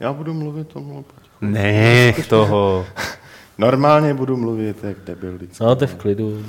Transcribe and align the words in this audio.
Já 0.00 0.12
budu 0.12 0.34
mluvit 0.34 0.76
o. 0.76 1.04
Nech 1.40 2.28
toho. 2.28 2.86
Normálně 3.58 4.14
budu 4.14 4.36
mluvit 4.36 4.84
jak 4.84 4.96
debil 5.04 5.32
vždycky. 5.32 5.64
No, 5.64 5.76
to 5.76 5.84
je 5.84 5.88
v 5.88 5.94
klidu. 5.94 6.44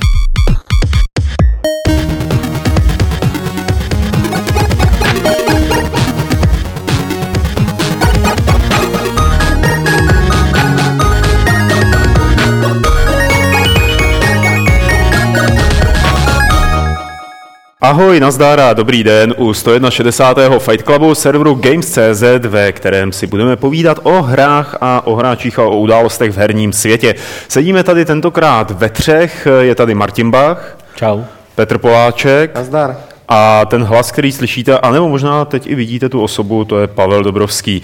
Ahoj, 17.88 18.20
nazdar 18.20 18.59
a 18.59 18.73
dobrý 18.73 19.04
den 19.04 19.34
u 19.38 19.54
161. 19.54 20.59
Fight 20.59 20.86
Clubu 20.86 21.16
serveru 21.16 21.55
Games.cz, 21.55 22.23
ve 22.48 22.72
kterém 22.72 23.12
si 23.12 23.27
budeme 23.27 23.55
povídat 23.55 23.99
o 24.04 24.22
hrách 24.22 24.77
a 24.81 25.08
o 25.08 25.16
hráčích 25.16 25.60
a 25.60 25.63
o 25.63 25.77
událostech 25.77 26.32
v 26.32 26.38
herním 26.38 26.73
světě. 26.73 27.16
Sedíme 27.48 27.84
tady 27.84 28.05
tentokrát 28.05 28.72
ve 28.72 28.90
třech, 28.90 29.48
je 29.60 29.76
tady 29.76 29.96
Martin 29.96 30.32
Bach, 30.32 30.77
Čau. 30.96 31.22
Petr 31.55 31.77
Poláček 31.77 32.55
Nazdar. 32.55 32.98
A 33.27 33.66
ten 33.66 33.84
hlas, 33.84 34.12
který 34.12 34.31
slyšíte, 34.31 34.77
anebo 34.77 35.09
možná 35.09 35.45
teď 35.45 35.68
i 35.68 35.76
vidíte 35.76 36.09
tu 36.09 36.22
osobu, 36.22 36.66
to 36.66 36.80
je 36.80 36.88
Pavel 36.88 37.23
Dobrovský. 37.23 37.81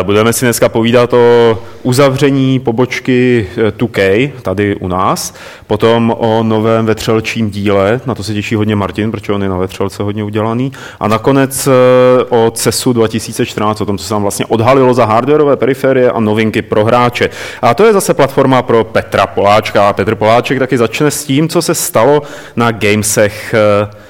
Eh, 0.00 0.02
Budeme 0.02 0.32
si 0.32 0.44
dneska 0.44 0.68
povídat 0.68 1.12
o 1.12 1.58
uzavření 1.82 2.58
pobočky 2.60 3.48
eh, 3.56 3.70
2K 3.70 4.30
tady 4.42 4.76
u 4.76 4.88
nás, 4.88 5.34
potom 5.66 6.14
o 6.18 6.42
novém 6.42 6.86
vetřelčím 6.86 7.50
díle, 7.50 8.00
na 8.06 8.14
to 8.14 8.22
se 8.22 8.34
těší 8.34 8.54
hodně 8.54 8.76
Martin, 8.76 9.10
protože 9.10 9.32
on 9.32 9.42
je 9.42 9.48
na 9.48 9.56
vetřelce 9.56 10.02
hodně 10.02 10.24
udělaný, 10.24 10.72
a 11.00 11.08
nakonec 11.08 11.66
eh, 11.66 11.70
o 12.28 12.50
CESu 12.54 12.92
2014, 12.92 13.80
o 13.80 13.86
tom, 13.86 13.98
co 13.98 14.04
se 14.04 14.10
tam 14.10 14.22
vlastně 14.22 14.46
odhalilo 14.46 14.94
za 14.94 15.04
hardwareové 15.04 15.56
periferie 15.56 16.10
a 16.10 16.20
novinky 16.20 16.62
pro 16.62 16.84
hráče. 16.84 17.30
A 17.62 17.74
to 17.74 17.84
je 17.84 17.92
zase 17.92 18.14
platforma 18.14 18.62
pro 18.62 18.84
Petra 18.84 19.26
Poláčka. 19.26 19.88
A 19.88 19.92
Petr 19.92 20.14
Poláček 20.14 20.58
taky 20.58 20.78
začne 20.78 21.10
s 21.10 21.24
tím, 21.24 21.48
co 21.48 21.62
se 21.62 21.74
stalo 21.74 22.22
na 22.56 22.70
Gamesech 22.70 23.54
eh, 23.54 24.02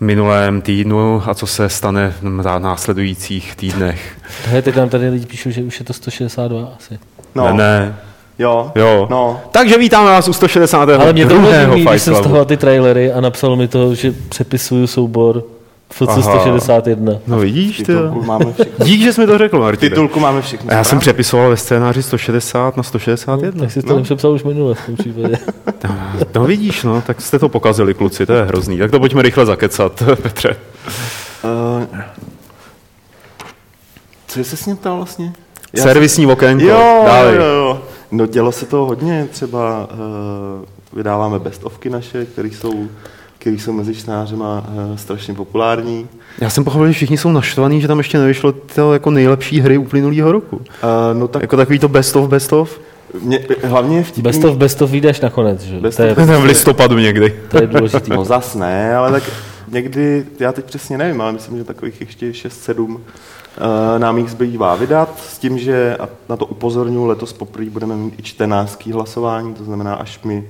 minulém 0.00 0.60
týdnu 0.62 1.22
a 1.26 1.34
co 1.34 1.46
se 1.46 1.68
stane 1.68 2.14
v 2.20 2.58
následujících 2.58 3.56
týdnech. 3.56 4.16
Hele, 4.46 4.62
teď 4.62 4.76
nám 4.76 4.88
tady 4.88 5.08
lidi 5.08 5.26
píšou, 5.26 5.50
že 5.50 5.62
už 5.62 5.78
je 5.80 5.84
to 5.86 5.92
162 5.92 6.72
asi. 6.78 6.98
No, 7.34 7.44
Ne, 7.44 7.52
ne. 7.52 7.94
Jo. 8.38 8.72
Jo. 8.74 9.06
No. 9.10 9.40
Takže 9.50 9.78
vítáme 9.78 10.10
vás 10.10 10.28
u 10.28 10.32
160. 10.32 10.88
Ale 10.88 11.12
mě 11.12 11.26
to 11.26 11.34
líbí, 11.40 11.86
když 11.90 12.02
jsem 12.02 12.14
stahoval 12.14 12.44
ty 12.44 12.56
trailery 12.56 13.12
a 13.12 13.20
napsalo 13.20 13.56
mi 13.56 13.68
to, 13.68 13.94
že 13.94 14.12
přepisuju 14.28 14.86
soubor 14.86 15.42
FC 15.94 16.02
Aha. 16.08 16.22
161. 16.22 17.12
No 17.26 17.38
vidíš, 17.38 17.76
ty. 17.76 17.84
Titulku 17.84 18.22
máme 18.22 18.52
všechno. 18.52 18.84
Dík, 18.84 19.02
že 19.02 19.12
jsi 19.12 19.20
mi 19.20 19.26
to 19.26 19.38
řekl, 19.38 19.58
Martin. 19.58 19.90
Titulku 19.90 20.20
máme 20.20 20.42
všechno. 20.42 20.70
A 20.70 20.74
já 20.74 20.84
jsem 20.84 20.98
přepisoval 20.98 21.50
ve 21.50 21.56
scénáři 21.56 22.02
160 22.02 22.76
na 22.76 22.82
161. 22.82 23.60
Tak 23.60 23.72
jsi 23.72 23.82
to 23.82 23.96
nepřepsal 23.96 24.32
už 24.32 24.44
minule 24.44 24.74
v 24.74 24.86
tom 24.86 24.96
případě. 24.96 25.38
No 26.34 26.44
vidíš, 26.44 26.82
no, 26.82 27.02
tak 27.06 27.20
jste 27.20 27.38
to 27.38 27.48
pokazili, 27.48 27.94
kluci, 27.94 28.26
to 28.26 28.32
je 28.32 28.44
hrozný. 28.44 28.78
Tak 28.78 28.90
to 28.90 28.98
pojďme 28.98 29.22
rychle 29.22 29.46
zakecat, 29.46 30.02
Petře. 30.22 30.56
Uh, 31.44 31.98
co 34.26 34.38
jsi 34.38 34.44
se 34.44 34.56
s 34.56 34.66
ním 34.66 34.76
ptal 34.76 34.96
vlastně? 34.96 35.32
Já 35.72 35.82
Servisní 35.82 36.26
okénko, 36.26 36.64
Jo, 36.64 37.02
dávej. 37.06 37.36
jo, 37.36 37.42
jo. 37.44 37.82
No 38.10 38.26
dělo 38.26 38.52
se 38.52 38.66
to 38.66 38.76
hodně, 38.76 39.28
třeba 39.30 39.88
uh, 39.92 40.64
vydáváme 40.96 41.38
bestovky 41.38 41.90
naše, 41.90 42.24
které 42.24 42.48
jsou, 42.48 42.88
který 43.44 43.58
jsou 43.58 43.72
mezi 43.72 43.94
čtenářema 43.94 44.64
uh, 44.90 44.96
strašně 44.96 45.34
populární. 45.34 46.08
Já 46.40 46.50
jsem 46.50 46.64
pochopil, 46.64 46.86
že 46.86 46.92
všichni 46.92 47.18
jsou 47.18 47.32
naštvaní, 47.32 47.80
že 47.80 47.88
tam 47.88 47.98
ještě 47.98 48.18
nevyšlo 48.18 48.52
to 48.52 48.92
jako 48.92 49.10
nejlepší 49.10 49.60
hry 49.60 49.78
uplynulého 49.78 50.32
roku. 50.32 50.56
Uh, 50.56 50.62
no 51.12 51.28
tak 51.28 51.42
Jako 51.42 51.56
takový 51.56 51.78
to 51.78 51.88
best 51.88 52.16
of 52.16 52.28
best 52.28 52.52
of? 52.52 52.80
mě, 53.22 53.40
hlavně 53.64 54.02
vtipný, 54.02 54.22
Best 54.22 54.44
of, 54.44 54.56
best 54.56 54.82
of 54.82 54.90
vyjdeš 54.90 55.20
nakonec, 55.20 55.62
že? 55.62 55.80
Best 55.80 55.96
To 55.96 56.02
je, 56.02 56.12
of- 56.14 56.18
v 56.40 56.44
listopadu 56.44 56.98
někdy. 56.98 57.40
to 57.50 57.56
je 57.60 57.66
důležitý. 57.66 58.10
No 58.10 58.24
zas 58.24 58.54
ne, 58.54 58.96
ale 58.96 59.10
tak 59.10 59.22
někdy, 59.68 60.24
já 60.40 60.52
teď 60.52 60.64
přesně 60.64 60.98
nevím, 60.98 61.20
ale 61.20 61.32
myslím, 61.32 61.58
že 61.58 61.64
takových 61.64 62.00
ještě 62.00 62.30
6-7 62.30 62.80
uh, 62.84 62.96
nám 63.98 64.18
jich 64.18 64.30
zbývá 64.30 64.74
vydat, 64.76 65.18
s 65.28 65.38
tím, 65.38 65.58
že, 65.58 65.96
a 66.00 66.08
na 66.28 66.36
to 66.36 66.46
upozorňuji, 66.46 67.06
letos 67.06 67.32
poprvé 67.32 67.70
budeme 67.70 67.96
mít 67.96 68.14
i 68.18 68.22
čtenářský 68.22 68.92
hlasování, 68.92 69.54
to 69.54 69.64
znamená, 69.64 69.94
až 69.94 70.20
my 70.24 70.44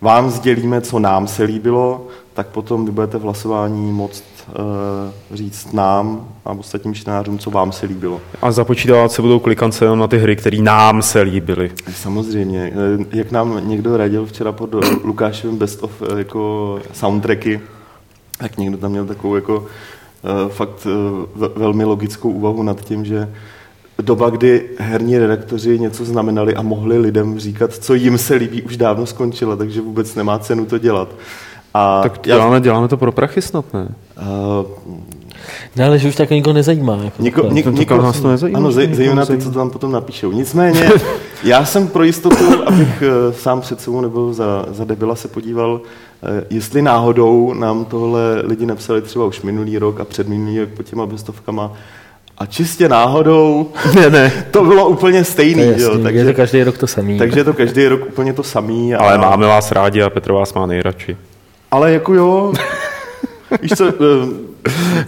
vám 0.00 0.30
sdělíme, 0.30 0.80
co 0.80 0.98
nám 0.98 1.28
se 1.28 1.42
líbilo, 1.42 2.06
tak 2.34 2.46
potom 2.46 2.84
vy 2.86 2.92
budete 2.92 3.18
v 3.18 3.22
hlasování 3.22 3.92
moct 3.92 4.24
uh, 4.48 5.36
říct 5.36 5.72
nám 5.72 6.28
a 6.44 6.50
ostatním 6.52 6.94
čtenářům, 6.94 7.38
co 7.38 7.50
vám 7.50 7.72
se 7.72 7.86
líbilo. 7.86 8.20
A 8.42 8.52
započítávat 8.52 9.12
se 9.12 9.22
budou 9.22 9.38
klikance 9.38 9.84
jenom 9.84 9.98
na 9.98 10.06
ty 10.08 10.18
hry, 10.18 10.36
které 10.36 10.58
nám 10.62 11.02
se 11.02 11.20
líbily. 11.20 11.70
Samozřejmě, 11.94 12.72
eh, 12.74 13.16
jak 13.16 13.30
nám 13.30 13.68
někdo 13.68 13.96
radil 13.96 14.26
včera 14.26 14.52
pod 14.52 14.74
Lukášovým 15.04 15.58
Best 15.58 15.82
of 15.82 16.02
eh, 16.02 16.18
jako 16.18 16.78
soundtracky, 16.92 17.60
tak 18.38 18.56
někdo 18.58 18.76
tam 18.78 18.90
měl 18.90 19.06
takovou 19.06 19.34
jako 19.34 19.66
eh, 20.24 20.48
fakt 20.48 20.86
eh, 20.86 21.26
ve- 21.36 21.48
velmi 21.56 21.84
logickou 21.84 22.30
úvahu 22.30 22.62
nad 22.62 22.80
tím, 22.80 23.04
že 23.04 23.28
doba, 24.02 24.30
kdy 24.30 24.68
herní 24.78 25.18
redaktoři 25.18 25.78
něco 25.78 26.04
znamenali 26.04 26.54
a 26.54 26.62
mohli 26.62 26.98
lidem 26.98 27.38
říkat, 27.38 27.72
co 27.74 27.94
jim 27.94 28.18
se 28.18 28.34
líbí, 28.34 28.62
už 28.62 28.76
dávno 28.76 29.06
skončila, 29.06 29.56
takže 29.56 29.80
vůbec 29.80 30.14
nemá 30.14 30.38
cenu 30.38 30.66
to 30.66 30.78
dělat. 30.78 31.08
A 31.74 32.02
Tak 32.02 32.18
děláme, 32.22 32.60
děláme 32.60 32.88
to 32.88 32.96
pro 32.96 33.12
prachy 33.12 33.42
snad, 33.42 33.64
ne? 33.74 33.88
uh, 34.20 34.66
No 35.76 35.84
ale 35.84 35.98
že 35.98 36.08
už 36.08 36.16
tak 36.16 36.30
nikoho 36.30 36.54
nezajímá. 36.54 36.98
Jako 37.04 37.22
Niko, 37.22 37.48
nik, 37.50 37.64
Tak 37.64 37.74
niko, 37.74 37.96
nás 37.96 38.20
to 38.20 38.28
nezajímá, 38.28 38.58
Ano, 38.58 38.68
nikoho 38.70 38.94
zejména 38.96 39.26
ty, 39.26 39.38
co 39.38 39.50
tam 39.50 39.70
potom 39.70 39.92
napíšou. 39.92 40.32
Nicméně, 40.32 40.90
já 41.44 41.64
jsem 41.64 41.88
pro 41.88 42.02
jistotu, 42.04 42.44
abych 42.66 43.02
eh, 43.02 43.32
sám 43.32 43.60
před 43.60 43.80
sebou 43.80 44.00
nebyl 44.00 44.32
za, 44.34 44.66
za 44.70 44.84
debila, 44.84 45.14
se 45.16 45.28
podíval, 45.28 45.80
eh, 46.40 46.44
jestli 46.50 46.82
náhodou 46.82 47.52
nám 47.54 47.84
tohle 47.84 48.20
lidi 48.44 48.66
napsali 48.66 49.02
třeba 49.02 49.24
už 49.24 49.42
minulý 49.42 49.78
rok 49.78 50.00
a 50.00 50.04
před 50.04 50.28
minulý 50.28 50.60
rok 50.60 50.68
pod 50.68 50.82
těma 50.86 51.06
bestovkama 51.06 51.72
a 52.38 52.46
čistě 52.46 52.88
náhodou 52.88 53.68
Ne, 53.94 54.10
ne. 54.10 54.32
to 54.50 54.64
bylo 54.64 54.88
úplně 54.88 55.18
To 55.18 55.24
stejný, 55.24 55.60
je, 55.62 55.66
jo, 55.66 55.72
jasný, 55.72 55.98
je 55.98 56.02
takže, 56.04 56.24
to 56.24 56.34
každý 56.34 56.62
rok 56.64 56.78
to 56.78 56.86
samý. 56.86 57.18
takže 57.18 57.40
je 57.40 57.44
to 57.44 57.52
každý 57.52 57.86
rok 57.88 58.00
úplně 58.08 58.32
to 58.32 58.42
samý. 58.42 58.94
A, 58.94 58.98
Ale 58.98 59.18
máme 59.18 59.46
vás 59.46 59.72
rádi 59.72 60.02
a 60.02 60.10
Petr 60.10 60.32
vás 60.32 60.54
má 60.54 60.66
nejradši. 60.66 61.16
Ale 61.72 61.92
jako 61.92 62.14
jo, 62.14 62.52
víš 63.62 63.72
co, 63.76 63.88
eh, 63.88 64.52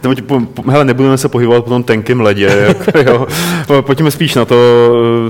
Nebo, 0.02 0.14
po, 0.26 0.40
po, 0.40 0.70
hele, 0.70 0.84
nebudeme 0.84 1.18
se 1.18 1.28
pohybovat 1.28 1.64
po 1.64 1.70
tom 1.70 1.82
tenkém 1.82 2.20
ledě. 2.20 2.74
Jako, 2.94 3.10
jo. 3.10 3.82
Pojďme 3.82 4.10
spíš 4.10 4.34
na 4.34 4.44
to, 4.44 4.56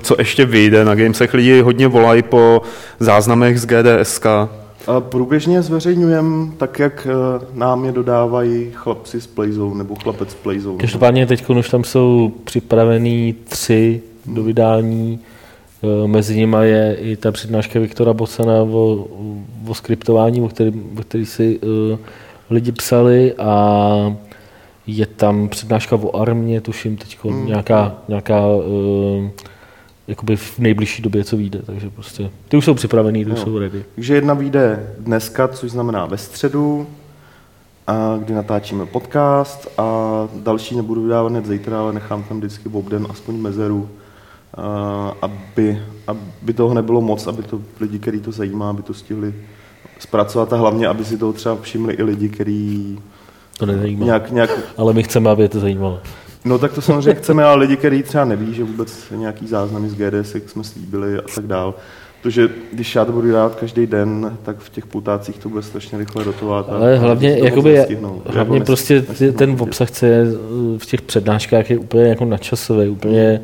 co 0.00 0.14
ještě 0.18 0.44
vyjde. 0.44 0.84
Na 0.84 0.94
Gamesech 0.94 1.34
lidi 1.34 1.60
hodně 1.60 1.88
volají 1.88 2.22
po 2.22 2.62
záznamech 3.00 3.60
z 3.60 3.66
GDSK. 3.66 4.26
A 4.86 5.00
Průběžně 5.00 5.62
zveřejňujeme 5.62 6.52
tak, 6.56 6.78
jak 6.78 7.06
eh, 7.10 7.46
nám 7.54 7.84
je 7.84 7.92
dodávají 7.92 8.70
chlapci 8.74 9.20
z 9.20 9.26
Playzone 9.26 9.74
nebo 9.74 9.94
chlapec 9.94 10.30
z 10.30 10.34
Playzone. 10.34 10.78
Každopádně 10.78 11.26
teď 11.26 11.50
už 11.50 11.68
tam 11.68 11.84
jsou 11.84 12.32
připravený 12.44 13.34
tři 13.48 14.02
do 14.26 14.42
vydání. 14.42 15.20
Eh, 15.22 15.33
Mezi 16.06 16.36
nimi 16.36 16.56
je 16.62 16.94
i 17.00 17.16
ta 17.16 17.32
přednáška 17.32 17.80
Viktora 17.80 18.12
Bocana 18.12 18.62
o, 18.62 19.06
o 19.68 19.74
skriptování, 19.74 20.40
o 20.42 20.48
který, 20.48 20.72
o 20.98 21.02
který 21.02 21.26
si 21.26 21.58
uh, 21.58 21.98
lidi 22.50 22.72
psali 22.72 23.34
a 23.34 24.16
je 24.86 25.06
tam 25.06 25.48
přednáška 25.48 25.96
o 25.96 26.16
armě, 26.20 26.60
tuším 26.60 26.96
teď 26.96 27.18
Hmm. 27.24 27.46
nějaká, 27.46 27.94
nějaká 28.08 28.46
uh, 28.46 29.28
jakoby 30.08 30.36
v 30.36 30.58
nejbližší 30.58 31.02
době, 31.02 31.24
co 31.24 31.36
vyjde, 31.36 31.62
takže 31.66 31.90
prostě 31.90 32.30
ty 32.48 32.56
už 32.56 32.64
jsou 32.64 32.74
připravený, 32.74 33.24
ty 33.24 33.30
už 33.30 33.38
Jo. 33.38 33.44
jsou 33.44 33.58
ready. 33.58 33.84
Takže 33.94 34.14
jedna 34.14 34.34
vyjde 34.34 34.86
dneska, 34.98 35.48
což 35.48 35.70
znamená 35.70 36.06
ve 36.06 36.16
středu, 36.18 36.86
a 37.86 38.16
kdy 38.24 38.34
natáčíme 38.34 38.86
podcast 38.86 39.68
a 39.78 39.84
další 40.42 40.76
nebudu 40.76 41.02
vydávat 41.02 41.28
hned 41.32 41.46
zítra, 41.46 41.80
ale 41.80 41.92
nechám 41.92 42.22
tam 42.22 42.38
vždycky 42.38 42.68
v 42.68 42.76
obden 42.76 43.06
aspoň 43.10 43.34
mezeru, 43.36 43.88
aby, 45.22 45.82
aby 46.06 46.52
toho 46.52 46.74
nebylo 46.74 47.00
moc, 47.00 47.26
aby 47.26 47.42
to 47.42 47.60
lidi, 47.80 47.98
který 47.98 48.20
to 48.20 48.32
zajímá, 48.32 48.70
aby 48.70 48.82
to 48.82 48.94
stihli 48.94 49.34
zpracovat 49.98 50.52
a 50.52 50.56
hlavně, 50.56 50.88
aby 50.88 51.04
si 51.04 51.18
toho 51.18 51.32
třeba 51.32 51.56
všimli 51.60 51.94
i 51.94 52.02
lidi, 52.02 52.28
který 52.28 52.98
To 53.58 53.66
nezajímá. 53.66 54.04
nějak, 54.04 54.30
nějak 54.30 54.50
Ale 54.76 54.92
my 54.92 55.02
chceme, 55.02 55.30
aby 55.30 55.42
je 55.42 55.48
to 55.48 55.60
zajímalo. 55.60 56.00
No 56.44 56.58
tak 56.58 56.72
to 56.72 56.80
samozřejmě 56.80 57.14
chceme, 57.14 57.44
ale 57.44 57.56
lidi, 57.56 57.76
kteří 57.76 58.02
třeba 58.02 58.24
neví, 58.24 58.54
že 58.54 58.64
vůbec 58.64 59.04
nějaký 59.10 59.46
záznamy 59.46 59.88
z 59.88 59.94
GDS, 59.94 60.34
jak 60.34 60.48
jsme 60.48 60.64
slíbili 60.64 61.18
a 61.18 61.22
tak 61.34 61.46
dál. 61.46 61.74
Protože 62.22 62.48
když 62.72 62.94
já 62.94 63.04
to 63.04 63.12
budu 63.12 63.32
dát 63.32 63.54
každý 63.54 63.86
den, 63.86 64.36
tak 64.42 64.58
v 64.58 64.70
těch 64.70 64.86
pultácích 64.86 65.38
to 65.38 65.48
bude 65.48 65.62
strašně 65.62 65.98
rychle 65.98 66.24
rotovat. 66.24 66.66
Ale 66.68 66.96
a 66.96 67.00
hlavně, 67.00 67.36
to 67.36 67.44
jakoby, 67.44 67.86
hlavně 68.26 68.54
Jako 68.58 68.64
prostě 68.66 69.04
nestihnou 69.08 69.38
ten 69.38 69.56
obsah, 69.60 69.90
co 69.90 70.06
je 70.06 70.22
uh, 70.22 70.78
v 70.78 70.86
těch 70.86 71.02
přednáškách, 71.02 71.70
je 71.70 71.78
úplně 71.78 72.04
jako 72.04 72.24
nadčasový, 72.24 72.88
úplně 72.88 73.40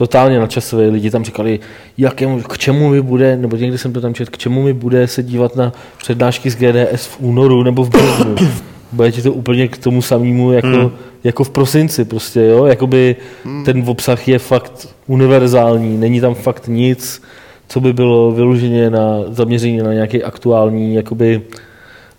totálně 0.00 0.38
nadčasový. 0.38 0.90
Lidi 0.90 1.10
tam 1.10 1.24
říkali, 1.24 1.60
jakému, 1.98 2.42
k 2.42 2.58
čemu 2.58 2.88
mi 2.88 3.02
bude, 3.02 3.36
nebo 3.36 3.56
někdy 3.56 3.78
jsem 3.78 3.92
to 3.92 4.00
tam 4.00 4.14
četl, 4.14 4.30
k 4.30 4.38
čemu 4.38 4.62
mi 4.62 4.72
bude 4.72 5.06
se 5.06 5.22
dívat 5.22 5.56
na 5.56 5.72
přednášky 5.98 6.50
z 6.50 6.56
GDS 6.56 7.06
v 7.06 7.20
únoru 7.20 7.62
nebo 7.62 7.84
v 7.84 7.88
březnu. 7.88 8.34
bude 8.92 9.12
ti 9.12 9.22
to 9.22 9.32
úplně 9.32 9.68
k 9.68 9.78
tomu 9.78 10.02
samému 10.02 10.52
jako, 10.52 10.68
hmm. 10.68 10.90
jako 11.24 11.44
v 11.44 11.50
prosinci 11.50 12.04
prostě, 12.04 12.40
jo, 12.40 12.64
jakoby 12.64 13.16
hmm. 13.44 13.64
ten 13.64 13.84
obsah 13.86 14.28
je 14.28 14.38
fakt 14.38 14.88
univerzální, 15.06 15.98
není 15.98 16.20
tam 16.20 16.34
fakt 16.34 16.68
nic, 16.68 17.22
co 17.68 17.80
by 17.80 17.92
bylo 17.92 18.32
vyloženě 18.32 18.90
na 18.90 19.16
zaměření 19.28 19.78
na 19.78 19.92
nějaký 19.92 20.22
aktuální, 20.22 20.94
jakoby 20.94 21.42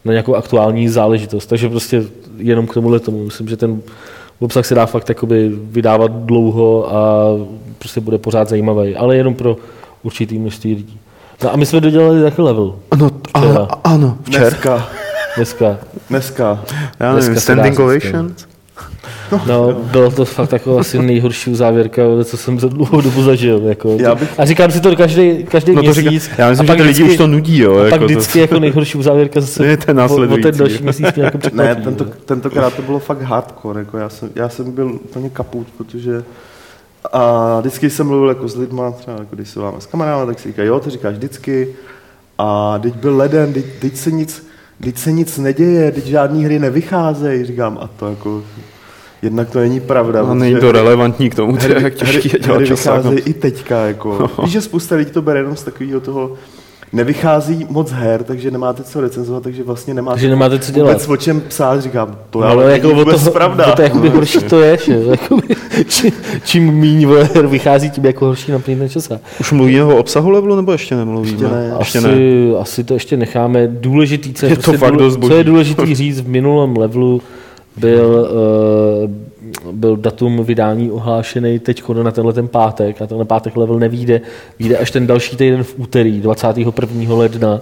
na 0.06 0.12
nějakou 0.12 0.36
aktuální 0.36 0.90
záležitost, 0.90 1.46
takže 1.46 1.70
prostě 1.70 2.04
jenom 2.38 2.68
k 2.68 2.74
tomuhle 2.74 3.00
tomu, 3.00 3.24
myslím, 3.26 3.48
že 3.48 3.58
ten 3.58 3.82
obsah 4.42 4.66
se 4.66 4.76
dá 4.76 4.86
fakt 4.86 5.10
jakoby 5.10 5.52
vydávat 5.56 6.12
dlouho 6.12 6.96
a 6.96 7.26
prostě 7.78 8.02
bude 8.02 8.18
pořád 8.18 8.50
zajímavý, 8.50 8.96
ale 8.96 9.16
jenom 9.16 9.36
pro 9.36 9.58
určitý 10.04 10.40
množství 10.40 10.76
lidí. 10.76 11.00
No 11.44 11.54
a 11.54 11.56
my 11.56 11.66
jsme 11.66 11.82
dodělali 11.82 12.24
taky 12.24 12.42
level. 12.42 12.76
Ano, 12.92 13.10
a, 13.34 13.80
ano, 13.84 14.18
včera. 14.24 14.50
Dneska. 14.50 14.88
Dneska. 15.36 15.78
Dneska. 16.10 16.60
Já 17.00 17.14
nevím, 17.16 17.36
standing 17.36 17.80
ovations? 17.80 18.51
No, 19.48 19.74
bylo 19.74 20.12
to 20.12 20.26
fakt 20.26 20.54
jako 20.54 20.80
asi 20.80 21.00
nejhorší 21.00 21.56
závěrka, 21.56 22.02
co 22.24 22.38
jsem 22.38 22.60
za 22.60 22.68
dlouhou 22.68 23.02
dobu 23.02 23.24
zažil. 23.24 23.62
Jako. 23.66 23.98
Já 24.00 24.16
bych... 24.16 24.40
A 24.40 24.46
říkám 24.46 24.72
si 24.72 24.82
to 24.82 24.96
každý, 24.96 25.44
každý 25.44 25.76
no 25.76 25.84
to 25.84 25.92
měsíc. 25.92 26.24
Říká, 26.24 26.44
já 26.44 26.50
myslím, 26.50 26.68
že 26.68 26.76
ty 26.76 26.84
lidi 26.84 27.04
už 27.04 27.18
to 27.18 27.28
nudí. 27.28 27.60
Jo, 27.60 27.78
a 27.78 27.84
jako 27.84 27.90
pak 27.90 28.02
vždycky 28.02 28.34
to... 28.34 28.40
jako 28.40 28.60
nejhorší 28.60 29.04
závěrka 29.04 29.42
zase 29.42 29.64
ne, 29.68 29.78
ten 29.78 30.00
o, 30.00 30.16
o 30.16 30.38
ten 30.38 30.58
další 30.58 30.84
měsíc 30.84 31.06
mě 31.16 31.24
jako 31.24 31.40
Ne, 31.54 31.76
tento, 31.76 32.06
tentokrát 32.06 32.74
to 32.74 32.82
bylo 32.82 33.00
fakt 33.00 33.22
hardcore. 33.22 33.80
Jako 33.80 33.98
já, 33.98 34.10
jsem, 34.10 34.30
já 34.36 34.50
jsem 34.50 34.72
byl 34.72 34.92
úplně 35.04 35.30
kaput, 35.30 35.68
protože 35.78 36.24
a 37.14 37.60
vždycky 37.60 37.90
jsem 37.90 38.08
mluvil 38.08 38.30
jako 38.30 38.48
s 38.48 38.56
lidma, 38.56 38.92
třeba 38.92 39.18
jako 39.18 39.36
když 39.36 39.50
se 39.50 39.60
vám 39.60 39.82
s 39.82 39.86
kamarádem, 39.86 40.28
tak 40.28 40.40
si 40.40 40.50
říkají, 40.50 40.68
jo, 40.68 40.80
to 40.80 40.90
říkáš 40.90 41.14
vždycky. 41.14 41.76
A 42.38 42.80
teď 42.80 42.96
byl 42.96 43.18
leden, 43.18 43.54
teď, 43.54 43.66
teď 43.80 43.98
se 43.98 44.12
nic, 44.12 44.51
teď 44.82 44.98
se 44.98 45.12
nic 45.12 45.38
neděje, 45.38 45.92
teď 45.92 46.06
žádný 46.06 46.46
hry 46.46 46.60
nevycházejí, 46.60 47.46
říkám, 47.46 47.78
a 47.82 47.88
to 47.88 48.08
jako, 48.08 48.44
jednak 49.22 49.50
to 49.50 49.60
není 49.60 49.80
pravda. 49.80 50.24
A 50.24 50.34
není 50.34 50.56
to 50.56 50.72
relevantní 50.72 51.30
k 51.30 51.36
tomu, 51.36 51.56
hry, 51.56 51.76
jak 51.84 51.94
těžký 51.94 52.30
je 52.34 52.40
dělat 52.40 52.58
hry 52.58 52.70
vycházejí 52.70 53.20
i 53.20 53.34
teďka, 53.34 53.86
jako. 53.86 54.30
Víš, 54.44 54.52
že 54.52 54.62
spousta 54.62 54.96
lidí 54.96 55.12
to 55.12 55.22
bere 55.22 55.40
jenom 55.40 55.56
z 55.56 55.64
takového 55.64 56.00
toho, 56.00 56.34
nevychází 56.94 57.68
moc 57.70 57.92
her, 57.92 58.24
takže 58.24 58.52
nemáte 58.52 58.84
co 58.84 59.02
recenzovat, 59.02 59.44
takže 59.44 59.64
vlastně 59.64 59.94
nemáte, 59.94 60.16
takže 60.16 60.30
nemáte 60.30 60.60
co 60.60 60.72
dělat. 60.72 60.88
vůbec 60.88 61.08
o 61.08 61.18
čem 61.18 61.42
psát, 61.42 61.82
říkám, 61.82 62.18
to 62.30 62.40
no, 62.40 62.48
ale 62.48 62.72
jako 62.72 62.90
vůbec 62.90 63.24
toho, 63.24 63.32
pravda. 63.32 63.66
To, 63.66 63.72
to 63.76 63.82
jakoby 63.82 64.10
no, 64.10 64.16
horší 64.16 64.40
to 64.40 64.62
je, 64.62 64.78
že? 64.86 65.00
Jakoby, 65.10 65.56
čím, 65.88 66.12
čím 66.46 66.72
méně 66.72 67.08
her 67.08 67.48
vychází, 67.48 67.90
tím 67.90 68.06
jako 68.06 68.26
horší 68.26 68.52
na 68.52 68.88
časa. 68.88 69.20
Už 69.40 69.52
mluvíme 69.52 69.84
o 69.84 69.98
obsahu 69.98 70.30
levelu, 70.30 70.56
nebo 70.56 70.72
ještě 70.72 70.96
nemluvíme? 70.96 71.34
Ještě 71.34 71.56
ne. 71.56 71.76
Ještě 71.80 72.00
asi, 72.00 72.08
ne. 72.08 72.58
asi 72.60 72.84
to 72.84 72.94
ještě 72.94 73.18
necháme. 73.18 73.68
Důležitý, 73.68 74.34
co 74.34 74.46
je, 74.46 74.52
je 74.52 74.56
to 74.56 74.62
prostě 74.62 74.78
fakt 74.78 74.96
důle, 74.96 75.18
co 75.28 75.34
je 75.34 75.44
důležitý 75.44 75.96
říct 75.96 76.22
v 76.22 76.28
minulém 76.28 76.78
levelu, 76.78 77.22
byl, 77.78 78.30
uh, 79.66 79.72
byl 79.72 79.98
datum 79.98 80.44
vydání 80.44 80.92
ohlášený 80.92 81.60
teď 81.60 81.84
na 82.04 82.12
tenhle 82.12 82.34
ten 82.34 82.48
pátek 82.48 83.02
a 83.02 83.08
tenhle 83.08 83.26
pátek 83.26 83.58
level 83.58 83.80
nevíde, 83.80 84.22
vyjde 84.60 84.78
až 84.78 84.92
ten 84.92 85.08
další 85.08 85.36
týden 85.36 85.64
v 85.64 85.74
úterý 85.78 86.22
21. 86.22 87.16
ledna, 87.16 87.62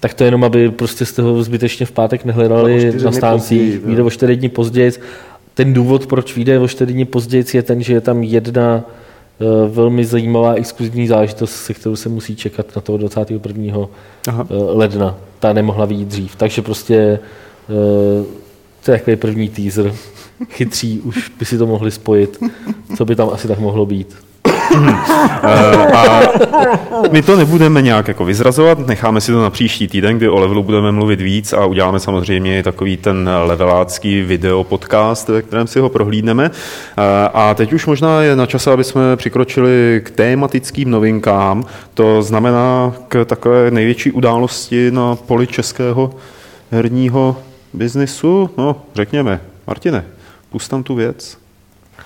tak 0.00 0.14
to 0.14 0.24
jenom, 0.24 0.44
aby 0.44 0.70
prostě 0.70 1.06
z 1.06 1.12
toho 1.12 1.42
zbytečně 1.42 1.86
v 1.86 1.92
pátek 1.92 2.24
nehledali 2.24 2.92
na 3.04 3.12
stáncích, 3.12 3.80
vyjde 3.84 4.02
o 4.02 4.10
4 4.10 4.36
dní 4.36 4.48
později. 4.48 4.92
Ten 5.60 5.72
důvod, 5.72 6.06
proč 6.06 6.36
vyjde 6.36 6.58
o 6.58 6.68
4 6.68 6.92
dní 6.92 7.04
později, 7.04 7.44
je 7.54 7.62
ten, 7.62 7.82
že 7.82 7.92
je 7.92 8.00
tam 8.00 8.22
jedna 8.22 8.84
uh, 9.38 9.74
velmi 9.74 10.04
zajímavá 10.04 10.54
exkluzivní 10.54 11.06
záležitost, 11.06 11.52
se 11.52 11.74
kterou 11.74 11.96
se 11.96 12.08
musí 12.08 12.36
čekat 12.36 12.76
na 12.76 12.82
toho 12.82 12.98
21. 12.98 13.88
Aha. 14.28 14.46
Uh, 14.50 14.78
ledna. 14.78 15.16
Ta 15.38 15.52
nemohla 15.52 15.84
vyjít 15.84 16.08
dřív. 16.08 16.36
Takže 16.36 16.62
prostě 16.62 17.18
uh, 17.68 18.26
to 18.84 18.90
je 18.90 18.98
takový 18.98 19.16
první 19.16 19.48
teaser. 19.48 19.94
Chytří 20.50 21.00
už 21.00 21.28
by 21.28 21.44
si 21.44 21.58
to 21.58 21.66
mohli 21.66 21.90
spojit, 21.90 22.38
co 22.96 23.04
by 23.04 23.16
tam 23.16 23.30
asi 23.32 23.48
tak 23.48 23.58
mohlo 23.58 23.86
být. 23.86 24.16
Eh, 25.42 25.92
a 25.96 26.20
my 27.10 27.22
to 27.22 27.36
nebudeme 27.36 27.82
nějak 27.82 28.08
jako 28.08 28.24
vyzrazovat, 28.24 28.86
necháme 28.86 29.20
si 29.20 29.32
to 29.32 29.42
na 29.42 29.50
příští 29.50 29.88
týden, 29.88 30.16
kdy 30.16 30.28
o 30.28 30.40
levelu 30.40 30.62
budeme 30.62 30.92
mluvit 30.92 31.20
víc 31.20 31.52
a 31.52 31.64
uděláme 31.64 32.00
samozřejmě 32.00 32.62
takový 32.62 32.96
ten 32.96 33.30
levelácký 33.44 34.22
video 34.22 34.64
podcast, 34.64 35.28
ve 35.28 35.42
kterém 35.42 35.66
si 35.66 35.80
ho 35.80 35.88
prohlídneme. 35.88 36.50
Eh, 36.50 37.28
a 37.34 37.54
teď 37.54 37.72
už 37.72 37.86
možná 37.86 38.22
je 38.22 38.36
na 38.36 38.46
čase, 38.46 38.72
aby 38.72 38.84
jsme 38.84 39.16
přikročili 39.16 40.00
k 40.04 40.10
tématickým 40.10 40.90
novinkám, 40.90 41.64
to 41.94 42.22
znamená 42.22 42.92
k 43.08 43.24
takové 43.24 43.70
největší 43.70 44.12
události 44.12 44.90
na 44.90 45.16
poli 45.16 45.46
českého 45.46 46.10
herního 46.70 47.36
biznisu, 47.72 48.50
no 48.58 48.76
řekněme, 48.94 49.40
Martine, 49.66 50.04
pust 50.50 50.70
tam 50.70 50.82
tu 50.82 50.94
věc. 50.94 51.39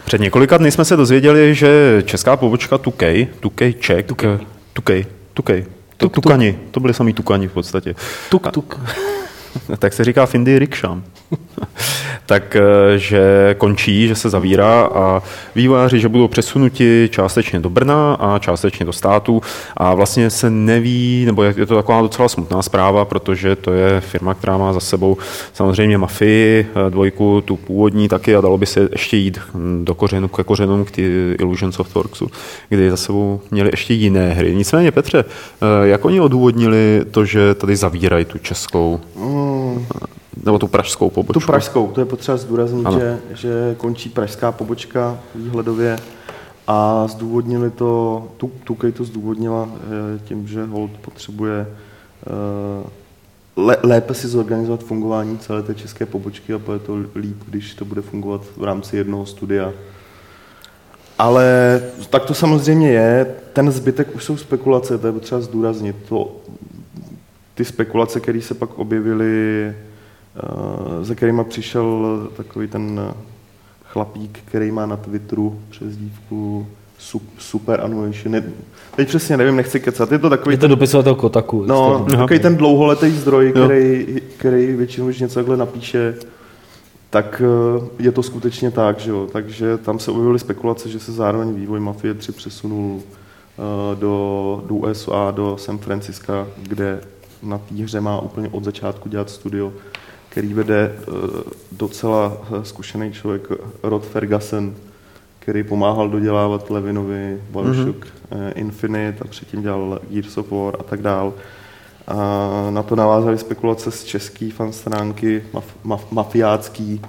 Před 0.04 0.20
několika 0.20 0.58
dny 0.58 0.70
jsme 0.70 0.84
se 0.84 0.96
dozvěděli, 0.96 1.54
že 1.54 2.02
česká 2.06 2.36
pobočka 2.36 2.78
Tukej, 2.78 3.26
Tukej 3.40 3.72
Czech, 3.72 4.06
Tukej, 4.06 4.38
Tukej, 4.72 5.06
Tukej, 5.34 5.66
Tuk, 5.96 6.12
tukani, 6.14 6.58
to 6.70 6.80
byly 6.80 6.94
samý 6.94 7.12
tukani 7.12 7.48
v 7.48 7.52
podstatě. 7.52 7.94
Tuk, 8.30 8.50
tuk. 8.52 8.80
tak 9.78 9.92
se 9.92 10.04
říká 10.04 10.26
Findy 10.26 10.58
Riksham. 10.58 11.02
tak 12.26 12.56
že 12.96 13.54
končí, 13.58 14.08
že 14.08 14.14
se 14.14 14.30
zavírá 14.30 14.82
a 14.82 15.22
vývojáři, 15.54 16.00
že 16.00 16.08
budou 16.08 16.28
přesunuti 16.28 17.08
částečně 17.12 17.60
do 17.60 17.70
Brna 17.70 18.14
a 18.14 18.38
částečně 18.38 18.86
do 18.86 18.92
státu 18.92 19.42
a 19.76 19.94
vlastně 19.94 20.30
se 20.30 20.50
neví, 20.50 21.24
nebo 21.26 21.42
je 21.42 21.66
to 21.66 21.76
taková 21.76 22.02
docela 22.02 22.28
smutná 22.28 22.62
zpráva, 22.62 23.04
protože 23.04 23.56
to 23.56 23.72
je 23.72 24.00
firma, 24.00 24.34
která 24.34 24.58
má 24.58 24.72
za 24.72 24.80
sebou 24.80 25.16
samozřejmě 25.52 25.98
Mafii, 25.98 26.66
dvojku, 26.88 27.40
tu 27.40 27.56
původní 27.56 28.08
taky 28.08 28.36
a 28.36 28.40
dalo 28.40 28.58
by 28.58 28.66
se 28.66 28.88
ještě 28.92 29.16
jít 29.16 29.40
do 29.82 29.94
kořenu, 29.94 30.28
ke 30.28 30.44
kořenům 30.44 30.84
k 30.84 30.98
Illusion 31.38 31.72
Softworksu, 31.72 32.30
kdy 32.68 32.90
za 32.90 32.96
sebou 32.96 33.40
měli 33.50 33.70
ještě 33.72 33.94
jiné 33.94 34.32
hry. 34.32 34.54
Nicméně, 34.54 34.92
Petře, 34.92 35.24
jak 35.82 36.04
oni 36.04 36.20
odůvodnili 36.20 37.02
to, 37.10 37.24
že 37.24 37.54
tady 37.54 37.76
zavírají 37.76 38.24
tu 38.24 38.38
českou 38.38 39.00
mm 39.16 39.43
nebo 40.44 40.58
tu 40.58 40.66
pražskou 40.66 41.10
pobočku? 41.10 41.40
Tu 41.40 41.46
pražskou, 41.46 41.90
to 41.90 42.00
je 42.00 42.04
potřeba 42.04 42.36
zdůraznit, 42.36 42.86
že, 42.92 43.18
že 43.34 43.74
končí 43.78 44.08
pražská 44.08 44.52
pobočka 44.52 45.18
výhledově 45.34 45.98
a 46.66 47.06
zdůvodnili 47.08 47.70
to, 47.70 48.24
tu, 48.36 48.50
Tukej 48.64 48.92
to 48.92 49.04
zdůvodnila 49.04 49.68
eh, 49.74 50.18
tím, 50.24 50.48
že 50.48 50.64
Hold 50.64 50.90
potřebuje 50.90 51.66
eh, 51.66 52.90
le, 53.56 53.76
lépe 53.82 54.14
si 54.14 54.28
zorganizovat 54.28 54.84
fungování 54.84 55.38
celé 55.38 55.62
té 55.62 55.74
české 55.74 56.06
pobočky 56.06 56.54
a 56.54 56.58
bude 56.58 56.78
to 56.78 56.96
líp, 57.14 57.36
když 57.46 57.74
to 57.74 57.84
bude 57.84 58.02
fungovat 58.02 58.40
v 58.56 58.64
rámci 58.64 58.96
jednoho 58.96 59.26
studia. 59.26 59.72
Ale 61.18 61.82
tak 62.10 62.24
to 62.24 62.34
samozřejmě 62.34 62.90
je. 62.90 63.34
Ten 63.52 63.70
zbytek 63.70 64.14
už 64.14 64.24
jsou 64.24 64.36
spekulace, 64.36 64.98
to 64.98 65.06
je 65.06 65.12
potřeba 65.12 65.40
zdůraznit. 65.40 65.96
To, 66.08 66.36
ty 67.54 67.64
spekulace, 67.64 68.20
které 68.20 68.40
se 68.40 68.54
pak 68.54 68.78
objevily 68.78 69.74
Eh, 70.36 71.04
za 71.04 71.14
kterýma 71.14 71.44
přišel 71.44 72.28
takový 72.36 72.68
ten 72.68 73.14
chlapík, 73.84 74.38
který 74.44 74.70
má 74.70 74.86
na 74.86 74.96
Twitteru 74.96 75.60
přes 75.70 75.96
dívku 75.96 76.66
Super 77.38 77.80
Annulation. 77.80 78.42
Teď 78.96 79.08
přesně 79.08 79.36
nevím, 79.36 79.56
nechci 79.56 79.80
kecat. 79.80 80.12
Je 80.12 80.18
to 80.18 80.30
takový... 80.30 80.54
Je 80.54 80.58
to 80.58 80.68
dopisovatel 80.68 81.14
Kotaku. 81.14 81.64
No, 81.66 82.06
takový 82.10 82.38
ten 82.38 82.56
dlouholetý 82.56 83.10
zdroj, 83.10 83.52
který, 83.52 84.20
který 84.36 84.72
většinou, 84.72 85.06
když 85.06 85.20
něco 85.20 85.34
takhle 85.34 85.56
napíše, 85.56 86.14
tak 87.10 87.42
eh, 87.44 87.88
je 87.98 88.12
to 88.12 88.22
skutečně 88.22 88.70
tak, 88.70 88.98
že 88.98 89.10
jo. 89.10 89.28
Takže 89.32 89.78
tam 89.78 89.98
se 89.98 90.10
objevily 90.10 90.38
spekulace, 90.38 90.88
že 90.88 91.00
se 91.00 91.12
zároveň 91.12 91.54
vývoj 91.54 91.80
Mafie 91.80 92.14
3 92.14 92.32
přesunul 92.32 93.00
eh, 93.02 93.96
do, 93.96 94.64
do 94.66 94.74
USA, 94.74 95.30
do 95.30 95.56
San 95.58 95.78
Francisca, 95.78 96.46
kde 96.62 97.00
na 97.44 97.58
té 97.58 97.74
hře 97.74 98.00
má 98.00 98.20
úplně 98.20 98.48
od 98.48 98.64
začátku 98.64 99.08
dělat 99.08 99.30
studio 99.30 99.72
který 100.34 100.54
vede 100.54 100.92
eh, 100.98 101.04
docela 101.72 102.32
eh, 102.42 102.64
zkušený 102.64 103.12
člověk 103.12 103.48
Rod 103.82 104.06
Ferguson, 104.06 104.74
který 105.38 105.62
pomáhal 105.62 106.08
dodělávat 106.08 106.70
Levinovi 106.70 107.42
Bioshock 107.50 108.06
mm-hmm. 108.06 108.52
Infinite 108.54 109.18
a 109.20 109.28
předtím 109.28 109.62
dělal 109.62 110.00
Gears 110.10 110.38
of 110.38 110.50
War 110.50 110.76
a 110.78 110.82
tak 110.82 111.02
dál. 111.02 111.34
A 112.08 112.16
na 112.70 112.82
to 112.82 112.96
navázaly 112.96 113.38
spekulace 113.38 113.90
z 113.90 114.04
české 114.04 114.50
fan 114.50 114.72
stránky, 114.72 115.42
maf, 115.52 115.64
maf, 115.84 116.12
mafiácký. 116.12 117.00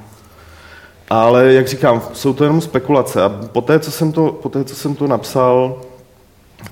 Ale 1.10 1.54
jak 1.54 1.68
říkám, 1.68 2.02
jsou 2.14 2.34
to 2.34 2.44
jenom 2.44 2.62
spekulace. 2.62 3.24
A 3.24 3.30
poté, 3.30 3.80
co 3.80 3.92
jsem 3.92 4.12
to, 4.12 4.32
poté, 4.32 4.64
co 4.64 4.76
jsem 4.76 4.96
to 4.96 5.08
napsal, 5.08 5.82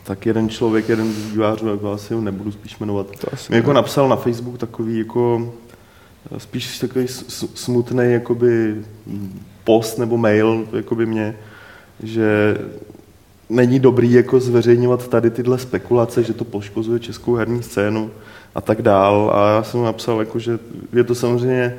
tak 0.04 0.26
jeden 0.26 0.50
člověk, 0.50 0.90
jeden 0.90 1.14
z 1.14 1.32
vývářů, 1.32 1.68
jako 1.68 1.92
asi 1.92 2.14
ho 2.14 2.22
nebudu 2.22 2.52
spíš 2.52 2.80
jmenovat, 2.80 3.08
mi 3.50 3.56
jako 3.56 3.74
napsal 3.74 4.10
na 4.10 4.16
Facebook 4.16 4.58
takový 4.58 4.98
jako 4.98 5.54
spíš 6.38 6.80
takový 6.80 7.08
smutný 7.56 8.04
jakoby 8.12 8.76
post 9.64 9.98
nebo 9.98 10.18
mail 10.18 10.68
jakoby 10.74 11.06
mě, 11.06 11.38
že 12.04 12.58
není 13.50 13.80
dobrý 13.80 14.12
jako 14.12 14.40
zveřejňovat 14.40 15.08
tady 15.08 15.30
tyhle 15.30 15.58
spekulace, 15.58 16.24
že 16.24 16.34
to 16.34 16.46
poškozuje 16.46 17.00
českou 17.00 17.36
herní 17.36 17.64
scénu 17.64 18.12
a 18.56 18.62
tak 18.62 18.82
dál. 18.82 19.32
A 19.36 19.56
já 19.56 19.64
jsem 19.64 19.80
mu 19.80 19.86
napsal, 19.86 20.20
jako, 20.20 20.40
že 20.40 20.60
je 20.94 21.04
to 21.04 21.16
samozřejmě 21.16 21.78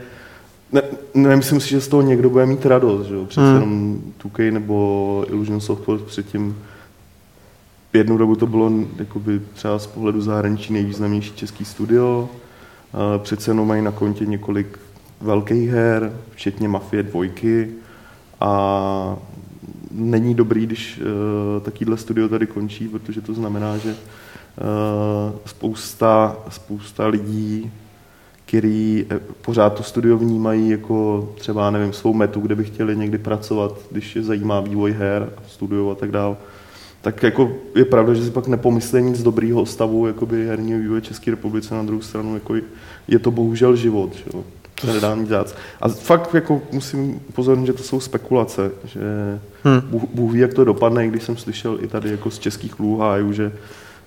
ne, 0.73 0.83
nemyslím 1.15 1.61
si, 1.61 1.69
že 1.69 1.81
z 1.81 1.89
toho 1.89 2.03
někdo 2.03 2.31
bude 2.31 2.47
mít 2.47 2.67
radost, 2.67 3.07
že 3.07 3.15
jo? 3.15 3.25
Přece 3.25 3.47
Hmm. 3.47 3.55
jenom 3.55 4.01
2K 4.25 4.53
nebo 4.53 5.25
Illusion 5.29 5.61
Software 5.61 5.99
předtím 5.99 6.57
jednu 7.95 8.19
dobu 8.19 8.37
to 8.37 8.47
bylo 8.47 8.73
jakoby 8.99 9.41
třeba 9.55 9.79
z 9.79 9.87
pohledu 9.87 10.21
zahraničí 10.21 10.73
nejvýznamnější 10.73 11.33
český 11.33 11.65
studio. 11.65 12.29
Eh, 12.95 13.19
Přece 13.19 13.51
jenom 13.51 13.69
mají 13.69 13.83
na 13.83 13.91
kontě 13.91 14.27
několik 14.27 14.79
velkých 15.21 15.71
her, 15.71 16.13
včetně 16.31 16.69
Mafie 16.69 17.03
dvojky 17.03 17.71
a 18.41 19.17
není 19.91 20.35
dobrý, 20.35 20.67
když 20.67 21.01
uh, 21.01 21.63
takovýhle 21.63 21.97
studio 21.97 22.29
tady 22.29 22.47
končí, 22.47 22.89
protože 22.89 23.21
to 23.21 23.35
znamená, 23.35 23.79
že 23.79 23.91
uh, 23.91 25.39
spousta, 25.47 26.37
spousta 26.49 27.07
lidí, 27.07 27.73
který 28.47 29.07
eh, 29.11 29.21
pořád 29.43 29.75
to 29.75 29.83
studio 29.83 30.17
vnímají 30.19 30.71
jako 30.71 31.29
třeba, 31.39 31.71
nevím, 31.71 31.93
svou 31.93 32.15
metu, 32.15 32.41
kde 32.41 32.55
by 32.55 32.65
chtěli 32.65 32.97
někdy 32.97 33.19
pracovat, 33.19 33.79
když 33.91 34.17
je 34.17 34.23
zajímá 34.23 34.61
vývoj 34.61 34.93
her, 34.93 35.33
studio 35.49 35.91
a 35.91 35.95
tak 35.95 36.11
dále, 36.11 36.37
tak 37.05 37.23
jako 37.23 37.53
je 37.75 37.85
pravda, 37.85 38.15
že 38.15 38.25
si 38.25 38.31
pak 38.31 38.49
nepomyslí 38.49 39.03
nic 39.03 39.23
dobrýho 39.23 39.63
o 39.63 39.67
stavu 39.67 40.07
jakoby 40.07 40.47
herního 40.47 40.81
vývoje 40.81 41.01
České 41.01 41.31
republice, 41.31 41.75
na 41.75 41.83
druhou 41.83 42.03
stranu 42.03 42.35
jako 42.35 42.55
je 43.09 43.19
to 43.19 43.31
bohužel 43.31 43.77
život, 43.77 44.15
že 44.15 44.25
jo. 44.35 44.45
To 44.81 44.87
nedá 44.93 45.15
nic 45.15 45.29
dělat. 45.29 45.55
A 45.81 45.89
fakt 45.89 46.35
jako 46.35 46.63
musím 46.73 47.21
upozornit, 47.29 47.67
že 47.67 47.73
to 47.73 47.83
jsou 47.83 48.01
spekulace, 48.01 48.71
že 48.85 49.01
Hmm. 49.65 49.81
Bůh, 49.81 50.03
Bůh 50.15 50.33
ví, 50.33 50.41
jak 50.41 50.55
to 50.55 50.65
dopadne, 50.65 51.07
i 51.07 51.09
když 51.09 51.23
jsem 51.23 51.37
slyšel 51.37 51.79
i 51.81 51.89
tady 51.89 52.11
jako 52.11 52.31
z 52.31 52.39
českých 52.39 52.81
lůhájů, 52.81 53.33
že 53.33 53.53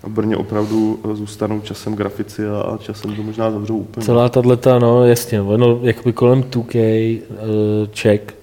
v 0.04 0.10
Brně 0.10 0.38
opravdu 0.38 1.00
zůstanou 1.14 1.62
časem 1.62 1.96
grafici 1.96 2.48
a, 2.48 2.78
časem 2.82 3.16
to 3.16 3.24
možná 3.24 3.52
zavřou 3.52 3.78
úplně. 3.78 4.06
Celá 4.06 4.30
tato, 4.30 4.80
no 4.80 5.06
jasně, 5.06 5.42
ono 5.42 5.80
jakoby 5.84 6.14
kolem 6.14 6.44
2K 6.44 7.20
uh, 7.30 7.38
Czech 7.92 8.37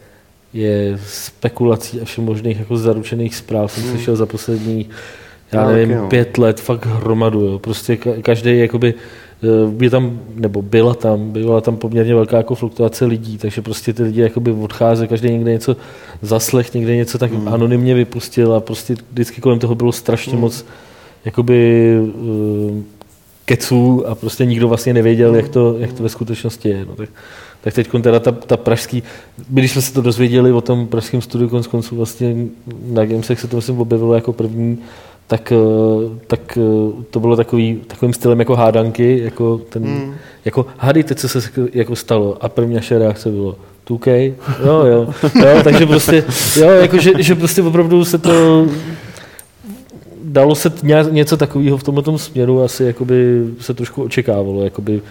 je 0.54 0.98
spekulací 1.06 2.00
a 2.00 2.04
všem 2.04 2.24
možných 2.24 2.58
jako 2.58 2.76
zaručených 2.76 3.36
zpráv. 3.36 3.72
Jsem 3.72 3.82
Hmm. 3.82 3.92
slyšel 3.92 4.16
za 4.16 4.26
poslední, 4.26 4.88
já 5.52 5.68
nevím, 5.68 5.96
no. 5.96 6.08
pět 6.08 6.38
let, 6.38 6.60
fakt 6.60 6.86
hromadu. 6.86 7.40
Jo. 7.40 7.58
Prostě 7.58 7.94
ka- 7.94 8.22
každý 8.22 8.58
jakoby 8.58 8.94
eh, 9.42 9.84
je 9.84 9.90
tam, 9.90 10.20
nebo 10.34 10.62
byla 10.62 10.94
tam, 10.94 11.30
byla 11.32 11.60
tam 11.60 11.76
poměrně 11.76 12.14
velká 12.14 12.36
jako 12.36 12.54
fluktuace 12.54 13.04
lidí, 13.04 13.38
takže 13.38 13.62
prostě 13.62 13.92
ty 13.92 14.02
lidi 14.02 14.20
jakoby 14.20 14.50
odcházeli, 14.52 15.08
každý 15.08 15.30
někde 15.30 15.50
něco 15.52 15.76
zaslech, 16.22 16.74
někde 16.74 16.96
něco 16.96 17.18
tak 17.18 17.32
Hmm. 17.32 17.48
anonymně 17.48 17.94
vypustil 17.94 18.54
a 18.54 18.60
prostě 18.60 18.94
vždycky 19.12 19.40
kolem 19.40 19.58
toho 19.58 19.74
bylo 19.74 19.92
strašně 19.92 20.32
Hmm. 20.32 20.40
moc 20.40 20.64
jakoby 21.24 21.94
eh, 22.08 22.82
keců 23.44 24.08
a 24.08 24.14
prostě 24.14 24.44
nikdo 24.46 24.68
vlastně 24.68 24.94
nevěděl, 24.94 25.34
jak 25.34 25.48
to, 25.48 25.76
jak 25.78 25.92
to 25.92 26.02
ve 26.02 26.08
skutečnosti 26.08 26.68
je. 26.68 26.84
No, 26.84 26.94
tak, 26.96 27.08
tak 27.64 27.74
teď 27.74 27.88
teda 28.02 28.20
ta, 28.20 28.32
ta 28.32 28.56
pražský, 28.56 29.02
když 29.48 29.72
jsme 29.72 29.82
se 29.82 29.92
to 29.94 30.02
dozvěděli 30.02 30.52
o 30.52 30.60
tom 30.60 30.86
pražském 30.86 31.20
studiu, 31.20 31.48
konec 31.48 31.66
konců 31.66 31.96
vlastně 31.96 32.36
na 32.86 33.04
Gamesech 33.04 33.40
se 33.40 33.48
to 33.48 33.56
myslím 33.56 33.80
objevilo 33.80 34.14
jako 34.14 34.32
první, 34.32 34.78
tak, 35.26 35.52
eh, 35.52 36.18
tak 36.26 36.58
eh, 36.58 37.02
to 37.10 37.20
bylo 37.20 37.36
takový, 37.36 37.80
takovým 37.86 38.12
stylem 38.14 38.38
jako 38.38 38.56
hádanky, 38.56 39.20
jako 39.24 39.58
ten, 39.68 39.82
Hmm. 39.84 40.14
jako 40.44 40.66
hádejte, 40.78 41.14
co 41.14 41.28
se 41.28 41.40
jako 41.72 41.96
stalo. 41.96 42.36
A 42.40 42.48
první 42.48 42.74
naše 42.74 42.98
reakce 42.98 43.30
bylo 43.30 43.56
2K, 43.88 44.34
jo, 44.66 44.84
jo, 44.86 45.14
jo, 45.34 45.60
takže 45.64 45.86
prostě, 45.86 46.24
jo, 46.56 46.68
jako, 46.70 46.98
že, 46.98 47.12
že 47.18 47.34
prostě 47.34 47.62
opravdu 47.62 48.04
se 48.04 48.18
to, 48.18 48.66
dalo 50.24 50.54
se 50.54 50.72
ně- 50.82 51.04
něco 51.10 51.36
takového 51.36 51.76
v 51.76 51.82
tomto 51.82 52.18
směru 52.18 52.62
asi 52.62 52.84
jakoby 52.84 53.44
se 53.60 53.74
trošku 53.74 54.02
očekávalo, 54.02 54.64
jakoby 54.64 55.02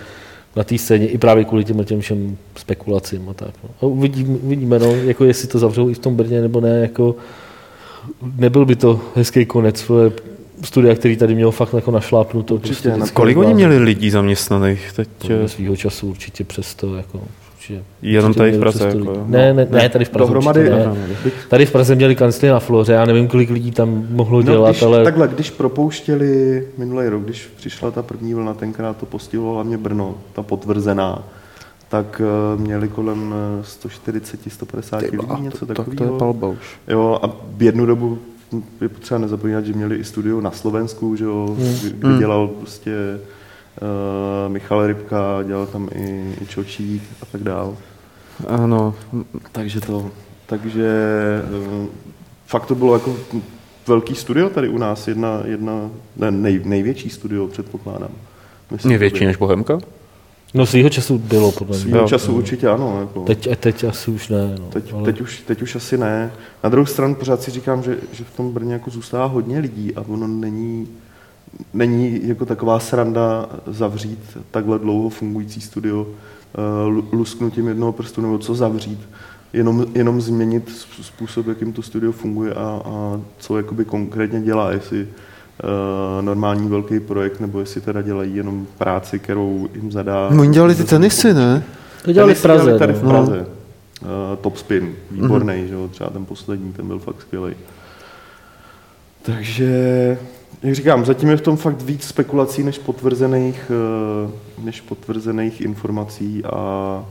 na 0.55 0.63
té 0.63 0.77
scéně, 0.77 1.07
i 1.07 1.17
právě 1.17 1.45
kvůli 1.45 1.63
těm, 1.63 1.85
těm 1.85 2.01
všem 2.01 2.37
spekulacím 2.55 3.29
a 3.29 3.33
tak. 3.33 3.53
No. 3.63 3.69
A 3.81 3.85
uvidíme, 3.85 4.37
uvidíme, 4.37 4.79
no, 4.79 4.95
jako 4.95 5.25
jestli 5.25 5.47
to 5.47 5.59
zavřou 5.59 5.89
i 5.89 5.93
v 5.93 5.99
tom 5.99 6.15
Brně, 6.15 6.41
nebo 6.41 6.61
ne, 6.61 6.79
jako 6.79 7.15
nebyl 8.35 8.65
by 8.65 8.75
to 8.75 9.01
hezký 9.15 9.45
konec 9.45 9.91
studia, 10.63 10.95
který 10.95 11.17
tady 11.17 11.35
měl 11.35 11.51
fakt 11.51 11.73
jako 11.73 11.91
našlápnuto. 11.91 12.53
Určitě, 12.53 12.89
na 12.89 12.95
vždycky 12.95 13.15
Kolik 13.15 13.37
oni 13.37 13.53
měli 13.53 13.77
lidí 13.77 14.09
zaměstnaných 14.09 14.91
teď? 14.95 15.09
Podle 15.17 15.49
svýho 15.49 15.75
času 15.75 16.07
určitě 16.07 16.43
přes 16.43 16.75
to, 16.75 16.95
jako, 16.95 17.21
určitě, 17.63 17.83
Jenom 18.01 18.29
určitě 18.29 18.37
tady 18.39 18.51
v 18.51 18.59
Praze, 18.59 18.87
jako, 18.87 19.23
ne, 19.27 19.53
ne, 19.53 19.67
ne, 19.71 19.89
tady 19.89 20.05
v 20.05 20.09
Praze 20.09 20.27
Dohromady, 20.27 20.59
určitě 20.59 20.75
ne. 20.77 20.83
Dohromady. 20.85 21.15
Tady 21.49 21.65
v 21.65 21.71
Praze 21.71 21.95
měli 21.95 22.15
kancli 22.15 22.49
na 22.49 22.59
Floře, 22.59 22.93
já 22.93 23.05
nevím, 23.05 23.27
kolik 23.27 23.49
lidí 23.49 23.71
tam 23.71 24.07
mohlo 24.09 24.37
No, 24.41 24.43
dělat, 24.51 24.69
když, 24.71 24.81
ale 24.81 25.03
Takhle, 25.03 25.27
když 25.27 25.49
propouštěli 25.51 26.63
minulý 26.77 27.07
rok, 27.07 27.23
když 27.23 27.49
přišla 27.55 27.91
ta 27.91 28.03
první 28.03 28.33
vlna, 28.33 28.53
tenkrát 28.53 28.97
to 28.97 29.05
postihlo 29.05 29.53
hlavně 29.53 29.77
Brno, 29.77 30.15
ta 30.33 30.43
potvrzená, 30.43 31.23
tak 31.89 32.21
uh, 32.55 32.61
měli 32.61 32.87
kolem 32.87 33.33
eh, 33.61 33.63
140-150 33.87 35.01
lidí, 35.01 35.41
něco 35.43 35.65
tak 35.65 35.75
to 35.77 35.81
je 35.83 35.85
takového. 35.85 36.17
palba 36.17 36.47
už. 36.47 36.57
Jo, 36.87 37.19
a 37.23 37.29
v 37.57 37.63
jednu 37.63 37.85
dobu 37.85 38.17
hm, 38.53 38.63
je 38.81 38.89
potřeba 38.89 39.17
nezapomínat, 39.17 39.65
že 39.65 39.73
měli 39.73 39.95
i 39.95 40.03
studio 40.03 40.41
na 40.41 40.51
Slovensku, 40.51 41.15
že 41.15 41.23
jo, 41.25 41.55
Hmm. 41.59 41.75
kde 41.93 42.07
Hmm. 42.09 42.19
dělal 42.19 42.47
prostě 42.47 42.91
uh, 44.45 44.51
Michal 44.53 44.87
Rybka, 44.87 45.43
dělal 45.43 45.65
tam 45.65 45.89
i, 45.95 46.33
i 46.41 46.45
Čočík 46.45 47.03
a 47.21 47.25
tak 47.25 47.43
dál. 47.43 47.77
Ano, 48.47 48.95
Takže 49.51 49.81
to, 49.81 50.11
takže 50.45 50.87
eh, 51.43 51.87
fakt 52.47 52.65
to 52.65 52.75
bylo 52.75 52.93
jako 52.93 53.15
velký 53.87 54.15
studio 54.15 54.49
tady 54.49 54.69
u 54.69 54.77
nás, 54.77 55.07
jedna, 55.07 55.41
jedna 55.45 55.89
ne, 56.17 56.31
nej, 56.31 56.61
největší 56.65 57.09
studio 57.09 57.47
předpokládám. 57.47 58.11
Myslím, 58.71 58.91
je 58.91 58.97
větší 58.97 59.25
než 59.25 59.37
Bohemka? 59.37 59.79
no 60.53 60.65
svýho 60.65 60.89
času 60.89 61.17
bylo 61.17 61.51
podle 61.51 61.75
mě. 61.77 61.81
Svýho 61.81 61.99
Jo. 61.99 62.07
času 62.07 62.33
určitě 62.33 62.67
ano. 62.69 62.99
Jako. 62.99 63.21
Teď, 63.23 63.57
teď 63.59 63.83
asi 63.83 64.11
už 64.11 64.29
ne. 64.29 64.55
No, 64.59 64.65
Teď, 64.65 64.93
ale- 64.93 65.03
teď, 65.03 65.21
už, 65.21 65.39
teď 65.47 65.61
už 65.61 65.75
asi 65.75 65.97
ne. 65.97 66.31
Na 66.63 66.69
druhou 66.69 66.85
stranu 66.85 67.15
pořád 67.15 67.41
si 67.41 67.51
říkám, 67.51 67.83
že, 67.83 67.97
že 68.11 68.23
v 68.23 68.37
tom 68.37 68.51
Brně 68.53 68.73
jako 68.73 68.89
zůstává 68.89 69.25
hodně 69.25 69.59
lidí 69.59 69.95
a 69.95 70.01
ono 70.07 70.27
není, 70.27 70.87
není 71.73 72.27
jako 72.27 72.45
taková 72.45 72.79
sranda 72.79 73.49
zavřít 73.67 74.37
takhle 74.51 74.79
dlouho 74.79 75.09
fungující 75.09 75.61
studio 75.61 76.07
lu- 76.87 77.07
lusknutím 77.11 77.67
jednoho 77.67 77.91
prstu, 77.91 78.21
nebo 78.21 78.37
co 78.37 78.55
zavřít. 78.55 78.99
Jenom, 79.53 79.85
jenom 79.95 80.21
změnit 80.21 80.69
způsob, 81.01 81.47
jakým 81.47 81.73
to 81.73 81.81
studio 81.81 82.11
funguje 82.11 82.53
a, 82.53 82.81
a 82.85 83.21
co 83.37 83.57
jakoby 83.57 83.85
konkrétně 83.85 84.41
dělá, 84.41 84.71
jestli 84.71 85.01
uh, 85.03 86.25
normální 86.25 86.69
velký 86.69 86.99
projekt, 86.99 87.39
nebo 87.39 87.59
jestli 87.59 87.81
teda 87.81 88.01
dělají 88.01 88.35
jenom 88.35 88.67
práci, 88.77 89.19
kterou 89.19 89.69
jim 89.75 89.91
zadá. 89.91 90.29
No, 90.31 90.41
oni 90.41 90.53
dělali 90.53 90.75
ty 90.75 90.83
tenisy, 90.83 91.33
ne? 91.33 91.63
To 92.05 92.11
dělali 92.11 92.35
v 92.35 92.41
Praze. 92.41 92.79
tady 92.79 92.93
no. 92.93 92.99
v 92.99 93.07
Praze. 93.07 93.39
Uh, 93.39 94.07
top 94.41 94.57
spin, 94.57 94.95
výborný, 95.11 95.53
mm-hmm. 95.53 95.67
že 95.67 95.73
jo, 95.73 95.87
třeba 95.87 96.09
ten 96.09 96.25
poslední, 96.25 96.73
ten 96.73 96.87
byl 96.87 96.99
fakt 96.99 97.21
skvělý. 97.21 97.53
Takže, 99.21 100.17
jak 100.63 100.75
říkám, 100.75 101.05
zatím 101.05 101.29
je 101.29 101.37
v 101.37 101.41
tom 101.41 101.57
fakt 101.57 101.81
víc 101.81 102.03
spekulací 102.03 102.63
než 102.63 102.77
potvrzených, 102.77 103.71
eh, 103.71 104.31
než 104.63 104.81
potvrzených 104.81 105.61
informací 105.61 106.43
a 106.45 107.05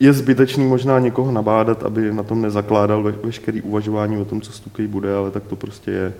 je 0.00 0.12
zbytečný 0.12 0.66
možná 0.66 0.98
někoho 0.98 1.32
nabádat, 1.32 1.82
aby 1.82 2.12
na 2.12 2.22
tom 2.22 2.42
nezakládal 2.42 3.02
ve, 3.02 3.12
veškerý 3.12 3.62
uvažování 3.62 4.16
o 4.16 4.24
tom, 4.24 4.40
co 4.40 4.52
s 4.52 4.60
Tukej 4.60 4.86
bude, 4.86 5.14
ale 5.14 5.30
tak 5.30 5.42
to 5.42 5.56
prostě 5.56 5.90
je, 5.90 6.12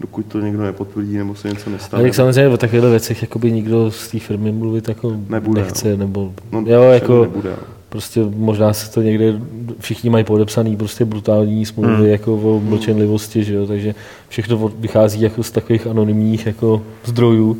dokud 0.00 0.26
to 0.26 0.40
někdo 0.40 0.62
nepotvrdí 0.62 1.16
nebo 1.16 1.34
se 1.34 1.48
něco 1.48 1.70
nestane. 1.70 2.02
jak 2.02 2.14
samozřejmě 2.14 2.48
o 2.48 2.56
takovýchto 2.56 2.90
věcech 2.90 3.22
jakoby 3.22 3.52
nikdo 3.52 3.90
z 3.90 4.08
té 4.08 4.18
firmy 4.18 4.52
mluvit 4.52 4.88
jako 4.88 5.16
Nebude, 5.28 5.62
nechce, 5.62 5.96
nebo 5.96 6.32
no, 6.52 6.64
jo, 6.66 6.82
jako 6.82 7.22
nebude. 7.22 7.56
Prostě 7.94 8.20
možná 8.36 8.72
se 8.72 8.90
to 8.90 9.02
někde, 9.02 9.40
všichni 9.78 10.10
mají 10.10 10.24
podepsaný 10.24 10.76
prostě 10.76 11.04
brutální 11.04 11.66
smlouvy 11.66 11.94
Hmm. 11.96 12.06
jako 12.06 12.34
o 12.34 12.60
mlčenlivosti, 12.60 13.44
že 13.44 13.54
jo, 13.54 13.66
takže 13.66 13.94
všechno 14.28 14.58
od- 14.58 14.74
vychází 14.78 15.20
jako 15.20 15.42
z 15.42 15.50
takových 15.50 15.86
anonymních 15.86 16.46
jako 16.46 16.82
zdrojů, 17.04 17.56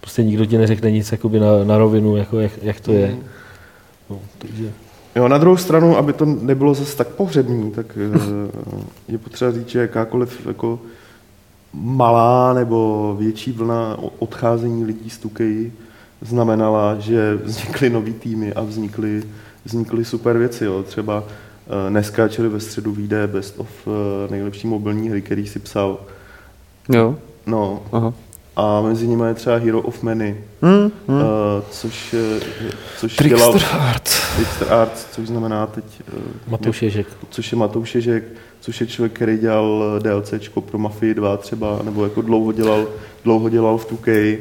prostě 0.00 0.24
nikdo 0.24 0.46
ti 0.46 0.58
neřekne 0.58 0.90
nic 0.90 1.12
jakoby 1.12 1.40
na, 1.40 1.64
na 1.64 1.78
rovinu, 1.78 2.16
jako 2.16 2.40
jak, 2.40 2.52
jak 2.62 2.80
to 2.80 2.92
je. 2.92 3.06
Hmm. 3.06 3.18
No, 4.10 4.18
takže 4.38 4.70
Jo, 5.16 5.28
na 5.28 5.38
druhou 5.38 5.56
stranu, 5.56 5.96
aby 5.96 6.12
to 6.12 6.24
nebylo 6.24 6.74
zase 6.74 6.96
tak 6.96 7.08
pohřební, 7.08 7.70
tak 7.70 7.86
eh, 7.96 8.18
je 9.08 9.18
potřeba 9.18 9.52
říct, 9.52 9.68
že 9.68 9.78
jakákoliv 9.78 10.46
jako 10.46 10.78
malá 11.74 12.54
nebo 12.54 13.16
větší 13.18 13.52
vlna 13.52 13.96
odcházení 14.18 14.84
lidí 14.84 15.10
z 15.10 15.18
Tukej 15.18 15.72
znamenala, 16.20 16.96
že 16.98 17.34
vznikly 17.44 17.90
nový 17.90 18.12
týmy 18.12 18.52
a 18.52 18.62
vznikly, 18.62 19.22
vznikly 19.64 20.04
super 20.04 20.38
věci. 20.38 20.64
Jo. 20.64 20.82
Třeba 20.82 21.24
eh, 21.26 21.90
dneska, 21.90 22.28
čili 22.28 22.48
ve 22.48 22.60
středu 22.60 22.92
vyjde 22.92 23.26
Best 23.26 23.54
of 23.58 23.68
eh, 23.86 24.30
nejlepší 24.30 24.66
mobilní 24.66 25.08
hry, 25.10 25.22
který 25.22 25.46
si 25.46 25.58
psal. 25.58 25.98
Jo, 26.88 27.16
No, 27.46 27.82
aha. 27.92 28.12
a 28.56 28.80
mezi 28.80 29.06
nimi 29.08 29.24
je 29.26 29.34
třeba 29.34 29.56
Hero 29.56 29.80
of 29.80 30.02
Many, 30.02 30.36
Hmm, 30.62 30.90
hmm. 31.08 31.20
eh, 31.20 31.62
což, 31.70 32.14
což 32.98 33.16
dělal 33.16 33.52
Trickster 33.52 33.80
Art. 33.80 34.10
Trickster 34.36 34.72
Arts, 34.72 35.06
což 35.12 35.26
znamená 35.28 35.66
teď 35.66 35.84
eh, 36.08 36.20
Matouš 36.48 36.82
Ježek. 36.82 37.06
což 37.30 37.52
je 37.52 37.58
Matouš 37.58 37.94
Ježek, 37.94 38.24
což 38.60 38.80
je 38.80 38.86
člověk, 38.86 39.12
který 39.12 39.38
dělal 39.38 39.84
DLCčko 40.02 40.60
pro 40.60 40.78
Mafii 40.78 41.14
2 41.14 41.36
třeba, 41.36 41.78
nebo 41.82 42.04
jako 42.04 42.22
dlouho 42.22 42.52
dělal, 42.52 42.86
dlouho 43.24 43.48
dělal 43.48 43.78
v 43.78 43.92
2K 43.92 44.38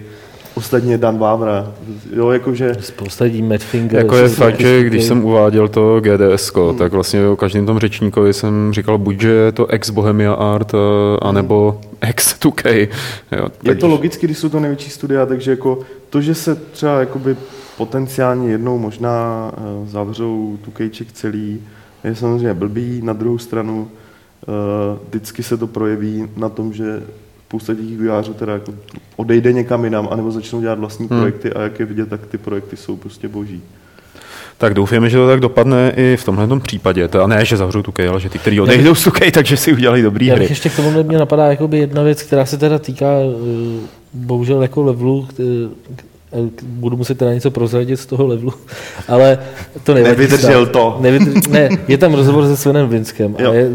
ostatně 0.55 0.97
Dan 0.97 1.17
Vávra. 1.17 1.71
Jo, 2.15 2.29
jakože... 2.31 2.75
Spousta 2.79 3.25
lidí, 3.25 3.41
Matt 3.41 3.63
Finger. 3.63 3.99
Jako 3.99 4.15
je 4.15 4.29
fakt, 4.29 4.59
že 4.59 4.83
když 4.83 5.03
jsem 5.03 5.25
uváděl 5.25 5.67
to 5.67 5.99
GDS, 6.01 6.51
Hmm. 6.55 6.77
tak 6.77 6.91
vlastně 6.91 7.27
o 7.27 7.35
každém 7.35 7.65
tom 7.65 7.79
řečníkovi 7.79 8.33
jsem 8.33 8.73
říkal 8.73 8.97
buď, 8.97 9.21
že 9.21 9.29
je 9.29 9.51
to 9.51 9.67
ex 9.67 9.89
Bohemia 9.89 10.33
Art, 10.33 10.73
eh, 10.73 10.77
anebo 11.21 11.81
ex 12.01 12.39
2K. 12.39 12.87
Jo, 13.31 13.47
Je 13.63 13.75
to 13.75 13.87
logicky, 13.87 14.27
když 14.27 14.37
jsou 14.37 14.49
to 14.49 14.59
největší 14.59 14.89
studia, 14.89 15.25
takže 15.25 15.51
jako 15.51 15.79
to, 16.09 16.21
že 16.21 16.35
se 16.35 16.55
třeba 16.55 16.99
jakoby 16.99 17.35
potenciálně 17.77 18.51
jednou 18.51 18.77
možná 18.77 19.51
eh, 19.57 19.61
zavřou 19.89 20.57
tu 20.65 20.71
kejček 20.71 21.11
celý, 21.11 21.61
je 22.03 22.15
samozřejmě 22.15 22.53
blbý. 22.53 23.01
Na 23.03 23.13
druhou 23.13 23.37
stranu 23.37 23.87
eh, 24.43 24.45
vždycky 25.09 25.43
se 25.43 25.57
to 25.57 25.67
projeví 25.67 26.27
na 26.37 26.49
tom, 26.49 26.73
že 26.73 27.03
spousta 27.51 27.73
těch 27.75 27.85
vývojářů 27.85 28.33
teda 28.33 28.53
jako 28.53 28.73
odejde 29.15 29.53
někam 29.53 29.83
jinam, 29.83 30.07
anebo 30.11 30.31
začnou 30.31 30.61
dělat 30.61 30.79
vlastní 30.79 31.07
Hmm. 31.07 31.19
projekty 31.19 31.53
a 31.53 31.61
jak 31.61 31.79
je 31.79 31.85
vidět, 31.85 32.09
tak 32.09 32.25
ty 32.27 32.37
projekty 32.37 32.77
jsou 32.77 32.95
prostě 32.97 33.27
boží. 33.27 33.61
Tak 34.57 34.73
doufáme, 34.73 35.09
že 35.09 35.17
to 35.17 35.27
tak 35.27 35.39
dopadne 35.39 35.93
i 35.95 36.17
v 36.17 36.23
tomhle 36.25 36.59
případě. 36.59 37.07
To 37.07 37.27
ne, 37.27 37.45
že 37.45 37.57
zavřou 37.57 37.81
tu 37.81 37.93
ale 38.09 38.19
že 38.19 38.29
ty, 38.29 38.39
kteří 38.39 38.61
odejdou 38.61 38.95
z 38.95 39.07
2K, 39.07 39.31
takže 39.31 39.57
si 39.57 39.73
udělali 39.73 40.01
dobrý 40.01 40.25
Já 40.25 40.35
hry. 40.35 40.45
ještě 40.49 40.69
k 40.69 40.75
tomu 40.75 41.03
mě 41.03 41.17
napadá 41.17 41.45
jakoby 41.45 41.77
jedna 41.79 42.03
věc, 42.03 42.21
která 42.23 42.45
se 42.45 42.57
teda 42.57 42.79
týká 42.79 43.05
eh, 43.05 43.87
bohužel 44.13 44.61
jako 44.61 44.83
levelu, 44.83 45.27
eh, 45.39 45.43
k- 46.55 46.63
budu 46.63 46.97
muset 46.97 47.17
teda 47.17 47.33
něco 47.33 47.51
prozradit 47.51 47.99
z 47.99 48.05
toho 48.05 48.27
levelu, 48.27 48.53
ale 49.07 49.37
to 49.83 49.93
nevadí. 49.93 50.11
Nevydržel 50.17 50.63
snad. 50.65 50.71
to. 50.73 50.97
Nevydrž, 51.01 51.47
ne, 51.47 51.69
je 51.87 51.97
tam 51.97 52.13
rozhovor 52.13 52.45
se 52.47 52.57
Svenem 52.57 52.89
Vinskem 52.89 53.35
a 53.37 53.41
je, 53.53 53.69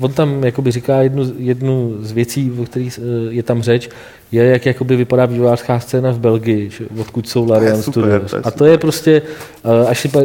on 0.00 0.12
tam 0.12 0.44
jakoby 0.44 0.70
říká 0.70 1.02
jednu, 1.02 1.24
z- 1.24 1.32
jednu 1.38 1.94
z 2.00 2.12
věcí, 2.12 2.52
o 2.60 2.64
kterých 2.64 2.98
eh, 3.02 3.32
je 3.34 3.42
tam 3.42 3.62
řeč, 3.62 3.88
je, 4.32 4.44
jak 4.44 4.66
jakoby 4.66 4.96
vypadá 4.96 5.26
vývojářská 5.26 5.80
scéna 5.80 6.10
v 6.12 6.18
Belgii, 6.18 6.70
že, 6.70 6.84
odkud 7.00 7.28
jsou 7.28 7.48
Larian 7.50 7.82
super, 7.82 8.02
Studios. 8.02 8.30
to 8.30 8.38
A 8.44 8.50
to 8.50 8.64
je 8.64 8.78
prostě, 8.78 9.22
eh, 9.64 9.86
až 9.88 10.00
si 10.00 10.08
pa, 10.08 10.20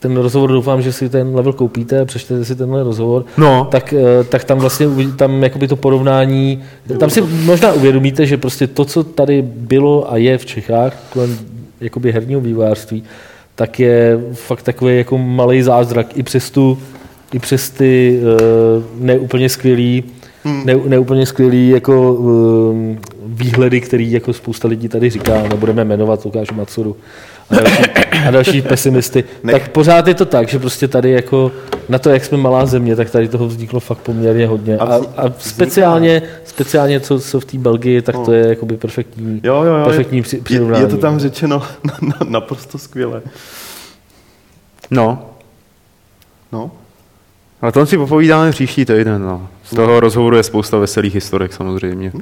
ten 0.00 0.16
rozhovor 0.16 0.52
doufám, 0.52 0.82
že 0.82 0.92
si 0.92 1.08
ten 1.08 1.34
level 1.34 1.52
koupíte, 1.52 2.04
přečtete 2.04 2.44
si 2.44 2.56
tenhle 2.56 2.82
rozhovor, 2.82 3.24
No. 3.38 3.68
tak, 3.70 3.92
eh, 3.92 4.24
tak 4.24 4.44
tam 4.44 4.58
vlastně 4.58 4.86
tam 5.16 5.42
jakoby 5.42 5.68
to 5.68 5.76
porovnání, 5.76 6.62
tam 6.98 7.10
si 7.10 7.20
možná 7.20 7.72
uvědomíte, 7.72 8.26
že 8.26 8.36
prostě 8.36 8.66
to, 8.66 8.84
co 8.84 9.04
tady 9.04 9.42
bylo 9.42 10.12
a 10.12 10.16
je 10.16 10.38
v 10.38 10.46
Čechách 10.46 10.96
kolem 11.12 11.38
jakoby 11.80 12.12
herního 12.12 12.40
vývojářství, 12.40 13.02
tak 13.54 13.80
je 13.80 14.18
fakt 14.32 14.62
takový 14.62 14.96
jako 14.96 15.18
malý 15.18 15.62
zázrak 15.62 16.18
i 16.18 16.22
přes 16.22 16.50
tu, 16.50 16.78
i 17.32 17.38
přes 17.38 17.70
ty 17.70 18.20
uh, 18.22 18.82
neúplně 19.04 19.48
skvělý 19.48 20.04
ne, 20.64 20.74
neúplně 20.86 21.26
skvělý 21.26 21.68
jako 21.68 22.12
um, 22.12 22.98
výhledy, 23.26 23.80
který 23.80 24.12
jako 24.12 24.32
spousta 24.32 24.68
lidí 24.68 24.88
tady 24.88 25.10
říká, 25.10 25.42
nebudeme 25.42 25.84
jmenovat 25.84 26.24
Lukáše 26.24 26.54
Matsuru 26.54 26.96
a 27.50 27.54
další, 27.54 27.82
a 28.26 28.30
další 28.30 28.62
pesimisty, 28.62 29.24
Ne. 29.44 29.52
tak 29.52 29.68
pořád 29.68 30.08
je 30.08 30.14
to 30.14 30.24
tak, 30.24 30.48
že 30.48 30.58
prostě 30.58 30.88
tady 30.88 31.10
jako 31.10 31.52
na 31.88 31.98
to, 31.98 32.10
jak 32.10 32.24
jsme 32.24 32.38
malá 32.38 32.66
země, 32.66 32.96
tak 32.96 33.10
tady 33.10 33.28
toho 33.28 33.46
vzniklo 33.46 33.80
fakt 33.80 33.98
poměrně 33.98 34.46
hodně. 34.46 34.78
A 34.78 34.84
A, 35.16 35.32
speciálně, 35.38 36.22
speciálně 36.44 37.00
co, 37.00 37.20
co 37.20 37.40
v 37.40 37.44
té 37.44 37.58
Belgii, 37.58 38.02
tak 38.02 38.16
to 38.24 38.32
je 38.32 38.48
jakoby 38.48 38.76
perfektní, 38.76 39.40
Jo, 39.44 39.62
jo, 39.62 39.74
jo. 39.74 39.84
perfektní 39.84 40.18
je, 40.18 40.22
při- 40.22 40.36
je, 40.36 40.42
přirovnání. 40.42 40.84
je 40.84 40.88
to 40.88 40.96
tam 40.96 41.18
řečeno 41.18 41.62
na, 41.84 41.94
na, 42.02 42.14
naprosto 42.28 42.78
skvěle. 42.78 43.22
No, 44.90 45.30
No. 46.52 46.70
Ale 47.62 47.72
to 47.72 47.86
si 47.86 47.96
popovídáme 47.96 48.50
příští 48.50 48.84
týden. 48.84 49.22
No. 49.22 49.48
Z 49.64 49.74
toho 49.74 50.00
rozhovoru 50.00 50.36
je 50.36 50.42
spousta 50.42 50.78
veselých 50.78 51.14
historek 51.14 51.52
samozřejmě. 51.52 52.12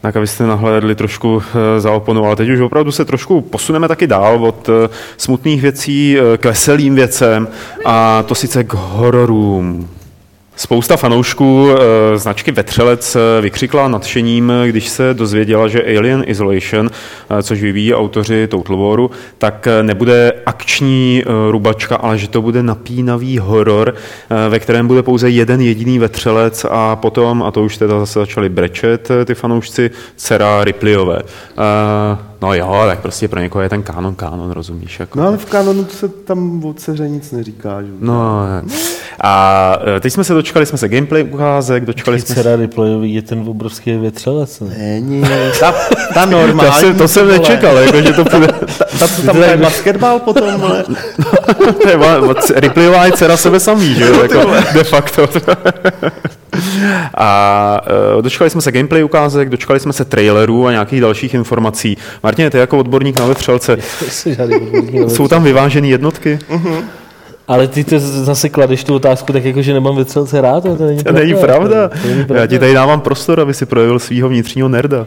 Tak 0.00 0.16
abyste 0.16 0.46
nahlédli 0.46 0.94
trošku 0.94 1.42
eh, 1.42 1.80
za 1.80 1.92
oponu, 1.92 2.24
ale 2.24 2.36
teď 2.36 2.48
už 2.48 2.60
opravdu 2.60 2.92
se 2.92 3.04
trošku 3.04 3.40
posuneme 3.40 3.88
taky 3.88 4.06
dál 4.06 4.44
od 4.44 4.68
eh, 4.68 4.88
smutných 5.16 5.62
věcí 5.62 6.16
eh, 6.18 6.38
k 6.38 6.44
veselým 6.44 6.94
věcem 6.94 7.48
a 7.84 8.22
to 8.22 8.34
sice 8.34 8.64
k 8.64 8.74
hororům. 8.74 9.88
Spousta 10.56 10.96
fanoušků 10.96 11.68
eh, 11.70 12.18
značky 12.18 12.52
Vetřelec 12.52 13.16
eh, 13.16 13.40
vykřikla 13.40 13.88
nadšením, 13.88 14.52
když 14.66 14.88
se 14.88 15.14
dozvěděla, 15.14 15.68
že 15.68 15.82
Alien 15.98 16.24
Isolation, 16.26 16.90
eh, 17.30 17.42
což 17.42 17.62
vyvíjí 17.62 17.94
autoři 17.94 18.48
Total 18.48 18.76
Waru, 18.76 19.10
tak 19.38 19.68
nebude 19.82 20.32
akční 20.46 21.24
rubačka, 21.50 21.96
ale 21.96 22.18
že 22.18 22.28
to 22.28 22.42
bude 22.42 22.62
napínavý 22.62 23.38
horor, 23.38 23.94
ve 24.48 24.58
kterém 24.58 24.86
bude 24.86 25.02
pouze 25.02 25.30
jeden 25.30 25.60
jediný 25.60 25.98
vetřelec 25.98 26.66
a 26.70 26.96
potom, 26.96 27.42
a 27.42 27.50
to 27.50 27.62
už 27.62 27.76
teda 27.76 27.98
zase 27.98 28.18
začali 28.18 28.48
brečet 28.48 29.08
ty 29.24 29.34
fanoušci, 29.34 29.90
dcera 30.16 30.64
Ripleyové. 30.64 31.22
No 32.44 32.54
jo, 32.54 32.82
tak 32.86 33.00
prostě 33.00 33.28
pro 33.28 33.40
někoho 33.40 33.62
je 33.62 33.68
ten 33.68 33.82
kánon 33.82 34.14
kánon, 34.14 34.50
rozumíš? 34.50 35.00
Jako 35.00 35.20
no 35.20 35.26
ale 35.26 35.36
v 35.36 35.44
kanonu 35.44 35.86
se 35.90 36.08
tam 36.08 36.64
o 36.64 36.74
dceře 36.74 37.08
nic 37.08 37.32
neříká. 37.32 37.82
Že? 37.82 37.88
No, 38.00 38.42
a 39.20 39.76
eh, 39.96 40.00
teď 40.00 40.12
jsme 40.12 40.24
se 40.24 40.34
dočkali, 40.34 40.66
jsme 40.66 40.78
se 40.78 40.88
gameplay 40.88 41.24
ukázek, 41.30 41.84
dočkali 41.84 42.20
jsme 42.20 42.26
se... 42.26 42.34
Dcera 42.34 42.56
Ripleyový 42.56 43.14
je 43.14 43.22
ten 43.22 43.44
obrovský 43.48 43.96
větřelec. 43.96 44.60
Ne? 44.60 44.74
Není. 44.78 45.24
Ta, 45.60 45.74
ta 46.14 46.24
normální. 46.24 46.72
To 46.72 46.80
jsem, 46.80 46.94
to 46.94 47.08
jsem 47.08 47.28
nečekal, 47.28 47.76
jako, 47.76 48.00
že 48.00 48.12
to 48.12 48.24
půjde. 48.24 48.46
Ta, 48.98 49.08
co 49.08 49.22
tam 49.22 49.36
hraje 49.36 49.56
basketbal 49.56 50.18
potom, 50.18 50.60
vole. 50.60 50.84
to 52.74 52.80
je, 52.80 53.12
dcera 53.12 53.36
sebe 53.36 53.60
samý, 53.60 53.94
že 53.94 54.04
jo, 54.04 54.22
jako 54.22 54.50
de 54.74 54.84
facto. 54.84 55.28
A 57.14 57.80
uh, 58.16 58.22
dočkali 58.22 58.50
jsme 58.50 58.62
se 58.62 58.72
gameplay 58.72 59.04
ukázek, 59.04 59.48
dočkali 59.48 59.80
jsme 59.80 59.92
se 59.92 60.04
trailerů 60.04 60.66
a 60.66 60.70
nějakých 60.70 61.00
dalších 61.00 61.34
informací. 61.34 61.96
Martin, 62.22 62.50
ty 62.50 62.58
jako 62.58 62.78
odborník 62.78 63.18
na 63.20 63.26
vetřelce, 63.26 63.76
jsou 65.08 65.28
tam 65.28 65.44
vyvážené 65.44 65.88
jednotky? 65.88 66.38
Ale 67.48 67.68
ty 67.68 67.84
to 67.84 67.98
zase 67.98 68.48
kladeš 68.48 68.84
tu 68.84 68.94
otázku 68.94 69.32
tak 69.32 69.44
jako, 69.44 69.62
že 69.62 69.72
nemám 69.72 69.96
vetřelce 69.96 70.40
rád, 70.40 70.62
to 70.62 70.86
není 70.86 71.04
To 71.04 71.12
není 71.12 71.34
pravda. 71.34 71.88
To 71.88 72.08
není 72.08 72.18
Já 72.20 72.24
pravda. 72.26 72.46
ti 72.46 72.58
tady 72.58 72.74
dávám 72.74 73.00
prostor, 73.00 73.40
aby 73.40 73.54
si 73.54 73.66
projevil 73.66 73.98
svého 73.98 74.28
vnitřního 74.28 74.68
nerda. 74.68 75.06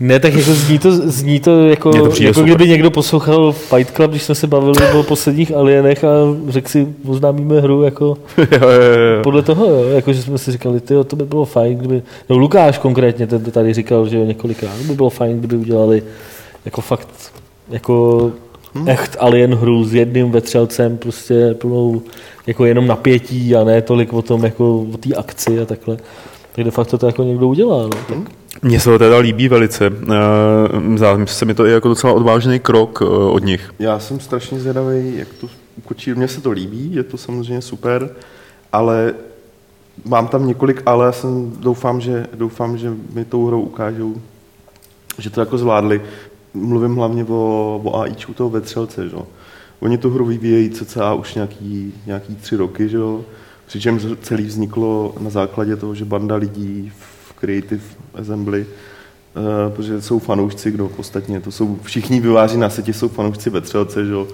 Ne, 0.00 0.20
tak 0.20 0.34
jako 0.34 0.50
zní 0.54 0.78
to, 0.78 0.92
zní 1.10 1.40
to 1.40 1.68
jako, 1.68 1.90
to 1.90 1.96
jako 1.96 2.34
super. 2.34 2.44
kdyby 2.44 2.68
někdo 2.68 2.90
poslouchal 2.90 3.52
Fight 3.52 3.96
Club, 3.96 4.10
když 4.10 4.22
jsme 4.22 4.34
se 4.34 4.46
bavili 4.46 4.92
o 4.94 5.02
posledních 5.02 5.54
alienech 5.54 6.04
a 6.04 6.08
řekl 6.48 6.68
si, 6.68 6.88
oznámíme 7.08 7.60
hru 7.60 7.82
jako 7.82 8.04
jo, 8.38 8.46
jo, 8.60 8.70
jo. 9.16 9.22
podle 9.22 9.42
toho, 9.42 9.66
jo, 9.66 9.82
jako 9.88 10.12
že 10.12 10.22
jsme 10.22 10.38
si 10.38 10.52
říkali, 10.52 10.80
tyjo, 10.80 11.04
to 11.04 11.16
by 11.16 11.24
bylo 11.24 11.44
fajn, 11.44 11.78
kdyby, 11.78 12.02
no 12.30 12.38
Lukáš 12.38 12.78
konkrétně, 12.78 13.26
ten 13.26 13.44
to 13.44 13.50
tady 13.50 13.74
říkal, 13.74 14.08
že 14.08 14.18
několikrát, 14.18 14.76
by 14.76 14.94
bylo 14.94 15.10
fajn, 15.10 15.38
kdyby 15.38 15.56
udělali 15.56 16.02
jako 16.64 16.80
fakt, 16.80 17.32
jako 17.70 18.32
Hmm. 18.76 18.88
echt 18.88 19.16
alien 19.20 19.54
hru 19.54 19.84
s 19.84 19.94
jedným 19.94 20.30
vetřelcem, 20.30 20.96
prostě 20.96 21.54
plnou 21.54 22.02
jako 22.46 22.64
jenom 22.64 22.86
napětí 22.86 23.56
a 23.56 23.64
ne 23.64 23.82
tolik 23.82 24.12
o 24.12 24.22
tom, 24.22 24.44
jako 24.44 24.86
o 24.94 24.96
té 24.96 25.14
akci 25.14 25.60
a 25.60 25.64
takhle. 25.64 25.96
Tak 26.56 26.64
de 26.64 26.70
facto 26.70 26.98
to 26.98 27.06
jako 27.06 27.22
někdo 27.22 27.48
udělá, 27.48 27.82
no. 27.82 27.88
Tak 27.88 28.18
Mně 28.62 28.80
se 28.80 28.90
to 28.90 28.98
teda 28.98 29.18
líbí 29.18 29.48
velice. 29.48 29.86
Eh, 29.86 30.96
Zdá 30.96 31.26
se 31.26 31.44
mi 31.44 31.54
to 31.54 31.66
i 31.66 31.70
jako 31.70 31.88
docela 31.88 32.12
odvážný 32.12 32.60
krok 32.60 32.98
eh, 33.02 33.04
od 33.06 33.44
nich. 33.44 33.70
Já 33.78 33.98
jsem 33.98 34.20
strašně 34.20 34.60
zvědavý, 34.60 35.16
jak 35.16 35.28
to 35.40 35.48
ukočí. 35.78 36.14
Mně 36.14 36.28
se 36.28 36.40
to 36.40 36.50
líbí, 36.50 36.94
je 36.94 37.02
to 37.02 37.16
samozřejmě 37.16 37.62
super, 37.62 38.10
ale 38.72 39.14
mám 40.04 40.28
tam 40.28 40.46
několik 40.46 40.82
ale, 40.86 41.06
já 41.06 41.12
jsem, 41.12 41.52
doufám, 41.60 42.00
že, 42.00 42.26
doufám, 42.34 42.78
že 42.78 42.92
mi 43.12 43.24
tou 43.24 43.46
hrou 43.46 43.60
ukážou, 43.60 44.14
že 45.18 45.30
to 45.30 45.40
jako 45.40 45.58
zvládli. 45.58 46.02
Mluvím 46.54 46.96
hlavně 46.96 47.24
o, 47.24 47.80
o 47.84 48.00
AIčku 48.00 48.34
toho 48.34 48.50
vetřelce, 48.50 49.08
že? 49.08 49.16
jo. 49.16 49.26
Oni 49.80 49.98
tu 49.98 50.10
hru 50.10 50.24
vyvíjejí 50.24 50.70
cca 50.70 51.14
už 51.14 51.34
nějaký, 51.34 51.94
nějaký 52.06 52.34
tři 52.34 52.56
roky, 52.56 52.88
že 52.88 52.96
jo? 52.96 53.24
Přičemž 53.66 54.02
celý 54.22 54.44
vzniklo 54.44 55.14
na 55.20 55.30
základě 55.30 55.76
toho, 55.76 55.94
že 55.94 56.04
banda 56.04 56.36
lidí 56.36 56.92
v 56.98 57.32
Creative 57.32 57.82
Assembly 58.14 58.66
Uh, 59.66 59.72
protože 59.72 60.02
jsou 60.02 60.18
fanoušci, 60.18 60.70
kdo 60.70 60.90
ostatně, 60.96 61.40
to 61.40 61.50
jsou 61.50 61.78
všichni 61.82 62.20
vyváří 62.20 62.56
na 62.58 62.70
světě, 62.70 62.92
jsou 62.92 63.08
fanoušci 63.08 63.50
vetřelce, 63.50 64.04
že 64.06 64.12
jo. 64.12 64.26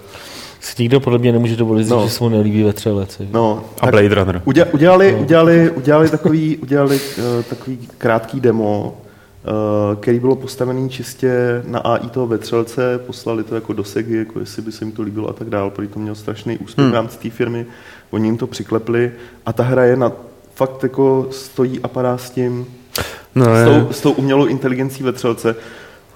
si 0.61 0.83
nikdo 0.83 1.01
podle 1.01 1.19
mě 1.19 1.33
nemůže 1.33 1.57
dovolit 1.57 1.89
No. 1.89 2.05
že 2.05 2.11
se 2.11 2.25
mu 2.25 2.31
nelíbí 2.31 2.63
vetřelec. 2.63 3.21
No, 3.33 3.65
A 3.81 3.87
Blade 3.91 4.15
Runner. 4.15 4.43
Udělali, 4.45 4.73
udělali, 4.73 5.17
udělali, 5.17 5.71
udělali 5.71 6.11
takový, 6.11 6.57
udělali, 6.57 7.01
uh, 7.19 7.43
takový 7.51 7.79
krátký 7.99 8.41
demo, 8.41 8.97
uh, 9.45 10.01
který 10.01 10.21
bylo 10.21 10.37
postavený 10.37 10.91
čistě 10.91 11.63
na 11.67 11.79
AI 11.79 12.09
toho 12.11 12.27
vetřelce, 12.27 12.99
poslali 13.07 13.45
to 13.45 13.55
jako 13.55 13.73
do 13.73 13.85
Segy, 13.85 14.17
jako 14.17 14.41
jestli 14.41 14.63
by 14.63 14.73
se 14.73 14.85
jim 14.85 14.93
to 14.93 15.03
líbilo 15.03 15.29
a 15.29 15.33
tak 15.33 15.51
dál, 15.51 15.71
protože 15.71 15.89
to 15.89 16.01
mělo 16.01 16.15
strašný 16.15 16.59
úspěch 16.59 16.87
v 16.89 16.95
rámci 16.95 17.19
té 17.19 17.31
firmy, 17.31 17.67
oni 18.13 18.29
jim 18.29 18.37
to 18.37 18.47
přiklepli 18.47 19.13
a 19.47 19.53
ta 19.53 19.63
hra 19.63 19.85
je 19.85 19.97
na, 19.97 20.13
fakt 20.55 20.83
jako 20.83 21.29
stojí 21.31 21.81
a 21.83 21.89
padá 21.89 22.19
s 22.19 22.31
tím, 22.31 22.67
No, 23.35 23.45
s 23.45 23.59
je. 23.59 23.65
tou, 23.65 23.93
s 23.93 24.01
tou 24.01 24.13
umělou 24.13 24.47
inteligencí 24.47 25.03
vetřelce, 25.03 25.57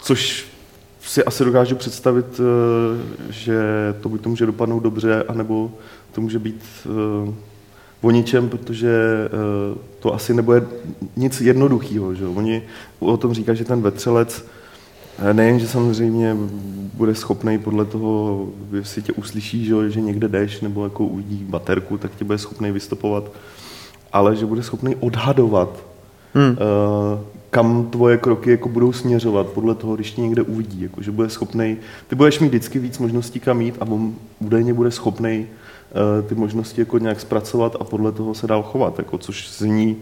což 0.03 0.47
si 1.01 1.25
asi 1.25 1.45
dokážu 1.45 1.77
představit, 1.77 2.27
eh, 2.41 3.33
že 3.33 3.61
to 4.01 4.09
buď 4.09 4.21
to 4.21 4.29
může 4.29 4.47
dopadnout 4.47 4.81
dobře, 4.81 5.25
anebo 5.29 5.73
to 6.13 6.21
může 6.21 6.39
být 6.39 6.65
eh, 6.87 7.33
o 8.01 8.11
ničem, 8.11 8.49
protože 8.49 8.89
uh, 9.73 9.79
to 9.99 10.15
asi 10.15 10.35
nebude 10.35 10.67
nic 11.17 11.41
jednoduchého. 11.41 12.15
Že? 12.15 12.27
Oni 12.27 12.63
o 12.99 13.17
tom 13.17 13.35
říkají, 13.35 13.59
že 13.59 13.65
ten 13.65 13.83
vetřelec 13.83 14.45
eh, 14.47 14.56
nejen, 15.33 15.59
že 15.59 15.69
samozřejmě 15.69 16.37
bude 16.95 17.15
schopný 17.15 17.59
podle 17.59 17.85
toho, 17.85 18.47
jestli 18.73 19.03
tě 19.03 19.13
uslyší, 19.13 19.65
že, 19.65 19.91
že 19.91 20.01
někde 20.01 20.29
jdeš 20.29 20.61
nebo 20.61 20.85
jako 20.85 21.05
uvidí 21.05 21.45
baterku, 21.49 21.99
tak 21.99 22.15
tě 22.15 22.25
bude 22.25 22.39
schopný 22.39 22.73
vystopovat, 22.73 23.33
ale 24.13 24.37
že 24.37 24.47
bude 24.47 24.63
schopný 24.63 24.97
odhadovat, 24.97 25.87
hmm. 26.35 26.51
uh, 26.51 26.57
kam 27.51 27.87
tvoje 27.87 28.17
kroky 28.17 28.51
jako 28.51 28.69
budou 28.69 28.93
směřovat 28.93 29.47
podle 29.47 29.75
toho, 29.75 29.95
když 29.95 30.13
tě 30.13 30.21
někde 30.21 30.43
uvidí. 30.43 30.83
Jako, 30.83 31.03
že 31.03 31.11
bude 31.11 31.29
schopný, 31.29 31.77
ty 32.07 32.17
budeš 32.17 32.39
mít 32.39 32.49
vždycky 32.49 32.79
víc 32.79 32.99
možností 32.99 33.41
kam 33.41 33.61
jít 33.61 33.77
a 33.81 33.87
on 33.87 34.15
údajně 34.41 34.75
bude 34.75 34.91
schopný 34.91 35.47
Eh, 35.97 36.23
ty 36.23 36.35
možnosti 36.35 36.81
jako 36.81 36.99
nějak 36.99 37.21
zpracovat 37.21 37.77
a 37.81 37.85
podle 37.85 38.13
toho 38.13 38.35
se 38.35 38.47
dál 38.47 38.63
chovat, 38.63 38.99
jako, 38.99 39.19
což 39.19 39.51
zní 39.59 39.97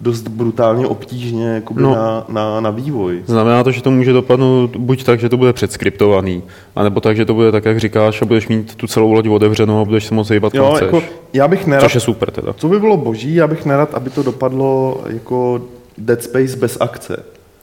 dost 0.00 0.28
brutálně 0.28 0.86
obtížně 0.86 1.48
jakoby 1.48 1.82
no, 1.82 1.94
na, 1.94 2.24
na, 2.28 2.60
na 2.60 2.70
vývoj. 2.70 3.22
Znamená 3.26 3.64
to, 3.64 3.70
že 3.70 3.82
to 3.82 3.90
může 3.90 4.12
dopadnout 4.12 4.76
buď 4.76 5.04
tak, 5.04 5.20
že 5.20 5.28
to 5.28 5.36
bude 5.36 5.52
předskriptovaný, 5.52 6.42
anebo 6.76 7.00
tak, 7.00 7.16
že 7.16 7.24
to 7.24 7.34
bude 7.34 7.52
tak, 7.52 7.64
jak 7.64 7.80
říkáš, 7.80 8.22
a 8.22 8.24
budeš 8.24 8.48
mít 8.48 8.74
tu 8.74 8.86
celou 8.86 9.12
loď 9.12 9.28
otevřenou 9.28 9.80
a 9.80 9.84
budeš 9.84 10.04
se 10.06 10.14
moc 10.14 10.30
hýbat 10.30 10.54
jo, 10.54 10.76
jako, 10.80 11.02
já 11.32 11.48
bych 11.48 11.66
nerad, 11.66 11.82
Což 11.82 11.94
je 11.94 12.00
super 12.00 12.30
teda. 12.30 12.52
Co 12.52 12.68
by 12.68 12.80
bylo 12.80 12.96
boží, 12.96 13.34
já 13.34 13.46
bych 13.46 13.64
nerad, 13.64 13.94
aby 13.94 14.10
to 14.10 14.22
dopadlo 14.22 15.00
jako 15.06 15.62
Dead 15.98 16.22
Space 16.22 16.56
bez 16.56 16.76
akce. 16.80 17.22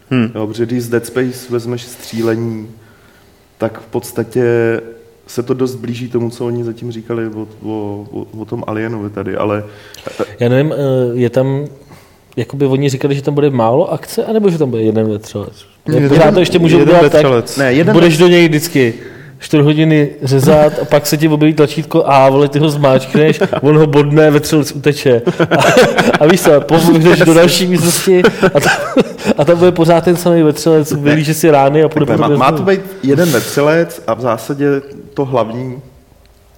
Hmm. 0.10 0.32
Jo, 0.36 0.48
protože 0.48 0.66
když 0.66 0.84
z 0.84 0.90
Dead 0.90 1.06
Space 1.06 1.48
vezmeš 1.50 1.84
střílení, 1.84 2.68
tak 3.58 3.82
v 3.82 3.86
podstatě 3.86 4.46
se 5.28 5.44
to 5.44 5.54
dost 5.54 5.76
blíží 5.76 6.10
tomu, 6.10 6.30
co 6.30 6.46
oni 6.46 6.64
zatím 6.64 6.92
říkali 6.92 7.28
o, 7.28 7.48
o, 7.64 8.06
o, 8.12 8.42
o 8.42 8.46
tom 8.46 8.64
Alienovi 8.68 9.10
tady, 9.10 9.38
ale... 9.38 9.64
Já 10.40 10.50
nevím, 10.50 10.74
eh, 10.74 10.76
je 11.14 11.30
tam, 11.30 11.66
jakoby 12.36 12.66
oni 12.66 12.90
říkali, 12.90 13.16
že 13.16 13.22
tam 13.22 13.34
bude 13.34 13.50
málo 13.50 13.94
akce, 13.94 14.26
anebo 14.26 14.50
že 14.50 14.58
tam 14.58 14.70
bude 14.70 14.82
jeden 14.82 15.12
vetřelec? 15.12 15.66
Já 16.22 16.32
to 16.32 16.40
ještě 16.40 16.60
můžu 16.60 16.82
udělat 16.82 17.12
tak, 17.12 17.58
ne, 17.58 17.74
jeden 17.74 17.94
budeš 17.94 18.18
do 18.18 18.28
něj 18.28 18.48
vždycky 18.48 18.94
4 19.40 19.64
hodiny 19.64 20.10
řezat 20.24 20.74
a 20.82 20.86
pak 20.86 21.06
se 21.06 21.18
ti 21.18 21.28
objeví 21.28 21.54
tlačítko 21.54 22.04
a 22.06 22.30
vole, 22.30 22.48
ty 22.48 22.60
ho 22.60 22.70
zmáčkneš, 22.70 23.40
on 23.62 23.78
ho 23.78 23.88
bodne, 23.88 24.32
vetřelec 24.32 24.72
uteče. 24.72 25.22
A, 25.52 25.56
a 26.20 26.26
víš 26.28 26.42
co, 26.42 26.62
poběhneš 26.62 27.20
do 27.20 27.34
další 27.34 27.68
místnosti 27.68 28.24
a, 28.54 28.60
to, 28.60 28.70
a 29.38 29.46
tam 29.46 29.58
bude 29.58 29.72
pořád 29.72 30.04
ten 30.04 30.16
samý 30.16 30.44
vetřelec, 30.44 30.94
vylíže 30.94 31.34
si 31.34 31.52
rány 31.52 31.84
a 31.84 31.90
půjde 31.90 32.18
má, 32.18 32.28
má 32.28 32.52
to 32.52 32.64
být 32.64 32.82
jeden 33.04 33.30
vetřelec 33.30 34.04
a 34.08 34.14
v 34.14 34.22
zásadě 34.22 34.82
to 35.14 35.26
hlavní, 35.26 35.82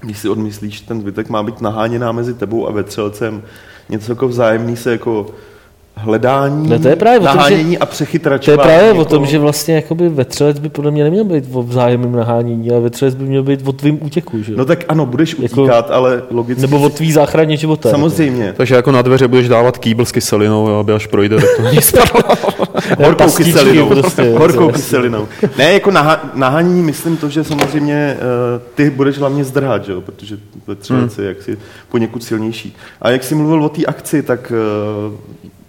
když 0.02 0.18
si 0.18 0.30
odmyslíš, 0.30 0.82
ten 0.82 1.02
zbytek 1.02 1.30
má 1.30 1.44
být 1.44 1.62
naháněná 1.62 2.12
mezi 2.12 2.34
tebou 2.34 2.68
a 2.68 2.72
vetřelcem, 2.72 3.44
něco 3.90 4.12
jako 4.12 4.28
vzájemný 4.28 4.78
se 4.78 4.92
jako 4.92 5.28
hledání, 5.98 6.70
no 6.70 6.80
to 6.80 6.88
je 6.88 6.96
právě 6.96 7.20
nahánění 7.20 7.64
tom, 7.64 7.72
že, 7.72 7.78
a 7.78 7.86
přechytračování. 7.86 8.58
To 8.58 8.62
je 8.62 8.74
právě 8.74 8.88
jako... 8.88 9.00
o 9.00 9.06
tom, 9.06 9.26
že 9.26 9.40
vlastně 9.40 9.76
jakoby 9.76 10.10
vetřelec 10.10 10.60
by 10.60 10.70
podle 10.70 10.92
mě 10.92 11.04
neměl 11.04 11.24
být 11.24 11.46
o 11.52 11.64
vzájemném 11.64 12.12
nahánění, 12.12 12.72
ale 12.72 12.80
vetřelec 12.80 13.16
by 13.16 13.24
měl 13.24 13.44
být 13.44 13.68
o 13.68 13.72
tvým 13.72 14.00
útěku. 14.02 14.44
Že? 14.44 14.56
No 14.56 14.66
tak 14.66 14.86
ano, 14.88 15.06
budeš 15.06 15.36
jako, 15.40 15.62
utíkat, 15.62 15.92
ale 15.92 16.22
logicky... 16.32 16.62
Nebo 16.62 16.80
o 16.80 16.90
tvý 16.90 17.12
záchraně 17.12 17.58
života. 17.58 17.90
Samozřejmě. 17.90 18.46
Jako. 18.46 18.58
Takže 18.58 18.76
jako 18.76 18.92
na 18.92 19.02
dveře 19.02 19.28
budeš 19.28 19.48
dávat 19.48 19.78
kýbl 19.78 20.06
s 20.06 20.12
kyselinou, 20.12 20.80
aby 20.80 20.94
až 20.94 21.08
projde, 21.08 21.36
tak 21.36 21.50
to 21.58 21.64
není 21.64 21.80
Horkou 23.06 23.32
kyselinou. 23.32 23.88
Prostě, 23.88 24.34
Horkou 24.38 24.72
kyselinou. 24.72 25.28
Ne, 25.58 25.74
jako 25.74 25.90
naha- 25.90 26.20
nahánění 26.34 26.82
myslím 26.82 27.18
to, 27.18 27.30
že 27.30 27.44
samozřejmě 27.44 28.18
uh, 28.18 28.62
ty 28.76 28.90
budeš 28.90 29.18
hlavně 29.18 29.44
zdrhat, 29.44 29.86
že 29.86 29.92
jo? 29.92 30.02
protože 30.02 30.38
vetřelec 30.68 31.18
hmm. 31.18 31.26
je 31.26 31.30
jaksi 31.30 31.58
poněkud 31.90 32.24
silnější. 32.24 32.76
A 33.02 33.10
jak 33.10 33.24
jsi 33.24 33.36
mluvil 33.36 33.64
o 33.64 33.70
té 33.70 33.86
akci, 33.86 34.24
tak 34.24 34.52
uh, 35.10 35.14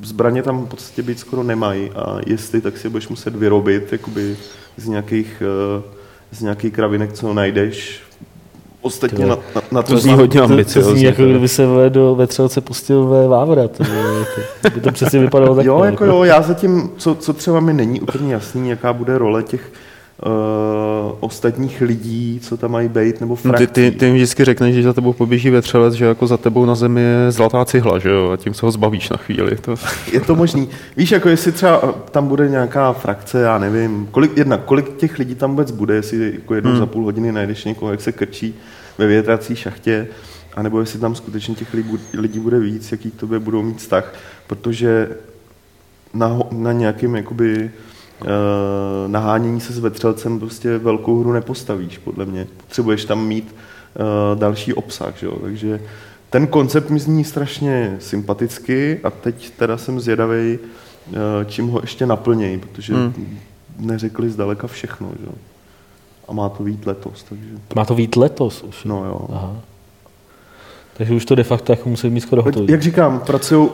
zbraně 0.03 0.43
tam 0.43 0.65
v 0.65 0.69
podstatě 0.69 1.03
být 1.03 1.19
skoro 1.19 1.43
nemají 1.43 1.91
a 1.91 2.19
jestli, 2.27 2.61
tak 2.61 2.79
si 2.79 2.89
budeš 2.89 3.09
muset 3.09 3.37
vyrobit 3.37 3.93
jakoby 3.93 4.37
z 4.77 4.89
nějakých, 4.89 5.43
eh, 5.79 5.83
z 6.33 6.41
nějakých 6.41 6.73
kravinek, 6.73 7.13
co 7.13 7.35
najdeš. 7.35 8.01
Ostatně 8.81 9.27
na, 9.27 9.37
na, 9.55 9.63
na 9.73 9.83
to, 9.83 9.93
to 9.93 9.99
zní 9.99 10.15
hodně 10.15 10.41
ambiciozně. 10.41 10.83
To, 10.83 10.89
to 10.89 10.97
zní 10.97 11.05
jako 11.05 11.25
kdyby 11.25 11.49
se 11.49 11.67
do 11.89 12.15
vetřelce 12.15 12.61
pustil 12.61 13.07
ve 13.07 13.29
Vávra. 13.29 13.69
To, 13.69 13.85
jako, 13.85 14.75
by 14.75 14.81
to 14.81 14.93
přesně 14.93 15.19
vypadalo 15.19 15.55
tak. 15.57 15.67
Jo, 15.67 15.85
jako 15.85 16.05
jo, 16.05 16.25
já 16.25 16.43
zatím, 16.43 16.91
co, 16.97 17.15
co 17.15 17.33
třeba 17.33 17.61
mi 17.61 17.73
není 17.73 18.01
úplně 18.01 18.33
jasný, 18.33 18.69
jaká 18.69 18.93
bude 18.93 19.19
role 19.19 19.43
těch 19.43 19.73
uh, 20.27 21.17
ostatních 21.21 21.81
lidí, 21.81 22.41
co 22.43 22.57
tam 22.57 22.71
mají 22.71 22.89
být, 22.89 23.21
nebo 23.21 23.37
frakcí. 23.37 23.63
No 23.63 23.67
ty, 23.67 23.91
ty, 23.91 23.99
ty 23.99 24.13
vždycky 24.13 24.45
řekneš, 24.45 24.75
že 24.75 24.83
za 24.83 24.93
tebou 24.93 25.13
poběží 25.13 25.51
vetřelec, 25.51 25.95
že 25.95 26.05
jako 26.05 26.27
za 26.27 26.37
tebou 26.37 26.65
na 26.65 26.75
zemi 26.75 27.01
je 27.01 27.33
zlatá 27.33 27.65
cihla, 27.65 27.99
že 27.99 28.09
jo, 28.09 28.31
a 28.31 28.37
tím 28.37 28.55
se 28.55 28.67
ho 28.67 28.73
zbavíš 28.73 29.11
na 29.11 29.17
chvíli. 29.17 29.57
To... 29.57 29.75
je 30.13 30.21
to 30.21 30.35
možný. 30.35 30.69
Víš, 30.97 31.11
jako 31.11 31.29
jestli 31.29 31.53
třeba 31.53 31.95
tam 32.11 32.29
bude 32.29 32.49
nějaká 32.49 32.93
frakce, 32.93 33.41
já 33.41 33.59
nevím, 33.59 34.09
kolik, 34.11 34.37
jedna, 34.37 34.57
kolik 34.57 34.97
těch 34.97 35.19
lidí 35.19 35.35
tam 35.35 35.51
vůbec 35.51 35.71
bude, 35.71 35.95
jestli 35.95 36.33
jako 36.35 36.55
jednou 36.55 36.71
hmm. 36.71 36.81
za 36.81 36.87
půl 36.87 37.05
hodiny 37.05 37.33
najdeš 37.33 37.65
někoho, 37.65 37.91
jak 37.91 38.01
se 38.01 38.13
krčí 38.13 38.55
ve 38.99 39.07
větrací 39.07 39.57
šachtě, 39.57 40.09
anebo 40.55 40.81
jestli 40.81 40.99
tam 40.99 41.15
skutečně 41.15 41.55
těch 41.55 41.75
lidí, 42.15 42.39
bude 42.39 42.59
víc, 42.59 42.93
jaký 42.93 43.11
to 43.11 43.27
budou 43.27 43.63
mít 43.63 43.79
vztah, 43.79 44.15
protože 44.47 45.09
na, 46.15 46.39
na 46.53 46.73
nějakým 46.73 47.17
jakoby 47.17 47.71
nahánění 49.07 49.61
se 49.61 49.73
s 49.73 49.79
vetřelcem 49.79 50.41
prostě 50.41 50.79
velkou 50.79 51.21
hru 51.21 51.33
nepostavíš, 51.33 51.99
podle 51.99 52.25
mě. 52.25 52.47
Potřebuješ 52.57 53.05
tam 53.05 53.27
mít 53.27 53.55
uh, 53.55 54.39
další 54.39 54.75
obsah, 54.75 55.19
že 55.19 55.27
jo? 55.27 55.39
takže 55.43 55.81
ten 56.31 56.47
koncept 56.47 56.91
mi 56.91 56.99
zní 56.99 57.25
strašně 57.25 57.97
sympaticky 58.01 59.01
a 59.05 59.11
teď 59.11 59.51
teda 59.51 59.77
jsem 59.77 60.01
zvědavý, 60.01 60.59
uh, 60.59 61.17
čím 61.47 61.69
ho 61.69 61.81
ještě 61.83 62.07
naplnějí, 62.07 62.59
protože 62.59 62.95
hmm. 62.95 63.39
neřekli 63.79 64.31
zdaleka 64.31 64.67
všechno. 64.67 65.09
Že? 65.21 65.27
A 66.29 66.33
má 66.33 66.49
to 66.49 66.65
vít 66.65 66.87
letos. 66.87 67.23
Takže... 67.23 67.49
Má 67.77 67.85
to 67.85 67.95
vít 67.95 68.17
letos 68.17 68.63
už? 68.63 68.85
No 68.85 69.05
jo. 69.05 69.29
Aha. 69.33 69.57
Takže 70.97 71.15
už 71.15 71.25
to 71.25 71.35
de 71.35 71.45
facto 71.45 71.73
jako 71.73 71.89
musí 71.89 72.11
mít 72.11 72.21
skoro 72.21 72.43
hotový. 72.43 72.73
Jak 72.73 72.83
říkám, 72.83 73.21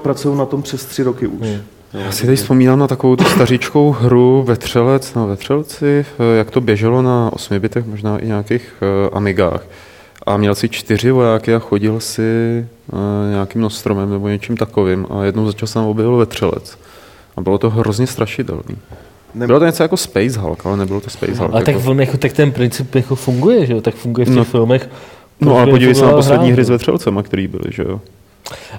pracují 0.03 0.39
na 0.39 0.47
tom 0.47 0.63
přes 0.63 0.85
tři 0.85 1.03
roky 1.03 1.27
už. 1.27 1.49
Hmm. 1.49 1.61
Já 1.95 2.13
si 2.13 2.27
teď 2.27 2.39
vzpomínám 2.39 2.79
na 2.79 2.87
takovou 2.87 3.17
tu 3.17 3.25
staříčkou 3.25 3.91
hru 3.91 4.43
Vetřelec 4.43 5.15
na 5.15 5.25
Vetřelci, 5.25 6.07
eh, 6.19 6.37
jak 6.37 6.51
to 6.51 6.61
běželo 6.61 7.03
na 7.03 7.31
8 7.33 7.59
bitech, 7.59 7.87
možná 7.87 8.19
i 8.19 8.27
nějakých 8.27 8.75
uh, 8.83 9.17
Amigách. 9.17 9.67
A 10.27 10.37
měl 10.37 10.55
si 10.55 10.69
čtyři 10.69 11.11
vojáky 11.11 11.55
a 11.55 11.59
chodil 11.59 12.01
si 12.01 12.67
uh, 12.93 12.99
nějakým 13.31 13.61
nostromem 13.61 14.11
nebo 14.11 14.29
něčím 14.29 14.57
takovým 14.57 15.07
a 15.11 15.25
jednou 15.25 15.47
za 15.47 15.53
čas 15.53 15.73
tam 15.73 15.85
objevil 15.85 16.17
Vetřelec. 16.17 16.79
A 17.37 17.41
bylo 17.41 17.59
to 17.59 17.71
hrozně 17.71 18.07
strašidelný. 18.07 18.77
Bylo 19.35 19.59
to 19.59 19.67
něco 19.67 19.83
jako 19.83 19.97
Space 19.97 20.41
Hulk, 20.41 20.67
ale 20.67 20.77
nebylo 20.77 21.01
to 21.01 21.11
Space 21.11 21.35
Hulk. 21.35 21.53
Ale 21.53 21.61
jako... 21.61 21.73
tak, 21.81 21.89
on, 21.89 22.01
jako, 22.01 22.17
tak 22.17 22.33
ten 22.33 22.53
princip 22.53 22.95
jako 22.95 23.15
funguje, 23.15 23.67
že 23.67 23.73
jo? 23.73 23.81
Tak 23.81 23.95
funguje 23.95 24.25
v 24.25 24.29
těch 24.29 24.37
no. 24.37 24.45
filmech. 24.45 24.89
No 25.41 25.57
ale 25.57 25.71
podívej 25.71 25.95
se 25.95 26.05
na 26.05 26.13
poslední 26.13 26.53
hry 26.53 26.65
s 26.65 26.71
Vetřelcem, 26.71 27.23
který 27.23 27.49
byly, 27.49 27.73
že 27.73 27.83
jo? 27.83 28.01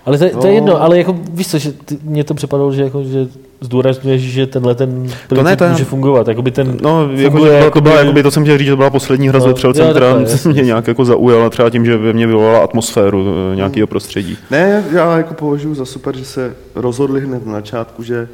Ale 0.06 0.18
to, 0.18 0.30
to 0.42 0.48
je 0.48 0.54
jedno, 0.54 0.82
ale 0.82 0.98
jako 0.98 1.16
víš 1.34 1.48
co, 1.48 1.58
že 1.58 1.72
ty, 1.72 1.98
mně 2.04 2.24
to 2.24 2.34
připadalo, 2.34 2.72
že, 2.72 2.84
jako, 2.84 3.04
že 3.04 3.28
zdůrazňuješ, 3.62 4.22
že 4.22 4.48
tenhle 4.48 4.76
ten 4.76 5.08
to 5.28 5.44
ne, 5.44 5.56
to 5.56 5.68
může 5.70 5.86
fungovat. 5.86 6.28
Jakoby 6.28 6.52
ten 6.52 6.78
no, 6.82 7.10
jako, 7.12 7.32
funguje, 7.32 7.54
jako, 7.54 7.72
to, 7.72 7.82
byla, 7.82 8.00
jakoby, 8.00 8.24
to 8.24 8.32
jsem 8.32 8.44
chtěl 8.44 8.58
říct, 8.58 8.66
že 8.66 8.72
to 8.72 8.78
byla 8.78 8.90
poslední 8.90 9.30
hra 9.30 9.40
no, 9.40 9.46
s 9.46 9.48
vetřelcem, 9.48 9.90
která 9.90 10.14
takhle, 10.14 10.54
mě 10.54 10.62
nějak 10.62 10.88
jako 10.88 11.06
zaujala, 11.06 11.50
třeba 11.50 11.70
tím, 11.70 11.86
že 11.86 11.98
ve 11.98 12.14
mně 12.14 12.28
vyvolala 12.28 12.64
atmosféru 12.64 13.26
eh, 13.52 13.56
nějakého 13.56 13.88
prostředí. 13.88 14.38
Ne, 14.52 14.84
já 14.92 15.18
jako 15.18 15.34
považuji 15.34 15.76
za 15.76 15.86
super, 15.86 16.18
že 16.18 16.26
se 16.26 16.56
rozhodli 16.76 17.22
hned 17.22 17.46
na 17.46 17.54
začátku, 17.54 18.04
že 18.04 18.28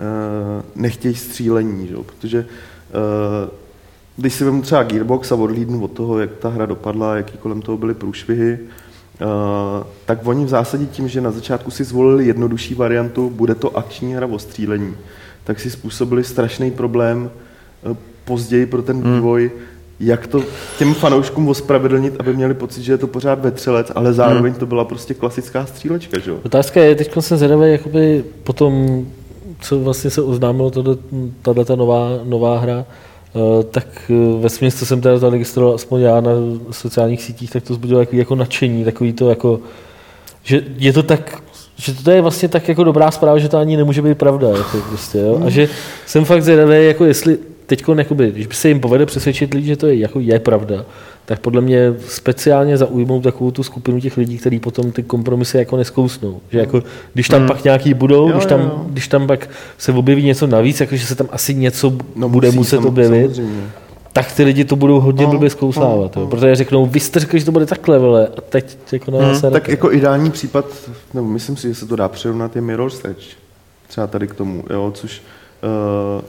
uh, 0.00 0.82
nechtějí 0.82 1.14
střílení, 1.14 1.88
že? 1.88 1.94
protože 2.06 2.38
uh, 2.38 3.50
když 4.16 4.34
si 4.34 4.44
vezmu 4.44 4.62
třeba 4.62 4.82
Gearbox 4.82 5.32
a 5.32 5.34
odhlídnu 5.34 5.84
od 5.84 5.90
toho, 5.90 6.18
jak 6.18 6.30
ta 6.38 6.48
hra 6.48 6.66
dopadla, 6.66 7.16
jaký 7.16 7.38
kolem 7.38 7.62
toho 7.62 7.78
byly 7.78 7.94
průšvihy, 7.94 8.58
Uh, 8.60 8.83
tak 10.06 10.26
oni 10.26 10.44
v 10.44 10.48
zásadě 10.48 10.86
tím, 10.86 11.08
že 11.08 11.20
na 11.20 11.30
začátku 11.30 11.70
si 11.70 11.84
zvolili 11.84 12.26
jednodušší 12.26 12.74
variantu, 12.74 13.30
bude 13.30 13.54
to 13.54 13.76
akční 13.76 14.14
hra 14.14 14.26
o 14.26 14.38
střílení, 14.38 14.94
tak 15.44 15.60
si 15.60 15.70
způsobili 15.70 16.24
strašný 16.24 16.70
problém 16.70 17.30
uh, 17.82 17.96
později 18.24 18.66
pro 18.66 18.82
ten 18.82 19.02
hmm. 19.02 19.14
vývoj, 19.14 19.42
hmm. 19.42 19.64
jak 20.00 20.26
to 20.26 20.42
těm 20.78 20.94
fanouškům 20.94 21.48
ospravedlnit, 21.48 22.14
aby 22.18 22.34
měli 22.34 22.54
pocit, 22.54 22.82
že 22.82 22.92
je 22.92 22.98
to 22.98 23.06
pořád 23.06 23.40
vetřelec, 23.40 23.92
ale 23.94 24.12
zároveň 24.12 24.52
hmm. 24.52 24.60
to 24.60 24.66
byla 24.66 24.84
prostě 24.84 25.14
klasická 25.14 25.66
střílečka. 25.66 26.18
Že? 26.18 26.32
Otázka 26.32 26.80
je, 26.80 26.94
teď 26.94 27.12
jsem 27.20 27.36
zvědavý, 27.36 27.72
jakoby 27.72 28.24
potom, 28.44 29.04
co 29.60 29.80
vlastně 29.80 30.10
se 30.10 30.22
oznámilo, 30.22 30.70
tato, 30.70 31.64
ta 31.64 31.76
nová, 31.76 32.08
nová 32.24 32.58
hra, 32.58 32.86
Eh, 32.86 33.13
tak 33.70 33.86
eh, 34.10 34.42
ve 34.42 34.48
smyslu, 34.48 34.78
co 34.78 34.86
jsem 34.86 35.00
teda 35.00 35.18
zaregistroval, 35.18 35.74
aspoň 35.74 36.00
já 36.00 36.20
na 36.20 36.30
sociálních 36.70 37.22
sítích, 37.22 37.50
tak 37.50 37.62
to 37.62 37.74
zbudilo 37.74 38.00
jako, 38.00 38.16
jako 38.16 38.34
nadšení, 38.34 38.84
takový 38.84 39.12
to 39.12 39.30
jako, 39.30 39.60
že 40.42 40.62
je 40.76 40.92
to 40.92 41.02
tak, 41.02 41.42
že 41.76 41.94
to 41.94 42.10
je 42.10 42.20
vlastně 42.20 42.48
tak 42.48 42.68
jako 42.68 42.84
dobrá 42.84 43.10
zpráva, 43.10 43.38
že 43.38 43.48
to 43.48 43.58
ani 43.58 43.76
nemůže 43.76 44.02
být 44.02 44.18
pravda, 44.18 44.48
jako 44.48 44.78
prostě, 44.88 45.18
jo? 45.18 45.42
a 45.46 45.50
že 45.50 45.68
jsem 46.06 46.24
fakt 46.24 46.42
zvědavý, 46.42 46.86
jako 46.86 47.04
jestli, 47.04 47.38
teď, 47.66 47.84
když 48.16 48.46
by 48.46 48.54
se 48.54 48.68
jim 48.68 48.80
povede 48.80 49.06
přesvědčit 49.06 49.54
lidi, 49.54 49.66
že 49.66 49.76
to 49.76 49.86
je, 49.86 49.96
jako 49.96 50.20
je 50.20 50.38
pravda, 50.40 50.84
tak 51.24 51.38
podle 51.38 51.60
mě 51.60 51.94
speciálně 52.08 52.76
zaujmou 52.76 53.20
takovou 53.20 53.50
tu 53.50 53.62
skupinu 53.62 54.00
těch 54.00 54.16
lidí, 54.16 54.38
kteří 54.38 54.60
potom 54.60 54.92
ty 54.92 55.02
kompromisy 55.02 55.58
jako 55.58 55.76
neskousnou. 55.76 56.40
Že 56.50 56.58
jako, 56.58 56.82
když 57.14 57.28
tam 57.28 57.40
hmm. 57.40 57.48
pak 57.48 57.64
nějaký 57.64 57.94
budou, 57.94 58.28
jo, 58.28 58.32
když, 58.32 58.46
tam, 58.46 58.60
jo. 58.60 58.84
když 58.88 59.08
tam 59.08 59.26
pak 59.26 59.50
se 59.78 59.92
objeví 59.92 60.24
něco 60.24 60.46
navíc, 60.46 60.80
jakože 60.80 61.06
se 61.06 61.14
tam 61.14 61.26
asi 61.30 61.54
něco 61.54 61.92
no, 62.16 62.28
bude 62.28 62.50
muset 62.50 62.76
sam, 62.76 62.86
objevit, 62.86 63.34
samozřejmě. 63.34 63.70
tak 64.12 64.32
ty 64.32 64.44
lidi 64.44 64.64
to 64.64 64.76
budou 64.76 65.00
hodně 65.00 65.24
no, 65.24 65.30
blbě 65.30 65.50
zkousávat. 65.50 66.16
No, 66.16 66.22
no. 66.22 66.28
Protože 66.28 66.54
řeknou, 66.54 66.86
vy 66.86 67.00
jste 67.00 67.20
řekli, 67.20 67.38
že 67.38 67.44
to 67.44 67.52
bude 67.52 67.66
takhle, 67.66 67.98
vele, 67.98 68.28
a 68.36 68.40
teď 68.40 68.78
jako 68.92 69.10
na 69.10 69.18
hmm. 69.18 69.52
Tak 69.52 69.68
jako 69.68 69.92
ideální 69.92 70.30
případ, 70.30 70.66
nebo 71.14 71.26
myslím 71.26 71.56
si, 71.56 71.68
že 71.68 71.74
se 71.74 71.86
to 71.86 71.96
dá 71.96 72.08
přirovnat, 72.08 72.56
je 72.56 72.62
Mirror's 72.62 73.04
Edge. 73.04 73.26
Třeba 73.88 74.06
tady 74.06 74.28
k 74.28 74.34
tomu, 74.34 74.64
jo, 74.70 74.92
což 74.94 75.22
uh, 76.18 76.24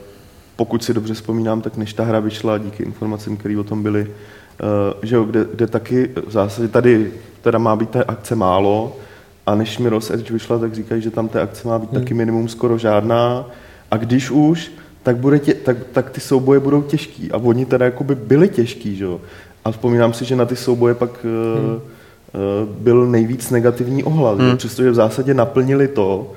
pokud 0.56 0.84
si 0.84 0.94
dobře 0.94 1.14
vzpomínám, 1.14 1.60
tak 1.60 1.76
než 1.76 1.92
ta 1.92 2.04
hra 2.04 2.20
vyšla 2.20 2.58
díky 2.58 2.82
informacím, 2.82 3.36
které 3.36 3.58
o 3.58 3.64
tom 3.64 3.82
byly, 3.82 4.06
Eh, 4.60 5.06
že 5.06 5.16
jo, 5.16 5.24
kde, 5.24 5.46
kde 5.54 5.66
taky 5.66 6.10
v 6.26 6.32
zásadě 6.32 6.68
tady 6.68 7.12
teda 7.42 7.58
má 7.58 7.76
být 7.76 7.90
té 7.90 8.04
akce 8.04 8.34
málo 8.34 8.96
a 9.46 9.54
než 9.54 9.78
mi 9.78 9.90
Edge 10.12 10.32
vyšla, 10.32 10.58
tak 10.58 10.74
říkají, 10.74 11.02
že 11.02 11.10
tam 11.10 11.28
té 11.28 11.40
akce 11.40 11.68
má 11.68 11.78
být 11.78 11.92
hmm. 11.92 12.00
taky 12.00 12.14
minimum 12.14 12.48
skoro 12.48 12.78
žádná 12.78 13.44
a 13.90 13.96
když 13.96 14.30
už, 14.30 14.72
tak, 15.02 15.16
bude 15.16 15.38
tě, 15.38 15.54
tak, 15.54 15.76
tak 15.92 16.10
ty 16.10 16.20
souboje 16.20 16.60
budou 16.60 16.82
těžký 16.82 17.32
a 17.32 17.36
oni 17.36 17.66
teda 17.66 17.84
jakoby 17.84 18.14
byli 18.14 18.48
těžký, 18.48 18.96
že 18.96 19.04
jo. 19.04 19.20
A 19.64 19.70
vzpomínám 19.70 20.12
si, 20.12 20.24
že 20.24 20.36
na 20.36 20.44
ty 20.44 20.56
souboje 20.56 20.94
pak 20.94 21.10
eh, 21.24 21.60
hmm. 21.60 21.74
uh, 21.74 21.80
byl 22.78 23.06
nejvíc 23.06 23.50
negativní 23.50 24.04
ohlad, 24.04 24.38
hmm. 24.38 24.56
přestože 24.56 24.90
v 24.90 24.94
zásadě 24.94 25.34
naplnili 25.34 25.88
to, 25.88 26.32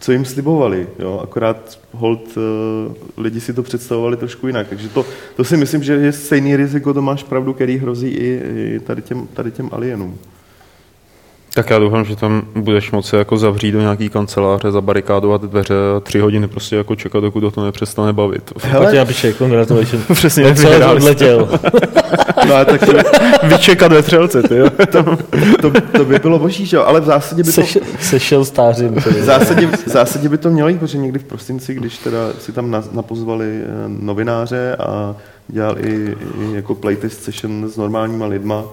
co 0.00 0.12
jim 0.12 0.24
slibovali. 0.24 0.88
Jo? 0.98 1.20
Akorát 1.22 1.78
hold 1.92 2.36
uh, 2.36 2.94
lidi 3.16 3.40
si 3.40 3.52
to 3.52 3.62
představovali 3.62 4.16
trošku 4.16 4.46
jinak. 4.46 4.68
Takže 4.68 4.88
to, 4.88 5.06
to 5.36 5.44
si 5.44 5.56
myslím, 5.56 5.82
že 5.82 5.92
je 5.92 6.12
stejný 6.12 6.56
riziko, 6.56 6.94
to 6.94 7.02
máš 7.02 7.22
pravdu, 7.22 7.52
který 7.52 7.78
hrozí 7.78 8.08
i, 8.08 8.40
i 8.54 8.80
tady, 8.80 9.02
těm, 9.02 9.26
tady 9.26 9.50
těm 9.50 9.68
alienům. 9.72 10.18
Tak 11.54 11.70
já 11.70 11.78
doufám, 11.78 12.04
že 12.04 12.16
tam 12.16 12.42
budeš 12.54 12.90
moci 12.90 13.16
jako 13.16 13.36
zavřít 13.36 13.72
do 13.72 13.80
nějaký 13.80 14.08
kanceláře, 14.08 14.70
zabarikádovat 14.70 15.42
dveře 15.42 15.74
a 15.96 16.00
tři 16.00 16.18
hodiny 16.18 16.48
prostě 16.48 16.76
jako 16.76 16.96
čekat, 16.96 17.20
dokud 17.20 17.54
to 17.54 17.64
nepřestane 17.64 18.12
bavit. 18.12 18.52
Hele, 18.62 18.86
Pak 18.86 18.94
napíše, 18.94 19.34
congratulations. 19.34 20.06
Přesně, 20.12 20.46
on 20.46 20.56
celý 20.56 20.84
odletěl. 20.84 21.48
no 22.48 22.54
a 22.54 22.64
tak 22.64 22.80
vyčekat 23.42 23.92
ve 23.92 24.02
třelce, 24.02 24.42
ty 24.42 24.56
jo. 24.56 24.70
To, 24.70 25.16
to, 25.60 25.72
to, 25.92 26.04
by 26.04 26.18
bylo 26.18 26.38
boží, 26.38 26.66
že 26.66 26.76
jo, 26.76 26.82
ale 26.82 27.00
v 27.00 27.04
zásadě 27.04 27.42
by 27.42 27.52
to... 27.52 27.60
Seš, 27.60 27.78
sešel 28.00 28.44
stářím. 28.44 28.94
V 28.94 29.24
zásadě, 29.24 29.66
v 29.66 29.88
zásadě 29.88 30.28
by 30.28 30.38
to 30.38 30.50
mělo 30.50 30.68
jít, 30.68 30.78
protože 30.80 30.98
někdy 30.98 31.18
v 31.18 31.24
prosinci, 31.24 31.74
když 31.74 31.98
teda 31.98 32.18
si 32.38 32.52
tam 32.52 32.82
napozvali 32.92 33.60
eh, 33.62 33.66
novináře 33.88 34.76
a 34.76 35.16
dělal 35.48 35.78
i, 35.78 36.16
i 36.40 36.54
jako 36.54 36.74
playtest 36.74 37.22
session 37.22 37.68
s 37.68 37.76
normálníma 37.76 38.26
lidma, 38.26 38.64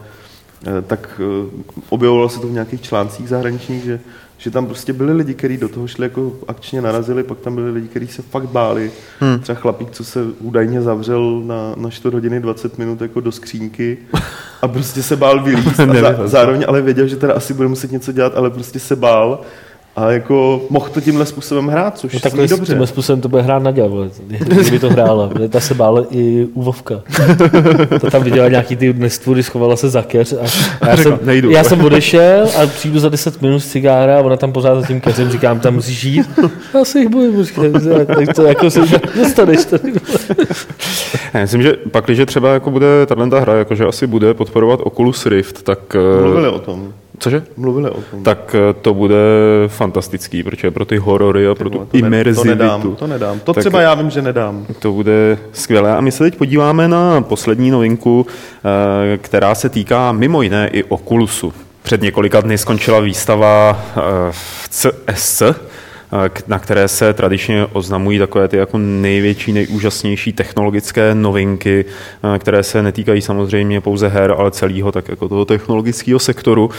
tak 0.88 1.22
eh, 1.24 1.50
objevovalo 1.89 2.30
se 2.30 2.39
to 2.39 2.48
v 2.48 2.52
nějakých 2.52 2.82
článcích 2.82 3.30
zahraničních, 3.30 3.84
že, 3.84 4.00
že 4.38 4.52
tam 4.52 4.65
prostě 4.65 4.93
byli 4.93 5.13
lidi, 5.13 5.34
kteří 5.34 5.58
do 5.58 5.70
toho 5.70 5.88
šli 5.88 6.06
jako 6.06 6.34
akčně 6.48 6.82
narazili, 6.82 7.24
pak 7.24 7.39
tam 7.39 7.56
byli 7.56 7.72
lidi, 7.72 7.88
kteří 7.88 8.08
se 8.08 8.22
fakt 8.22 8.50
báli. 8.50 8.91
Hmm. 9.20 9.39
Třeba 9.39 9.60
chlapík, 9.60 9.91
co 9.91 10.04
se 10.04 10.20
údajně 10.39 10.82
zavřel 10.82 11.41
na, 11.46 11.74
na 11.78 11.89
4 11.89 12.13
hodiny 12.13 12.39
20 12.39 12.78
minut 12.78 13.02
jako 13.02 13.22
do 13.22 13.32
skřínky 13.32 13.98
a 14.62 14.67
prostě 14.67 15.04
se 15.04 15.15
bál 15.15 15.43
vylízt. 15.43 15.80
A 15.80 15.86
zá, 16.02 16.28
zároveň 16.28 16.65
ale 16.67 16.82
věděl, 16.82 17.08
že 17.08 17.15
teda 17.15 17.34
asi 17.34 17.54
bude 17.54 17.67
muset 17.67 17.91
něco 17.91 18.12
dělat, 18.12 18.36
ale 18.36 18.50
prostě 18.50 18.80
se 18.80 18.96
bál 18.96 19.41
a 19.97 20.12
jako 20.12 20.62
mohl 20.69 20.89
to 20.89 21.01
tímhle 21.01 21.25
způsobem 21.25 21.67
hrát, 21.67 21.97
což 21.97 22.13
no, 22.13 22.19
takhle 22.19 22.47
dobře. 22.47 22.73
Tímhle 22.73 22.88
způsobem 22.88 23.21
to 23.21 23.29
bude 23.29 23.41
hrát 23.41 23.63
Nadia, 23.63 23.88
kdyby 24.47 24.79
to 24.79 24.89
hrála. 24.89 25.29
Ta 25.49 25.60
se 25.60 25.73
bála 25.73 26.05
i 26.12 26.47
u 26.53 26.62
Vovka. 26.62 27.01
to 28.01 28.12
tam 28.12 28.23
viděla 28.23 28.47
nějaký 28.47 28.75
ty 28.75 28.93
nestvůry, 28.93 29.43
schovala 29.43 29.75
se 29.75 29.89
za 29.89 30.01
keř. 30.01 30.33
A 30.81 30.89
já, 30.89 30.97
jsem, 31.03 31.19
nejdu. 31.23 31.49
já 31.51 31.63
jsem 31.63 31.86
odešel 31.86 32.49
a 32.63 32.67
přijdu 32.67 32.99
za 32.99 33.10
10 33.10 33.41
minut 33.41 33.60
z 33.60 33.71
cigára 33.71 34.17
a 34.17 34.21
ona 34.21 34.38
tam 34.38 34.51
pořád 34.51 34.81
za 34.81 34.88
tím 34.88 35.01
keřem, 35.01 35.29
říkám, 35.29 35.60
tam 35.60 35.73
musíš 35.73 36.03
jít. 36.03 36.29
Já 36.73 36.86
se 36.86 36.99
jich 36.99 37.10
bojím, 37.10 37.45
tak 38.07 38.36
to 38.36 38.43
jako 38.43 38.69
se 38.69 38.81
dostaneš. 39.15 39.60
Já 41.33 41.41
myslím, 41.41 41.62
že 41.62 41.73
pak, 41.91 42.05
když 42.05 42.19
třeba 42.25 42.53
jako 42.53 42.71
bude 42.71 43.05
tato 43.05 43.41
hra, 43.41 43.53
jakože 43.53 43.86
asi 43.86 44.07
bude 44.07 44.33
podporovat 44.33 44.79
Oculus 44.83 45.25
Rift, 45.25 45.63
tak... 45.63 45.95
Mluvili 46.21 46.47
o 46.47 46.60
tom. 46.60 46.93
Cože? 47.19 47.43
Mluvili 47.58 47.89
o 47.89 48.01
tom. 48.01 48.23
Tak 48.23 48.56
eh, 48.56 48.73
to 48.73 48.93
bude 48.93 49.17
fantastický, 49.67 50.43
protože 50.43 50.71
pro 50.71 50.86
ty 50.86 50.97
horory 50.97 51.47
a 51.47 51.56
pro 51.56 51.69
tu 51.69 51.77
to 51.77 51.97
imerzivitu. 51.97 52.43
To 52.43 52.47
nedám, 52.49 52.95
to 52.95 53.08
nedám. 53.08 53.39
To 53.39 53.53
třeba 53.53 53.82
já 53.82 53.93
vím, 53.93 54.10
že 54.10 54.21
nedám. 54.21 54.65
To 54.80 54.91
bude 54.91 55.38
skvělé. 55.51 55.97
A 55.97 56.01
my 56.01 56.12
se 56.12 56.23
teď 56.23 56.36
podíváme 56.36 56.88
na 56.88 57.21
poslední 57.21 57.71
novinku, 57.71 58.25
eh, 59.13 59.17
která 59.17 59.56
se 59.56 59.69
týká 59.69 60.12
mimo 60.12 60.41
jiné 60.41 60.67
i 60.67 60.84
Oculusu. 60.84 61.53
Před 61.84 62.01
několika 62.01 62.41
dny 62.41 62.58
skončila 62.58 62.99
výstava 62.99 63.84
v 63.95 64.86
eh, 64.86 64.89
CSC, 65.13 65.41
na 66.48 66.60
které 66.60 66.88
se 66.88 67.13
tradičně 67.13 67.65
oznamují 67.65 68.20
takové 68.20 68.48
ty 68.48 68.58
jako 68.58 68.78
největší, 68.78 69.54
nejúžasnější 69.54 70.34
technologické 70.34 71.15
novinky, 71.15 71.86
které 72.39 72.63
se 72.63 72.84
netýkají 72.84 73.22
samozřejmě 73.22 73.82
pouze 73.82 74.08
her, 74.08 74.36
ale 74.38 74.52
celého 74.52 74.91
tak 74.91 75.10
jako 75.10 75.30
toho 75.30 75.46
technologického 75.46 76.20
sektoru. 76.20 76.70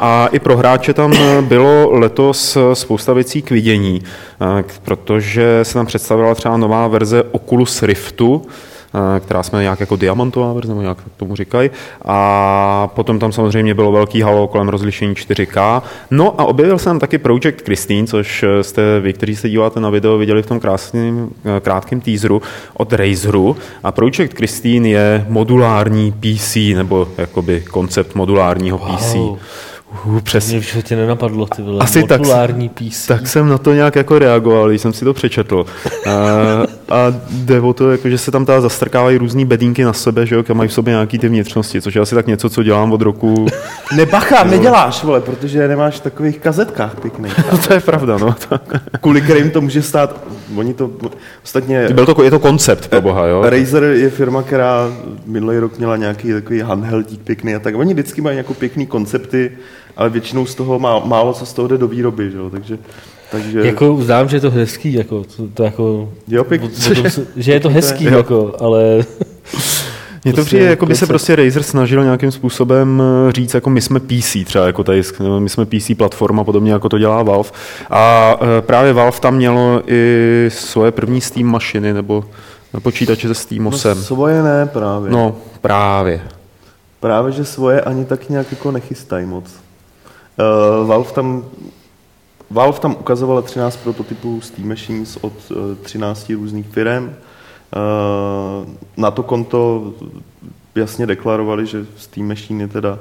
A 0.00 0.28
i 0.32 0.38
pro 0.38 0.56
hráče 0.56 0.94
tam 0.94 1.12
bylo 1.40 1.90
letos 1.90 2.58
spousta 2.74 3.12
věcí 3.12 3.42
k 3.42 3.50
vidění, 3.50 4.02
protože 4.82 5.60
se 5.62 5.74
tam 5.74 5.86
představila 5.86 6.34
třeba 6.34 6.56
nová 6.56 6.88
verze 6.88 7.22
Oculus 7.22 7.82
Riftu, 7.82 8.42
Eh, 8.42 8.71
která 9.20 9.42
jsme 9.42 9.62
nějak 9.62 9.80
jako 9.80 9.96
diamantová 9.96 10.52
verze, 10.52 10.68
nebo 10.68 10.82
nějak 10.82 10.98
tomu 11.16 11.36
říkají. 11.36 11.70
A 12.04 12.88
potom 12.94 13.18
tam 13.18 13.32
samozřejmě 13.32 13.74
bylo 13.74 13.92
velký 13.92 14.22
halo 14.22 14.48
kolem 14.48 14.68
rozlišení 14.68 15.14
4K. 15.14 15.82
No 16.10 16.40
a 16.40 16.44
objevil 16.44 16.78
jsem 16.78 16.98
taky 16.98 17.18
Project 17.18 17.64
Christine, 17.64 18.06
což 18.06 18.42
eh, 18.42 18.62
jste 18.62 19.00
vy, 19.00 19.12
kteří 19.12 19.36
se 19.36 19.48
díváte 19.48 19.80
na 19.80 19.90
video, 19.90 20.18
viděli 20.18 20.42
v 20.42 20.46
tom 20.46 20.60
krásným, 20.60 21.30
eh, 21.44 21.60
krátkém 21.60 22.00
teaseru 22.00 22.42
od 22.74 22.92
Razeru. 22.92 23.56
A 23.82 23.92
Project 23.92 24.36
Christine 24.36 24.88
je 24.88 25.26
modulární 25.28 26.12
PC, 26.12 26.56
nebo 26.74 27.08
jakoby 27.18 27.60
koncept 27.70 28.14
modulárního 28.14 28.78
wow. 28.78 28.96
PC. 28.96 29.14
Uh, 29.14 29.38
přesně. 30.22 30.58
Mě 30.58 30.82
v 30.82 30.90
nenapadlo, 30.90 31.46
ty 31.46 31.62
vole, 31.62 31.78
Asi 31.80 32.00
modulární 32.00 32.68
tak, 32.68 32.86
PC. 32.88 33.06
Tak 33.06 33.26
jsem 33.26 33.48
na 33.48 33.58
to 33.58 33.74
nějak 33.74 33.96
jako 33.96 34.18
reagoval, 34.18 34.68
když 34.68 34.80
jsem 34.80 34.92
si 34.92 35.04
to 35.04 35.14
přečetl. 35.14 35.66
a, 36.06 36.10
a 36.92 37.14
jde 37.30 37.60
o 37.60 37.72
to, 37.72 37.90
jako, 37.90 38.08
že 38.08 38.18
se 38.18 38.30
tam 38.30 38.46
teda 38.46 38.60
zastrkávají 38.60 39.18
různý 39.18 39.44
bedínky 39.44 39.84
na 39.84 39.92
sebe, 39.92 40.26
že 40.26 40.34
jo, 40.34 40.42
mají 40.52 40.68
v 40.68 40.72
sobě 40.72 40.92
nějaký 40.92 41.18
ty 41.18 41.28
vnitřnosti, 41.28 41.80
což 41.80 41.94
je 41.94 42.02
asi 42.02 42.14
tak 42.14 42.26
něco, 42.26 42.50
co 42.50 42.62
dělám 42.62 42.92
od 42.92 43.02
roku. 43.02 43.46
Nebacha, 43.96 44.44
neděláš, 44.44 45.04
vole, 45.04 45.20
protože 45.20 45.68
nemáš 45.68 45.96
v 45.96 46.00
takových 46.00 46.38
kazetkách 46.38 47.00
pěkných. 47.00 47.38
no 47.52 47.58
to 47.58 47.74
je 47.74 47.80
pravda, 47.80 48.18
no. 48.18 48.34
Kvůli 49.00 49.20
kterým 49.20 49.50
to 49.50 49.60
může 49.60 49.82
stát, 49.82 50.20
oni 50.56 50.74
to, 50.74 50.90
ostatně... 51.44 51.88
Byl 51.92 52.06
to, 52.06 52.22
je 52.22 52.30
to 52.30 52.38
koncept, 52.38 52.88
pro 52.88 53.00
boha, 53.00 53.26
jo? 53.26 53.42
Razer 53.42 53.82
je 53.82 54.10
firma, 54.10 54.42
která 54.42 54.92
minulý 55.26 55.58
rok 55.58 55.78
měla 55.78 55.96
nějaký 55.96 56.32
takový 56.32 56.60
handheldík 56.60 57.20
pěkný 57.20 57.54
a 57.54 57.58
tak. 57.58 57.74
Oni 57.74 57.94
vždycky 57.94 58.20
mají 58.20 58.36
jako 58.36 58.54
pěkný 58.54 58.86
koncepty, 58.86 59.50
ale 59.96 60.10
většinou 60.10 60.46
z 60.46 60.54
toho 60.54 60.78
má, 60.78 60.98
málo 60.98 61.32
co 61.32 61.46
z 61.46 61.52
toho 61.52 61.68
jde 61.68 61.78
do 61.78 61.88
výroby, 61.88 62.30
že 62.30 62.38
jo? 62.38 62.50
takže 62.50 62.78
takže... 63.32 63.66
Jako 63.66 63.96
znám, 64.02 64.28
že 64.28 64.36
je 64.36 64.40
to 64.40 64.50
hezký, 64.50 64.92
jako, 64.92 65.24
to, 65.36 65.48
to 65.54 65.62
jako, 65.62 66.12
jo, 66.28 66.44
pěk... 66.44 66.62
že 67.36 67.52
je 67.52 67.60
to 67.60 67.68
hezký, 67.68 68.04
jako, 68.04 68.54
ale... 68.60 69.04
Mně 70.24 70.32
to 70.32 70.36
prostě 70.36 70.48
přijde, 70.48 70.64
jako 70.64 70.86
by 70.86 70.96
se 70.96 71.06
prostě 71.06 71.36
Razer 71.36 71.62
snažil 71.62 72.04
nějakým 72.04 72.32
způsobem 72.32 73.02
eh, 73.28 73.32
říct, 73.32 73.54
jako 73.54 73.70
my 73.70 73.80
jsme 73.80 74.00
PC 74.00 74.36
třeba, 74.44 74.66
jako 74.66 74.84
tady, 74.84 75.02
my 75.38 75.48
jsme 75.48 75.66
PC 75.66 75.90
platforma, 75.96 76.44
podobně 76.44 76.72
jako 76.72 76.88
to 76.88 76.98
dělá 76.98 77.22
Valve. 77.22 77.50
A 77.90 78.34
eh, 78.40 78.62
právě 78.62 78.92
Valve 78.92 79.20
tam 79.20 79.34
mělo 79.34 79.82
i 79.86 80.46
svoje 80.48 80.90
první 80.90 81.20
Steam 81.20 81.46
mašiny, 81.46 81.92
nebo 81.92 82.24
počítače 82.82 83.28
se 83.28 83.34
Steamosem. 83.34 83.98
No, 83.98 84.04
svoje 84.04 84.42
ne 84.42 84.66
právě. 84.66 85.10
No, 85.10 85.36
právě. 85.60 86.20
Právě, 87.00 87.32
že 87.32 87.44
svoje 87.44 87.80
ani 87.80 88.04
tak 88.04 88.28
nějak 88.28 88.46
jako 88.50 88.70
nechystají 88.70 89.26
moc. 89.26 89.44
Uh, 89.44 90.88
Valve 90.88 91.12
tam 91.12 91.44
Valve 92.52 92.80
tam 92.80 92.96
ukazovala 93.00 93.42
13 93.42 93.76
prototypů 93.76 94.40
Steam 94.40 94.68
Machines 94.68 95.16
od 95.20 95.32
13 95.82 96.30
uh, 96.30 96.36
různých 96.36 96.66
firm. 96.66 97.04
Uh, 97.04 97.12
na 98.96 99.10
to 99.10 99.22
konto 99.22 99.92
jasně 100.74 101.06
deklarovali, 101.06 101.66
že 101.66 101.86
Steam 101.96 102.28
Machine 102.28 102.64
je 102.64 102.68
teda 102.68 102.98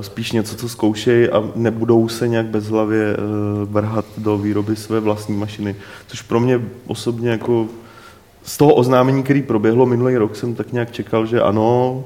spíš 0.00 0.32
něco, 0.32 0.56
co 0.56 0.68
zkoušejí 0.68 1.28
a 1.28 1.44
nebudou 1.54 2.08
se 2.08 2.28
nějak 2.28 2.46
bezhlavě 2.46 3.16
vrhat 3.64 4.04
do 4.18 4.38
výroby 4.38 4.76
své 4.76 5.00
vlastní 5.00 5.36
mašiny. 5.36 5.76
Což 6.06 6.22
pro 6.22 6.40
mě 6.40 6.60
osobně 6.86 7.30
jako 7.30 7.66
z 8.42 8.56
toho 8.58 8.74
oznámení, 8.74 9.22
který 9.22 9.42
proběhlo 9.42 9.86
minulý 9.86 10.16
rok, 10.16 10.36
jsem 10.36 10.54
tak 10.54 10.72
nějak 10.72 10.92
čekal, 10.92 11.26
že 11.26 11.40
ano, 11.40 12.04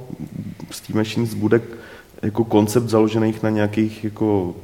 Steam 0.70 0.96
Machines 0.98 1.34
bude 1.34 1.60
jako 2.22 2.44
koncept 2.44 2.88
založených 2.88 3.42
na 3.42 3.50
nějakých 3.50 4.04
jako 4.04 4.54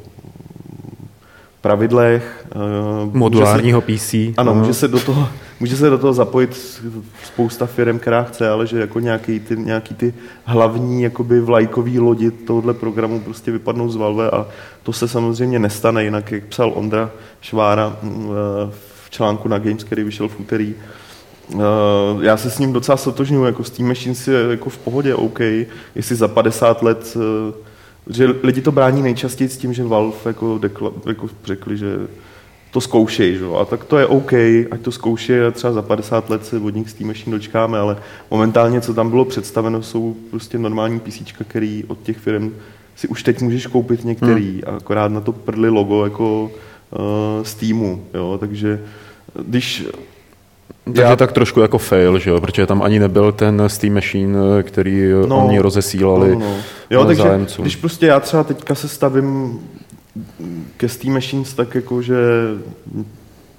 pravidlech. 1.64 2.46
Uh, 3.06 3.16
Modulárního 3.16 3.80
PC. 3.80 4.14
Ano, 4.36 4.54
může 4.54 4.74
se, 4.74 4.88
do 4.88 5.00
toho, 5.00 5.28
může 5.60 5.76
se 5.76 5.90
do 5.90 5.98
toho 5.98 6.12
zapojit 6.12 6.80
spousta 7.24 7.66
firm, 7.66 7.98
která 7.98 8.22
chce, 8.22 8.48
ale 8.48 8.66
že 8.66 8.80
jako 8.80 9.00
nějaký 9.00 9.40
ty, 9.40 9.56
nějaký 9.56 9.94
ty 9.94 10.14
hlavní 10.44 11.02
jakoby 11.02 11.40
vlajkový 11.40 11.98
lodi 12.00 12.30
tohohle 12.30 12.74
programu 12.74 13.20
prostě 13.20 13.50
vypadnou 13.50 13.88
z 13.88 13.96
Valve 13.96 14.30
a 14.30 14.46
to 14.82 14.92
se 14.92 15.08
samozřejmě 15.08 15.58
nestane, 15.58 16.04
jinak 16.04 16.32
jak 16.32 16.44
psal 16.44 16.72
Ondra 16.74 17.10
Švára 17.40 17.96
mm, 18.02 18.28
v 19.04 19.10
článku 19.10 19.48
na 19.48 19.58
Games, 19.58 19.84
který 19.84 20.04
vyšel 20.04 20.28
v 20.28 20.40
úterý, 20.40 20.74
já 22.20 22.36
se 22.36 22.50
s 22.50 22.58
ním 22.58 22.72
docela 22.72 22.96
sotožňuji, 22.96 23.44
jako 23.44 23.64
Steam 23.64 23.88
Machines 23.88 24.28
je 24.28 24.46
jako 24.50 24.70
v 24.70 24.78
pohodě 24.78 25.14
OK, 25.14 25.40
jestli 25.94 26.16
za 26.16 26.28
50 26.28 26.82
let 26.82 27.16
že 28.10 28.34
lidi 28.42 28.60
to 28.60 28.72
brání 28.72 29.02
nejčastěji 29.02 29.48
s 29.48 29.56
tím, 29.56 29.72
že 29.72 29.84
Valve 29.84 30.16
jako, 30.24 30.58
dekla, 30.58 30.90
jako 31.06 31.28
řekli, 31.44 31.76
že 31.76 31.86
to 32.70 32.80
zkoušej, 32.80 33.36
že? 33.36 33.44
a 33.60 33.64
tak 33.64 33.84
to 33.84 33.98
je 33.98 34.06
OK, 34.06 34.32
ať 34.70 34.80
to 34.82 34.92
zkoušej 34.92 35.46
a 35.46 35.50
třeba 35.50 35.72
za 35.72 35.82
50 35.82 36.30
let 36.30 36.46
se 36.46 36.58
od 36.58 36.74
nich 36.74 36.90
s 36.90 36.94
tím 36.94 37.06
Machine 37.06 37.36
dočkáme, 37.36 37.78
ale 37.78 37.96
momentálně, 38.30 38.80
co 38.80 38.94
tam 38.94 39.10
bylo 39.10 39.24
představeno, 39.24 39.82
jsou 39.82 40.16
prostě 40.30 40.58
normální 40.58 41.00
PC, 41.00 41.32
který 41.48 41.84
od 41.88 42.02
těch 42.02 42.18
firm 42.18 42.52
si 42.96 43.08
už 43.08 43.22
teď 43.22 43.42
můžeš 43.42 43.66
koupit 43.66 44.04
některý, 44.04 44.62
hmm. 44.66 44.76
akorát 44.76 45.12
na 45.12 45.20
to 45.20 45.32
prdli 45.32 45.68
logo 45.68 46.04
jako 46.04 46.42
uh, 46.44 47.44
Steamu, 47.44 48.04
jo, 48.14 48.36
takže 48.40 48.80
když 49.46 49.86
takže 50.84 51.02
já... 51.02 51.16
tak 51.16 51.32
trošku 51.32 51.60
jako 51.60 51.78
fail, 51.78 52.18
že 52.18 52.30
jo? 52.30 52.40
protože 52.40 52.66
tam 52.66 52.82
ani 52.82 52.98
nebyl 52.98 53.32
ten 53.32 53.62
Steam 53.66 53.94
Machine, 53.94 54.62
který 54.62 55.10
no, 55.26 55.46
oni 55.46 55.58
rozesílali 55.58 56.32
no, 56.32 56.38
no. 56.40 56.56
Jo, 56.90 57.04
takže 57.04 57.22
zájemcům. 57.22 57.62
když 57.62 57.76
prostě 57.76 58.06
já 58.06 58.20
třeba 58.20 58.44
teďka 58.44 58.74
se 58.74 58.88
stavím 58.88 59.60
ke 60.76 60.88
Steam 60.88 61.14
Machines 61.14 61.54
tak 61.54 61.74
jako, 61.74 62.02
že 62.02 62.16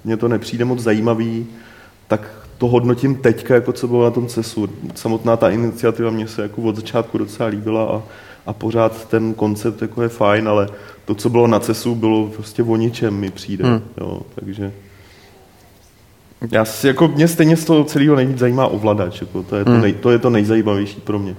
mně 0.04 0.16
to 0.16 0.28
nepřijde 0.28 0.64
moc 0.64 0.80
zajímavý, 0.80 1.46
tak 2.08 2.30
to 2.58 2.66
hodnotím 2.66 3.14
teďka, 3.14 3.54
jako 3.54 3.72
co 3.72 3.88
bylo 3.88 4.04
na 4.04 4.10
tom 4.10 4.26
CESu. 4.26 4.68
Samotná 4.94 5.36
ta 5.36 5.50
iniciativa 5.50 6.10
mě 6.10 6.28
se 6.28 6.42
jako 6.42 6.62
od 6.62 6.76
začátku 6.76 7.18
docela 7.18 7.48
líbila 7.48 7.84
a, 7.84 8.02
a 8.46 8.52
pořád 8.52 9.08
ten 9.08 9.34
koncept 9.34 9.82
jako 9.82 10.02
je 10.02 10.08
fajn, 10.08 10.48
ale 10.48 10.68
to, 11.04 11.14
co 11.14 11.30
bylo 11.30 11.46
na 11.46 11.60
CESu, 11.60 11.94
bylo 11.94 12.26
prostě 12.26 12.62
o 12.62 12.76
ničem 12.76 13.14
mi 13.14 13.30
přijde. 13.30 13.64
Hmm. 13.64 13.80
Jo, 14.00 14.20
takže... 14.34 14.72
Já 16.52 16.64
si, 16.64 16.86
jako 16.86 17.08
mě 17.08 17.28
stejně 17.28 17.56
z 17.56 17.64
toho 17.64 17.84
celého 17.84 18.16
nejvíc 18.16 18.38
zajímá 18.38 18.66
ovladač, 18.66 19.20
jako 19.20 19.42
to, 19.42 19.56
je 19.56 19.64
to, 19.64 19.70
hmm. 19.70 19.80
nej, 19.80 19.92
to 19.92 20.10
je 20.10 20.18
to 20.18 20.30
nejzajímavější 20.30 21.00
pro 21.00 21.18
mě. 21.18 21.36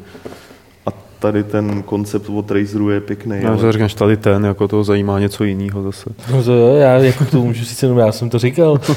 A 0.86 0.90
tady 1.20 1.44
ten 1.44 1.84
koncept 1.84 2.30
od 2.30 2.52
Razeru 2.52 2.90
je 2.90 3.02
pěkný. 3.02 3.38
Já 3.42 3.50
ale... 3.54 3.72
říkám, 3.72 3.90
že 3.90 3.96
tady 3.96 4.18
ten, 4.18 4.46
jako 4.46 4.68
to 4.68 4.84
zajímá 4.84 5.20
něco 5.20 5.44
jiného 5.44 5.84
zase. 5.84 6.10
No 6.32 6.44
to 6.44 6.54
jo, 6.54 6.76
já 6.76 6.98
jako 6.98 7.26
to 7.26 7.42
můžu 7.42 7.64
říct 7.64 7.84
jenom, 7.84 7.98
já 7.98 8.12
jsem 8.12 8.30
to 8.30 8.40
říkal. 8.40 8.78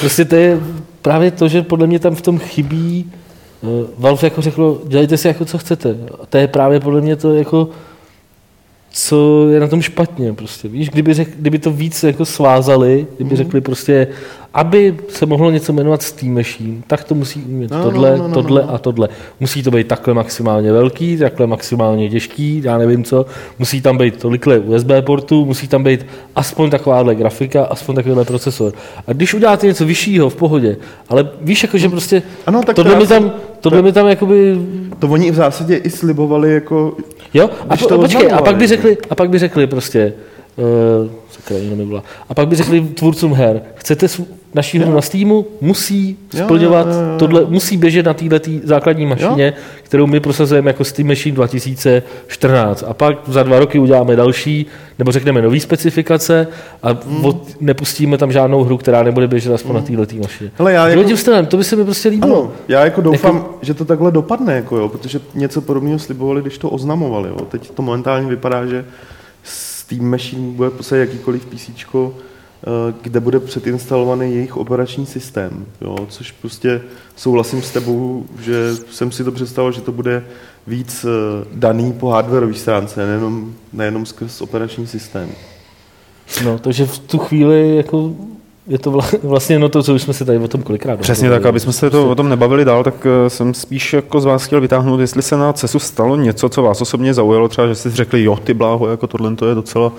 prostě 0.00 0.24
to 0.24 0.34
je 0.34 0.60
právě 1.02 1.30
to, 1.30 1.48
že 1.48 1.62
podle 1.62 1.86
mě 1.86 1.98
tam 1.98 2.14
v 2.14 2.22
tom 2.22 2.38
chybí 2.38 3.12
uh, 3.60 3.86
Valve 3.98 4.26
jako 4.26 4.42
řeklo, 4.42 4.80
dělejte 4.86 5.16
si 5.16 5.28
jako 5.28 5.44
co 5.44 5.58
chcete. 5.58 5.96
A 6.22 6.26
to 6.26 6.38
je 6.38 6.48
právě 6.48 6.80
podle 6.80 7.00
mě 7.00 7.16
to 7.16 7.34
jako 7.34 7.68
co 8.98 9.48
je 9.48 9.60
na 9.60 9.68
tom 9.68 9.82
špatně. 9.82 10.32
Prostě. 10.32 10.68
Víš, 10.68 10.88
kdyby, 10.90 11.14
řek, 11.14 11.28
kdyby 11.36 11.58
to 11.58 11.70
víc 11.70 12.02
jako 12.02 12.24
svázali, 12.24 13.06
kdyby 13.16 13.30
mm. 13.30 13.36
řekli 13.36 13.60
prostě, 13.60 14.06
aby 14.56 14.96
se 15.08 15.26
mohlo 15.26 15.50
něco 15.50 15.72
jmenovat 15.72 16.02
Steam 16.02 16.34
Machine, 16.34 16.82
tak 16.86 17.04
to 17.04 17.14
musí 17.14 17.42
umět 17.42 17.70
no, 17.70 17.82
tohle, 17.82 18.10
no, 18.10 18.16
no, 18.16 18.28
no, 18.28 18.34
tohle 18.34 18.62
no. 18.62 18.74
a 18.74 18.78
tohle. 18.78 19.08
Musí 19.40 19.62
to 19.62 19.70
být 19.70 19.86
takhle 19.86 20.14
maximálně 20.14 20.72
velký, 20.72 21.16
takhle 21.16 21.46
maximálně 21.46 22.10
těžký, 22.10 22.62
já 22.64 22.78
nevím 22.78 23.04
co. 23.04 23.26
Musí 23.58 23.80
tam 23.80 23.98
být 23.98 24.16
tolikle 24.16 24.58
USB 24.58 24.90
portů, 25.00 25.44
musí 25.44 25.68
tam 25.68 25.84
být 25.84 26.06
aspoň 26.36 26.70
takováhle 26.70 27.14
grafika, 27.14 27.64
aspoň 27.64 27.94
takovýhle 27.94 28.24
procesor. 28.24 28.72
A 29.06 29.12
když 29.12 29.34
uděláte 29.34 29.66
něco 29.66 29.84
vyššího, 29.84 30.30
v 30.30 30.36
pohodě, 30.36 30.76
ale 31.08 31.28
víš, 31.40 31.62
jako, 31.62 31.78
že 31.78 31.88
prostě 31.88 32.22
ano, 32.46 32.62
tak 32.66 32.76
tohle, 32.76 32.94
to 32.94 33.00
mi 33.00 33.06
tam, 33.06 33.32
tohle 33.60 33.78
to, 33.78 33.82
mi 33.82 33.92
tam 33.92 34.08
jakoby... 34.08 34.58
To 34.98 35.08
oni 35.08 35.30
v 35.30 35.34
zásadě 35.34 35.76
i 35.76 35.90
slibovali 35.90 36.54
jako 36.54 36.96
Jo? 37.34 37.50
A, 37.68 37.76
po, 37.76 37.98
počkej, 37.98 38.32
a 38.32 38.42
pak 38.42 38.56
by 38.56 38.66
řekli, 38.66 38.96
a 39.10 39.14
pak 39.14 39.30
by 39.30 39.38
řekli 39.38 39.66
prostě, 39.66 40.12
uh, 40.56 41.10
sakra, 41.46 41.76
mi 41.76 41.86
byla. 41.86 42.02
A 42.28 42.34
pak 42.34 42.48
by 42.48 42.56
řekli 42.56 42.80
tvůrcům 42.80 43.34
her, 43.34 43.62
chcete 43.74 44.06
naší 44.54 44.78
hru 44.78 44.94
na 44.94 45.00
Steamu, 45.00 45.46
musí 45.60 46.16
splňovat 46.44 46.86
tohle, 47.18 47.44
musí 47.48 47.76
běžet 47.76 48.06
na 48.06 48.14
této 48.14 48.50
základní 48.64 49.06
mašině, 49.06 49.46
jo. 49.46 49.62
kterou 49.82 50.06
my 50.06 50.20
prosazujeme 50.20 50.70
jako 50.70 50.84
Steam 50.84 51.08
Machine 51.08 51.34
2014. 51.34 52.84
A 52.88 52.94
pak 52.94 53.18
za 53.26 53.42
dva 53.42 53.58
roky 53.58 53.78
uděláme 53.78 54.16
další, 54.16 54.66
nebo 54.98 55.12
řekneme 55.12 55.42
nový 55.42 55.60
specifikace 55.60 56.46
a 56.82 56.88
hmm. 56.88 57.24
od, 57.24 57.60
nepustíme 57.60 58.18
tam 58.18 58.32
žádnou 58.32 58.64
hru, 58.64 58.76
která 58.76 59.02
nebude 59.02 59.28
běžet 59.28 59.52
aspoň 59.52 59.76
hmm. 59.76 59.96
na 59.96 60.04
této 60.04 60.16
mašině. 60.22 60.50
Hele, 60.58 60.72
já 60.72 60.88
jako... 60.88 61.16
Stylem, 61.16 61.46
to 61.46 61.56
by 61.56 61.64
se 61.64 61.76
mi 61.76 61.84
prostě 61.84 62.08
líbilo. 62.08 62.42
Ano, 62.42 62.52
já 62.68 62.84
jako 62.84 63.00
doufám, 63.00 63.36
jako... 63.36 63.58
že 63.62 63.74
to 63.74 63.84
takhle 63.84 64.10
dopadne, 64.10 64.54
jako 64.54 64.76
jo, 64.76 64.88
protože 64.88 65.20
něco 65.34 65.60
podobného 65.60 65.98
slibovali, 65.98 66.42
když 66.42 66.58
to 66.58 66.70
oznamovali. 66.70 67.28
Jo. 67.28 67.36
Teď 67.36 67.70
to 67.70 67.82
momentálně 67.82 68.28
vypadá, 68.28 68.66
že 68.66 68.84
Steam 69.86 70.10
Machine 70.10 70.52
bude 70.52 70.70
prostě 70.70 70.96
jakýkoliv 70.96 71.46
PC, 71.46 71.70
Eh, 72.66 72.94
kde 73.02 73.20
bude 73.20 73.40
předinstalovaný 73.40 74.34
jejich 74.34 74.56
operační 74.56 75.06
systém, 75.06 75.66
jo, 75.80 75.96
což 76.08 76.30
prostě 76.32 76.80
souhlasím 77.16 77.62
s 77.62 77.70
tebou, 77.70 78.26
že 78.40 78.74
jsem 78.90 79.12
si 79.12 79.24
to 79.24 79.32
představil, 79.32 79.72
že 79.72 79.80
to 79.80 79.92
bude 79.92 80.24
víc 80.66 81.04
eh, 81.04 81.44
daný 81.52 81.92
po 81.92 82.08
hardwareové 82.08 82.54
stránce, 82.54 83.06
nejenom, 83.06 83.54
nejenom 83.72 84.06
skrz 84.06 84.40
operační 84.40 84.86
systém. 84.86 85.28
No, 86.44 86.58
takže 86.58 86.86
v 86.86 86.98
tu 86.98 87.18
chvíli 87.18 87.76
jako 87.76 88.14
je 88.68 88.78
to 88.78 88.90
vlastně 89.22 89.58
no 89.58 89.68
to, 89.68 89.82
co 89.82 89.94
už 89.94 90.02
jsme 90.02 90.14
se 90.14 90.24
tady 90.24 90.38
o 90.38 90.48
tom 90.48 90.62
kolikrát 90.62 91.00
Přesně 91.00 91.30
tak, 91.30 91.46
aby 91.46 91.60
jsme 91.60 91.72
se 91.72 91.90
to 91.90 92.10
o 92.10 92.14
tom 92.14 92.28
nebavili 92.28 92.64
dál, 92.64 92.84
tak 92.84 93.06
eh, 93.06 93.30
jsem 93.30 93.54
spíš 93.54 93.92
jako 93.92 94.20
z 94.20 94.24
vás 94.24 94.44
chtěl 94.44 94.60
vytáhnout, 94.60 95.00
jestli 95.00 95.22
se 95.22 95.36
na 95.36 95.52
CESu 95.52 95.78
stalo 95.78 96.16
něco, 96.16 96.48
co 96.48 96.62
vás 96.62 96.80
osobně 96.80 97.14
zaujalo, 97.14 97.48
třeba, 97.48 97.66
že 97.66 97.74
jste 97.74 97.90
řekli, 97.90 98.24
jo, 98.24 98.36
ty 98.44 98.54
bláho, 98.54 98.88
jako 98.88 99.06
tohle 99.06 99.36
to 99.36 99.48
je 99.48 99.54
docela 99.54 99.92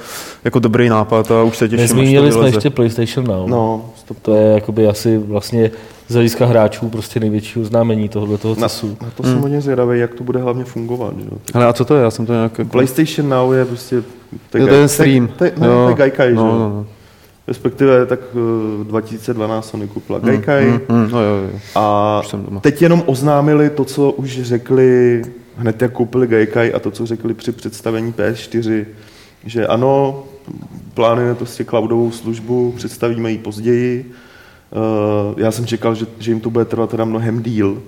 jako 0.43 0.59
dobrý 0.59 0.89
nápad 0.89 1.31
a 1.31 1.43
už 1.43 1.57
se 1.57 1.69
těším, 1.69 1.81
Nezmínili 1.81 2.31
jsme 2.31 2.47
ještě 2.47 2.69
PlayStation 2.69 3.27
Now. 3.27 3.49
No, 3.49 3.85
stop. 3.95 4.19
to 4.21 4.35
je 4.35 4.53
jakoby 4.53 4.87
asi 4.87 5.17
vlastně 5.17 5.71
z 6.07 6.13
hlediska 6.13 6.45
hráčů 6.45 6.89
prostě 6.89 7.19
největší 7.19 7.59
oznámení 7.59 8.09
tohoto 8.09 8.37
toho 8.37 8.55
CESu. 8.55 8.87
Na, 8.87 9.07
na 9.07 9.11
to 9.15 9.23
jsem 9.23 9.31
hmm. 9.31 9.41
hodně 9.41 9.61
zvědavý, 9.61 9.99
jak 9.99 10.13
to 10.13 10.23
bude 10.23 10.39
hlavně 10.39 10.63
fungovat. 10.63 11.13
Že? 11.19 11.29
Ale 11.53 11.65
a 11.65 11.73
co 11.73 11.85
to 11.85 11.95
je? 11.95 12.03
Já 12.03 12.11
jsem 12.11 12.25
to 12.25 12.33
nějak... 12.33 12.59
Jako... 12.59 12.71
PlayStation 12.71 13.29
Now 13.29 13.53
je 13.53 13.65
prostě... 13.65 14.03
To 14.49 14.57
je 14.57 14.87
stream. 14.87 15.27
To 15.37 15.45
je, 15.45 15.51
ne, 15.57 15.67
to 15.67 15.89
je 15.89 15.95
Gaikai, 15.95 16.33
no, 16.33 16.45
no, 16.45 16.59
no 16.59 16.85
respektive 17.47 18.05
tak 18.05 18.19
2012 18.83 19.65
eh, 19.65 19.69
Sony 19.69 19.87
koupila 19.87 20.19
hmm, 20.19 20.27
Gaikai. 20.27 20.65
Mm, 20.65 20.81
mm, 20.89 21.03
mm, 21.03 21.11
no 21.11 21.21
jo, 21.21 21.35
jo. 21.35 21.59
A 21.75 22.21
teď 22.61 22.81
jenom 22.81 23.03
oznámili 23.05 23.69
to, 23.69 23.85
co 23.85 24.11
už 24.11 24.41
řekli 24.41 25.21
hned 25.57 25.81
jak 25.81 25.91
koupili 25.91 26.27
Gaikai 26.27 26.73
a 26.73 26.79
to, 26.79 26.91
co 26.91 27.05
řekli 27.05 27.33
při 27.33 27.51
představení 27.51 28.13
PS4, 28.13 28.85
že 29.45 29.67
ano, 29.67 30.23
plánujeme 30.93 31.35
prostě 31.35 31.65
cloudovou 31.65 32.11
službu, 32.11 32.73
představíme 32.75 33.31
ji 33.31 33.37
později. 33.37 34.11
Uh, 34.71 35.39
já 35.39 35.51
jsem 35.51 35.65
čekal, 35.65 35.95
že, 35.95 36.05
že 36.19 36.31
jim 36.31 36.39
to 36.39 36.49
bude 36.49 36.65
trvat 36.65 36.89
teda 36.89 37.05
mnohem 37.05 37.43
díl 37.43 37.81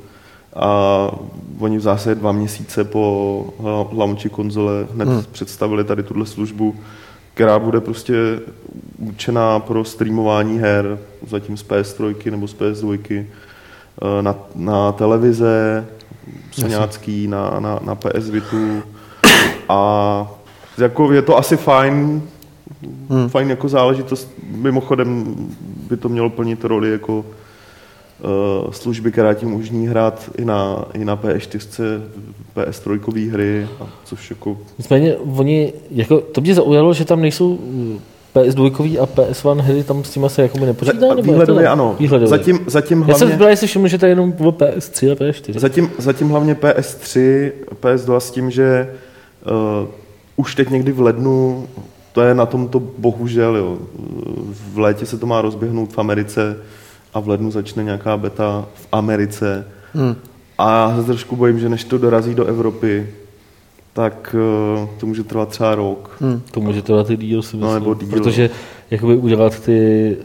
a 0.56 1.12
oni 1.60 1.78
v 1.78 1.82
zásadě 1.82 2.16
dva 2.16 2.32
měsíce 2.32 2.84
po 2.84 3.54
launchi 3.92 4.30
konzole 4.30 4.88
hned 4.94 5.08
hmm. 5.08 5.24
představili 5.32 5.84
tady 5.84 6.04
tuhle 6.04 6.26
službu 6.26 6.76
která 7.34 7.60
bude 7.60 7.82
prostě 7.82 8.14
určená 8.98 9.60
pro 9.60 9.86
streamování 9.86 10.60
her, 10.60 11.00
zatím 11.28 11.58
z 11.58 11.66
PS3 11.66 12.32
nebo 12.32 12.48
z 12.48 12.56
PS2, 12.56 13.26
eh, 14.02 14.22
na, 14.22 14.36
na 14.56 14.92
televize, 14.92 15.86
seňácký, 16.52 17.28
na, 17.28 17.60
na, 17.60 17.80
na 17.84 17.96
PS 17.96 18.30
Vitu 18.30 18.84
a 19.70 20.32
jako 20.78 21.12
je 21.12 21.22
to 21.22 21.38
asi 21.38 21.58
fajn, 21.58 22.22
hmm. 23.10 23.30
fajn 23.30 23.50
jako 23.50 23.70
záležitost. 23.70 24.34
Mimochodem 24.52 25.36
by 25.90 25.98
to 25.98 26.10
mělo 26.10 26.30
plnit 26.30 26.66
roli 26.66 26.92
jako 26.92 27.26
služby, 28.72 29.12
která 29.12 29.34
tím 29.34 29.54
umožní 29.54 29.88
hrát 29.88 30.30
i 30.38 30.46
na, 30.46 30.86
i 30.94 31.06
na 31.06 31.18
PS4, 31.18 32.02
PS3 32.56 33.32
hry, 33.32 33.68
a 33.80 33.88
což 34.04 34.30
jako... 34.30 34.58
Nicméně 34.78 35.16
oni, 35.16 35.74
jako, 35.92 36.22
to 36.22 36.42
mě 36.42 36.56
zaujalo, 36.56 36.94
že 36.94 37.06
tam 37.06 37.22
nejsou 37.22 37.60
PS2 38.36 39.02
a 39.02 39.06
PS1 39.06 39.60
hry 39.60 39.84
tam 39.84 40.04
s 40.04 40.10
tím 40.10 40.30
se 40.30 40.42
jako 40.42 40.60
nepočítá? 40.60 41.08
Nebo 41.08 41.22
výhledově 41.22 41.68
ano. 41.68 41.96
Výhledově. 42.00 42.30
Zatím, 42.30 42.60
zatím 42.68 42.98
hlavně... 42.98 43.14
Já 43.14 43.18
jsem 43.18 43.32
zbral, 43.32 43.50
jestli 43.50 43.68
všiml, 43.68 43.88
že 43.88 43.98
to 43.98 44.06
je 44.06 44.12
jenom 44.12 44.34
o 44.40 44.52
PS3 44.52 45.12
a 45.12 45.16
PS4. 45.16 45.60
Zatím, 45.60 45.92
zatím 45.98 46.30
hlavně 46.30 46.54
PS3, 46.54 47.52
PS2 47.82 48.18
s 48.18 48.32
tím, 48.32 48.52
že 48.52 48.96
uh, 49.82 49.88
už 50.36 50.56
teď 50.56 50.70
někdy 50.70 50.92
v 50.92 51.02
lednu, 51.02 51.68
to 52.12 52.22
je 52.22 52.34
na 52.34 52.46
tomto 52.46 52.80
bohužel, 52.80 53.56
jo, 53.56 53.78
v 54.74 54.80
létě 54.80 55.06
se 55.06 55.18
to 55.18 55.26
má 55.26 55.42
rozběhnout 55.42 55.94
v 55.94 56.00
Americe, 56.00 56.58
a 57.14 57.20
v 57.20 57.28
lednu 57.28 57.52
začne 57.52 57.84
nějaká 57.84 58.18
beta 58.18 58.66
v 58.74 58.88
Americe. 58.92 59.68
Hmm. 59.94 60.16
A 60.58 60.90
já 60.90 60.98
se 60.98 61.04
trošku 61.04 61.36
bojím, 61.36 61.60
že 61.60 61.70
než 61.70 61.84
to 61.84 61.98
dorazí 61.98 62.36
do 62.36 62.46
Evropy, 62.46 63.08
tak 63.94 64.36
uh, 64.82 64.90
to 65.00 65.06
může 65.06 65.24
trvat 65.24 65.50
třeba 65.50 65.76
rok. 65.76 66.18
Hmm. 66.20 66.42
To 66.52 66.60
může 66.62 66.82
trvat 66.82 67.10
i 67.10 67.18
díl, 67.18 67.42
si 67.42 67.58
No, 67.58 67.68
myslím. 67.68 67.80
nebo 67.84 67.94
díl, 67.94 68.10
Protože 68.10 68.50
jakoby 68.92 69.16
udělat 69.18 69.60
ty 69.60 70.18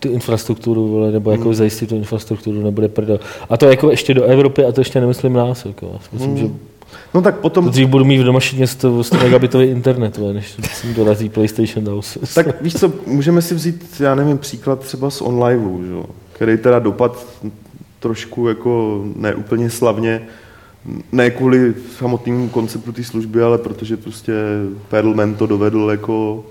tu 0.00 0.08
infrastrukturu, 0.08 0.88
vole, 0.88 1.10
nebo 1.12 1.30
jako 1.30 1.44
Hmm. 1.44 1.54
zajistit 1.54 1.88
tu 1.88 1.96
infrastrukturu, 1.96 2.62
nebude 2.62 2.88
prdel. 2.88 3.20
A 3.50 3.56
to 3.56 3.66
jako 3.66 3.90
ještě 3.90 4.14
do 4.14 4.24
Evropy, 4.24 4.64
a 4.64 4.72
to 4.72 4.80
ještě 4.80 5.00
nemyslím 5.00 5.32
nás. 5.32 5.64
Jako. 5.64 5.90
Já 5.92 5.98
si 5.98 6.08
myslím, 6.12 6.30
Hmm. 6.30 6.38
že 6.38 6.48
No 7.14 7.22
tak 7.22 7.38
potom, 7.38 7.70
dřív 7.70 7.88
budu 7.88 8.04
mít 8.04 8.18
v 8.18 8.24
domašině 8.24 8.66
100, 8.66 9.04
100 9.04 9.16
megabitový 9.16 9.66
internet, 9.66 10.18
než 10.18 10.56
si 10.74 10.94
dorazí 10.94 11.28
PlayStation 11.28 11.88
house. 11.88 12.20
tak 12.34 12.62
víš 12.62 12.74
co, 12.74 12.92
můžeme 13.06 13.42
si 13.42 13.54
vzít, 13.54 14.00
já 14.00 14.14
nevím, 14.14 14.38
příklad 14.38 14.80
třeba 14.80 15.10
z 15.10 15.20
OnLiveu, 15.20 15.84
že? 15.84 16.12
který 16.32 16.56
teda 16.56 16.78
dopad 16.78 17.26
trošku 17.98 18.48
jako 18.48 19.04
neúplně 19.16 19.70
slavně, 19.70 20.22
ne 21.12 21.30
kvůli 21.30 21.74
samotnému 21.98 22.48
konceptu 22.48 22.92
té 22.92 23.04
služby, 23.04 23.42
ale 23.42 23.58
protože 23.58 23.96
prostě 23.96 24.32
Perlman 24.88 25.34
to 25.34 25.46
dovedl 25.46 25.88
jako 25.90 26.44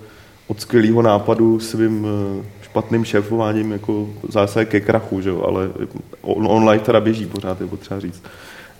od 0.47 0.61
skvělého 0.61 1.01
nápadu 1.01 1.59
svým 1.59 2.07
eh, 2.07 2.45
špatným 2.61 3.05
šéfováním 3.05 3.71
jako 3.71 4.09
zase 4.29 4.65
ke 4.65 4.79
krachu, 4.79 5.21
že 5.21 5.29
jo? 5.29 5.43
ale 5.47 5.69
on, 6.21 6.47
online 6.49 6.83
teda 6.83 7.01
běží 7.01 7.25
pořád, 7.25 7.61
je 7.61 7.67
potřeba 7.67 7.99
říct. 7.99 8.23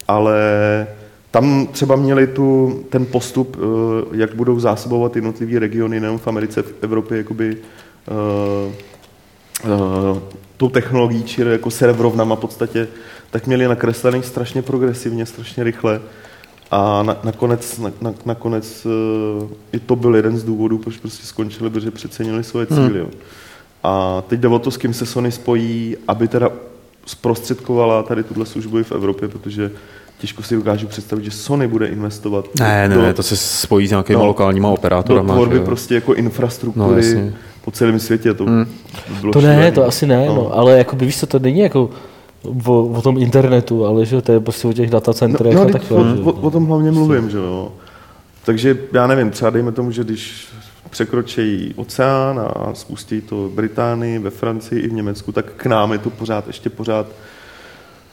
Ale 0.08 0.38
tam 1.36 1.68
třeba 1.72 1.96
měli 1.96 2.28
tu, 2.28 2.80
ten 2.90 3.06
postup, 3.06 3.58
eh, 3.58 4.18
jak 4.18 4.36
budou 4.36 4.60
zásobovat 4.60 5.16
jednotlivé 5.16 5.60
regiony, 5.60 6.00
nejen 6.00 6.18
v 6.18 6.28
Americe, 6.28 6.62
v 6.62 6.74
Evropě, 6.82 7.18
jakoby 7.18 7.58
uh, 7.58 8.74
uh, 9.72 10.20
tou 10.58 10.70
technologií, 10.70 11.24
čili 11.24 11.52
jako 11.52 11.72
serverovnama 11.72 12.36
v 12.36 12.40
podstatě, 12.40 12.88
tak 13.32 13.48
měli 13.48 13.68
nakreslený 13.68 14.24
strašně 14.24 14.62
progresivně, 14.62 15.26
strašně 15.26 15.64
rychle. 15.64 16.02
A 16.72 17.04
na, 17.04 17.18
nakonec, 17.24 17.78
na, 17.78 17.92
na, 18.02 18.14
nakonec 18.26 18.86
uh, 18.86 19.48
i 19.72 19.80
to 19.80 19.96
byl 19.96 20.16
jeden 20.16 20.38
z 20.38 20.44
důvodů, 20.44 20.78
proč 20.78 20.98
prostě 20.98 21.28
skončili, 21.28 21.70
protože 21.70 21.92
přecenili 21.92 22.44
svoje 22.44 22.66
cíly. 22.66 23.00
Hmm. 23.00 23.12
A 23.84 24.24
teď 24.28 24.40
jde 24.40 24.48
o 24.48 24.60
to, 24.60 24.72
s 24.72 24.78
kým 24.78 24.94
se 24.94 25.06
Sony 25.06 25.32
spojí, 25.32 25.98
aby 26.08 26.28
teda 26.28 26.50
zprostředkovala 27.06 28.04
tady 28.04 28.24
tuhle 28.24 28.46
službu 28.46 28.80
i 28.80 28.84
v 28.84 28.92
Evropě, 28.92 29.28
protože 29.28 29.72
těžko 30.26 30.44
si 30.44 30.56
dokážu 30.56 30.88
představit, 30.88 31.24
že 31.26 31.32
Sony 31.32 31.68
bude 31.68 31.88
investovat 31.88 32.46
Ne, 32.60 32.88
ne, 32.90 32.96
do, 32.96 33.02
ne, 33.02 33.14
to 33.14 33.24
se 33.24 33.38
spojí 33.38 33.88
s 33.88 33.90
nějakýma 33.90 34.20
No. 34.20 34.26
lokálníma 34.26 34.68
do 34.70 34.74
operátorama. 34.74 35.34
tvorby 35.34 35.56
že 35.58 35.64
prostě 35.64 35.96
jako 35.96 36.12
No, 36.12 36.18
infrastruktury 36.18 36.96
jasně. 37.06 37.34
po 37.66 37.72
celém 37.72 38.00
světě. 38.00 38.34
To, 38.34 38.44
Hmm. 38.46 38.66
by 39.10 39.16
bylo 39.22 39.34
To 39.34 39.42
ne, 39.42 39.54
šílený. 39.54 39.72
to 39.72 39.86
asi 39.86 40.08
ne, 40.08 40.26
no. 40.28 40.36
no 40.36 40.54
ale 40.58 40.78
jako 40.78 40.96
víš 40.96 41.20
co, 41.20 41.28
to 41.28 41.40
není 41.40 41.60
jako 41.60 41.90
o, 42.66 42.84
o 42.86 43.02
tom 43.02 43.18
internetu, 43.18 43.86
ale 43.86 44.06
že 44.06 44.22
to 44.22 44.32
je 44.32 44.40
prostě 44.40 44.68
o 44.68 44.74
těch 44.74 44.90
datacentrech 44.90 45.54
no, 45.56 45.62
a 45.62 45.66
no, 45.66 45.72
takhle. 45.72 45.98
o, 45.98 46.16
že 46.16 46.22
o, 46.22 46.32
o, 46.32 46.52
tom 46.52 46.66
hlavně 46.66 46.92
mluvím, 46.92 47.30
že 47.30 47.38
jo. 47.38 47.72
Takže 48.46 48.78
já 48.94 49.08
nevím, 49.08 49.30
třeba 49.32 49.50
dejme 49.52 49.72
tomu, 49.72 49.92
že 49.92 50.04
když 50.04 50.48
překročí 50.90 51.74
oceán 51.76 52.40
a 52.40 52.74
spustí 52.74 53.22
to 53.22 53.48
v 53.48 53.52
Británii, 53.52 54.20
ve 54.20 54.30
Francii 54.30 54.82
i 54.82 54.88
v 54.88 54.94
Německu, 54.94 55.32
tak 55.32 55.46
k 55.58 55.66
nám 55.66 55.92
je 55.92 55.98
to 55.98 56.10
pořád, 56.10 56.48
ještě 56.48 56.70
pořád 56.70 57.08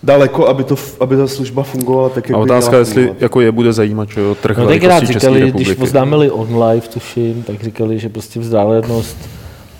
daleko, 0.02 0.46
aby, 0.48 0.64
to, 0.64 0.74
aby 1.00 1.16
ta 1.16 1.26
služba 1.28 1.62
fungovala 1.62 2.08
tak, 2.08 2.28
jak 2.28 2.36
A 2.38 2.40
otázka, 2.40 2.78
jestli 2.78 3.14
jako 3.20 3.40
je 3.40 3.52
bude 3.52 3.72
zajímat, 3.72 4.08
že 4.08 4.20
jo, 4.20 4.34
trh 4.34 4.58
No 4.58 4.66
tenkrát 4.66 5.00
České 5.00 5.12
říkali, 5.14 5.40
republiky. 5.40 5.64
když 5.70 5.82
oznámili 5.82 6.30
OnLive, 6.30 6.88
tuším, 6.88 7.42
tak 7.42 7.62
říkali, 7.62 7.98
že 7.98 8.08
prostě 8.08 8.40
vzdálenost 8.40 9.16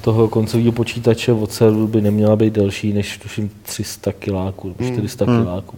toho 0.00 0.28
koncového 0.28 0.72
počítače 0.72 1.32
od 1.32 1.52
serveru 1.52 1.86
by 1.86 2.00
neměla 2.00 2.36
být 2.36 2.52
delší 2.52 2.92
než 2.92 3.18
tuším 3.18 3.50
300 3.62 4.12
kiláků, 4.12 4.68
nebo 4.68 4.84
Hmm. 4.84 4.92
400 4.92 5.24
kiláků. 5.24 5.76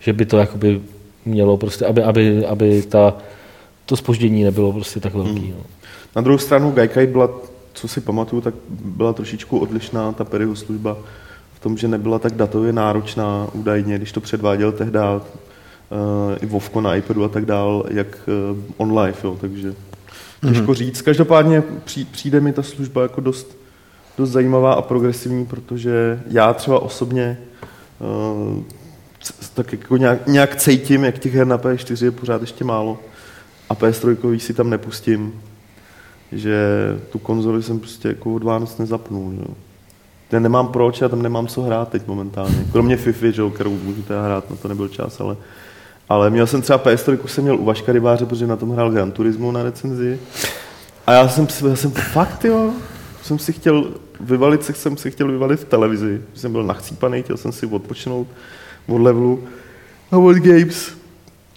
Že 0.00 0.12
by 0.12 0.26
to 0.26 0.38
jakoby 0.38 0.80
mělo 1.24 1.56
prostě, 1.56 1.86
aby, 1.86 2.02
aby, 2.02 2.46
aby 2.46 2.82
ta, 2.82 3.14
to 3.86 3.96
spoždění 3.96 4.44
nebylo 4.44 4.72
prostě 4.72 5.00
tak 5.00 5.14
velký. 5.14 5.30
Hmm. 5.40 5.50
No. 5.50 5.64
Na 6.16 6.22
druhou 6.22 6.38
stranu 6.38 6.70
Gaikai 6.70 7.06
byla, 7.06 7.30
co 7.72 7.88
si 7.88 8.00
pamatuju, 8.00 8.42
tak 8.42 8.54
byla 8.70 9.12
trošičku 9.12 9.58
odlišná 9.58 10.12
ta 10.12 10.24
Perryho 10.24 10.56
služba 10.56 10.96
tom, 11.62 11.76
že 11.76 11.88
nebyla 11.88 12.18
tak 12.18 12.34
datově 12.34 12.72
náročná 12.72 13.48
údajně, 13.52 13.98
když 13.98 14.12
to 14.12 14.20
předváděl 14.20 14.72
tehdy 14.72 14.98
uh, 14.98 15.18
i 16.40 16.46
Vovko 16.46 16.80
na 16.80 16.94
iPadu 16.94 17.24
a 17.24 17.28
tak 17.28 17.44
dál, 17.44 17.84
jak 17.90 18.28
uh, 18.52 18.58
on 18.76 18.98
live, 18.98 19.18
jo, 19.24 19.38
takže 19.40 19.74
těžko 20.48 20.74
říct. 20.74 21.02
Každopádně 21.02 21.62
při, 21.84 22.04
přijde 22.04 22.40
mi 22.40 22.52
ta 22.52 22.62
služba 22.62 23.02
jako 23.02 23.20
dost, 23.20 23.56
dost 24.18 24.30
zajímavá 24.30 24.72
a 24.72 24.82
progresivní, 24.82 25.46
protože 25.46 26.22
já 26.26 26.54
třeba 26.54 26.82
osobně 26.82 27.38
uh, 27.98 28.62
tak 29.54 29.72
jako 29.72 29.96
nějak, 29.96 30.26
nějak 30.26 30.56
cítím, 30.56 31.04
jak 31.04 31.18
těch 31.18 31.34
her 31.34 31.46
na 31.46 31.58
P4 31.58 32.04
je 32.04 32.10
pořád 32.10 32.40
ještě 32.40 32.64
málo 32.64 32.98
a 33.68 33.74
PS3 33.74 34.38
si 34.38 34.54
tam 34.54 34.70
nepustím, 34.70 35.42
že 36.32 36.66
tu 37.12 37.18
konzoli 37.18 37.62
jsem 37.62 37.78
prostě 37.78 38.08
jako 38.08 38.34
od 38.34 38.42
Vánoc 38.42 38.78
nezapnul. 38.78 39.34
Jo. 39.38 39.54
Já 40.32 40.38
nemám 40.38 40.68
proč, 40.68 41.00
já 41.00 41.08
tam 41.08 41.22
nemám 41.22 41.46
co 41.46 41.62
hrát 41.62 41.88
teď 41.88 42.06
momentálně. 42.06 42.66
Kromě 42.72 42.96
FIFA, 42.96 43.30
že, 43.30 43.42
kterou 43.54 43.70
můžu 43.70 44.02
teda 44.02 44.22
hrát, 44.22 44.50
na 44.50 44.56
to 44.56 44.68
nebyl 44.68 44.88
čas, 44.88 45.20
ale, 45.20 45.36
ale 46.08 46.30
měl 46.30 46.46
jsem 46.46 46.62
třeba 46.62 46.78
PS3, 46.78 47.26
jsem 47.26 47.44
měl 47.44 47.56
u 47.56 47.64
Vaška 47.64 47.92
Rybáře, 47.92 48.26
protože 48.26 48.46
na 48.46 48.56
tom 48.56 48.70
hrál 48.70 48.90
Gran 48.90 49.10
Turismo 49.10 49.52
na 49.52 49.62
recenzi. 49.62 50.20
A 51.06 51.12
já 51.12 51.28
jsem, 51.28 51.46
já 51.68 51.76
jsem 51.76 51.90
fakt, 51.90 52.44
jo, 52.44 52.70
jsem 53.22 53.38
si 53.38 53.52
chtěl 53.52 53.90
vyvalit, 54.20 54.64
se 54.64 54.74
jsem 54.74 54.96
si 54.96 55.10
chtěl 55.10 55.28
vyvalit 55.28 55.60
v 55.60 55.64
televizi. 55.64 56.22
Jsem 56.34 56.52
byl 56.52 56.64
nachcípaný, 56.64 57.22
chtěl 57.22 57.36
jsem 57.36 57.52
si 57.52 57.66
odpočinout 57.66 58.26
od 58.88 58.98
levelu 58.98 59.44
a 60.10 60.18
od 60.18 60.36
games. 60.36 60.92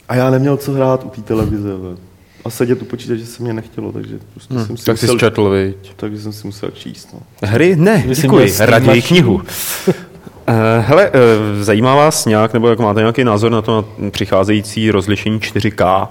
A 0.09 0.15
já 0.15 0.30
neměl 0.30 0.57
co 0.57 0.71
hrát 0.71 1.03
u 1.05 1.09
té 1.09 1.21
televize. 1.21 1.76
ve. 1.76 2.14
A 2.46 2.50
sedět 2.50 2.82
u 2.82 2.86
počítače 2.86 3.26
se 3.26 3.43
mě 3.43 3.54
nechtělo, 3.54 3.91
takže 3.91 4.20
prostě 4.34 4.54
Hm, 4.54 4.66
jsem 4.66 4.78
si 4.78 4.86
tak 4.86 4.98
jsi 4.98 5.06
musel, 5.06 5.18
zčetl, 5.18 5.50
viď? 5.50 5.93
takže 5.96 6.22
jsem 6.22 6.34
si 6.34 6.48
musel 6.48 6.72
číst. 6.72 7.10
No. 7.14 7.20
Hry? 7.43 7.76
Ne, 7.76 8.04
jsi 8.16 8.22
děkuji, 8.22 8.54
raději 8.60 9.02
knihu. 9.02 9.41
Eh, 10.48 10.80
Hele, 10.88 11.10
eh, 11.14 11.64
zajímá 11.64 11.96
vás 11.96 12.26
nějak, 12.26 12.54
nebo 12.54 12.68
jak 12.70 12.80
máte 12.80 13.00
nějaký 13.00 13.24
názor 13.24 13.52
na 13.52 13.62
to 13.62 13.86
na 13.98 14.10
přicházející 14.12 14.91
rozlišení 14.91 15.39
4K? 15.39 16.08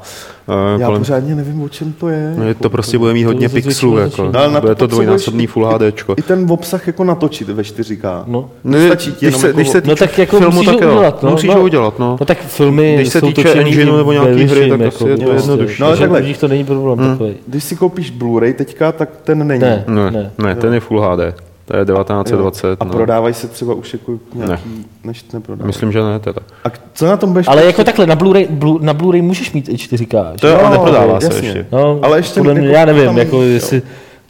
eh, 0.48 0.80
Já 0.80 0.86
kolem- 0.86 1.00
pořádně 1.00 1.34
nevím, 1.34 1.62
o 1.62 1.68
čem 1.68 1.92
to 1.92 2.08
je. 2.08 2.34
No, 2.36 2.42
je 2.42 2.48
jako, 2.48 2.62
to 2.62 2.70
prostě 2.70 2.98
bude 2.98 3.12
mít 3.12 3.24
hodně 3.24 3.48
to 3.48 3.56
je 3.56 3.62
pixelů, 3.62 3.98
jako. 3.98 4.30
No, 4.32 4.40
ale 4.40 4.50
to 4.54 4.60
bude 4.60 4.74
to 4.74 4.86
dvojnásobný 4.86 5.44
i- 5.44 5.46
Full 5.46 5.66
HDčko. 5.66 6.14
I 6.18 6.22
ten 6.22 6.46
obsah 6.50 6.86
jako 6.86 7.04
natočit 7.04 7.48
ve 7.48 7.62
4K. 7.64 8.24
No. 8.26 8.50
Ne, 8.64 8.86
stačí 8.86 9.04
ti 9.04 9.10
když 9.10 9.22
jenom 9.22 9.40
se, 9.40 9.46
jako- 9.46 9.56
když 9.58 9.68
se 9.68 9.82
No 9.84 9.96
tak 9.96 10.18
jako 10.18 10.38
filmu, 10.38 10.52
musíš 10.54 10.66
tak 10.66 10.76
udělat, 10.76 11.22
no. 11.22 11.30
Musíš 11.30 11.48
no. 11.50 11.54
ho 11.56 11.62
udělat, 11.62 11.98
no. 11.98 12.16
No 12.20 12.26
tak 12.26 12.38
filmy 12.38 12.94
Když 12.96 13.08
se 13.08 13.20
jsou 13.20 13.26
týče 13.26 13.42
točený 13.42 13.70
engineu 13.70 13.96
nebo 13.96 14.12
nějaký 14.12 14.44
hry, 14.44 14.70
tak 14.70 14.80
jako, 14.80 15.04
asi 15.04 15.08
je 15.08 15.16
to 15.26 15.32
jednodušší. 15.32 15.82
No, 15.82 15.96
takhle. 15.96 16.22
to 16.22 16.48
není 16.48 16.64
problém 16.64 16.98
Hmm. 16.98 17.10
takový. 17.10 17.34
Když 17.46 17.64
si 17.64 17.76
koupíš 17.76 18.12
Blu-ray 18.12 18.54
teďka, 18.54 18.92
tak 18.92 19.08
ten 19.24 19.46
není. 19.46 19.60
Ne. 19.60 19.84
Ne, 19.88 20.10
Ne. 20.10 20.30
ne, 20.38 20.54
ten 20.54 20.74
je 20.74 20.80
Full 20.80 21.00
HD. 21.00 21.34
To 21.64 21.76
je 21.76 21.84
1920. 21.84 22.76
A 22.80 22.84
no. 22.84 22.92
prodávají 22.92 23.34
se 23.34 23.48
třeba 23.48 23.74
už 23.74 23.92
jako 23.92 24.18
nějaký, 24.34 24.86
než 25.04 25.24
neprodávají. 25.32 25.66
Myslím, 25.66 25.92
že 25.92 26.02
ne 26.02 26.18
teda. 26.18 26.40
A 26.64 26.68
co 26.94 27.06
na 27.06 27.16
tom 27.16 27.32
budeš 27.32 27.48
Ale 27.48 27.64
jako 27.64 27.84
takhle, 27.84 28.06
na 28.06 28.16
Blu-ray, 28.16 28.46
Blu, 28.50 28.78
na 28.82 28.94
Blu-ray 28.94 29.22
můžeš 29.22 29.52
mít 29.52 29.68
i 29.68 29.72
4K. 29.72 30.32
že? 30.32 30.38
To 30.40 30.48
ale 30.48 30.62
Jo, 30.64 30.70
neprodává 30.70 31.20
se 31.20 31.26
jasně. 31.26 31.48
ještě. 31.48 31.66
No, 31.72 31.98
Ale 32.02 32.18
ještě 32.18 32.40
podle 32.40 32.54
jako 32.54 32.66
já 32.66 32.84
nevím, 32.84 33.04
tam- 33.04 33.18
jako 33.18 33.36
jo. 33.36 33.42
jestli, 33.42 33.80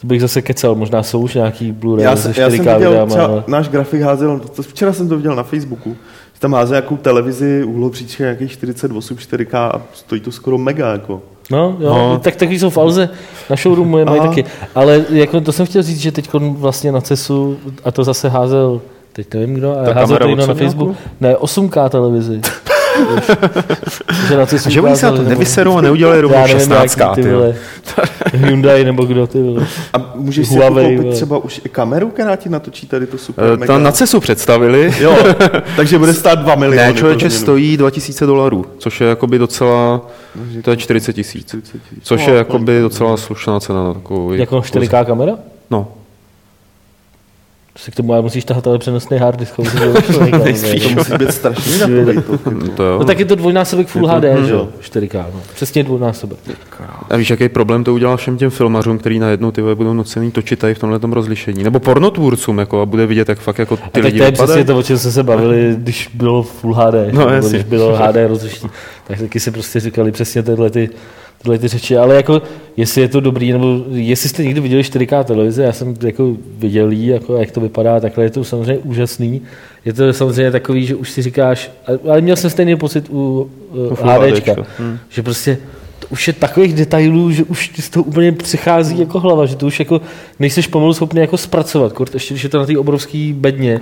to 0.01 0.07
bych 0.07 0.21
zase 0.21 0.43
kecal, 0.43 0.75
možná 0.75 1.03
jsou 1.03 1.21
už 1.21 1.35
nějaký 1.35 1.73
Blu-ray 1.73 2.01
já, 2.01 2.17
se 2.17 2.35
se, 2.35 2.41
já 2.41 2.51
jsem 2.51 2.59
4K 2.61 2.75
viděl, 2.75 2.91
videama, 2.91 3.07
třeba 3.11 3.25
ale... 3.27 3.45
náš 3.47 3.69
grafik 3.69 4.01
házel, 4.01 4.41
to, 4.41 4.63
včera 4.63 4.93
jsem 4.93 5.09
to 5.09 5.17
viděl 5.17 5.37
na 5.37 5.43
Facebooku, 5.43 5.97
tam 6.45 6.53
házel 6.55 6.75
nějakou 6.75 6.97
televizi, 6.97 7.65
úhlopříčka 7.65 8.25
nějakých 8.25 8.53
48 8.53 9.17
4K 9.17 9.57
a 9.59 9.83
stojí 9.95 10.21
to 10.21 10.33
skoro 10.33 10.59
mega, 10.59 10.93
jako. 10.93 11.23
No, 11.51 11.77
jo, 11.81 11.95
No. 11.95 12.19
tak 12.23 12.37
takový 12.37 12.59
jsou 12.59 12.71
v 12.71 12.79
Alze, 12.79 13.09
na 13.51 13.57
showroomu 13.57 13.99
je 13.99 14.05
mají 14.05 14.21
taky. 14.21 14.45
Ale 14.75 15.05
jako 15.11 15.41
to 15.41 15.53
jsem 15.53 15.67
chtěl 15.67 15.83
říct, 15.83 16.01
že 16.01 16.13
teď 16.13 16.31
vlastně 16.35 16.93
na 16.93 17.01
CESu, 17.01 17.57
a 17.85 17.91
to 17.91 18.05
zase 18.05 18.29
házel, 18.29 18.81
teď 19.13 19.35
nevím 19.35 19.55
kdo, 19.55 19.77
ale 19.79 19.85
Ta 19.87 19.95
házel 19.95 20.19
to 20.19 20.35
na 20.37 20.47
Sony 20.47 20.59
Facebook, 20.61 20.97
ne, 21.21 21.35
8K 21.35 21.89
televizi. 21.89 22.41
Že 24.29 24.37
na 24.37 24.47
že 24.69 24.81
oni 24.81 24.97
se 24.97 25.07
na 25.07 25.13
to 25.13 25.23
nevyserou 25.23 25.77
a 25.77 25.81
neudělali 25.81 26.17
Já 26.19 26.23
rovnou 26.23 26.39
nevím, 26.39 26.59
16 26.59 26.97
jaký 26.99 27.15
ty 27.23 27.33
vole, 27.33 27.55
Hyundai 28.33 28.85
nebo 28.85 29.05
kdo 29.05 29.27
ty 29.27 29.43
vole. 29.43 29.67
A 29.93 30.13
můžeš 30.15 30.49
si 30.49 30.55
Huawei, 30.55 30.85
jako 30.85 30.91
koupit 30.97 31.03
vole. 31.05 31.15
třeba 31.17 31.39
už 31.39 31.61
i 31.65 31.69
kameru, 31.69 32.09
která 32.11 32.37
ti 32.37 32.49
natočí 32.49 32.87
tady 32.87 33.07
to 33.07 33.19
super 33.19 33.45
Eh, 33.45 33.57
mega. 33.57 33.67
Tam 33.75 33.83
na 33.83 33.93
CESu 33.93 34.21
představili. 34.21 34.93
Jo, 35.01 35.17
takže 35.77 35.99
bude 35.99 36.15
stát 36.15 36.39
2 36.39 36.55
miliony. 36.55 36.93
Ne, 36.93 36.99
člověče, 36.99 37.31
stojí 37.31 37.77
2000 37.77 38.27
dolarů, 38.27 38.67
což 38.79 39.01
je 39.01 39.07
jakoby 39.07 39.39
docela, 39.39 40.01
to 40.63 40.71
je 40.71 40.77
40 40.77 41.13
tisíc. 41.13 41.47
40 41.49 41.73
tisíc. 41.73 41.99
Což 42.03 42.27
No, 42.27 42.33
je 42.33 42.39
jakoby 42.39 42.81
docela 42.81 43.17
slušná 43.17 43.61
cena 43.61 43.85
na 43.85 43.95
takovou. 43.95 44.33
Jako 44.33 44.59
4K 44.59 45.05
kamera? 45.05 45.33
No. 45.71 45.89
Se 47.79 47.91
k 47.91 47.95
tomu 47.95 48.13
ale 48.13 48.23
musíš 48.23 48.45
tahat 48.45 48.67
ale 48.67 48.79
přenosný 48.79 49.19
hard 49.19 49.39
disk. 49.39 49.55
to 49.57 49.63
musí 50.95 51.13
být 51.19 51.31
strašně 51.33 51.79
takový 51.79 52.05
to. 52.05 52.11
jako- 52.11 52.39
To 52.77 52.83
jo. 52.83 52.99
No 52.99 53.05
tak 53.05 53.19
je 53.19 53.25
to 53.25 53.35
dvojnásobek 53.35 53.87
Full 53.89 54.07
HD, 54.07 54.25
Mhm. 54.35 54.47
že 54.47 54.53
jo? 54.53 54.69
4K, 54.81 55.15
no. 55.35 55.41
Přesně 55.55 55.85
dvojnásobek. 55.85 56.39
A 57.11 57.17
víš, 57.17 57.31
jaký 57.31 57.49
problém 57.49 57.85
to 57.85 57.95
udělal 57.95 58.17
všem 58.17 58.37
těm 58.37 58.51
filmařům, 58.51 58.99
který 58.99 59.19
najednou 59.19 59.51
ty 59.51 59.63
budou 59.75 59.93
nucený 59.95 60.31
točit 60.31 60.59
tady 60.59 60.75
v 60.75 60.79
tomhle 60.79 60.99
rozlišení? 61.03 61.65
Nebo 61.65 61.81
pornotvůrcům, 61.81 62.59
jako, 62.59 62.81
a 62.81 62.87
bude 62.87 63.07
vidět, 63.07 63.29
jak 63.29 63.39
fakt 63.39 63.59
jako 63.59 63.77
ty 63.77 63.83
A 63.83 63.89
tak 63.91 64.05
lidi 64.05 64.19
to 64.19 64.25
je 64.25 64.31
vypadají? 64.31 64.57
přesně 64.57 64.65
to, 64.75 64.79
o 64.79 64.83
čem 64.83 64.99
jsme 64.99 65.11
se 65.11 65.23
bavili, 65.23 65.75
když 65.79 66.11
bylo 66.15 66.43
Full 66.43 66.75
HD, 66.75 66.95
No, 67.13 67.31
nebo 67.31 67.49
když 67.49 67.63
bylo 67.65 67.97
HD 67.97 68.17
rozlišení. 68.29 68.71
Tak 69.07 69.19
taky 69.21 69.41
si 69.41 69.51
prostě 69.51 69.81
říkali 69.81 70.13
přesně 70.13 70.43
tyhle 70.43 70.71
ty, 70.71 70.91
tyhle 71.45 71.59
ty 71.59 71.69
řeči, 71.69 71.97
ale 71.97 72.17
jako, 72.17 72.43
jestli 72.77 73.01
je 73.01 73.09
to 73.09 73.21
dobrý, 73.21 73.53
nebo 73.53 73.85
jestli 73.91 74.29
jste 74.29 74.45
někdy 74.45 74.61
viděli 74.61 74.83
4K 74.83 75.25
televize, 75.25 75.63
já 75.63 75.73
jsem 75.73 75.95
jako 76.03 76.37
viděl 76.59 76.91
jí, 76.91 77.07
jako 77.07 77.37
jak 77.37 77.51
to 77.51 77.61
vypadá, 77.61 78.01
takhle 78.01 78.25
je 78.25 78.31
to 78.31 78.45
samozřejmě 78.45 78.79
úžasný. 78.79 79.43
Je 79.85 79.93
to 79.93 80.13
samozřejmě 80.13 80.51
takový, 80.51 80.87
že 80.87 80.95
už 80.95 81.11
si 81.11 81.23
říkáš, 81.23 81.71
ale 82.09 82.21
měl 82.21 82.37
jsem 82.37 82.51
stejný 82.51 82.77
pocit 82.77 83.07
u 83.11 83.51
uh, 83.73 83.95
Full 83.95 84.11
HDčka, 84.11 84.53
HDčka, 84.53 84.67
hm. 84.79 84.99
že 85.09 85.23
prostě 85.23 85.59
to 85.99 86.07
už 86.11 86.27
je 86.27 86.33
takových 86.33 86.75
detailů, 86.75 87.31
že 87.31 87.45
už 87.45 87.69
ti 87.69 87.83
z 87.83 87.91
toho 87.91 88.05
úplně 88.05 88.33
přichází 88.33 88.99
jako 88.99 89.21
hlava, 89.21 89.47
že 89.47 89.57
to 89.57 89.67
už 89.67 89.79
jako 89.79 90.01
nejseš 90.39 90.67
pomalu 90.67 90.95
schopný 90.95 91.21
jako 91.21 91.37
zpracovat, 91.37 91.93
kort, 91.93 92.15
ještě 92.15 92.35
když 92.35 92.45
je 92.45 92.51
to 92.51 92.59
na 92.59 92.67
té 92.67 92.79
obrovské 92.79 93.33
bedně, 93.35 93.81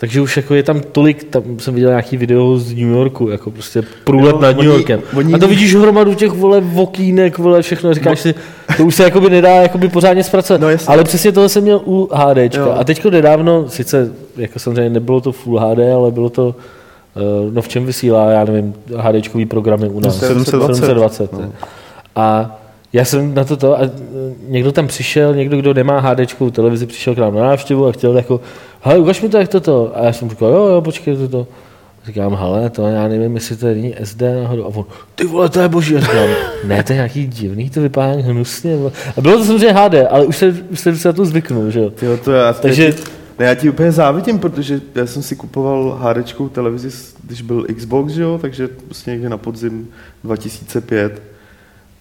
takže 0.00 0.20
už 0.20 0.36
jako 0.36 0.54
je 0.54 0.62
tam 0.62 0.80
tolik, 0.92 1.24
tam 1.24 1.42
jsem 1.58 1.74
viděl 1.74 1.90
nějaký 1.90 2.16
video 2.16 2.58
z 2.58 2.68
New 2.68 2.88
Yorku, 2.88 3.28
jako 3.28 3.50
prostě 3.50 3.82
průlet 4.04 4.32
Jo, 4.34 4.40
nad 4.40 4.48
New 4.48 4.58
oni- 4.58 4.66
Yorkem. 4.68 5.00
oni- 5.16 5.34
A 5.34 5.38
to 5.38 5.48
vidíš 5.48 5.74
hromadu 5.74 6.14
těch 6.14 6.30
vole 6.30 6.62
okýnek, 6.76 7.38
vole 7.38 7.62
všechno, 7.62 7.94
říkáš 7.94 8.20
si, 8.20 8.34
to 8.76 8.84
už 8.84 8.94
se 8.94 9.04
jakoby 9.04 9.30
nedá 9.30 9.50
jakoby 9.56 9.88
pořádně 9.88 10.24
zpracovat. 10.24 10.60
No, 10.60 10.68
ale 10.86 11.04
přesně 11.04 11.32
tohle 11.32 11.48
jsem 11.48 11.62
měl 11.62 11.80
u 11.86 12.08
HDčka. 12.12 12.60
Jo. 12.60 12.74
A 12.78 12.84
teďko 12.84 13.10
nedávno, 13.10 13.68
sice 13.68 14.12
jako 14.36 14.58
samozřejmě 14.58 14.90
nebylo 14.90 15.20
to 15.20 15.32
Full 15.32 15.58
HD, 15.58 15.92
ale 15.94 16.10
bylo 16.10 16.30
to 16.30 16.54
Uh, 17.16 17.54
no 17.54 17.62
v 17.62 17.68
čem 17.68 17.86
vysílá, 17.86 18.30
já 18.30 18.44
nevím, 18.44 18.74
HDčkový 18.96 19.46
programy 19.46 19.88
u 19.88 20.00
nás. 20.00 20.18
720. 20.18 20.74
720 20.80 21.32
no. 21.32 21.52
A 22.16 22.58
já 22.92 23.04
jsem 23.04 23.34
na 23.34 23.44
to 23.44 23.56
to, 23.56 23.78
a 23.78 23.82
e, 23.84 23.90
někdo 24.48 24.72
tam 24.72 24.86
přišel, 24.86 25.34
někdo, 25.34 25.56
kdo 25.56 25.74
nemá 25.74 26.00
HDčkovou 26.00 26.50
televizi, 26.50 26.86
přišel 26.86 27.14
k 27.14 27.18
nám 27.18 27.34
na 27.34 27.42
návštěvu 27.42 27.86
a 27.86 27.92
chtěl 27.92 28.16
jako, 28.16 28.40
hele, 28.80 28.98
ukaž 28.98 29.20
mi 29.22 29.28
to, 29.28 29.38
jak 29.38 29.48
toto. 29.48 29.92
A 29.94 30.04
já 30.04 30.12
jsem 30.12 30.30
říkal, 30.30 30.48
jo, 30.48 30.66
jo, 30.66 30.80
počkej, 30.80 31.16
toto. 31.16 31.46
Říkám, 32.06 32.34
hele, 32.34 32.70
to 32.70 32.86
já 32.86 33.08
nevím, 33.08 33.34
jestli 33.34 33.56
to 33.56 33.66
není 33.66 33.94
SD 34.04 34.22
náhodou. 34.42 34.64
A 34.64 34.68
on, 34.68 34.84
ty 35.14 35.24
vole, 35.26 35.48
to 35.48 35.60
je 35.60 35.68
boží. 35.68 35.96
A 35.96 36.00
říkám, 36.00 36.28
ne, 36.64 36.82
to 36.82 36.92
je 36.92 36.96
nějaký 36.96 37.26
divný, 37.26 37.70
to 37.70 37.80
vypadá 37.80 38.12
hnusně. 38.22 38.76
A 39.16 39.20
bylo 39.20 39.38
to 39.38 39.44
samozřejmě 39.44 39.72
HD, 39.72 39.94
ale 40.10 40.24
už 40.26 40.36
se, 40.36 40.56
už 40.70 40.80
se 40.80 41.08
na 41.08 41.12
to 41.12 41.24
zvyknul, 41.24 41.70
že 41.70 41.80
jo. 41.80 41.90
Tyjo, 41.90 42.16
to 42.16 42.32
já, 42.32 42.52
Takže- 42.52 42.94
ne, 43.38 43.46
já 43.46 43.54
ti 43.54 43.70
úplně 43.70 43.92
závidím, 43.92 44.38
protože 44.38 44.80
já 44.94 45.06
jsem 45.06 45.22
si 45.22 45.36
kupoval 45.36 45.98
HDčkou 46.02 46.48
televizi, 46.48 46.88
když 47.24 47.42
byl 47.42 47.66
Xbox, 47.76 48.12
že 48.12 48.22
jo, 48.22 48.38
takže 48.42 48.68
prostě 48.68 49.10
někde 49.10 49.28
na 49.28 49.36
podzim 49.36 49.88
2005 50.24 51.22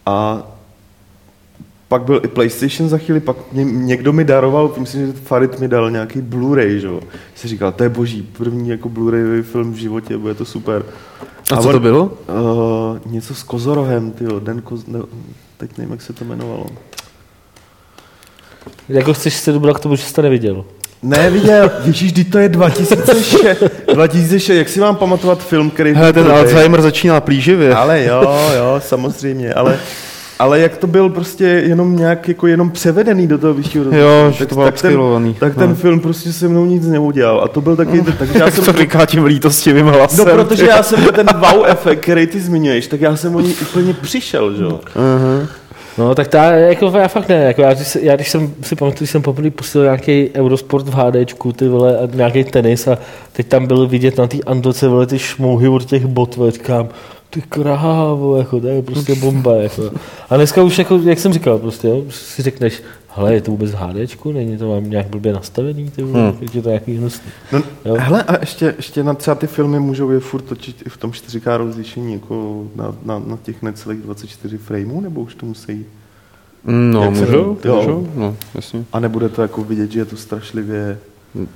a 0.05 0.47
pak 1.89 2.03
byl 2.03 2.21
i 2.23 2.27
PlayStation 2.27 2.89
za 2.89 2.97
chvíli, 2.97 3.19
pak 3.19 3.37
mě, 3.51 3.63
někdo 3.63 4.13
mi 4.13 4.23
daroval, 4.23 4.73
myslím, 4.77 5.07
že 5.07 5.13
Farid 5.13 5.59
mi 5.59 5.67
dal 5.67 5.91
nějaký 5.91 6.21
Blu-ray, 6.21 6.77
že 6.77 6.87
jo. 6.87 7.01
Si 7.35 7.47
říkal, 7.47 7.71
to 7.71 7.83
je 7.83 7.89
boží, 7.89 8.29
první 8.37 8.69
jako 8.69 8.89
Blu-rayový 8.89 9.43
film 9.43 9.73
v 9.73 9.75
životě, 9.75 10.17
bude 10.17 10.33
to 10.33 10.45
super. 10.45 10.83
A 11.51 11.57
co 11.57 11.67
on- 11.67 11.73
to 11.73 11.79
bylo? 11.79 12.03
Uh, 12.05 13.11
něco 13.13 13.35
s 13.35 13.43
Kozorohem, 13.43 14.11
tyjo, 14.11 14.39
Den 14.39 14.61
Koz... 14.61 14.87
Ne, 14.87 14.99
teď 15.57 15.77
nevím, 15.77 15.91
jak 15.91 16.01
se 16.01 16.13
to 16.13 16.25
jmenovalo. 16.25 16.65
Jako 18.89 19.13
chceš 19.13 19.33
se 19.33 19.51
dobrat 19.51 19.77
k 19.77 19.79
tomu, 19.79 19.95
že 19.95 20.03
jsi 20.03 20.13
to 20.13 20.21
neviděl. 20.21 20.65
Ne, 21.03 21.29
viděl. 21.29 21.71
Ježíš, 21.85 22.11
teď 22.11 22.31
to 22.31 22.37
je 22.37 22.49
2006. 22.49 23.63
2006, 23.93 24.57
jak 24.57 24.69
si 24.69 24.79
mám 24.79 24.95
pamatovat 24.95 25.43
film, 25.43 25.69
který... 25.69 25.93
Hele, 25.93 26.13
ten? 26.13 26.31
Alzheimer 26.31 26.81
začíná 26.81 27.21
plíživě. 27.21 27.75
Ale 27.75 28.03
jo, 28.03 28.21
jo, 28.55 28.81
samozřejmě, 28.83 29.53
ale... 29.53 29.79
Ale 30.39 30.59
jak 30.59 30.77
to 30.77 30.87
byl 30.87 31.09
prostě 31.09 31.43
jenom 31.45 31.95
nějak 31.95 32.27
jako 32.27 32.47
jenom 32.47 32.71
převedený 32.71 33.27
do 33.27 33.37
toho 33.37 33.53
vyššího 33.53 33.83
rozlišení, 33.83 34.09
Jo, 34.25 34.31
že 34.31 34.45
to 34.45 34.55
bylo 34.55 34.65
ten, 34.65 34.73
upscalovaný. 34.73 35.33
tak 35.39 35.55
ten 35.55 35.69
No. 35.69 35.75
film 35.75 35.99
prostě 35.99 36.33
se 36.33 36.47
mnou 36.47 36.65
nic 36.65 36.87
neudělal. 36.87 37.41
A 37.43 37.47
to 37.47 37.61
byl 37.61 37.75
taky, 37.75 38.01
takže 38.19 38.39
já 38.39 38.45
Jak 38.45 38.53
jsem... 38.55 38.65
to 38.65 38.73
říká 38.73 39.05
tím 39.05 39.23
lítostivým 39.25 39.87
hlasem. 39.87 40.25
No, 40.27 40.31
protože 40.43 40.65
já 40.65 40.83
jsem 40.83 41.03
ten 41.15 41.27
wow 41.39 41.65
efekt, 41.67 41.99
který 41.99 42.27
ty 42.27 42.39
zmiňuješ, 42.39 42.87
tak 42.87 43.01
já 43.01 43.15
jsem 43.15 43.35
o 43.35 43.39
ní 43.39 43.53
úplně 43.61 43.93
přišel, 43.93 44.53
že 44.55 44.63
jo. 44.63 44.79
No, 45.97 46.15
tak 46.15 46.27
ta, 46.27 46.43
jako 46.51 46.91
já 46.97 47.07
fakt 47.07 47.29
ne, 47.29 47.35
jako 47.35 47.61
já, 47.61 47.73
když, 47.73 47.97
já, 48.01 48.15
když 48.15 48.29
jsem 48.29 48.53
si 48.61 48.75
pamatuju, 48.75 48.97
když 48.99 49.09
jsem 49.09 49.21
poprvé 49.21 49.51
pustil 49.51 49.83
nějaký 49.83 50.29
Eurosport 50.35 50.87
v 50.87 50.93
HDčku, 50.93 51.51
ty 51.53 51.67
vole, 51.67 51.97
a 51.97 52.15
nějaký 52.15 52.43
tenis 52.43 52.87
a 52.87 52.97
teď 53.33 53.47
tam 53.47 53.67
bylo 53.67 53.87
vidět 53.87 54.17
na 54.17 54.27
té 54.27 54.37
Andoce, 54.45 54.87
vole, 54.87 55.05
ty 55.05 55.19
šmouhy 55.19 55.67
od 55.67 55.85
těch 55.85 56.05
bot, 56.05 56.35
vole, 56.35 56.51
říkám, 56.51 56.87
ty 57.29 57.41
krávo, 57.41 58.37
jako, 58.37 58.59
to 58.59 58.67
je 58.67 58.81
prostě 58.81 59.15
bomba, 59.15 59.55
jako. 59.55 59.91
A 60.29 60.35
dneska 60.37 60.63
už, 60.63 60.79
jako, 60.79 60.97
jak 61.03 61.19
jsem 61.19 61.33
říkal, 61.33 61.59
prostě, 61.59 61.87
jo, 61.87 62.03
si 62.09 62.41
řekneš, 62.41 62.83
hele, 63.07 63.33
je 63.33 63.41
to 63.41 63.51
vůbec 63.51 63.71
v 63.71 63.75
HDčku, 63.75 64.31
není 64.31 64.57
to 64.57 64.69
mám 64.69 64.89
nějak 64.89 65.07
blbě 65.07 65.33
nastavený, 65.33 65.89
ty 65.91 66.03
vole, 66.03 66.29
hmm. 66.31 66.47
je 66.53 66.61
to 66.61 66.69
nějaký 66.69 66.97
hnusný. 66.97 67.31
No, 67.51 67.61
Jo. 67.85 67.95
hele, 67.99 68.23
a 68.23 68.39
ještě, 68.39 68.73
ještě 68.77 69.03
na 69.03 69.13
třeba 69.13 69.35
ty 69.35 69.47
filmy 69.47 69.79
můžou 69.79 70.09
je 70.09 70.19
furt 70.19 70.41
točit 70.41 70.83
i 70.85 70.89
v 70.89 70.97
tom 70.97 71.11
4K 71.11 71.57
rozlišení, 71.57 72.13
jako 72.13 72.63
na, 72.75 72.95
na, 73.05 73.19
na 73.19 73.37
těch 73.43 73.61
necelých 73.61 73.99
24 73.99 74.57
frameů, 74.57 75.01
nebo 75.01 75.21
už 75.21 75.35
to 75.35 75.45
musí? 75.45 75.85
No, 76.65 77.03
Jak 77.03 77.15
se- 77.15 77.25
můžou, 77.25 77.57
jo. 77.65 77.75
můžou, 77.75 78.07
no, 78.15 78.35
jasně. 78.55 78.83
A 78.93 78.99
nebude 78.99 79.29
to 79.29 79.41
jako 79.41 79.63
vidět, 79.63 79.91
že 79.91 79.99
je 79.99 80.05
to 80.05 80.17
strašlivě... 80.17 80.97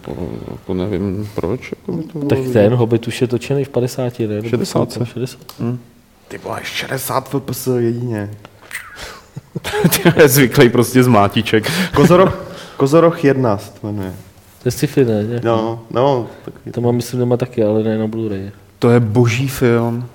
To, 0.01 0.11
jako 0.51 0.74
nevím 0.74 1.30
proč. 1.36 1.71
Jako 1.71 1.91
by 1.91 2.03
to 2.03 2.17
bylo 2.19 2.30
Tak 2.30 2.39
vidět. 2.39 2.53
ten 2.53 2.74
Hobbit 2.74 3.07
už 3.07 3.21
je 3.21 3.28
točený 3.28 3.63
v 3.63 3.69
50, 3.69 4.19
ne? 4.19 4.28
Nebo 4.28 4.49
60. 4.49 4.74
kolik 4.80 4.93
tam, 4.93 5.05
60. 5.05 5.39
Ty 6.28 6.38
vole, 6.38 6.59
60 6.63 7.30
FPS 7.30 7.67
jedině. 7.78 8.30
Ty 10.03 10.21
je 10.21 10.28
zvyklý 10.30 10.69
prostě 10.69 11.03
z 11.03 11.07
mátiček. 11.07 11.71
Kozoroch, 11.95 12.45
Kozoroch 12.78 13.24
1 13.24 13.57
se 13.57 13.71
to 13.82 13.88
jmenuje. 13.88 14.13
To 14.63 14.67
je 14.67 14.71
sci-fi, 14.71 15.05
ne? 15.05 15.24
Nějaký. 15.24 15.45
No, 15.45 15.82
no, 15.91 16.28
taky. 16.45 16.71
To 16.71 16.82
mám, 16.82 16.95
myslím, 16.95 17.19
doma 17.19 17.38
taky, 17.38 17.63
ale 17.63 17.84
ne 17.84 17.97
na 17.97 18.07
Blu-ray. 18.07 18.51
To 18.80 18.89
je 18.89 18.99
boží 18.99 19.47
film. 19.47 20.05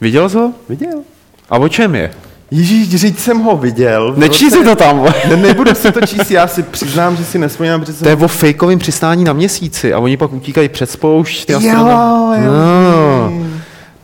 Viděl 0.00 0.28
jsi 0.28 0.36
ho? 0.36 0.52
Viděl. 0.68 1.02
A 1.50 1.58
o 1.58 1.68
čem 1.68 1.94
je? 1.94 2.10
Ježíš, 2.50 2.94
říct 2.96 3.18
jsem 3.20 3.38
ho 3.38 3.56
viděl. 3.56 4.14
Nečí 4.16 4.44
roce- 4.44 4.56
si 4.58 4.64
to 4.64 4.74
tam. 4.76 5.04
Ne, 5.28 5.36
nebudu 5.36 5.74
si 5.74 5.92
to 5.92 6.00
číst, 6.06 6.30
já 6.30 6.46
si 6.46 6.62
přiznám, 6.62 7.16
že 7.16 7.24
si 7.24 7.38
nespomínám, 7.38 7.80
protože 7.80 7.92
jsem... 7.92 8.02
To 8.04 8.08
je 8.08 8.16
o 8.16 8.28
fejkovém 8.28 8.78
přistání 8.78 9.24
na 9.24 9.32
měsíci 9.32 9.92
a 9.94 9.98
oni 9.98 10.16
pak 10.16 10.32
utíkají 10.32 10.68
před 10.68 10.90
spoušť. 10.90 11.46
ty 11.46 11.52
Jo, 11.52 11.60
jo. 11.62 12.52
No. 12.52 13.32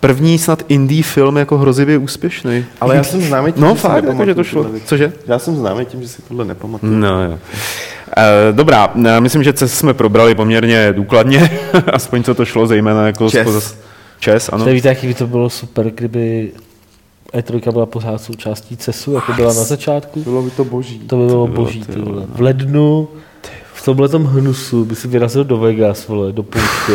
První 0.00 0.38
snad 0.38 0.62
indie 0.68 1.02
film 1.02 1.36
jako 1.36 1.58
hrozivě 1.58 1.98
úspěšný. 1.98 2.64
Ale 2.80 2.96
já 2.96 3.02
jsem 3.04 3.20
známý 3.22 3.52
tím, 3.52 3.62
No 3.62 3.68
že 3.68 3.74
si 3.74 3.80
fakt, 3.80 4.04
jako, 4.04 4.24
že 4.24 4.34
to 4.34 4.44
šlo. 4.44 4.66
Cože? 4.84 5.12
Já 5.26 5.38
jsem 5.38 5.56
známý 5.56 5.84
tím, 5.84 6.02
že 6.02 6.08
si 6.08 6.22
tohle 6.22 6.44
nepamatuju. 6.44 6.92
No 6.92 7.24
jo. 7.24 7.38
E, 8.16 8.52
dobrá, 8.52 8.88
e, 9.06 9.20
myslím, 9.20 9.42
že 9.42 9.52
CES 9.52 9.74
jsme 9.74 9.94
probrali 9.94 10.34
poměrně 10.34 10.92
důkladně, 10.92 11.50
aspoň 11.92 12.22
co 12.22 12.34
to 12.34 12.44
šlo, 12.44 12.66
zejména 12.66 13.06
jako 13.06 13.30
Čes. 13.30 13.46
spoza- 13.48 13.74
Čes, 14.20 14.50
ano. 14.52 14.64
To 14.64 14.70
víte, 14.70 14.88
jaký 14.88 15.06
by 15.06 15.14
to 15.14 15.26
bylo 15.26 15.50
super, 15.50 15.90
kdyby 15.94 16.50
E3 17.34 17.72
byla 17.72 17.86
pořád 17.86 18.18
součástí 18.22 18.76
CESu, 18.76 19.12
jako 19.12 19.32
byla 19.32 19.48
na 19.54 19.64
začátku. 19.64 20.20
Bylo 20.20 20.42
by 20.42 20.50
to 20.50 20.64
boží. 20.64 20.98
To 20.98 21.16
by 21.16 21.26
bylo 21.26 21.46
boží, 21.46 21.80
ty 21.84 21.98
vole. 22.00 22.22
V 22.34 22.40
lednu, 22.40 23.08
v 23.74 23.84
tomhle 23.84 24.08
hnusu 24.12 24.84
by 24.84 24.94
si 24.94 25.08
vyrazil 25.08 25.44
do 25.44 25.58
Vegas, 25.58 26.08
vole, 26.08 26.32
do 26.32 26.42
pouště. 26.42 26.92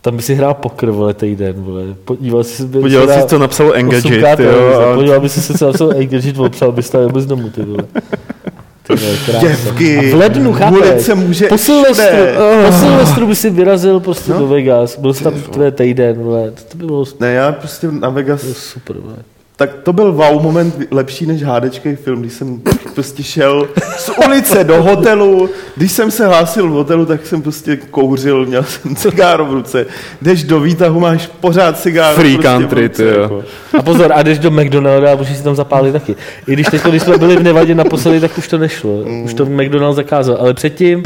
Tam 0.00 0.16
by 0.16 0.22
si 0.22 0.34
hrál 0.34 0.54
pokr, 0.54 0.90
vole, 0.90 1.14
týden, 1.14 1.54
vole. 1.58 1.82
Podíval 2.04 2.44
si 2.44 2.56
se... 2.56 2.66
Podíval 2.66 3.08
jsi, 3.08 3.26
co 3.28 3.38
napsal 3.38 3.74
Engadget, 3.74 4.40
jo, 4.40 4.80
a- 4.92 4.94
Podíval 4.94 5.20
by 5.20 5.28
si 5.28 5.42
se, 5.42 5.58
co 5.58 5.66
napsal 5.66 5.92
Engadget, 5.92 6.38
opsal 6.38 6.72
bys 6.72 6.90
tam 6.90 7.12
bez 7.12 7.26
domu, 7.26 7.50
ty 7.50 7.62
vole. 7.62 7.84
Děvky, 9.40 10.10
v 10.10 10.14
lednu, 10.14 10.52
chápeš? 10.52 11.02
se 11.02 11.14
může 11.14 11.46
Po 11.46 11.58
Silvestru, 11.58 12.04
všude. 12.06 12.34
po 12.66 12.72
Silvestru 12.72 13.26
by 13.26 13.34
si 13.36 13.50
vyrazil 13.50 14.00
prostě 14.00 14.32
do 14.32 14.46
Vegas, 14.46 14.98
byl 14.98 15.14
jsi 15.14 15.24
tam 15.24 15.34
tvé 15.34 15.70
týden, 15.70 16.16
vole. 16.16 16.50
To 16.70 16.76
by 16.78 16.86
bylo 16.86 17.04
Ne, 17.20 17.32
já 17.32 17.52
prostě 17.52 17.88
na 17.90 18.08
Vegas, 18.08 18.40
super, 18.56 18.96
vole. 18.98 19.16
Tak 19.56 19.70
to 19.82 19.92
byl 19.92 20.12
wow 20.12 20.42
moment 20.42 20.74
lepší 20.90 21.26
než 21.26 21.42
hádečký 21.42 21.96
film, 21.96 22.20
když 22.20 22.32
jsem 22.32 22.60
prostě 22.94 23.22
šel 23.22 23.68
z 23.98 24.10
ulice 24.26 24.64
do 24.64 24.82
hotelu, 24.82 25.50
když 25.76 25.92
jsem 25.92 26.10
se 26.10 26.26
hlásil 26.26 26.68
v 26.68 26.72
hotelu, 26.72 27.06
tak 27.06 27.26
jsem 27.26 27.42
prostě 27.42 27.76
kouřil, 27.76 28.46
měl 28.46 28.62
jsem 28.62 28.96
cigáro 28.96 29.44
v 29.44 29.52
ruce, 29.52 29.86
jdeš 30.22 30.42
do 30.42 30.60
výtahu, 30.60 31.00
máš 31.00 31.26
pořád 31.40 31.80
cigáro 31.80 32.16
Free 32.16 32.38
prostě 32.38 32.48
v 32.48 32.58
country, 32.58 32.82
ruce, 32.88 33.04
jo. 33.04 33.22
jako. 33.22 33.44
A 33.78 33.82
pozor, 33.82 34.12
a 34.14 34.22
jdeš 34.22 34.38
do 34.38 34.50
McDonalda 34.50 35.12
a 35.12 35.16
můžeš 35.16 35.36
si 35.36 35.42
tam 35.42 35.54
zapálit 35.54 35.92
taky. 35.92 36.16
I 36.46 36.52
když 36.52 36.66
teď, 36.66 36.82
když 36.82 37.02
jsme 37.02 37.18
byli 37.18 37.36
v 37.36 37.42
Nevadě 37.42 37.74
naposledy, 37.74 38.20
tak 38.20 38.38
už 38.38 38.48
to 38.48 38.58
nešlo. 38.58 39.04
Už 39.24 39.34
to 39.34 39.46
McDonald 39.46 39.96
zakázal. 39.96 40.36
Ale 40.40 40.54
předtím, 40.54 41.02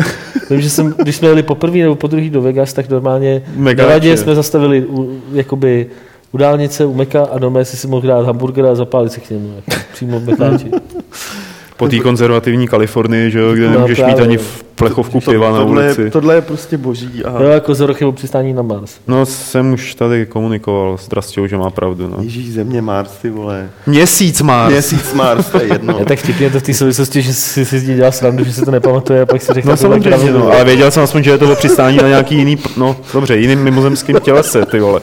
vím, 0.51 0.61
že 0.61 0.71
jsem, 0.71 0.95
když 0.99 1.17
jsme 1.17 1.29
jeli 1.29 1.43
poprvé 1.43 1.79
nebo 1.79 1.95
po 1.95 2.07
druhý 2.07 2.31
do 2.31 2.43
Vegas, 2.43 2.73
tak 2.73 2.89
normálně 2.89 3.43
v. 3.57 3.75
Nevadě 3.75 4.17
jsme 4.17 4.35
zastavili 4.35 4.87
u, 4.89 5.21
jakoby 5.33 5.87
u 6.33 6.37
dálnice, 6.39 6.85
u 6.85 6.95
Meka 6.95 7.23
a 7.33 7.39
doma 7.39 7.65
si 7.65 7.77
si 7.77 7.87
mohl 7.87 8.07
dát 8.07 8.27
hamburger 8.27 8.67
a 8.67 8.75
zapálit 8.75 9.13
si 9.13 9.21
k 9.21 9.31
němu. 9.31 9.53
Jako, 9.57 9.81
přímo 9.93 10.21
v 10.21 10.25
Mekáči. 10.27 10.71
Po 11.77 11.89
té 11.89 11.99
konzervativní 11.99 12.69
Kalifornii, 12.69 13.31
že 13.31 13.39
jo, 13.39 13.53
kde 13.53 13.67
No, 13.67 13.73
nemůžeš 13.73 13.99
mít 13.99 14.05
právě. 14.05 14.23
ani 14.25 14.37
v 14.37 14.65
plechovku 14.81 15.21
to, 15.21 15.31
piva 15.31 15.51
na 15.51 15.59
tohle, 15.59 15.85
ulici. 15.85 16.03
je, 16.03 16.11
tohle 16.11 16.35
je 16.35 16.41
prostě 16.41 16.79
boží. 16.79 17.25
A 17.25 17.43
Jo, 17.43 17.49
jako 17.49 17.75
z 17.75 17.81
o 18.05 18.13
přistání 18.13 18.53
na 18.53 18.63
Mars. 18.63 18.95
No, 19.07 19.27
jsem 19.27 19.73
už 19.73 19.95
tady 19.95 20.27
komunikoval 20.27 20.99
s 20.99 21.09
Drastějou, 21.09 21.47
že 21.47 21.57
má 21.57 21.71
pravdu. 21.71 22.09
No. 22.09 22.23
Ježíš, 22.23 22.53
země 22.53 22.83
Mars, 22.83 23.11
ty 23.11 23.31
vole. 23.31 23.71
Měsíc 23.87 24.43
má. 24.43 24.69
Měsíc 24.69 25.13
Mars, 25.13 25.49
to 25.49 25.63
je 25.63 25.73
jedno. 25.73 25.99
Je 25.99 26.05
tak 26.05 26.19
vtipně 26.19 26.51
to 26.51 26.61
v 26.61 26.63
té 26.63 26.75
souvislosti, 26.75 27.23
že 27.23 27.35
si 27.35 27.65
si 27.65 27.81
dělal 27.81 28.13
srandu, 28.13 28.45
že 28.45 28.53
si 28.53 28.65
to 28.65 28.71
nepamatuje 28.71 29.23
a 29.23 29.27
pak 29.27 29.43
si 29.43 29.53
řekl, 29.53 29.69
No 29.69 29.77
samozřejmě, 29.77 30.33
no, 30.33 30.53
ale 30.53 30.65
věděl 30.65 30.91
jsem 30.91 31.03
aspoň, 31.03 31.23
že 31.23 31.31
je 31.31 31.39
to 31.39 31.53
o 31.53 31.57
přistání 31.57 31.97
na 31.97 32.09
nějaký 32.09 32.37
jiný, 32.37 32.59
no 32.77 32.97
dobře, 33.13 33.37
jiným 33.37 33.63
mimozemským 33.63 34.21
tělese, 34.21 34.67
ty 34.67 34.81
vole. 34.81 35.01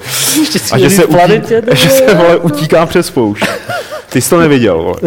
A 0.72 0.78
že 0.80 0.90
se, 0.90 1.06
utí, 1.06 1.42
že 1.74 1.90
se 1.90 2.16
vole, 2.16 2.38
utíká 2.38 2.86
přes 2.86 3.12
poušť. 3.12 3.46
Ty 4.10 4.22
jsi 4.22 4.30
to 4.30 4.40
neviděl, 4.40 4.78
vole. 4.84 4.98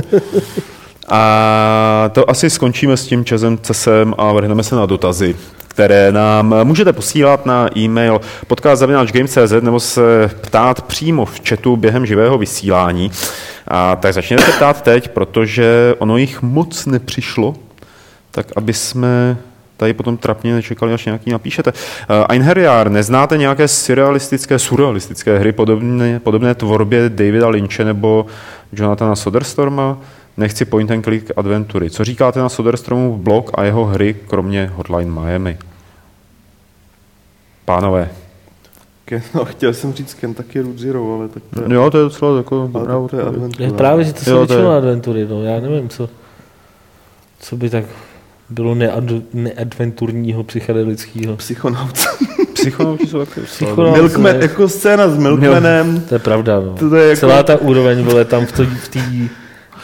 A 1.11 2.11
to 2.13 2.31
asi 2.31 2.51
skončíme 2.51 2.97
s 2.97 3.07
tím 3.07 3.25
časem 3.25 3.59
cesem 3.59 4.15
a 4.19 4.33
vrhneme 4.33 4.63
se 4.63 4.77
na 4.77 4.87
dotazy 4.87 5.37
které 5.69 6.13
nám 6.13 6.55
můžete 6.65 6.93
posílat 6.93 7.47
na 7.47 7.79
e-mail 7.79 8.21
podcast.games.cz 8.47 9.53
nebo 9.61 9.81
se 9.81 10.31
ptát 10.41 10.83
přímo 10.83 11.25
v 11.25 11.41
chatu 11.49 11.77
během 11.77 12.07
živého 12.07 12.39
vysílání. 12.39 13.11
A 13.69 13.97
tak 13.97 14.15
začněte 14.15 14.43
se 14.43 14.53
ptát 14.53 14.83
teď, 14.83 15.09
protože 15.09 15.95
ono 15.99 16.17
jich 16.17 16.43
moc 16.43 16.87
nepřišlo, 16.87 17.55
tak 18.31 18.47
aby 18.57 18.73
jsme 18.73 19.37
tady 19.77 19.93
potom 19.93 20.17
trapně 20.17 20.55
nečekali, 20.55 20.95
až 20.95 21.05
nějaký 21.05 21.31
napíšete. 21.31 21.73
Einherjar, 22.29 22.91
neznáte 22.91 23.39
nějaké 23.39 23.69
surrealistické, 23.69 24.59
surrealistické 24.59 25.39
hry 25.39 25.53
podobné, 25.53 26.21
podobné 26.21 26.55
tvorbě 26.55 27.09
Davida 27.09 27.49
Lynche 27.49 27.85
nebo 27.85 28.27
Jonathana 28.73 29.17
Soderstorma? 29.17 29.99
Nechci 30.41 30.65
point 30.65 30.91
and 30.91 31.03
click 31.05 31.31
adventury. 31.37 31.91
Co 31.91 32.05
říkáte 32.05 32.41
na 32.41 32.49
Soderstromův 32.49 33.21
blog 33.21 33.51
a 33.55 33.63
jeho 33.65 33.85
hry, 33.85 34.17
kromě 34.27 34.71
Hotline 34.75 35.11
Miami? 35.11 35.59
Pánové. 37.65 38.09
No, 39.35 39.45
chtěl 39.45 39.75
jsem 39.75 39.93
říct 39.93 40.15
Kentucky 40.15 40.61
Root 40.61 40.79
Zero, 40.79 41.15
ale 41.19 41.29
tak 41.29 41.43
to 41.55 41.63
je, 41.63 41.75
Jo, 41.75 41.91
to 41.91 41.99
je 41.99 42.05
docela 42.05 42.37
jako 42.37 42.69
dobrá 42.73 42.95
to 43.11 43.17
je 43.17 43.23
adventura. 43.23 43.67
Je 43.67 43.73
právě, 43.73 44.05
že 44.05 44.13
to 44.13 44.21
jsou 44.25 44.31
Jo, 44.31 44.47
to 44.47 44.53
je- 44.53 44.57
většinou 44.59 44.77
adventury, 44.77 45.27
no, 45.31 45.43
já 45.45 45.61
nevím, 45.61 45.89
co, 45.89 46.09
co 47.41 47.57
by 47.57 47.71
tak 47.71 47.85
bylo 48.51 48.75
nead, 48.75 49.05
neadventurního 49.35 50.45
psychedelického. 50.45 51.37
Psychonaut. 51.37 51.99
Psychonauti 52.55 53.07
jsou 53.07 53.19
taky 53.25 53.41
Psychonaut. 53.41 53.97
Milkman, 53.97 54.37
jako 54.43 54.69
scéna 54.69 55.09
s 55.09 55.19
Milkmanem. 55.19 56.01
To 56.01 56.15
je 56.15 56.19
pravda, 56.19 56.61
no. 56.61 56.75
To 56.75 56.95
je 56.97 57.09
jako- 57.09 57.21
Celá 57.21 57.43
ta 57.43 57.57
úroveň, 57.61 58.03
vole, 58.05 58.25
tam 58.25 58.47
v 58.47 58.53
té, 58.53 58.65
v 58.65 58.89
tý, 58.89 59.29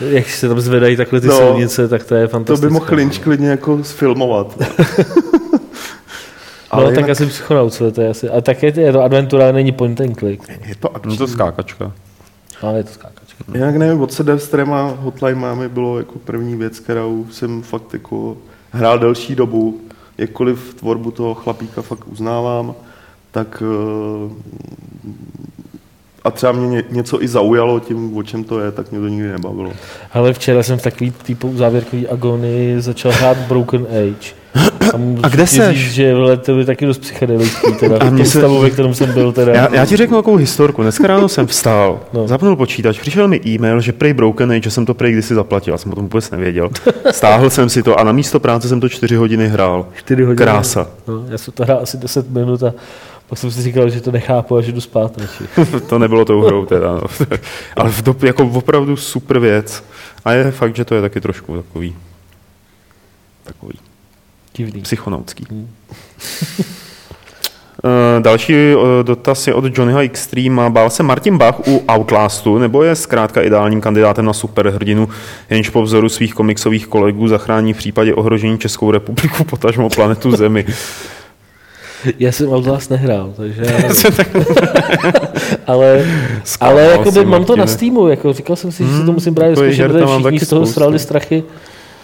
jak 0.00 0.28
se 0.30 0.48
tam 0.48 0.60
zvedají 0.60 0.96
takhle 0.96 1.20
ty 1.20 1.26
No, 1.26 1.36
silnice, 1.36 1.88
tak 1.88 2.04
to 2.04 2.14
je 2.14 2.26
To 2.26 2.32
fantastické. 2.32 2.66
by 2.66 2.72
mohl 2.72 2.94
Lynch 2.94 3.18
klidně 3.18 3.48
jako 3.48 3.84
sfilmovat. 3.84 4.56
No, 6.72 6.82
Ale 6.82 6.84
tak 6.94 6.94
jinak- 7.04 7.10
asi 7.10 7.26
psychonaut, 7.26 7.72
co 7.74 7.92
to 7.92 8.00
je 8.00 8.08
asi. 8.08 8.28
A 8.30 8.40
také 8.40 8.66
je 8.80 8.92
to 8.92 9.02
adventura, 9.02 9.44
ale 9.44 9.52
není 9.52 9.72
point 9.72 10.00
and 10.00 10.18
click. 10.18 10.48
Je 10.64 10.74
to 10.74 10.96
akční. 10.96 11.10
No 11.10 11.16
to 11.16 11.26
skákačka. 11.26 11.92
Ale 12.62 12.78
je 12.78 12.84
to 12.84 12.90
skákačka. 12.92 13.44
Jinak 13.54 13.76
nevím, 13.76 14.00
od 14.02 14.12
Sedevstrem 14.12 14.72
a 14.72 14.82
Hotline 15.00 15.40
máme 15.40 15.68
bylo 15.68 15.98
jako 15.98 16.18
první 16.18 16.56
věc, 16.56 16.80
kterou 16.80 17.26
jsem 17.30 17.62
fakt 17.62 17.92
jako 17.92 18.36
hrál 18.70 18.98
delší 18.98 19.34
dobu. 19.34 19.80
Jakkoliv 20.18 20.74
tvorbu 20.74 21.10
toho 21.10 21.34
chlapíka 21.34 21.82
fakt 21.82 22.08
uznávám, 22.08 22.74
tak 23.30 23.62
eh, 23.66 24.30
a 26.26 26.30
třeba 26.30 26.52
mě 26.52 26.66
ně- 26.68 26.84
něco 26.90 27.22
i 27.22 27.28
zaujalo 27.28 27.80
tím, 27.80 28.16
o 28.16 28.22
čem 28.22 28.44
to 28.44 28.60
je, 28.60 28.72
tak 28.72 28.90
mě 28.92 29.00
to 29.00 29.08
nikdy 29.08 29.28
nebavilo. 29.28 29.72
Ale 30.12 30.32
včera 30.32 30.62
jsem 30.62 30.78
v 30.78 30.82
takový 30.82 31.10
typu 31.22 31.52
závěrkový 31.56 32.08
agonii 32.08 32.80
začal 32.80 33.12
hrát 33.12 33.36
Broken 33.38 33.86
Age. 33.90 34.34
A, 34.94 34.96
můžu 34.96 35.24
A 35.24 35.28
kde? 35.28 35.46
Říct, 35.46 35.74
že 35.92 36.14
vole, 36.14 36.36
to 36.36 36.58
je 36.58 36.64
taky 36.64 36.86
dost 36.86 36.98
psychedelický, 36.98 37.72
teda. 37.80 37.96
A 37.96 37.98
tom 37.98 38.24
se- 38.24 38.38
stavu, 38.38 38.60
ve 38.60 38.70
kterém 38.70 38.94
jsem 38.94 39.12
byl, 39.12 39.32
teda. 39.32 39.52
Já, 39.54 39.74
já 39.74 39.86
ti 39.86 39.96
řeknu 39.96 40.16
takovou 40.16 40.36
historku. 40.36 40.82
Dneska 40.82 41.06
ráno 41.06 41.28
jsem 41.28 41.46
vstal, 41.46 42.00
No. 42.12 42.28
zapnul 42.28 42.56
počítač, 42.56 42.98
přišel 43.00 43.28
mi 43.28 43.40
e-mail, 43.46 43.80
že 43.80 43.92
prej 43.92 44.12
Broken 44.14 44.50
Age, 44.52 44.60
že 44.62 44.70
jsem 44.70 44.86
to 44.86 44.94
prej 44.94 45.12
kdysi 45.12 45.34
zaplatil. 45.34 45.74
Já 45.74 45.78
jsem 45.78 45.92
o 45.92 45.94
tom 45.94 46.04
vůbec 46.04 46.30
nevěděl. 46.30 46.70
Stáhl 47.10 47.50
jsem 47.50 47.68
si 47.68 47.82
to 47.82 48.00
a 48.00 48.04
na 48.04 48.12
místo 48.12 48.40
práce 48.40 48.68
jsem 48.68 48.80
to 48.80 48.88
čtyři 48.88 49.16
hodiny 49.16 49.48
hrál. 49.48 49.86
4 49.96 50.22
hodiny. 50.22 50.36
Krása. 50.36 50.86
No, 51.08 51.24
já 51.28 51.38
jsem 51.38 51.52
to 51.54 51.62
hrál 51.64 51.78
asi 51.82 51.96
10 51.96 52.30
minut 52.30 52.62
a 52.62 52.72
pak 53.28 53.38
jsem 53.38 53.50
si 53.50 53.62
říkal, 53.62 53.90
že 53.90 54.00
to 54.00 54.12
nechápu 54.12 54.56
a 54.56 54.62
že 54.62 54.72
jdu 54.72 54.80
spát 54.80 55.18
radši. 55.18 55.44
to 55.88 55.98
nebylo 55.98 56.24
tou 56.24 56.40
hrou 56.42 56.66
teda. 56.66 56.94
No. 56.94 57.02
Ale 57.76 57.90
v 57.90 58.02
do, 58.02 58.16
jako 58.22 58.44
opravdu 58.54 58.96
super 58.96 59.38
věc. 59.38 59.84
A 60.24 60.32
je 60.32 60.50
fakt, 60.50 60.76
že 60.76 60.84
to 60.84 60.94
je 60.94 61.00
taky 61.00 61.20
trošku 61.20 61.56
takový 61.56 61.96
takový 63.44 63.78
Divný. 64.54 64.82
psychonautský. 64.82 65.46
Eh, 67.84 68.20
Další 68.20 68.54
eh, 68.54 68.76
dotaz 69.02 69.46
je 69.46 69.54
od 69.54 69.78
Johnnyho 69.78 70.00
Extreme. 70.00 70.70
Bál 70.70 70.90
se 70.90 71.02
Martin 71.02 71.38
Bach 71.38 71.68
u 71.68 71.84
Outlastu, 71.92 72.58
nebo 72.58 72.82
je 72.82 72.96
zkrátka 72.96 73.42
ideálním 73.42 73.80
kandidátem 73.80 74.24
na 74.24 74.32
superhrdinu, 74.32 75.08
jenž 75.50 75.68
po 75.68 75.82
vzoru 75.82 76.08
svých 76.08 76.34
komiksových 76.34 76.86
kolegů 76.86 77.28
zachrání 77.28 77.72
v 77.72 77.76
případě 77.76 78.14
ohrožení 78.14 78.58
Českou 78.58 78.90
republiku, 78.90 79.44
potažmo 79.44 79.88
planetu 79.88 80.36
Zemi? 80.36 80.66
Já 82.18 82.32
jsem 82.32 82.48
Outlast 82.48 82.90
nehrál, 82.90 83.32
takže... 83.36 83.62
ale 85.66 86.04
ale 86.60 86.82
jakoby 86.82 87.24
mám 87.24 87.44
to 87.44 87.56
na. 87.56 87.66
Steamu, 87.66 88.08
jako 88.08 88.32
říkal 88.32 88.56
jsem 88.56 88.72
si, 88.72 88.86
že 88.86 88.98
si 88.98 89.04
to 89.06 89.12
musím 89.12 89.34
brát 89.34 89.46
her 89.46 89.54
protože 89.56 89.88
tam 89.88 90.08
mám 90.08 90.22
všichni 90.22 90.40
z 90.40 90.48
toho 90.48 90.66
strali 90.66 90.98
strachy. 90.98 91.44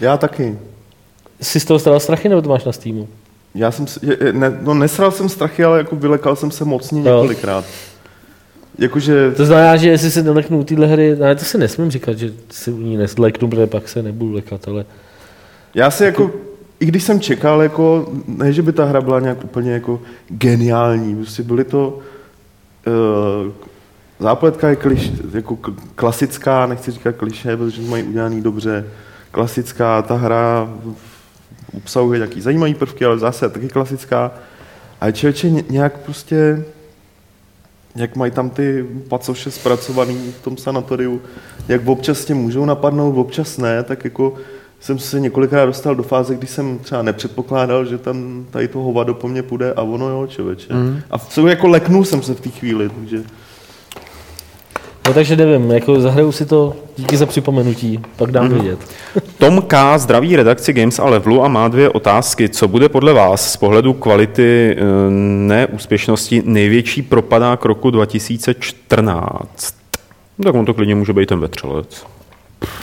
Já 0.00 0.16
taky. 0.16 0.58
Jsi 1.40 1.60
z 1.60 1.64
toho 1.64 1.78
stral 1.78 2.00
strachy, 2.00 2.28
nebo 2.28 2.42
to 2.42 2.48
máš 2.48 2.64
na 2.64 2.72
Steamu? 2.72 3.08
Já 3.54 3.70
jsem, 3.70 3.86
ne, 4.32 4.58
no 4.62 4.74
nesral 4.74 5.10
jsem 5.10 5.28
strachy, 5.28 5.64
ale 5.64 5.78
jako 5.78 5.96
vylekal 5.96 6.36
jsem 6.36 6.50
se 6.50 6.64
mocně 6.64 6.98
Jo. 6.98 7.04
několikrát. 7.16 7.64
Jakože, 8.78 9.30
To 9.30 9.46
znamená, 9.46 9.76
že 9.76 9.88
jestli 9.90 10.10
se 10.10 10.22
neleknu 10.22 10.58
u 10.60 10.64
téhle 10.64 10.86
hry, 10.86 11.16
ale 11.22 11.34
to 11.36 11.44
si 11.44 11.58
nesmím 11.58 11.90
říkat, 11.90 12.18
že 12.18 12.30
si 12.50 12.70
u 12.70 12.78
ní 12.78 12.96
nesleknu, 12.96 13.48
protože 13.48 13.66
pak 13.66 13.88
se 13.88 14.02
nebudu 14.02 14.32
lekat, 14.32 14.68
ale 14.68 14.84
já 15.74 15.90
si 15.90 16.04
jako, 16.04 16.30
i 16.82 16.86
když 16.86 17.04
jsem 17.04 17.20
čekal, 17.20 17.62
jako, 17.62 18.12
ne, 18.26 18.52
že 18.52 18.62
by 18.62 18.72
ta 18.72 18.84
hra 18.84 19.00
byla 19.00 19.20
nějak 19.20 19.44
úplně 19.44 19.72
jako 19.72 20.00
geniální, 20.28 21.16
prostě 21.16 21.42
byly 21.42 21.64
to, 21.64 21.98
uh, 22.86 23.52
zápletka 24.18 24.68
je 24.68 24.76
kliš, 24.76 25.12
jako 25.34 25.58
klasická, 25.94 26.66
nechci 26.66 26.90
říkat 26.90 27.16
kliše, 27.16 27.56
protože 27.56 27.82
to 27.82 27.88
mají 27.88 28.02
udělaný 28.02 28.42
dobře, 28.42 28.84
klasická, 29.30 30.02
ta 30.02 30.14
hra 30.14 30.68
obsahuje 31.76 32.18
nějaký 32.18 32.40
zajímavý 32.40 32.74
prvky, 32.74 33.04
ale 33.04 33.18
zase 33.18 33.48
taky 33.48 33.68
klasická. 33.68 34.30
A 35.00 35.10
člověče 35.10 35.50
ně- 35.50 35.64
nějak 35.70 35.98
prostě, 35.98 36.64
jak 37.94 38.16
mají 38.16 38.32
tam 38.32 38.50
ty 38.50 38.86
pacoše 39.08 39.50
zpracovaný 39.50 40.32
v 40.40 40.44
tom 40.44 40.56
sanatoriu, 40.56 41.22
jak 41.68 41.88
občas 41.88 42.24
tě 42.24 42.34
můžou 42.34 42.64
napadnout, 42.64 43.18
občas 43.18 43.58
ne, 43.58 43.82
tak 43.82 44.04
jako 44.04 44.34
jsem 44.82 44.98
se 44.98 45.20
několikrát 45.20 45.66
dostal 45.66 45.94
do 45.94 46.02
fáze, 46.02 46.34
kdy 46.34 46.46
jsem 46.46 46.78
třeba 46.78 47.02
nepředpokládal, 47.02 47.84
že 47.84 47.98
tam 47.98 48.46
tady 48.50 48.68
to 48.68 48.78
hovado 48.78 49.14
po 49.14 49.28
mně 49.28 49.42
půjde 49.42 49.72
a 49.72 49.82
ono 49.82 50.08
jo, 50.08 50.26
člověče. 50.26 50.74
Mm. 50.74 51.00
A 51.10 51.18
v, 51.18 51.38
jako 51.46 51.68
leknul 51.68 52.04
jsem 52.04 52.22
se 52.22 52.34
v 52.34 52.40
té 52.40 52.48
chvíli, 52.50 52.88
takže 52.88 53.22
No 55.06 55.14
takže 55.14 55.36
nevím, 55.36 55.70
jako 55.70 56.00
zahraju 56.00 56.32
si 56.32 56.46
to, 56.46 56.74
díky 56.96 57.16
za 57.16 57.26
připomenutí, 57.26 58.00
pak 58.16 58.30
dám 58.30 58.44
Mhm. 58.44 58.54
vědět. 58.54 58.78
Tom 59.38 59.62
K. 59.62 59.98
zdraví 59.98 60.36
redakci 60.36 60.72
Games 60.72 60.98
a 60.98 61.04
Levelu 61.04 61.44
a 61.44 61.48
má 61.48 61.68
dvě 61.68 61.88
otázky. 61.88 62.48
Co 62.48 62.68
bude 62.68 62.88
podle 62.88 63.12
vás 63.12 63.52
z 63.52 63.56
pohledu 63.56 63.92
kvality 63.92 64.76
eh, 64.78 64.82
neúspěšnosti 65.46 66.42
největší 66.44 67.02
propadák 67.02 67.64
roku 67.64 67.90
2014? 67.90 69.74
No, 70.38 70.44
tak 70.44 70.54
on 70.54 70.64
to 70.66 70.74
klidně 70.74 70.94
může 70.94 71.12
být 71.12 71.28
ten 71.28 71.40
vetřelec. 71.40 72.06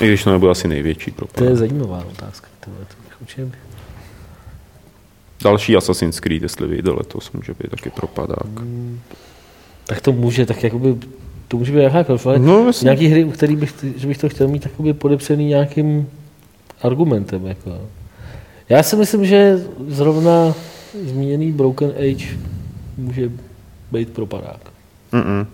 I 0.01 0.07
když 0.07 0.23
to 0.23 0.32
nebude 0.32 0.51
asi 0.51 0.67
největší 0.67 1.11
To 1.11 1.17
propadák. 1.17 1.49
je 1.49 1.55
zajímavá 1.55 2.05
otázka. 2.05 2.47
Tohle, 2.59 2.80
to 2.80 2.95
bych 3.03 3.21
učil. 3.21 3.51
Další 5.43 5.75
Assassin's 5.77 6.19
Creed, 6.19 6.41
jestli 6.43 6.67
vyjde 6.67 6.91
letos, 6.91 7.32
může 7.32 7.53
být 7.53 7.69
taky 7.71 7.89
propadák. 7.89 8.47
Tak 9.88 10.01
to 10.01 10.11
může, 10.11 10.45
tak 10.45 10.63
jakoby, 10.63 10.95
to 11.47 11.57
může 11.57 11.71
být 11.71 11.77
jakákoliv, 11.84 12.25
ale 12.27 12.39
No, 12.39 12.71
nějaký 12.84 13.07
hry, 13.07 13.23
u 13.23 13.32
kterých 13.32 13.57
bych, 13.57 13.73
že 13.95 14.07
bych 14.07 14.17
to 14.17 14.30
chtěl 14.30 14.47
mít 14.47 14.65
jakoby 14.65 14.93
podepřený 14.93 15.45
nějakým 15.45 16.09
argumentem. 16.82 17.45
Jako. 17.45 17.82
Já 18.69 18.84
si 18.84 18.95
myslím, 18.95 19.25
že 19.25 19.57
zrovna 19.88 20.53
zmíněný 21.03 21.51
Broken 21.51 21.89
Age 21.89 22.38
může 22.97 23.32
být 23.91 24.09
propadák. 24.09 24.59
Mm-mm. 25.13 25.45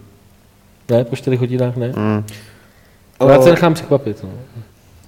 Ne, 0.90 1.04
po 1.04 1.16
čtyřech 1.16 1.40
hodinách 1.40 1.76
ne. 1.76 1.88
Mm. 1.88 2.24
Ale 3.20 3.34
já 3.34 3.42
se 3.42 3.50
nechám 3.50 3.74
překvapit. 3.74 4.24
No. 4.24 4.30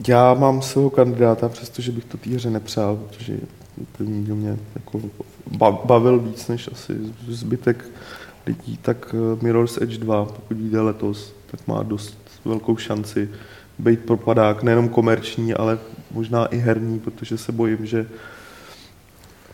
já 0.07 0.33
mám 0.33 0.61
svého 0.61 0.89
kandidáta, 0.89 1.49
přestože 1.49 1.91
bych 1.91 2.05
to 2.05 2.17
té 2.17 2.29
hře 2.29 2.49
nepřál, 2.49 2.95
protože 2.95 3.37
ten 3.97 4.23
díl 4.23 4.35
mě 4.35 4.57
jako 4.75 5.01
ba- 5.57 5.79
bavil 5.85 6.19
víc 6.19 6.47
než 6.47 6.69
asi 6.71 6.93
zbytek 7.27 7.85
lidí, 8.47 8.77
tak 8.81 9.15
eh, 9.15 9.43
Mirror's 9.45 9.81
Edge 9.81 9.97
2, 9.97 10.25
pokud 10.25 10.57
vyjde 10.57 10.81
letos, 10.81 11.33
tak 11.51 11.67
má 11.67 11.83
dost 11.83 12.17
velkou 12.45 12.77
šanci 12.77 13.29
být 13.79 13.99
propadák, 13.99 14.63
nejenom 14.63 14.89
komerční, 14.89 15.53
ale 15.53 15.79
možná 16.11 16.45
i 16.45 16.57
herní, 16.57 16.99
protože 16.99 17.37
se 17.37 17.51
bojím, 17.51 17.85
že 17.85 18.07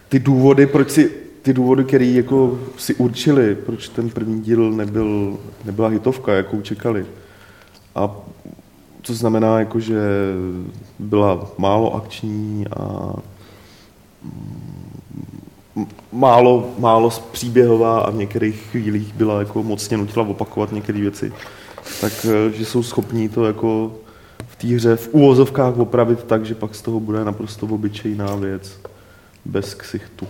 ty 0.10 0.20
důvody, 0.20 0.68
proč 0.68 0.91
si 0.91 1.12
ty 1.41 1.54
důvody, 1.54 1.84
které 1.84 2.06
jako 2.06 2.60
si 2.78 2.95
určili, 2.95 3.56
proč 3.56 3.89
ten 3.89 4.10
první 4.10 4.41
díl 4.41 4.72
nebyl, 4.72 5.38
nebyla 5.66 5.88
hitovka, 5.88 6.34
jakou 6.34 6.62
čekali. 6.62 7.06
A 7.95 8.16
to 9.08 9.14
znamená, 9.14 9.60
jako, 9.60 9.80
že 9.80 9.99
byla 10.99 11.47
málo 11.58 11.95
akční 11.95 12.66
a 12.68 13.14
málo, 16.12 16.74
málo 16.80 17.10
příběhová 17.32 17.99
a 17.99 18.10
v 18.10 18.16
některých 18.16 18.62
chvílích 18.72 19.14
byla 19.14 19.39
jako 19.39 19.64
mocně 19.64 19.97
nutila 19.97 20.28
opakovat 20.28 20.72
některé 20.72 20.99
věci. 20.99 21.34
Tak, 22.01 22.26
eh, 22.26 22.66
jsou 22.66 22.84
schopní 22.84 23.30
to 23.30 23.45
jako 23.45 23.93
v 24.47 24.56
té 24.56 24.68
hře 24.68 24.95
v 24.95 25.10
úvozovkách 25.12 25.78
opravit 25.78 26.24
tak, 26.24 26.45
že 26.45 26.56
pak 26.56 26.76
z 26.76 26.82
toho 26.82 26.99
bude 26.99 27.26
naprosto 27.26 27.66
obyčejná 27.66 28.36
věc 28.36 28.80
bez 29.45 29.74
ksichtu. 29.74 30.28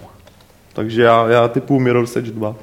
Takže 0.74 1.01
já, 1.01 1.28
já 1.28 1.47
typu 1.47 1.80
Mirror's 1.80 2.15
Edge 2.15 2.32
2. 2.32 2.55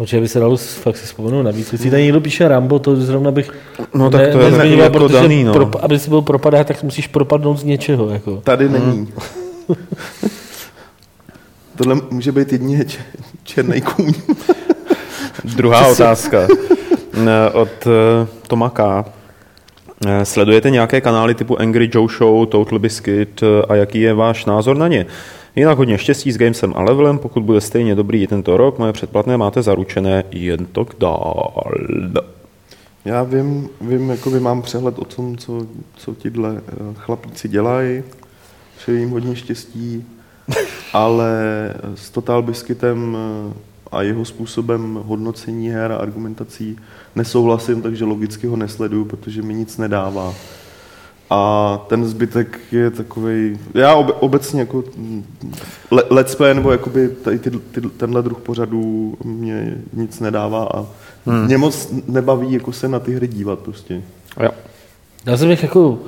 Určitě 0.00 0.20
by 0.20 0.28
se 0.28 0.40
dalo 0.40 0.56
fakt 0.56 0.96
si 0.96 1.06
vzpomenout 1.06 1.42
na 1.42 1.50
víc 1.50 1.72
věcí. 1.72 1.90
Tady 1.90 2.02
někdo 2.02 2.20
píše 2.20 2.48
Rambo, 2.48 2.78
to 2.78 2.96
zrovna 2.96 3.30
bych 3.30 3.50
No 3.94 4.10
tak 4.10 4.20
to 4.32 4.40
je 4.40 4.50
nezmiňoval, 4.50 4.84
jako 4.84 4.98
protože 4.98 5.14
daný, 5.14 5.44
no. 5.44 5.52
pro, 5.52 5.84
aby 5.84 5.98
si 5.98 6.10
byl 6.10 6.22
propadák, 6.22 6.66
tak 6.66 6.82
musíš 6.82 7.06
propadnout 7.06 7.58
z 7.58 7.64
něčeho. 7.64 8.08
Jako. 8.08 8.36
Tady 8.36 8.68
není. 8.68 9.08
Tohle 11.76 12.00
může 12.10 12.32
být 12.32 12.52
jedině 12.52 12.84
černý 13.44 13.80
kůň. 13.80 14.12
Druhá 15.44 15.86
otázka 15.86 16.38
od 17.52 17.86
eh, 17.86 18.26
Toma 18.48 18.70
K. 18.70 19.04
Eh, 20.06 20.24
Sledujete 20.24 20.70
nějaké 20.70 21.00
kanály 21.00 21.34
typu 21.34 21.60
Angry 21.60 21.90
Joe 21.94 22.08
Show, 22.16 22.46
Total 22.46 22.78
Biscuit 22.78 23.42
eh, 23.42 23.46
a 23.68 23.74
jaký 23.74 24.00
je 24.00 24.14
váš 24.14 24.44
názor 24.44 24.76
na 24.76 24.88
ně? 24.88 25.06
Jinak 25.56 25.78
hodně 25.78 25.98
štěstí 25.98 26.32
s 26.32 26.38
Gamesem 26.38 26.72
a 26.76 26.82
levelem, 26.82 27.18
pokud 27.18 27.42
bude 27.42 27.60
stejně 27.60 27.94
dobrý 27.94 28.22
i 28.22 28.26
tento 28.26 28.56
rok, 28.56 28.78
moje 28.78 28.92
předplatné 28.92 29.36
máte 29.36 29.62
zaručené 29.62 30.24
jen 30.30 30.66
to 30.66 30.86
dál. 30.98 31.52
Já 33.04 33.22
vím, 33.22 33.68
vím 33.80 34.10
jakoby 34.10 34.40
mám 34.40 34.62
přehled 34.62 34.98
o 34.98 35.04
tom, 35.04 35.36
co, 35.36 35.66
co 35.96 36.14
tihle 36.14 36.56
eh, 36.56 36.72
chlapíci 36.94 37.48
dělají. 37.48 38.02
Přeji 38.78 38.98
jim 38.98 39.10
hodně 39.10 39.36
štěstí, 39.36 40.04
ale 40.92 41.30
s 41.94 42.10
Total 42.10 42.42
Biscuitem 42.42 43.16
eh, 43.16 43.54
a 43.92 44.02
jeho 44.02 44.24
způsobem 44.24 45.00
hodnocení 45.04 45.70
her 45.70 45.92
a 45.92 45.96
argumentací 45.96 46.76
nesouhlasím, 47.16 47.82
takže 47.82 48.04
logicky 48.04 48.46
ho 48.46 48.56
nesleduju, 48.56 49.04
protože 49.04 49.42
mi 49.42 49.54
nic 49.54 49.78
nedává. 49.78 50.34
A 51.30 51.80
ten 51.88 52.04
zbytek 52.04 52.58
je 52.72 52.90
takový. 52.90 53.58
Já 53.74 53.94
obe, 53.94 54.12
obecně 54.12 54.60
jako 54.60 54.84
le, 55.90 56.02
let's 56.10 56.34
play 56.34 56.54
nebo 56.54 56.72
jakoby 56.72 57.08
tady 57.08 57.38
ty, 57.38 57.50
ty, 57.50 57.80
tenhle 57.80 58.22
druh 58.22 58.38
pořadů 58.38 59.16
mě 59.24 59.74
nic 59.92 60.20
nedává 60.20 60.68
a 60.74 60.86
hmm. 61.26 61.44
mě 61.44 61.58
moc 61.58 61.92
nebaví 62.08 62.52
jako 62.52 62.72
se 62.72 62.88
na 62.88 62.98
ty 62.98 63.14
hry 63.14 63.28
dívat 63.28 63.58
prostě. 63.58 64.02
Jo. 64.42 64.50
Já 65.26 65.36
jsem 65.36 65.50
jich 65.50 65.62
jako, 65.62 65.98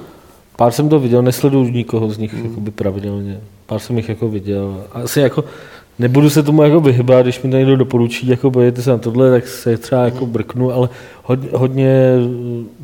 pár 0.56 0.72
jsem 0.72 0.88
to 0.88 1.00
viděl, 1.00 1.22
nesleduju 1.22 1.68
nikoho 1.68 2.10
z 2.10 2.18
nich 2.18 2.34
mm. 2.34 2.72
pravidelně. 2.74 3.40
Pár 3.66 3.80
jsem 3.80 3.96
jich 3.96 4.08
jako 4.08 4.28
viděl. 4.28 4.84
A 4.92 5.00
Asi 5.00 5.20
jako, 5.20 5.44
nebudu 5.98 6.30
se 6.30 6.42
tomu 6.42 6.62
jako 6.62 6.80
vyhybat, 6.80 7.26
když 7.26 7.42
mi 7.42 7.50
to 7.50 7.56
někdo 7.56 7.76
doporučí, 7.76 8.28
jako 8.28 8.50
pojďte 8.50 8.82
se 8.82 8.90
na 8.90 8.98
tohle, 8.98 9.30
tak 9.30 9.48
se 9.48 9.76
třeba 9.76 10.04
jako 10.04 10.26
brknu, 10.26 10.72
ale 10.72 10.88
hodně, 11.22 11.48
hodně, 11.52 12.16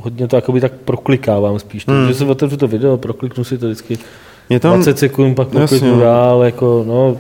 hodně 0.02 0.28
to 0.28 0.36
jakoby 0.36 0.61
tak 0.61 0.72
proklikávám 0.72 1.59
spíš. 1.59 1.86
Mm. 1.86 1.94
Takže 1.94 2.14
se 2.14 2.24
otevřu 2.24 2.56
to 2.56 2.68
video, 2.68 2.96
prokliknu 2.96 3.44
si 3.44 3.59
to 3.59 3.66
vždycky 3.66 3.98
Mě 4.48 4.61
tam, 4.61 4.74
20 4.74 4.98
sekund, 4.98 5.34
pak 5.34 5.48
prokliknu 5.48 5.94
no. 5.94 6.00
dál, 6.00 6.44
jako 6.44 6.84
no, 6.88 7.16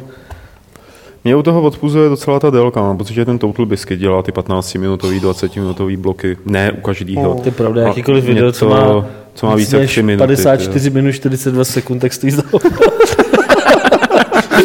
mě 1.24 1.36
u 1.36 1.42
toho 1.42 1.62
odpuzuje 1.62 2.08
docela 2.08 2.40
ta 2.40 2.50
délka, 2.50 2.80
mám 2.80 2.98
pocit, 2.98 3.14
že 3.14 3.24
ten 3.24 3.38
Total 3.38 3.66
Biscuit 3.66 4.00
dělá 4.00 4.22
ty 4.22 4.32
15-minutový, 4.32 5.20
20-minutový 5.20 5.96
bloky, 5.96 6.36
ne 6.46 6.72
u 6.72 6.80
každého. 6.80 7.34
to 7.34 7.48
je 7.48 7.52
pravda, 7.52 7.82
jakýkoliv 7.82 8.24
video, 8.24 8.52
co 8.52 8.68
má, 8.68 9.06
co 9.34 9.46
má 9.46 9.54
víc 9.54 9.68
více 9.68 9.78
než 9.78 9.90
3 9.90 10.02
minuty. 10.02 10.22
54 10.22 10.90
minut 10.90 11.12
42 11.12 11.64
sekund, 11.64 11.98
tak 11.98 12.12
stojí 12.12 12.32
za 12.32 12.42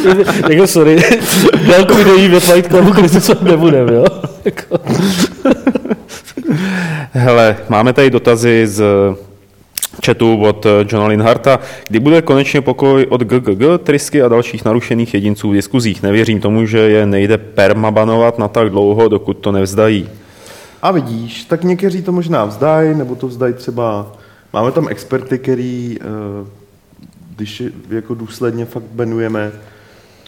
jako 0.50 0.68
sorry, 0.68 1.04
délku 1.68 1.96
videí 1.96 2.28
ve 2.28 2.39
Fight 2.39 2.68
Clubu 2.70 2.94
kritizovat 2.94 3.44
nebudem, 3.44 3.89
jo? 3.89 4.06
Jako, 4.46 4.78
Hele, 7.12 7.58
máme 7.70 7.94
tady 7.94 8.10
dotazy 8.10 8.68
z 8.68 8.84
chatu 10.06 10.41
od 10.41 10.66
Johna 10.91 11.08
Linharta. 11.08 11.60
Kdy 11.88 12.00
bude 12.00 12.22
konečně 12.22 12.62
pokoj 12.62 13.06
od 13.10 13.22
GGG, 13.22 13.64
Trysky 13.84 14.22
a 14.22 14.28
dalších 14.28 14.66
narušených 14.66 15.14
jedinců 15.14 15.50
v 15.50 15.54
diskuzích? 15.54 16.04
Nevěřím 16.04 16.39
tomu, 16.39 16.66
že 16.66 16.78
je 16.78 17.06
nejde 17.06 17.38
permabanovat 17.38 18.39
na 18.39 18.48
tak 18.48 18.70
dlouho, 18.70 19.10
dokud 19.10 19.34
to 19.38 19.52
nevzdají. 19.52 20.10
A 20.82 20.91
vidíš, 20.91 21.44
tak 21.44 21.64
někteří 21.64 22.02
to 22.02 22.12
možná 22.12 22.46
vzdají, 22.46 22.96
nebo 22.98 23.16
to 23.16 23.28
vzdají 23.28 23.54
třeba, 23.54 24.12
máme 24.54 24.72
tam 24.72 24.88
experty, 24.88 25.39
který, 25.39 25.98
eh, 26.02 26.48
když 27.36 27.64
jako 27.89 28.14
důsledně 28.14 28.66
fakt 28.66 28.84
benujeme, 28.91 29.52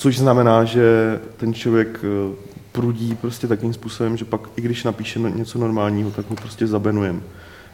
což 0.05 0.17
znamená, 0.17 0.63
že 0.63 1.19
ten 1.37 1.53
člověk 1.53 1.99
eh, 2.03 2.35
prudí 2.71 3.15
prostě 3.21 3.47
takým 3.47 3.73
způsobem, 3.73 4.17
že 4.17 4.25
pak 4.25 4.41
i 4.55 4.61
když 4.61 4.83
napíše 4.83 5.19
no- 5.19 5.29
něco 5.29 5.59
normálního, 5.59 6.11
tak 6.11 6.29
ho 6.29 6.35
prostě 6.35 6.67
zabenujeme. 6.67 7.19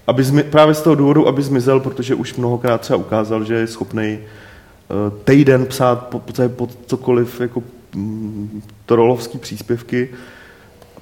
Aby 0.08 0.24
zmi, 0.24 0.44
právě 0.44 0.74
z 0.74 0.82
toho 0.82 0.96
důvodu, 0.96 1.28
aby 1.28 1.42
zmizel, 1.42 1.80
protože 1.80 2.16
už 2.16 2.36
mnohokrát 2.36 2.82
třeba 2.82 2.98
ukázal, 2.98 3.44
že 3.44 3.54
je 3.54 3.68
schopný 3.68 4.20
týden 5.24 5.66
psát 5.66 6.08
po, 6.08 6.20
po, 6.20 6.50
pod 6.50 6.70
cokoliv 6.86 7.42
jako 7.42 7.64
mm, 7.96 8.62
trolovský 8.86 9.38
příspěvky, 9.38 10.10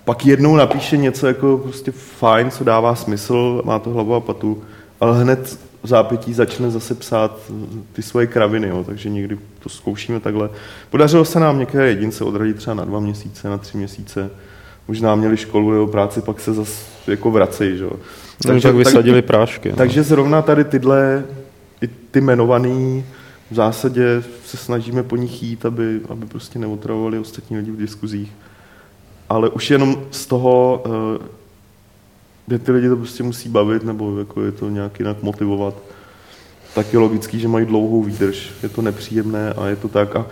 pak 0.05 0.25
jednou 0.25 0.55
napíše 0.55 0.97
něco 0.97 1.27
jako 1.27 1.57
prostě 1.57 1.91
fajn, 1.91 2.51
co 2.51 2.63
dává 2.63 2.95
smysl, 2.95 3.61
má 3.65 3.79
to 3.79 3.89
hlavu 3.89 4.13
a 4.13 4.19
patu, 4.19 4.63
ale 4.99 5.23
hned 5.23 5.59
v 5.83 5.87
zápětí 5.87 6.33
začne 6.33 6.71
zase 6.71 6.95
psát 6.95 7.39
eh, 7.49 7.53
ty 7.93 8.01
svoje 8.01 8.27
kraviny, 8.27 8.67
jo, 8.67 8.83
takže 8.83 9.09
někdy 9.09 9.37
to 9.59 9.69
zkoušíme 9.69 10.19
takhle. 10.19 10.49
Podařilo 10.89 11.25
se 11.25 11.39
nám 11.39 11.59
některé 11.59 11.89
jedince 11.89 12.23
odradit 12.23 12.57
třeba 12.57 12.73
na 12.73 12.85
dva 12.85 12.99
měsíce, 12.99 13.49
na 13.49 13.57
tři 13.57 13.77
měsíce, 13.77 14.29
možná 14.87 15.15
měli 15.15 15.37
školu 15.37 15.71
nebo 15.71 15.87
práci, 15.87 16.21
pak 16.21 16.39
se 16.39 16.53
zase 16.53 16.85
jako 17.07 17.31
vracejí, 17.31 17.77
že 17.77 17.83
jo. 17.83 17.91
Takže 18.47 18.67
tak 18.67 18.75
vysadili 18.75 19.21
prášky. 19.21 19.69
No. 19.69 19.75
Takže 19.75 20.03
zrovna 20.03 20.41
tady 20.41 20.63
tyhle, 20.63 21.23
i 21.81 21.87
ty 21.87 22.19
jmenovaný, 22.19 23.05
v 23.51 23.55
zásadě 23.55 24.23
se 24.45 24.57
snažíme 24.57 25.03
po 25.03 25.15
nich 25.15 25.43
jít, 25.43 25.65
aby, 25.65 26.01
aby 26.09 26.25
prostě 26.25 26.59
neotravovali 26.59 27.19
ostatní 27.19 27.57
lidi 27.57 27.71
v 27.71 27.77
diskuzích. 27.77 28.31
Ale 29.29 29.49
už 29.49 29.71
jenom 29.71 30.01
z 30.11 30.25
toho, 30.25 30.83
že 32.49 32.59
ty 32.59 32.71
lidi 32.71 32.89
to 32.89 32.95
prostě 32.95 33.23
musí 33.23 33.49
bavit, 33.49 33.83
nebo 33.83 34.19
jako 34.19 34.41
je 34.41 34.51
to 34.51 34.69
nějak 34.69 34.99
jinak 34.99 35.23
motivovat, 35.23 35.73
tak 36.75 36.93
je 36.93 36.99
logický, 36.99 37.39
že 37.39 37.47
mají 37.47 37.65
dlouhou 37.65 38.03
výdrž. 38.03 38.49
Je 38.63 38.69
to 38.69 38.81
nepříjemné 38.81 39.53
a 39.53 39.67
je 39.67 39.75
to 39.75 39.87
tak. 39.87 40.15
A 40.15 40.25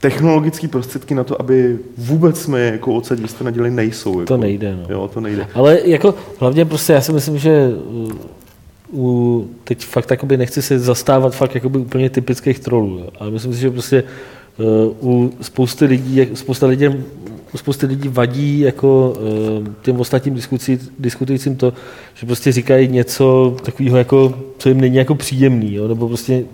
technologické 0.00 0.68
prostředky 0.68 1.14
na 1.14 1.24
to, 1.24 1.40
aby 1.40 1.78
vůbec 1.98 2.40
jsme 2.40 2.60
je 2.60 2.72
jako 2.72 2.94
odsaď 2.94 3.18
vystanadili, 3.18 3.70
nejsou. 3.70 4.20
Jako. 4.20 4.24
to 4.24 4.36
nejde, 4.36 4.76
no. 4.76 4.86
Jo, 4.88 5.10
to 5.14 5.20
nejde. 5.20 5.46
Ale 5.54 5.80
jako 5.84 6.14
hlavně 6.38 6.64
prostě 6.64 6.92
já 6.92 7.00
si 7.00 7.12
myslím, 7.12 7.38
že 7.38 7.68
uh, 7.86 8.12
u, 8.92 9.50
teď 9.64 9.84
fakt 9.84 10.10
jakoby 10.10 10.36
nechci 10.36 10.62
se 10.62 10.78
zastávat 10.78 11.34
fakt 11.34 11.54
jakoby 11.54 11.78
úplně 11.78 12.10
typických 12.10 12.58
trolů, 12.58 13.04
ale 13.18 13.30
myslím 13.30 13.54
si, 13.54 13.60
že 13.60 13.70
prostě 13.70 14.04
uh, 15.00 15.10
u 15.10 15.32
spousty 15.40 15.84
lidí, 15.84 16.28
spousta 16.34 16.66
lidí, 16.66 16.88
u 16.88 17.31
spousty 17.58 17.86
lidí 17.86 18.08
vadí 18.08 18.60
jako 18.60 19.14
uh, 19.60 19.68
těm 19.82 20.00
ostatním 20.00 20.34
diskutující, 20.34 20.88
diskutujícím 20.98 21.56
to, 21.56 21.72
že 22.14 22.26
prostě 22.26 22.52
říkají 22.52 22.88
něco 22.88 23.56
takového, 23.64 23.96
jako, 23.96 24.34
co 24.58 24.68
jim 24.68 24.80
není 24.80 24.96
jako 24.96 25.14
příjemný, 25.14 25.74
jo, 25.74 25.88
nebo 25.88 26.08
prostě 26.08 26.44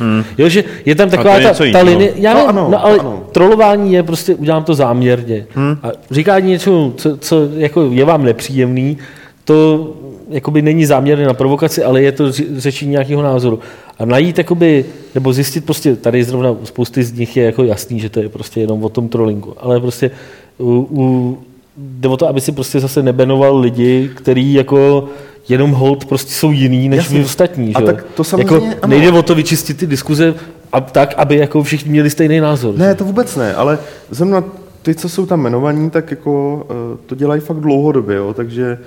Hmm. 0.00 0.24
Jo, 0.38 0.48
že 0.48 0.64
je 0.84 0.94
tam 0.94 1.10
taková 1.10 1.40
ta, 1.40 1.54
ta 1.72 1.82
linie, 1.82 2.12
já 2.16 2.34
ne, 2.34 2.44
ano, 2.44 2.68
no, 2.70 2.84
ale 2.84 2.98
ano. 2.98 3.22
trolování 3.32 3.92
je 3.92 4.02
prostě, 4.02 4.34
udělám 4.34 4.64
to 4.64 4.74
záměrně. 4.74 5.46
Hmm. 5.54 5.78
A 5.82 5.88
říká 6.10 6.38
něco, 6.38 6.92
co, 6.96 7.16
co 7.16 7.48
jako 7.56 7.88
je 7.92 8.04
vám 8.04 8.24
nepříjemný, 8.24 8.98
to 9.44 9.90
jakoby 10.30 10.62
není 10.62 10.86
záměrně 10.86 11.26
na 11.26 11.34
provokaci, 11.34 11.82
ale 11.82 12.02
je 12.02 12.12
to 12.12 12.32
řečení 12.56 12.90
nějakého 12.90 13.22
názoru. 13.22 13.58
A 13.98 14.04
najít, 14.04 14.38
jakoby, 14.38 14.84
nebo 15.14 15.32
zjistit 15.32 15.64
prostě, 15.64 15.96
tady 15.96 16.24
zrovna 16.24 16.50
u 16.50 16.66
spousty 16.66 17.04
z 17.04 17.12
nich 17.12 17.36
je 17.36 17.44
jako 17.44 17.64
jasný, 17.64 18.00
že 18.00 18.08
to 18.08 18.20
je 18.20 18.28
prostě 18.28 18.60
jenom 18.60 18.84
o 18.84 18.88
tom 18.88 19.08
trollingu, 19.08 19.54
ale 19.58 19.80
prostě 19.80 20.10
u, 20.58 20.88
u, 20.90 21.38
jde 21.76 22.08
o 22.08 22.16
to, 22.16 22.28
aby 22.28 22.40
si 22.40 22.52
prostě 22.52 22.80
zase 22.80 23.02
nebenoval 23.02 23.58
lidi, 23.58 24.10
který 24.14 24.54
jako 24.54 25.08
jenom 25.48 25.72
hold 25.72 26.04
prostě 26.04 26.32
jsou 26.32 26.50
jiný 26.50 26.88
než 26.88 26.98
Jasně. 26.98 27.18
vy 27.18 27.24
ostatní. 27.24 27.74
A 27.74 27.80
že? 27.80 27.86
jo? 27.86 27.92
tak 27.92 28.04
to 28.14 28.24
samozřejmě 28.24 28.54
jako, 28.54 28.76
ano. 28.82 28.90
nejde 28.90 29.12
o 29.12 29.22
to 29.22 29.34
vyčistit 29.34 29.78
ty 29.78 29.86
diskuze 29.86 30.34
a 30.72 30.80
tak, 30.80 31.14
aby 31.16 31.36
jako 31.36 31.62
všichni 31.62 31.90
měli 31.90 32.10
stejný 32.10 32.40
názor. 32.40 32.74
Ne, 32.76 32.94
to 32.94 33.04
vůbec 33.04 33.36
ne, 33.36 33.54
ale 33.54 33.78
zrovna 34.10 34.44
ty, 34.82 34.94
co 34.94 35.08
jsou 35.08 35.26
tam 35.26 35.40
jmenovaní, 35.40 35.90
tak 35.90 36.10
jako 36.10 36.66
eh, 36.70 36.98
to 37.06 37.14
dělají 37.14 37.40
fakt 37.40 37.60
dlouhodobě, 37.60 38.16
jo, 38.16 38.34
takže 38.34 38.78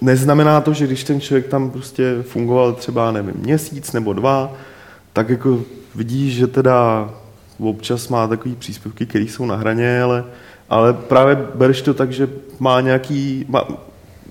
neznamená 0.00 0.60
to, 0.60 0.72
že 0.72 0.86
když 0.86 1.04
ten 1.04 1.20
člověk 1.20 1.46
tam 1.46 1.70
prostě 1.70 2.16
fungoval 2.22 2.72
třeba, 2.72 3.12
nevím, 3.12 3.34
měsíc 3.36 3.92
nebo 3.92 4.12
dva, 4.12 4.52
tak 5.12 5.28
jako 5.28 5.60
vidíš, 5.94 6.34
že 6.34 6.46
teda 6.46 7.10
občas 7.58 8.08
má 8.08 8.28
takový 8.28 8.54
příspěvky, 8.54 9.06
které 9.06 9.24
jsou 9.24 9.46
na 9.46 9.56
hraně, 9.56 10.02
ale, 10.02 10.24
ale 10.68 10.92
právě 10.92 11.46
bereš 11.54 11.82
to 11.82 11.94
tak, 11.94 12.12
že 12.12 12.28
má 12.58 12.80
nějaký, 12.80 13.44
má, 13.48 13.68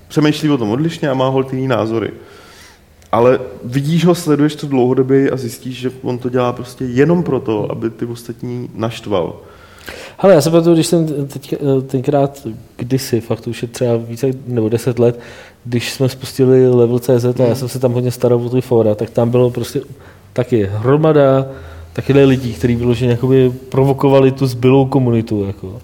přemýšlí 0.08 0.50
o 0.50 0.58
tom 0.58 0.70
odlišně 0.70 1.10
a 1.10 1.14
má 1.14 1.28
holtivý 1.28 1.68
názory. 1.68 2.10
Ale 3.12 3.40
vidíš 3.64 4.04
ho, 4.04 4.14
sleduješ 4.14 4.54
to 4.54 4.66
dlouhodobě 4.66 5.30
a 5.30 5.36
zjistíš, 5.36 5.76
že 5.78 5.90
on 6.02 6.18
to 6.18 6.28
dělá 6.28 6.52
prostě 6.52 6.84
jenom 6.84 7.22
proto, 7.22 7.72
aby 7.72 7.90
ty 7.90 8.04
ostatní 8.04 8.70
naštval. 8.74 9.36
Ale 10.18 10.34
já 10.34 10.40
se 10.40 10.50
pamatuju, 10.50 10.74
když 10.74 10.86
jsem 10.86 11.26
teď, 11.26 11.54
tenkrát 11.86 12.46
kdysi, 12.76 13.20
fakt 13.20 13.46
už 13.46 13.62
je 13.62 13.68
třeba 13.68 13.96
více 13.96 14.26
nebo 14.46 14.68
deset 14.68 14.98
let, 14.98 15.20
když 15.64 15.92
jsme 15.92 16.08
spustili 16.08 16.70
Level.cz 16.70 17.40
a 17.40 17.42
já 17.42 17.54
jsem 17.54 17.68
se 17.68 17.78
tam 17.78 17.92
hodně 17.92 18.10
staral 18.10 18.46
o 18.46 18.48
ty 18.48 18.60
fora, 18.60 18.94
tak 18.94 19.10
tam 19.10 19.30
bylo 19.30 19.50
prostě 19.50 19.80
taky 20.32 20.68
hromada 20.72 21.46
takových 21.92 22.26
lidí, 22.26 22.52
kteří 22.52 22.76
vyloženě 22.76 23.10
jakoby 23.10 23.52
provokovali 23.68 24.32
tu 24.32 24.46
zbylou 24.46 24.86
komunitu. 24.86 25.44
Jako. 25.44 25.80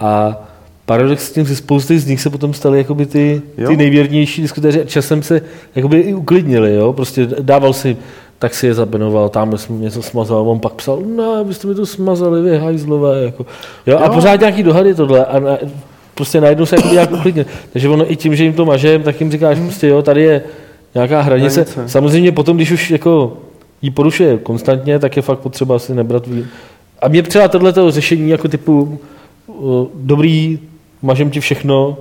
A 0.00 0.36
paradoxně 0.86 1.46
si 1.46 1.56
spousty 1.56 1.98
z 1.98 2.06
nich 2.06 2.20
se 2.20 2.30
potom 2.30 2.54
staly 2.54 2.78
jakoby 2.78 3.06
ty, 3.06 3.42
ty 3.66 3.76
nejvěrnější 3.76 4.42
diskutéři 4.42 4.82
a 4.82 4.84
časem 4.84 5.22
se 5.22 5.42
jakoby 5.74 6.00
i 6.00 6.14
uklidnili. 6.14 6.74
Jo? 6.74 6.92
Prostě 6.92 7.28
dával 7.40 7.72
si 7.72 7.96
tak 8.40 8.54
si 8.54 8.66
je 8.66 8.74
zabenoval, 8.74 9.28
tam 9.28 9.58
jsem 9.58 9.80
něco 9.80 10.02
smazal, 10.02 10.48
on 10.48 10.60
pak 10.60 10.72
psal, 10.72 11.02
no, 11.16 11.44
byste 11.44 11.66
mi 11.66 11.74
to 11.74 11.86
smazali, 11.86 12.42
vy 12.42 12.58
hajzlové, 12.58 13.24
jako. 13.24 13.46
Jo, 13.86 13.98
a 13.98 14.04
jo. 14.04 14.12
pořád 14.12 14.40
nějaký 14.40 14.62
dohady 14.62 14.94
tohle 14.94 15.24
a 15.24 15.38
na, 15.38 15.58
prostě 16.14 16.40
najednou 16.40 16.66
se 16.66 16.76
jako 16.76 16.88
nějak 16.88 17.12
uklidně. 17.12 17.46
Takže 17.72 17.88
ono 17.88 18.12
i 18.12 18.16
tím, 18.16 18.36
že 18.36 18.44
jim 18.44 18.52
to 18.52 18.64
mažem, 18.64 19.02
tak 19.02 19.20
jim 19.20 19.30
říkáš, 19.30 19.58
hmm. 19.58 19.66
prostě 19.66 19.88
jo, 19.88 20.02
tady 20.02 20.22
je 20.22 20.42
nějaká 20.94 21.20
hranice. 21.20 21.60
hranice. 21.60 21.88
Samozřejmě 21.88 22.32
potom, 22.32 22.56
když 22.56 22.70
už 22.70 22.90
jako 22.90 23.36
jí 23.82 23.90
porušuje 23.90 24.38
konstantně, 24.38 24.98
tak 24.98 25.16
je 25.16 25.22
fakt 25.22 25.38
potřeba 25.38 25.78
si 25.78 25.94
nebrat 25.94 26.26
vý... 26.26 26.46
A 27.02 27.08
mě 27.08 27.22
třeba 27.22 27.48
tohle 27.48 27.72
řešení 27.88 28.30
jako 28.30 28.48
typu 28.48 28.98
dobrý, 29.94 30.58
mažem 31.02 31.30
ti 31.30 31.40
všechno, 31.40 31.98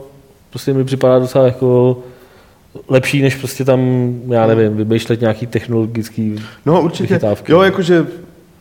prostě 0.50 0.74
mi 0.74 0.84
připadá 0.84 1.20
docela 1.20 1.46
jako 1.46 2.00
lepší, 2.88 3.22
než 3.22 3.36
prostě 3.36 3.66
tam, 3.66 4.12
já 4.28 4.48
nevím, 4.48 4.78
vymýšlet 4.78 5.22
nějaký 5.22 5.48
technologický 5.48 6.36
No 6.66 6.82
určitě, 6.82 7.04
vychytávky. 7.04 7.52
jo, 7.52 7.62
jakože 7.62 8.08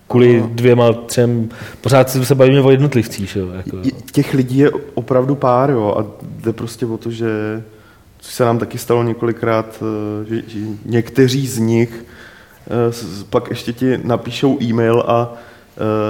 kvůli 0.09 0.41
no. 0.41 0.51
dvěma, 0.53 0.93
třem, 0.93 1.49
pořád 1.81 2.11
se 2.11 2.35
bavíme 2.35 2.61
o 2.61 2.71
jednotlivcích. 2.71 3.37
Jo, 3.37 3.49
jako. 3.57 3.77
Těch 4.13 4.35
lidí 4.35 4.59
je 4.59 4.71
opravdu 4.95 5.35
pár, 5.35 5.71
jo, 5.71 5.95
a 5.99 6.25
jde 6.41 6.53
prostě 6.53 6.87
o 6.87 6.97
to, 6.97 7.11
že 7.11 7.63
což 8.19 8.35
se 8.35 8.45
nám 8.45 8.59
taky 8.59 8.79
stalo 8.79 9.03
několikrát, 9.03 9.83
eh, 9.83 10.35
že, 10.35 10.43
že 10.47 10.59
někteří 10.85 11.47
z 11.47 11.59
nich 11.59 12.05
eh, 12.67 13.25
pak 13.31 13.51
ještě 13.51 13.73
ti 13.73 14.01
napíšou 14.05 14.59
e-mail 14.63 15.05
a 15.07 15.35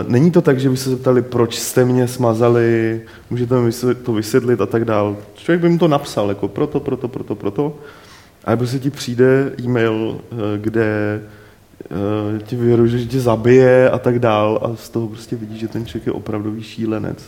není 0.08 0.30
to 0.30 0.42
tak, 0.42 0.60
že 0.60 0.70
by 0.70 0.76
se 0.76 0.90
zeptali, 0.90 1.22
proč 1.22 1.58
jste 1.58 1.84
mě 1.84 2.08
smazali, 2.08 3.00
můžete 3.30 3.60
mi 3.60 3.70
to 4.02 4.12
vysvětlit 4.12 4.60
a 4.60 4.66
tak 4.66 4.84
dál. 4.84 5.16
Člověk 5.34 5.60
by 5.60 5.68
mu 5.68 5.78
to 5.78 5.88
napsal, 5.88 6.28
jako 6.28 6.48
proto, 6.48 6.80
proto, 6.80 7.08
proto, 7.08 7.34
proto. 7.34 7.76
A 8.44 8.56
prostě 8.56 8.78
ti 8.78 8.90
přijde 8.90 9.52
e-mail, 9.60 9.92
uh, 9.94 10.38
kde 10.56 11.20
uh, 11.90 12.42
ti 12.42 12.56
vyhrožuje, 12.56 13.02
že 13.02 13.08
tě 13.08 13.20
zabije 13.20 13.90
a 13.90 13.98
tak 13.98 14.18
dál 14.18 14.60
a 14.62 14.76
z 14.76 14.88
toho 14.88 15.08
prostě 15.08 15.36
vidíš, 15.36 15.60
že 15.60 15.68
ten 15.68 15.86
člověk 15.86 16.06
je 16.06 16.12
opravdový 16.12 16.62
šílenec. 16.62 17.18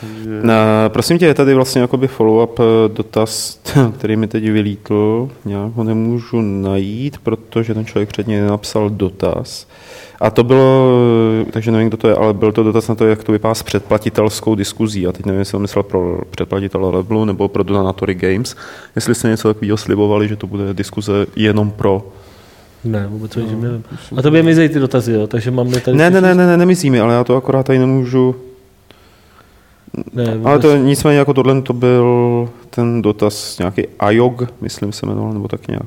Takže... 0.00 0.40
No, 0.42 0.54
prosím 0.88 1.18
tě, 1.18 1.26
je 1.26 1.34
tady 1.34 1.54
vlastně 1.54 1.80
jakoby 1.80 2.06
follow-up 2.06 2.60
dotaz, 2.88 3.60
který 3.98 4.16
mi 4.16 4.28
teď 4.28 4.50
vylítl. 4.50 5.30
Já 5.46 5.70
ho 5.74 5.84
nemůžu 5.84 6.40
najít, 6.40 7.18
protože 7.18 7.74
ten 7.74 7.84
člověk 7.84 8.08
předně 8.08 8.42
nenapsal 8.42 8.90
dotaz. 8.90 9.66
A 10.20 10.30
to 10.30 10.44
bylo, 10.44 10.90
takže 11.50 11.70
nevím, 11.70 11.88
kdo 11.88 11.96
to 11.96 12.08
je, 12.08 12.14
ale 12.14 12.34
byl 12.34 12.52
to 12.52 12.62
dotaz 12.62 12.88
na 12.88 12.94
to, 12.94 13.06
jak 13.06 13.24
to 13.24 13.32
vypadá 13.32 13.54
s 13.54 13.62
předplatitelskou 13.62 14.54
diskuzí. 14.54 15.06
A 15.06 15.12
teď 15.12 15.26
nevím, 15.26 15.38
jestli 15.38 15.52
to 15.52 15.58
myslel 15.58 15.82
pro 15.82 16.20
předplatitele 16.30 16.90
Levelu 16.90 17.24
nebo 17.24 17.48
pro 17.48 17.62
Donatory 17.62 18.14
Games. 18.14 18.56
Jestli 18.96 19.14
jste 19.14 19.28
něco 19.28 19.48
takového 19.48 19.76
slibovali, 19.76 20.28
že 20.28 20.36
to 20.36 20.46
bude 20.46 20.74
diskuze 20.74 21.26
jenom 21.36 21.70
pro 21.70 22.06
ne, 22.84 23.06
vůbec 23.06 23.36
no, 23.36 23.42
nevím. 23.42 23.84
A 24.16 24.22
to 24.22 24.30
by 24.30 24.42
mizej 24.42 24.68
ty 24.68 24.78
dotazy, 24.78 25.12
jo? 25.12 25.26
takže 25.26 25.50
máme 25.50 25.80
tady... 25.80 25.96
Ne, 25.96 26.10
ne, 26.10 26.20
ne, 26.20 26.34
ne, 26.34 26.46
ne, 26.46 26.56
nemyslí 26.56 26.90
mi, 26.90 27.00
ale 27.00 27.14
já 27.14 27.24
to 27.24 27.36
akorát 27.36 27.66
tady 27.66 27.78
nemůžu... 27.78 28.36
Ne, 30.12 30.24
vůbec... 30.24 30.46
Ale 30.46 30.58
to 30.58 30.76
nicméně 30.76 31.18
jako 31.18 31.34
tohle 31.34 31.62
to 31.62 31.72
byl 31.72 32.48
ten 32.70 33.02
dotaz 33.02 33.58
nějaký 33.58 33.82
IOG, 34.10 34.42
myslím 34.60 34.92
se 34.92 35.06
jmenoval, 35.06 35.32
nebo 35.32 35.48
tak 35.48 35.68
nějak. 35.68 35.86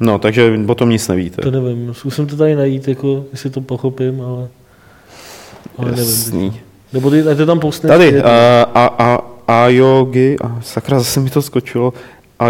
No, 0.00 0.18
takže 0.18 0.60
o 0.66 0.74
tom 0.74 0.90
nic 0.90 1.08
nevíte. 1.08 1.42
To 1.42 1.50
nevím, 1.50 1.94
zkusím 1.94 2.26
to 2.26 2.36
tady 2.36 2.54
najít, 2.54 2.88
jako, 2.88 3.24
jestli 3.32 3.50
to 3.50 3.60
pochopím, 3.60 4.20
ale, 4.20 4.48
ale 5.78 5.90
Jasný. 5.90 6.38
nevím. 6.38 6.54
Nebo 6.92 7.10
ty, 7.10 7.22
to 7.22 7.46
tam 7.46 7.60
postne. 7.60 7.88
Tady, 7.88 8.22
a, 8.22 8.66
a, 8.74 8.86
a, 8.86 9.18
a 9.48 9.68
a 10.44 10.60
sakra, 10.62 10.98
zase 10.98 11.20
mi 11.20 11.30
to 11.30 11.42
skočilo, 11.42 11.92
a, 12.38 12.48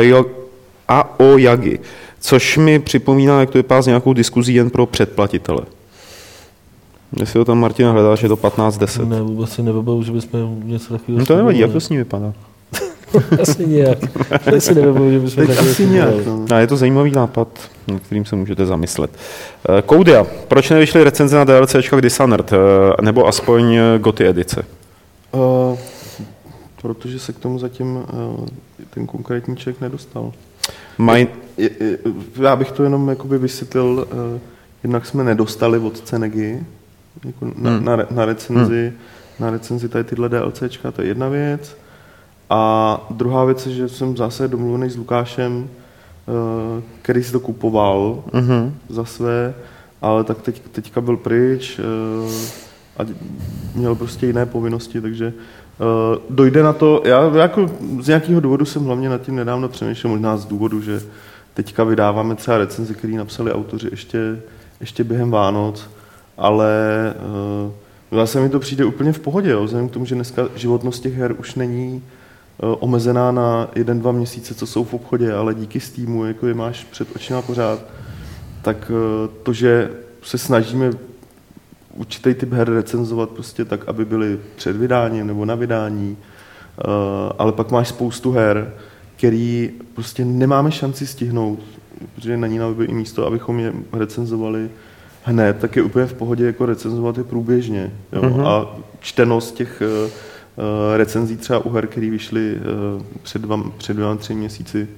a 0.88 1.20
o 1.20 1.38
yagi, 1.38 1.78
což 2.20 2.58
mi 2.58 2.78
připomíná, 2.78 3.40
jak 3.40 3.50
to 3.50 3.58
vypadá 3.58 3.82
s 3.82 3.86
nějakou 3.86 4.12
diskuzí 4.12 4.54
jen 4.54 4.70
pro 4.70 4.86
předplatitele. 4.86 5.60
Jestli 7.20 7.34
to 7.34 7.44
tam 7.44 7.58
Martina 7.58 7.92
hledáš, 7.92 8.22
je 8.22 8.28
to 8.28 8.36
15-10. 8.36 9.08
Ne, 9.08 9.22
vůbec 9.22 9.50
si 9.50 9.62
nevybavu, 9.62 10.02
že 10.02 10.12
bychom 10.12 10.60
něco 10.64 10.92
takového... 10.92 11.18
No 11.18 11.26
to 11.26 11.36
nevadí, 11.36 11.58
jak 11.58 11.72
to 11.72 11.80
s 11.80 11.88
ní 11.88 11.96
vypadá? 11.96 12.32
asi 13.42 13.66
nějak. 13.66 13.98
To 14.50 14.60
si 14.60 14.74
nevím, 14.74 15.12
že 15.12 15.18
bychom 15.18 15.46
tak 15.46 15.58
asi 15.58 15.86
nějak. 15.86 16.26
No. 16.26 16.46
A 16.54 16.58
je 16.58 16.66
to 16.66 16.76
zajímavý 16.76 17.10
nápad, 17.10 17.48
nad 17.86 18.02
kterým 18.02 18.24
se 18.24 18.36
můžete 18.36 18.66
zamyslet. 18.66 19.10
Eh, 19.68 19.82
Koudia, 19.82 20.26
proč 20.48 20.70
nevyšly 20.70 21.04
recenze 21.04 21.36
na 21.36 21.44
DLCčka 21.44 22.00
Dishonored, 22.00 22.52
eh, 22.52 22.56
nebo 23.02 23.26
aspoň 23.26 23.74
eh, 23.74 23.98
Goty 23.98 24.26
edice? 24.26 24.64
Uh, 25.32 25.78
protože 26.82 27.18
se 27.18 27.32
k 27.32 27.38
tomu 27.38 27.58
zatím 27.58 27.96
uh, 27.96 28.46
ten 28.90 29.06
konkrétní 29.06 29.56
člověk 29.56 29.80
nedostal. 29.80 30.32
Maj... 30.98 31.26
Já 32.40 32.56
bych 32.56 32.72
to 32.72 32.82
jenom 32.82 33.08
jakoby 33.08 33.38
vysvětlil, 33.38 34.06
uh, 34.12 34.40
jednak 34.82 35.06
jsme 35.06 35.24
nedostali 35.24 35.78
od 35.78 36.00
Cenegy 36.00 36.64
jako 37.24 37.52
na, 37.56 37.70
hmm. 37.70 37.84
na, 37.84 37.96
na 38.10 38.24
recenzi, 38.24 38.92
hmm. 38.92 38.98
na 39.40 39.50
recenzi 39.50 39.88
tady 39.88 40.04
tyhle 40.04 40.28
DLCčka, 40.28 40.90
to 40.90 41.02
je 41.02 41.08
jedna 41.08 41.28
věc. 41.28 41.76
A 42.50 43.06
druhá 43.10 43.44
věc 43.44 43.66
je, 43.66 43.72
že 43.72 43.88
jsem 43.88 44.16
zase 44.16 44.48
domluvený 44.48 44.90
s 44.90 44.96
Lukášem, 44.96 45.68
eh, 45.68 46.82
který 47.02 47.22
si 47.22 47.32
to 47.32 47.40
kupoval 47.40 48.22
uh-huh. 48.30 48.72
za 48.88 49.04
své, 49.04 49.54
ale 50.02 50.24
tak 50.24 50.42
teď, 50.42 50.62
teďka 50.72 51.00
byl 51.00 51.16
pryč 51.16 51.78
eh, 51.78 51.82
a 52.98 53.06
měl 53.74 53.94
prostě 53.94 54.26
jiné 54.26 54.46
povinnosti, 54.46 55.00
takže 55.00 55.32
eh, 55.32 56.18
dojde 56.30 56.62
na 56.62 56.72
to, 56.72 57.02
já 57.04 57.36
jako 57.36 57.70
z 58.00 58.06
nějakého 58.06 58.40
důvodu 58.40 58.64
jsem 58.64 58.84
hlavně 58.84 59.08
nad 59.08 59.22
tím 59.22 59.36
nedávno 59.36 59.68
přemýšlel, 59.68 60.10
možná 60.10 60.36
z 60.36 60.46
důvodu, 60.46 60.80
že 60.80 61.02
teďka 61.54 61.84
vydáváme 61.84 62.34
třeba 62.34 62.58
recenzi, 62.58 62.94
který 62.94 63.16
napsali 63.16 63.52
autoři 63.52 63.88
ještě, 63.90 64.40
ještě 64.80 65.04
během 65.04 65.30
Vánoc, 65.30 65.90
ale 66.36 66.70
zase 68.12 68.40
mi 68.40 68.48
to 68.48 68.58
přijde 68.58 68.84
úplně 68.84 69.12
v 69.12 69.20
pohodě, 69.20 69.50
jo, 69.50 69.64
vzhledem 69.64 69.88
k 69.88 69.92
tomu, 69.92 70.04
že 70.04 70.14
dneska 70.14 70.48
životnost 70.56 71.02
těch 71.02 71.14
her 71.14 71.34
už 71.38 71.54
není 71.54 72.02
Eh, 72.62 72.66
omezená 72.66 73.32
na 73.32 73.68
jeden, 73.74 74.00
dva 74.00 74.12
měsíce, 74.12 74.54
co 74.54 74.66
jsou 74.66 74.84
v 74.84 74.94
obchodě, 74.94 75.32
ale 75.32 75.54
díky 75.54 75.80
Steamu, 75.80 76.24
jako 76.24 76.46
je 76.46 76.54
máš 76.54 76.84
před 76.84 77.08
očima 77.16 77.42
pořád, 77.42 77.80
tak 78.62 78.90
eh, 78.90 79.28
to, 79.42 79.52
že 79.52 79.90
se 80.22 80.38
snažíme 80.38 80.90
určitý 81.98 82.34
typ 82.34 82.52
her 82.52 82.70
recenzovat 82.70 83.30
prostě 83.30 83.64
tak, 83.64 83.88
aby 83.88 84.04
byly 84.04 84.38
před 84.56 84.76
vydáním 84.76 85.26
nebo 85.26 85.44
na 85.44 85.54
vydání, 85.54 86.16
eh, 86.16 86.84
ale 87.38 87.52
pak 87.52 87.70
máš 87.70 87.88
spoustu 87.88 88.32
her, 88.32 88.72
který 89.16 89.70
prostě 89.94 90.24
nemáme 90.24 90.72
šanci 90.72 91.06
stihnout, 91.06 91.58
protože 92.14 92.36
na 92.36 92.46
ní 92.46 92.60
by 92.74 92.84
i 92.84 92.94
místo, 92.94 93.26
abychom 93.26 93.58
je 93.58 93.72
recenzovali 93.92 94.70
hned, 95.22 95.58
tak 95.58 95.76
je 95.76 95.82
úplně 95.82 96.06
v 96.06 96.14
pohodě 96.14 96.46
jako 96.46 96.66
recenzovat 96.66 97.18
je 97.18 97.24
průběžně. 97.24 97.92
Jo? 98.12 98.22
Mm-hmm. 98.22 98.46
A 98.46 98.76
čtenost 99.00 99.54
těch 99.54 99.82
Eh, 100.58 100.96
recenzí 100.96 101.36
třeba 101.36 101.58
u 101.58 101.70
her, 101.70 101.86
které 101.86 102.10
vyšly 102.10 102.56
eh, 102.56 103.04
před, 103.22 103.42
dva, 103.42 103.70
před 103.76 103.94
dvěma, 103.94 104.16
tři 104.16 104.34
měsíci, 104.34 104.88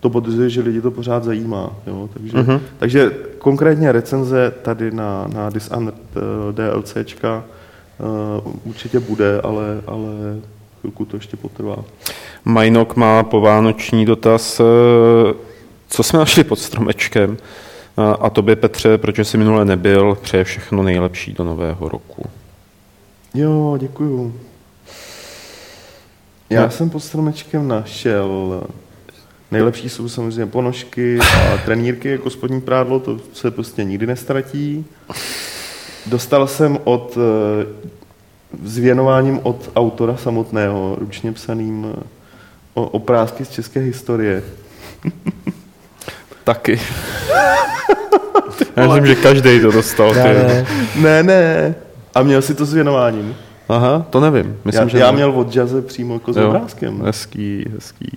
to 0.00 0.10
potvrzuje, 0.10 0.50
že 0.50 0.60
lidi 0.60 0.80
to 0.80 0.90
pořád 0.90 1.24
zajímá. 1.24 1.72
Jo? 1.86 2.08
Takže, 2.12 2.36
uh-huh. 2.36 2.60
takže 2.78 3.10
konkrétně 3.38 3.92
recenze 3.92 4.52
tady 4.62 4.90
na, 4.90 5.28
na 5.34 5.50
Dishonored 5.50 5.94
uh, 6.16 6.22
DLCčka 6.52 7.44
uh, 8.44 8.52
určitě 8.64 9.00
bude, 9.00 9.40
ale, 9.40 9.82
ale 9.86 10.08
chvilku 10.80 11.04
to 11.04 11.16
ještě 11.16 11.36
potrvá. 11.36 11.76
Majnok 12.44 12.96
má 12.96 13.22
povánoční 13.22 14.06
dotaz. 14.06 14.60
Co 15.88 16.02
jsme 16.02 16.18
našli 16.18 16.44
pod 16.44 16.58
stromečkem? 16.58 17.36
A 18.20 18.30
tobě, 18.30 18.56
Petře, 18.56 18.98
protože 18.98 19.24
jsi 19.24 19.38
minule 19.38 19.64
nebyl, 19.64 20.18
přeje 20.22 20.44
všechno 20.44 20.82
nejlepší 20.82 21.32
do 21.32 21.44
nového 21.44 21.88
roku. 21.88 22.22
Jo, 23.34 23.76
děkuju. 23.80 24.34
Já 26.50 26.62
no. 26.62 26.70
jsem 26.70 26.90
pod 26.90 27.00
stromečkem 27.00 27.68
našel 27.68 28.62
Nejlepší 29.50 29.88
jsou 29.88 30.08
samozřejmě 30.08 30.46
ponožky 30.46 31.18
a 31.18 31.58
trenírky 31.64 32.08
jako 32.08 32.30
spodní 32.30 32.60
prádlo, 32.60 33.00
to 33.00 33.20
se 33.32 33.50
prostě 33.50 33.84
nikdy 33.84 34.06
nestratí. 34.06 34.86
Dostal 36.06 36.46
jsem 36.46 36.78
od, 36.84 37.18
eh, 37.18 37.66
s 38.64 38.78
věnováním 38.78 39.40
od 39.42 39.70
autora 39.76 40.16
samotného, 40.16 40.96
ručně 41.00 41.32
psaným 41.32 41.86
eh, 41.96 42.02
o, 42.74 42.82
oprázky 42.82 43.44
z 43.44 43.50
české 43.50 43.80
historie. 43.80 44.42
Taky. 46.44 46.80
Já 48.76 48.86
myslím, 48.86 49.06
že 49.06 49.14
každý 49.14 49.60
to 49.60 49.70
dostal. 49.70 50.12
Ty. 50.12 50.18
ne. 50.18 50.66
Ne, 50.96 51.22
ne. 51.22 51.74
A 52.14 52.22
měl 52.22 52.42
si 52.42 52.54
to 52.54 52.64
s 52.64 52.74
věnováním. 52.74 53.36
Aha, 53.68 54.06
to 54.10 54.20
nevím. 54.20 54.56
Myslím, 54.64 54.82
já, 54.82 54.88
že 54.88 54.98
já 54.98 55.06
ne. 55.06 55.12
měl 55.12 55.30
od 55.30 55.52
Jazze 55.56 55.82
přímo 55.82 56.14
jako 56.14 56.32
s 56.32 56.36
Jo, 56.36 56.48
obrázkem. 56.48 57.02
Hezký, 57.02 57.64
hezký. 57.74 58.10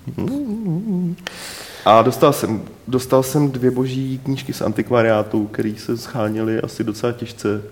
A 1.84 2.02
dostal 2.02 2.32
jsem, 2.32 2.62
dostal 2.88 3.22
jsem 3.22 3.50
dvě 3.50 3.70
boží 3.70 4.20
knížky 4.24 4.52
z 4.52 4.62
antikvariátu, 4.62 5.46
které 5.46 5.72
se 5.78 5.96
scháněly 5.98 6.60
asi 6.60 6.84
docela 6.84 7.12
těžce. 7.12 7.62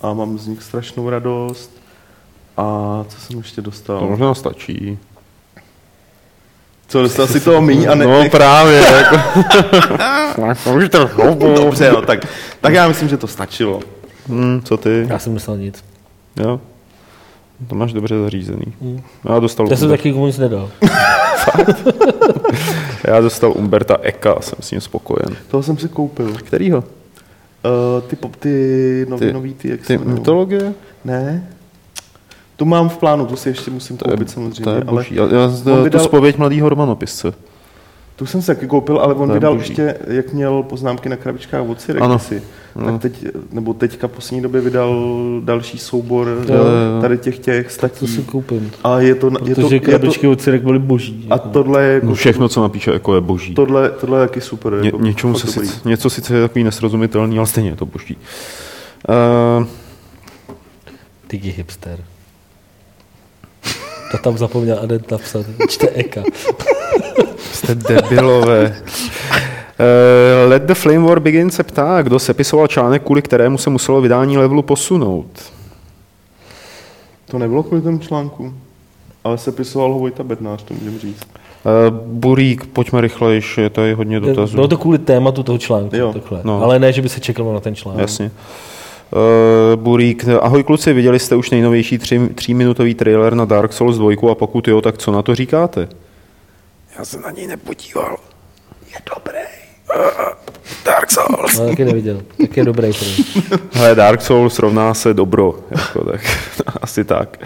A 0.00 0.12
mám 0.12 0.38
z 0.38 0.46
nich 0.46 0.62
strašnou 0.62 1.10
radost. 1.10 1.70
A 2.56 2.64
co 3.08 3.20
jsem 3.20 3.38
ještě 3.38 3.56
To 3.56 3.62
dostal? 3.62 4.06
možná 4.08 4.34
stačí. 4.34 4.98
Co, 6.88 7.02
dostal 7.02 7.26
si 7.26 7.40
toho 7.40 7.60
míň 7.60 7.86
a 7.90 7.94
ne... 7.94 8.04
No 8.06 8.28
právě. 8.30 8.78
Jako. 8.96 9.16
Dobře, 11.54 11.92
no, 11.92 12.02
tak, 12.02 12.26
tak 12.60 12.74
já 12.74 12.88
myslím, 12.88 13.08
že 13.08 13.16
to 13.16 13.26
stačilo. 13.26 13.80
hmm, 14.28 14.60
co 14.64 14.76
ty? 14.76 15.06
Já 15.08 15.18
jsem 15.18 15.32
myslel 15.32 15.56
nic. 15.58 15.84
Jo. 16.36 16.60
To 17.68 17.74
máš 17.74 17.92
dobře 17.92 18.18
zařízený. 18.18 18.64
Já 19.28 19.38
dostal, 19.38 19.66
Já 19.70 19.76
jsem 19.76 19.88
taky 19.88 20.12
komu 20.12 20.26
nic 20.26 20.38
nedal. 20.38 20.70
já 23.04 23.20
dostal 23.20 23.52
Umberta 23.56 23.96
Eka 24.02 24.32
a 24.32 24.40
jsem 24.42 24.58
s 24.60 24.70
ním 24.70 24.80
spokojen. 24.80 25.36
Toho 25.50 25.62
jsem 25.62 25.78
si 25.78 25.88
koupil. 25.88 26.32
Kterýho? 26.34 26.78
Uh, 26.78 28.02
ty, 28.08 28.16
pop, 28.16 28.36
ty, 28.36 29.06
nový, 29.08 29.26
Ty- 29.26 29.32
nový, 29.32 29.54
ty, 29.54 29.68
jak 29.68 29.80
Ty 29.80 29.86
se 29.86 29.98
mytologie? 29.98 30.74
Ne. 31.04 31.48
Tu 32.56 32.64
mám 32.64 32.88
v 32.88 32.96
plánu, 32.98 33.26
tu 33.26 33.36
si 33.36 33.48
ještě 33.48 33.70
musím 33.70 33.96
To 33.96 34.10
je, 34.10 34.16
koupit 34.16 34.30
samozřejmě, 34.30 34.64
to 34.64 34.70
je 34.70 34.76
ale 34.76 34.84
boží. 34.84 35.14
Já, 35.14 35.22
já, 35.22 35.48
to 35.64 35.84
vydal- 35.84 36.04
spověď 36.04 36.38
mladýho 36.38 36.68
romanopisce. 36.68 37.32
Tu 38.16 38.26
jsem 38.26 38.40
si 38.40 38.46
taky 38.46 38.66
koupil, 38.66 38.98
ale 38.98 39.14
on 39.14 39.28
To 39.28 39.34
vydal 39.34 39.56
ještě, 39.58 39.94
jak 40.06 40.32
měl 40.32 40.62
poznámky 40.62 41.08
na 41.08 41.16
krabičkách 41.16 41.68
od 41.68 41.80
Sirek, 41.80 42.02
Ano. 42.02 42.18
si, 42.18 42.42
No. 42.76 42.84
tak 42.92 43.02
teď, 43.02 43.26
nebo 43.52 43.74
teďka 43.74 44.08
v 44.08 44.10
poslední 44.10 44.42
době 44.42 44.60
vydal 44.60 45.04
další 45.44 45.78
soubor 45.78 46.28
Jo, 46.48 46.54
jo. 46.54 46.64
tady 47.00 47.18
těch 47.18 47.38
těch 47.38 47.66
To 47.66 47.72
statí. 47.72 48.06
si 48.06 48.22
koupím. 48.22 48.70
A 48.84 49.00
je 49.00 49.14
to, 49.14 49.26
je 49.44 49.54
to, 49.54 49.60
Protože 49.60 49.76
je 49.76 49.80
to, 49.80 49.86
krabičky 49.86 50.26
od 50.28 50.40
Cirek 50.40 50.62
byly 50.62 50.78
boží. 50.78 51.26
a 51.30 51.38
tohle 51.38 51.82
je 51.84 51.94
jako, 51.94 52.06
No, 52.06 52.14
všechno, 52.14 52.48
co 52.48 52.62
napíše, 52.62 52.90
jako 52.92 53.14
je 53.14 53.20
boží. 53.20 53.54
tohle, 53.54 53.90
tohle 53.90 54.20
je 54.22 54.28
taky 54.28 54.40
super. 54.40 54.72
Ně, 54.80 54.88
jako, 54.88 54.98
něčemu 54.98 55.38
se 55.38 55.46
dobrý. 55.46 55.68
sice, 55.68 55.88
něco 55.88 56.10
sice 56.10 56.34
je 56.36 56.42
takový 56.42 56.64
nesrozumitelný, 56.64 57.38
ale 57.38 57.46
stejně 57.46 57.70
je 57.70 57.76
to 57.76 57.86
boží. 57.86 58.16
Uh, 59.58 59.66
Tigi 61.26 61.50
hipster. 61.50 61.98
To 64.10 64.18
tam 64.18 64.38
zapomněl 64.38 64.78
Adent 64.82 65.10
napsat. 65.10 65.46
Čte 65.68 65.88
Eka. 65.88 66.22
jste 67.56 67.74
debilové. 67.74 68.76
Uh, 69.80 70.50
Let 70.50 70.62
the 70.62 70.74
Flame 70.74 70.98
War 70.98 71.20
Begin 71.20 71.50
se 71.50 71.62
ptá, 71.62 72.02
kdo 72.02 72.18
sepisoval 72.18 72.66
článek, 72.66 73.02
kvůli 73.02 73.22
kterému 73.22 73.58
se 73.58 73.70
muselo 73.70 74.00
vydání 74.00 74.38
levelu 74.38 74.62
posunout. 74.62 75.52
To 77.30 77.38
nebylo 77.38 77.62
kvůli 77.62 77.82
tomu 77.82 77.98
článku, 77.98 78.54
ale 79.24 79.38
se 79.38 79.52
pisoval 79.52 79.92
ho 79.92 79.98
Vojta 79.98 80.22
Bednář, 80.22 80.62
to 80.62 80.74
můžeme 80.74 80.98
říct. 80.98 81.22
Uh, 81.64 81.96
Burík, 82.06 82.66
pojďme 82.66 83.00
rychlejš, 83.00 83.58
je 83.58 83.70
tady 83.70 83.92
hodně 83.92 84.20
dotazů. 84.20 84.54
Bylo 84.54 84.68
to 84.68 84.76
kvůli 84.76 84.98
tématu 84.98 85.42
toho 85.42 85.58
článku. 85.58 85.96
Jo, 85.96 86.12
takhle. 86.12 86.40
no. 86.44 86.62
Ale 86.62 86.78
ne, 86.78 86.92
že 86.92 87.02
by 87.02 87.08
se 87.08 87.20
čekalo 87.20 87.54
na 87.54 87.60
ten 87.60 87.74
článek. 87.74 88.00
Jasně. 88.00 88.30
Uh, 89.10 89.82
Burík, 89.82 90.24
ahoj 90.40 90.62
kluci, 90.62 90.92
viděli 90.92 91.18
jste 91.18 91.36
už 91.36 91.50
nejnovější 91.50 91.98
tři, 91.98 92.20
tříminutový 92.34 92.94
trailer 92.94 93.34
na 93.34 93.44
Dark 93.44 93.72
Souls 93.72 93.98
2 93.98 94.30
a 94.30 94.34
pokud 94.34 94.68
jo, 94.68 94.80
tak 94.80 94.98
co 94.98 95.12
na 95.12 95.22
to 95.22 95.34
říkáte? 95.34 95.88
Já 96.98 97.04
se 97.04 97.20
na 97.20 97.30
něj 97.30 97.46
nepodíval. 97.46 98.16
Je 98.92 98.96
dobrý. 99.14 99.38
Dark 100.84 101.10
Souls. 101.10 101.58
No, 101.58 101.68
taky 101.68 101.84
neviděl. 101.84 102.22
Tak 102.40 102.56
je 102.56 102.64
dobrý. 102.64 102.90
Hele, 103.72 103.94
Dark 103.94 104.22
Souls 104.22 104.58
rovná 104.58 104.94
se 104.94 105.14
dobro, 105.14 105.54
jako, 105.70 106.04
tak 106.04 106.20
asi 106.82 107.04
tak. 107.04 107.38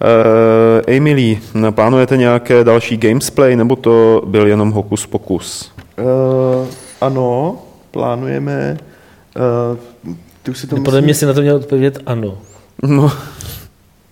Uh, 0.00 0.94
Emily, 0.96 1.38
plánujete 1.70 2.16
nějaké 2.16 2.64
další 2.64 2.96
gamesplay, 2.96 3.56
nebo 3.56 3.76
to 3.76 4.22
byl 4.26 4.46
jenom 4.46 4.70
hokus 4.70 5.06
pokus? 5.06 5.72
Uh, 5.98 6.66
ano, 7.00 7.58
plánujeme. 7.90 8.78
Uh, 9.72 10.16
ty 10.42 10.50
už 10.50 10.58
si 10.58 10.66
to 10.66 10.76
Podle 10.76 10.90
myslím- 10.90 11.04
mě 11.04 11.14
si 11.14 11.26
na 11.26 11.32
to 11.32 11.40
měl 11.40 11.56
odpovědět 11.56 11.98
ano. 12.06 12.38
No, 12.82 13.12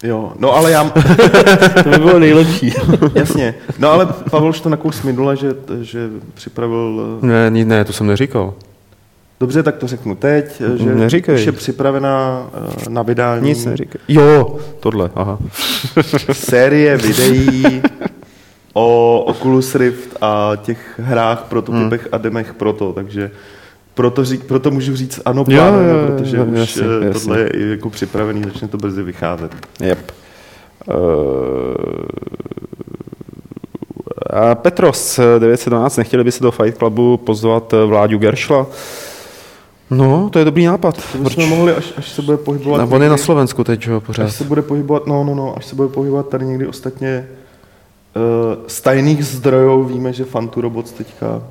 Jo, 0.03 0.33
no 0.39 0.53
ale 0.53 0.71
já, 0.71 0.85
To 1.85 1.89
by 1.91 1.99
bylo 1.99 2.19
nejlepší. 2.19 2.73
jasně. 3.15 3.55
No 3.79 3.91
ale 3.91 4.07
Pavel 4.31 4.49
už 4.49 4.61
to 4.61 4.69
nakous 4.69 5.03
minule, 5.03 5.37
že, 5.37 5.55
že 5.81 6.09
připravil... 6.35 7.01
eh, 7.23 7.27
ne, 7.27 7.51
ne, 7.51 7.65
ne, 7.65 7.85
to 7.85 7.93
jsem 7.93 8.07
neříkal. 8.07 8.55
Dobře, 9.41 9.63
tak 9.63 9.77
to 9.77 9.87
řeknu 9.87 10.15
teď, 10.15 10.63
eh, 10.75 10.79
že 10.79 10.95
Neříkej. 10.95 11.35
už 11.35 11.47
je 11.47 11.53
připravená 11.53 12.47
eh, 12.87 12.91
na 12.91 13.03
vydání 13.03 13.49
Nic 13.49 13.65
neříkej. 13.65 14.01
Jo, 14.09 14.59
tohle, 14.81 15.11
aha. 15.15 15.39
série 16.33 16.97
videí 16.97 17.83
o 18.73 19.21
Oculus 19.27 19.75
Rift 19.75 20.17
a 20.21 20.53
těch 20.63 21.01
hrách, 21.03 21.43
prototypech 21.49 22.01
Hmm. 22.01 22.09
a 22.13 22.19
demech 22.19 22.55
proto, 22.55 22.93
takže 22.93 23.31
proto, 23.97 24.25
řík, 24.25 24.45
proto 24.45 24.71
můžu 24.71 24.97
říct 24.97 25.21
ano, 25.25 25.45
Jo, 25.49 25.61
plánujeme, 25.61 25.93
jo, 25.93 25.99
jo, 25.99 26.17
protože 26.17 26.37
jo, 26.37 26.45
už 26.45 26.59
jasně, 26.59 26.83
eh, 26.83 27.07
jasně. 27.07 27.21
tohle 27.21 27.41
je 27.41 27.49
i 27.49 27.71
jako 27.71 27.91
připravený, 27.91 28.43
začne 28.45 28.69
to 28.69 28.77
brzy 28.77 29.03
vycházet. 29.03 29.53
Yep. 29.81 30.13
Uh, 30.89 30.95
Petros 34.55 35.21
912, 35.39 35.97
nechtěli 35.97 36.25
by 36.25 36.33
se 36.33 36.43
do 36.43 36.51
Fight 36.51 36.79
Clubu 36.79 37.17
pozvat 37.17 37.75
eh, 37.75 37.85
Vláďu 37.85 38.19
Geršla? 38.19 38.67
No, 39.91 40.31
to 40.33 40.39
je 40.39 40.45
dobrý 40.45 40.67
nápad. 40.67 41.03
To 41.13 41.19
bychom 41.19 41.49
mohli, 41.49 41.73
až, 41.73 41.93
až 41.97 42.13
se 42.13 42.23
bude 42.23 42.37
pohybovat... 42.37 42.79
Na, 42.79 42.97
on 42.97 43.03
je 43.03 43.09
na 43.09 43.17
Slovensku 43.17 43.65
teď, 43.65 43.87
jo, 43.87 44.01
pořád. 44.01 44.25
Až 44.25 44.33
se 44.33 44.45
bude 44.45 44.63
pohybovat, 44.63 45.07
no, 45.07 45.25
no, 45.25 45.35
no, 45.35 45.57
až 45.57 45.67
se 45.67 45.77
bude 45.77 45.89
pohybovat 45.89 46.29
tady 46.29 46.45
někdy 46.45 46.67
ostatně 46.67 47.29
uh, 48.17 48.23
z 48.67 48.81
tajných 48.81 49.25
zdrojů 49.25 49.85
víme, 49.85 50.13
že 50.13 50.25
Fantu 50.25 50.61
Robots 50.61 50.93
teďka 50.93 51.43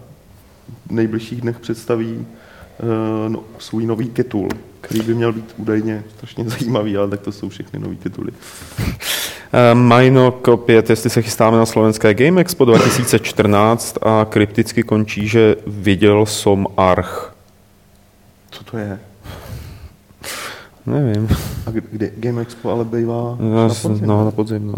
nejbližších 0.90 1.42
dnech 1.42 1.60
představí 1.60 2.16
uh, 2.18 2.88
no, 3.28 3.44
svůj 3.60 3.86
nový 3.86 4.10
titul, 4.10 4.50
který 4.82 5.02
by 5.02 5.14
měl 5.14 5.32
být 5.34 5.54
údajně 5.58 6.04
strašně 6.16 6.44
zajímavý, 6.50 6.98
ale 6.98 7.08
tak 7.10 7.20
to 7.22 7.32
jsou 7.32 7.50
všechny 7.50 7.80
nový 7.80 7.96
tituly. 7.98 8.32
Uh, 8.32 9.80
Majnok 9.80 10.48
opět, 10.48 10.90
jestli 10.90 11.10
se 11.10 11.22
chystáme 11.22 11.58
na 11.58 11.66
slovenské 11.66 12.14
Game 12.14 12.42
Expo 12.42 12.66
2014 12.66 13.98
a 14.02 14.26
krypticky 14.30 14.84
končí, 14.84 15.28
že 15.28 15.56
viděl 15.68 16.26
som 16.26 16.68
Arch. 16.78 17.34
Co 18.52 18.64
to 18.64 18.78
je? 18.78 19.00
Nevím. 20.86 21.28
A 21.68 21.72
kde, 21.72 22.12
Game 22.18 22.42
Expo 22.42 22.72
ale 22.72 22.86
bývá 22.86 23.38
No, 23.40 23.68
na 23.68 23.74
podzim? 23.74 24.08
no, 24.08 24.26
na 24.26 24.32
podzim, 24.32 24.68
no. 24.68 24.76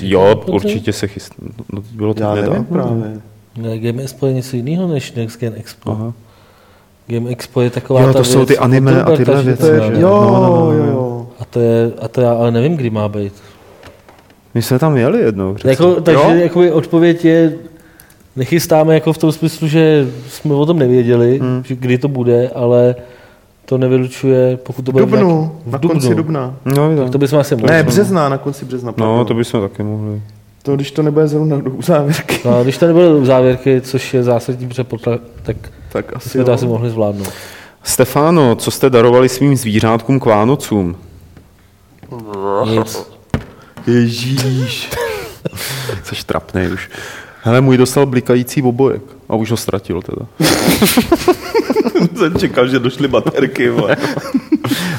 Jo, 0.00 0.42
určitě 0.46 0.92
se 0.92 1.08
chystá. 1.08 1.34
No, 1.72 1.80
to 1.82 1.88
bylo 1.92 2.14
to 2.14 2.22
Já 2.22 2.34
nevím 2.34 2.50
nedávno. 2.50 2.64
právě. 2.72 3.20
Ne, 3.56 3.78
Game 3.78 4.02
Expo 4.02 4.26
je 4.26 4.32
něco 4.32 4.56
jiného 4.56 4.88
než 4.88 5.12
Next 5.12 5.40
Gen 5.40 5.52
Expo. 5.56 5.90
Aha. 5.90 6.12
Game 7.06 7.30
Expo 7.30 7.60
je 7.60 7.70
taková 7.70 8.00
Jo, 8.00 8.06
ta 8.06 8.12
to 8.12 8.24
jsou 8.24 8.38
věc 8.38 8.48
ty 8.48 8.58
anime 8.58 9.02
a 9.02 9.16
tyhle 9.16 9.42
věci, 9.42 9.66
je, 9.66 9.76
že? 9.76 9.82
jo, 9.82 9.90
ne? 9.92 10.00
No, 10.00 10.20
no, 10.32 10.40
no, 10.56 10.72
jo, 10.72 10.82
no. 10.86 10.92
jo. 10.92 11.26
A 11.40 11.44
to, 11.44 11.60
je, 11.60 11.92
a 12.02 12.08
to 12.08 12.20
já 12.20 12.32
ale 12.32 12.50
nevím, 12.50 12.76
kdy 12.76 12.90
má 12.90 13.08
být. 13.08 13.32
My 14.54 14.62
jsme 14.62 14.78
tam 14.78 14.96
jeli 14.96 15.20
jednou. 15.20 15.54
přece. 15.54 15.70
Jako, 15.70 16.00
takže 16.00 16.22
Jo? 16.22 16.30
jakoby 16.34 16.72
odpověď 16.72 17.24
je, 17.24 17.52
nechystáme 18.36 18.94
jako 18.94 19.12
v 19.12 19.18
tom 19.18 19.32
smyslu, 19.32 19.68
že 19.68 20.08
jsme 20.28 20.54
o 20.54 20.66
tom 20.66 20.78
nevěděli, 20.78 21.38
Hmm. 21.38 21.62
že 21.66 21.74
kdy 21.74 21.98
to 21.98 22.08
bude, 22.08 22.48
ale 22.54 22.94
to 23.64 23.78
nevylučuje, 23.78 24.56
pokud 24.56 24.82
to 24.84 24.90
V 24.90 24.94
bude 24.94 25.04
dubnu, 25.06 25.52
v 25.66 25.72
na 25.72 25.78
dubnu. 25.78 26.00
konci 26.00 26.14
dubna. 26.14 26.54
No. 26.64 26.96
Tak 26.96 27.10
to 27.10 27.18
bychom 27.18 27.38
asi 27.38 27.56
mohli. 27.56 27.70
Ne, 27.70 27.82
března, 27.82 28.28
na 28.28 28.38
konci 28.38 28.64
března. 28.64 28.94
no, 28.96 29.24
to 29.24 29.34
bychom 29.34 29.60
taky 29.60 29.82
mohli. 29.82 30.22
To, 30.62 30.76
když 30.76 30.90
to 30.90 31.02
nebude 31.02 31.28
zrovna 31.28 31.60
do 31.60 31.72
závěrky, 31.82 32.40
No, 32.44 32.58
a 32.58 32.62
když 32.62 32.78
to 32.78 32.86
nebude 32.86 33.08
u 33.08 33.24
závěrky, 33.24 33.80
což 33.80 34.14
je 34.14 34.22
zásadní 34.22 34.68
předpoklad, 34.68 35.20
tak 35.42 35.56
tak 35.92 36.16
asi 36.16 36.28
jsme 36.28 36.44
to 36.44 36.52
asi 36.52 36.66
mohli 36.66 36.90
zvládnout. 36.90 37.32
Stefano, 37.82 38.56
co 38.56 38.70
jste 38.70 38.90
darovali 38.90 39.28
svým 39.28 39.56
zvířátkům 39.56 40.20
k 40.20 40.24
Vánocům? 40.24 40.96
Nic. 42.64 43.12
Ježíš. 43.86 44.90
Jsi 46.04 46.26
trapnej 46.26 46.72
už. 46.72 46.90
Hele, 47.42 47.60
můj 47.60 47.76
dostal 47.76 48.06
blikající 48.06 48.62
obojek. 48.62 49.02
A 49.28 49.34
už 49.34 49.50
ho 49.50 49.56
ztratil 49.56 50.02
teda. 50.02 50.26
jsem 52.16 52.38
čekal, 52.38 52.68
že 52.68 52.78
došly 52.78 53.08
baterky. 53.08 53.70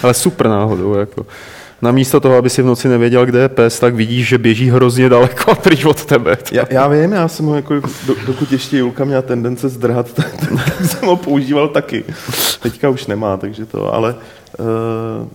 Ale 0.04 0.14
super 0.14 0.48
náhodou, 0.48 0.94
jako. 0.94 1.26
Namísto 1.84 2.20
toho, 2.20 2.36
aby 2.36 2.50
si 2.50 2.62
v 2.62 2.66
noci 2.66 2.88
nevěděl, 2.88 3.26
kde 3.26 3.40
je 3.40 3.50
pes, 3.50 3.80
tak 3.80 3.96
vidíš, 3.96 4.28
že 4.28 4.38
běží 4.38 4.70
hrozně 4.70 5.10
daleko 5.10 5.56
pryč 5.64 5.86
od 5.86 6.06
tebe. 6.06 6.38
Já, 6.52 6.66
já 6.70 6.88
vím, 6.88 7.12
já 7.12 7.28
jsem 7.28 7.46
ho 7.46 7.56
jako, 7.56 7.74
do, 8.08 8.16
dokud 8.26 8.52
ještě 8.52 8.78
Julka 8.78 9.06
měla 9.06 9.22
tendence 9.22 9.70
zdrhat, 9.70 10.14
tak, 10.14 10.38
tak 10.38 10.86
jsem 10.86 11.08
ho 11.08 11.16
používal 11.16 11.68
taky. 11.68 12.04
Teďka 12.62 12.90
už 12.90 13.08
nemá, 13.08 13.38
takže 13.38 13.66
to, 13.66 13.94
ale 13.94 14.16
uh, 14.60 15.28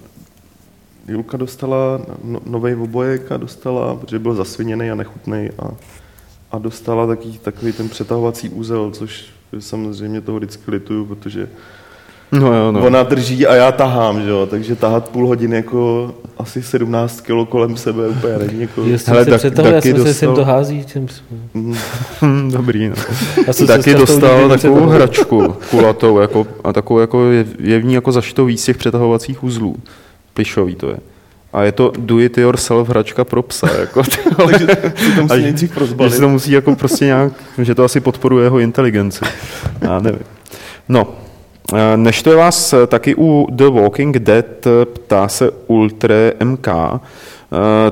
Julka 1.08 1.36
dostala 1.36 2.00
no, 2.24 2.40
nový 2.46 2.74
obojek 2.74 3.32
a 3.32 3.36
dostala, 3.36 3.96
protože 3.96 4.18
byl 4.18 4.34
zasviněný 4.34 4.90
a 4.90 4.94
nechutný 4.94 5.50
a, 5.58 5.70
a 6.52 6.58
dostala 6.58 7.06
taky, 7.06 7.38
takový 7.42 7.72
ten 7.72 7.88
přetahovací 7.88 8.48
úzel, 8.48 8.90
což 8.90 9.26
samozřejmě 9.58 10.20
toho 10.20 10.38
vždycky 10.38 10.70
lituju, 10.70 11.04
protože 11.04 11.48
No, 12.32 12.54
jo, 12.54 12.72
no. 12.72 12.86
ona 12.86 13.02
drží 13.02 13.46
a 13.46 13.54
já 13.54 13.72
tahám, 13.72 14.22
že 14.22 14.28
jo? 14.30 14.46
takže 14.50 14.76
tahat 14.76 15.08
půl 15.08 15.26
hodiny 15.26 15.56
jako 15.56 16.14
asi 16.38 16.62
17 16.62 17.20
kilo 17.20 17.46
kolem 17.46 17.76
sebe 17.76 18.08
úplně 18.08 18.38
není 18.38 18.60
jako... 18.60 18.82
Jestli 18.84 19.12
Hele, 19.12 19.24
se 19.24 19.30
tak- 19.30 19.38
přetahuje, 19.40 19.74
já 19.74 19.80
taky 19.80 19.92
jsem 19.94 20.02
se 20.04 20.14
sem 20.14 20.28
dostal- 20.28 20.44
to 20.44 20.50
hází. 20.52 20.84
Čím... 20.92 21.08
Hm, 21.54 22.50
Dobrý, 22.52 22.88
no. 22.88 22.94
Se 23.52 23.66
Taky 23.66 23.94
dostal 23.94 24.48
takovou 24.48 24.86
hračku 24.86 25.56
kulatou 25.70 26.18
jako, 26.20 26.46
a 26.64 26.72
takovou 26.72 27.00
jako 27.00 27.24
je, 27.30 27.44
je 27.58 27.78
v 27.78 27.84
ní 27.84 27.94
jako 27.94 28.12
zašitou 28.12 28.44
víc 28.44 28.64
těch 28.64 28.76
přetahovacích 28.76 29.44
uzlů. 29.44 29.76
Plišový 30.34 30.74
to 30.74 30.88
je. 30.88 30.96
A 31.52 31.62
je 31.62 31.72
to 31.72 31.92
do 31.98 32.18
it 32.20 32.38
yourself 32.38 32.88
hračka 32.88 33.24
pro 33.24 33.42
psa. 33.42 33.68
Jako. 33.80 34.02
Takže 34.46 34.66
si 34.96 35.12
to 35.16 35.22
musí 35.22 35.36
že- 35.36 35.42
nejdřív 35.42 35.74
že 35.74 35.80
rozbalit. 35.80 36.14
si 36.14 36.20
to 36.20 36.28
musí 36.28 36.52
jako 36.52 36.76
prostě 36.76 37.04
nějak, 37.04 37.32
že 37.58 37.74
to 37.74 37.84
asi 37.84 38.00
podporuje 38.00 38.44
jeho 38.46 38.58
inteligenci. 38.58 39.24
Já 39.80 39.98
nevím. 40.00 40.20
No, 40.88 41.06
eh, 41.74 41.96
než 41.96 42.22
to 42.22 42.30
je 42.30 42.36
vás 42.36 42.72
eh, 42.72 42.86
taky 42.86 43.14
u 43.18 43.46
The 43.50 43.64
Walking 43.64 44.18
Dead 44.18 44.66
eh, 44.66 44.84
ptá 44.84 45.28
se 45.28 45.50
Ultra 45.66 46.14
MK, 46.44 46.68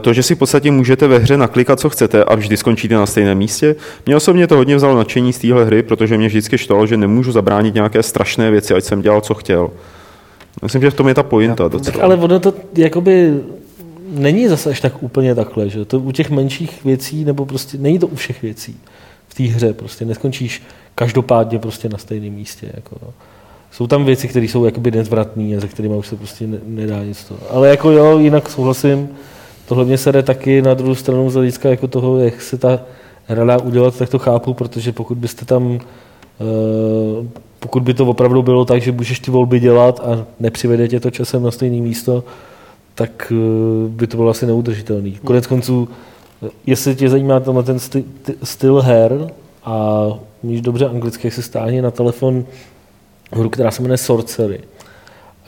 to, 0.00 0.12
že 0.12 0.22
si 0.22 0.34
v 0.34 0.38
podstatě 0.38 0.70
můžete 0.70 1.06
ve 1.06 1.18
hře 1.18 1.36
naklikat, 1.36 1.80
co 1.80 1.90
chcete 1.90 2.24
a 2.24 2.34
vždy 2.34 2.56
skončíte 2.56 2.94
na 2.94 3.06
stejném 3.06 3.38
místě. 3.38 3.76
Mě 4.06 4.16
osobně 4.16 4.46
to 4.46 4.56
hodně 4.56 4.76
vzalo 4.76 4.96
nadšení 4.96 5.32
z 5.32 5.38
téhle 5.38 5.64
hry, 5.64 5.82
protože 5.82 6.18
mě 6.18 6.28
vždycky 6.28 6.58
štvalo, 6.58 6.86
že 6.86 6.96
nemůžu 6.96 7.32
zabránit 7.32 7.74
nějaké 7.74 8.02
strašné 8.02 8.50
věci, 8.50 8.74
ať 8.74 8.84
jsem 8.84 9.02
dělal, 9.02 9.20
co 9.20 9.34
chtěl. 9.34 9.70
Myslím, 10.62 10.82
že 10.82 10.90
v 10.90 10.94
tom 10.94 11.08
je 11.08 11.14
ta 11.14 11.22
pointa 11.22 11.64
Tak 11.64 11.72
docela. 11.72 12.04
ale 12.04 12.16
ono 12.16 12.40
to 12.40 12.54
jakoby 12.76 13.40
není 14.08 14.48
zase 14.48 14.70
až 14.70 14.80
tak 14.80 15.02
úplně 15.02 15.34
takhle, 15.34 15.68
že 15.68 15.84
to 15.84 16.00
u 16.00 16.12
těch 16.12 16.30
menších 16.30 16.84
věcí, 16.84 17.24
nebo 17.24 17.46
prostě 17.46 17.78
není 17.78 17.98
to 17.98 18.06
u 18.06 18.14
všech 18.14 18.42
věcí 18.42 18.80
v 19.28 19.34
té 19.34 19.42
hře, 19.42 19.72
prostě 19.72 20.04
neskončíš 20.04 20.62
každopádně 20.94 21.58
prostě 21.58 21.88
na 21.88 21.98
stejném 21.98 22.32
místě, 22.32 22.70
jako 22.74 22.96
no. 23.02 23.12
Jsou 23.76 23.86
tam 23.86 24.04
věci, 24.04 24.28
které 24.28 24.46
jsou 24.46 24.64
jakoby 24.64 24.90
nezvratné 24.90 25.56
a 25.56 25.60
ze 25.60 25.68
kterými 25.68 25.94
už 25.94 26.06
se 26.06 26.16
prostě 26.16 26.46
ne, 26.46 26.58
nedá 26.66 27.04
nic 27.04 27.24
to. 27.24 27.36
Ale 27.50 27.68
jako 27.68 27.90
jo, 27.90 28.18
jinak 28.18 28.50
souhlasím, 28.50 29.08
tohle 29.68 29.84
mě 29.84 29.98
se 29.98 30.12
jde 30.12 30.22
taky 30.22 30.62
na 30.62 30.74
druhou 30.74 30.94
stranu 30.94 31.30
z 31.30 31.34
hlediska 31.34 31.68
jako 31.68 31.88
toho, 31.88 32.18
jak 32.18 32.42
se 32.42 32.58
ta 32.58 32.80
hra 33.26 33.44
dá 33.44 33.58
udělat, 33.58 33.96
tak 33.96 34.08
to 34.08 34.18
chápu, 34.18 34.54
protože 34.54 34.92
pokud 34.92 35.18
byste 35.18 35.44
tam 35.44 35.78
eh, 36.40 37.26
pokud 37.60 37.82
by 37.82 37.94
to 37.94 38.06
opravdu 38.06 38.42
bylo 38.42 38.64
tak, 38.64 38.82
že 38.82 38.92
můžeš 38.92 39.20
ty 39.20 39.30
volby 39.30 39.60
dělat 39.60 40.00
a 40.00 40.26
nepřivede 40.40 40.88
tě 40.88 41.00
to 41.00 41.10
časem 41.10 41.42
na 41.42 41.50
stejné 41.50 41.82
místo, 41.82 42.24
tak 42.94 43.32
eh, 43.36 43.88
by 43.88 44.06
to 44.06 44.16
bylo 44.16 44.30
asi 44.30 44.46
neudržitelný. 44.46 45.18
Konec 45.24 45.46
konců, 45.46 45.88
eh, 46.46 46.50
jestli 46.66 46.94
tě 46.94 47.08
zajímá 47.08 47.40
tenhle 47.40 47.62
ten 47.62 47.78
sty- 47.78 48.04
ty- 48.22 48.34
styl 48.42 48.80
her 48.80 49.30
a 49.64 50.06
umíš 50.42 50.60
dobře 50.60 50.88
anglicky, 50.88 51.26
jak 51.26 51.34
se 51.34 51.42
stáhne 51.42 51.82
na 51.82 51.90
telefon 51.90 52.44
hru, 53.32 53.50
která 53.50 53.70
se 53.70 53.82
jmenuje 53.82 53.98
Sorcery, 53.98 54.60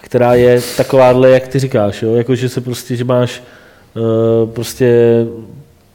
která 0.00 0.34
je 0.34 0.60
takováhle, 0.76 1.30
jak 1.30 1.48
ty 1.48 1.58
říkáš, 1.58 2.02
jo? 2.02 2.14
Jako, 2.14 2.34
že 2.34 2.48
se 2.48 2.60
prostě, 2.60 2.96
že 2.96 3.04
máš 3.04 3.42
uh, 3.94 4.50
prostě 4.50 5.26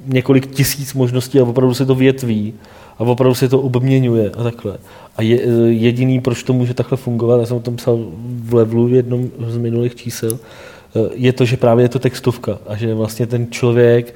několik 0.06 0.48
tisíc 0.48 0.94
možností 0.94 1.40
a 1.40 1.44
opravdu 1.44 1.74
se 1.74 1.86
to 1.86 1.96
větví 1.96 2.54
a 2.98 3.02
opravdu 3.04 3.36
se 3.36 3.50
to 3.50 3.62
obměňuje 3.62 4.30
a 4.30 4.44
takhle. 4.44 4.78
A 5.18 5.22
je, 5.22 5.40
eh, 5.42 5.48
jediný, 5.68 6.22
proč 6.22 6.44
to 6.44 6.54
může 6.54 6.74
takhle 6.74 6.98
fungovat, 6.98 7.40
já 7.40 7.46
jsem 7.46 7.58
o 7.58 7.60
tom 7.60 7.76
psal 7.76 8.00
v 8.44 8.54
levelu 8.54 8.88
v 8.88 8.94
jednom 8.94 9.30
z 9.48 9.58
minulých 9.58 9.96
čísel, 9.96 10.40
eh, 10.40 11.00
je 11.14 11.34
to, 11.34 11.46
že 11.46 11.58
právě 11.58 11.86
je 11.86 11.90
to 11.90 12.00
textovka 12.00 12.60
a 12.68 12.76
že 12.76 12.94
vlastně 12.94 13.28
ten 13.28 13.48
člověk, 13.52 14.16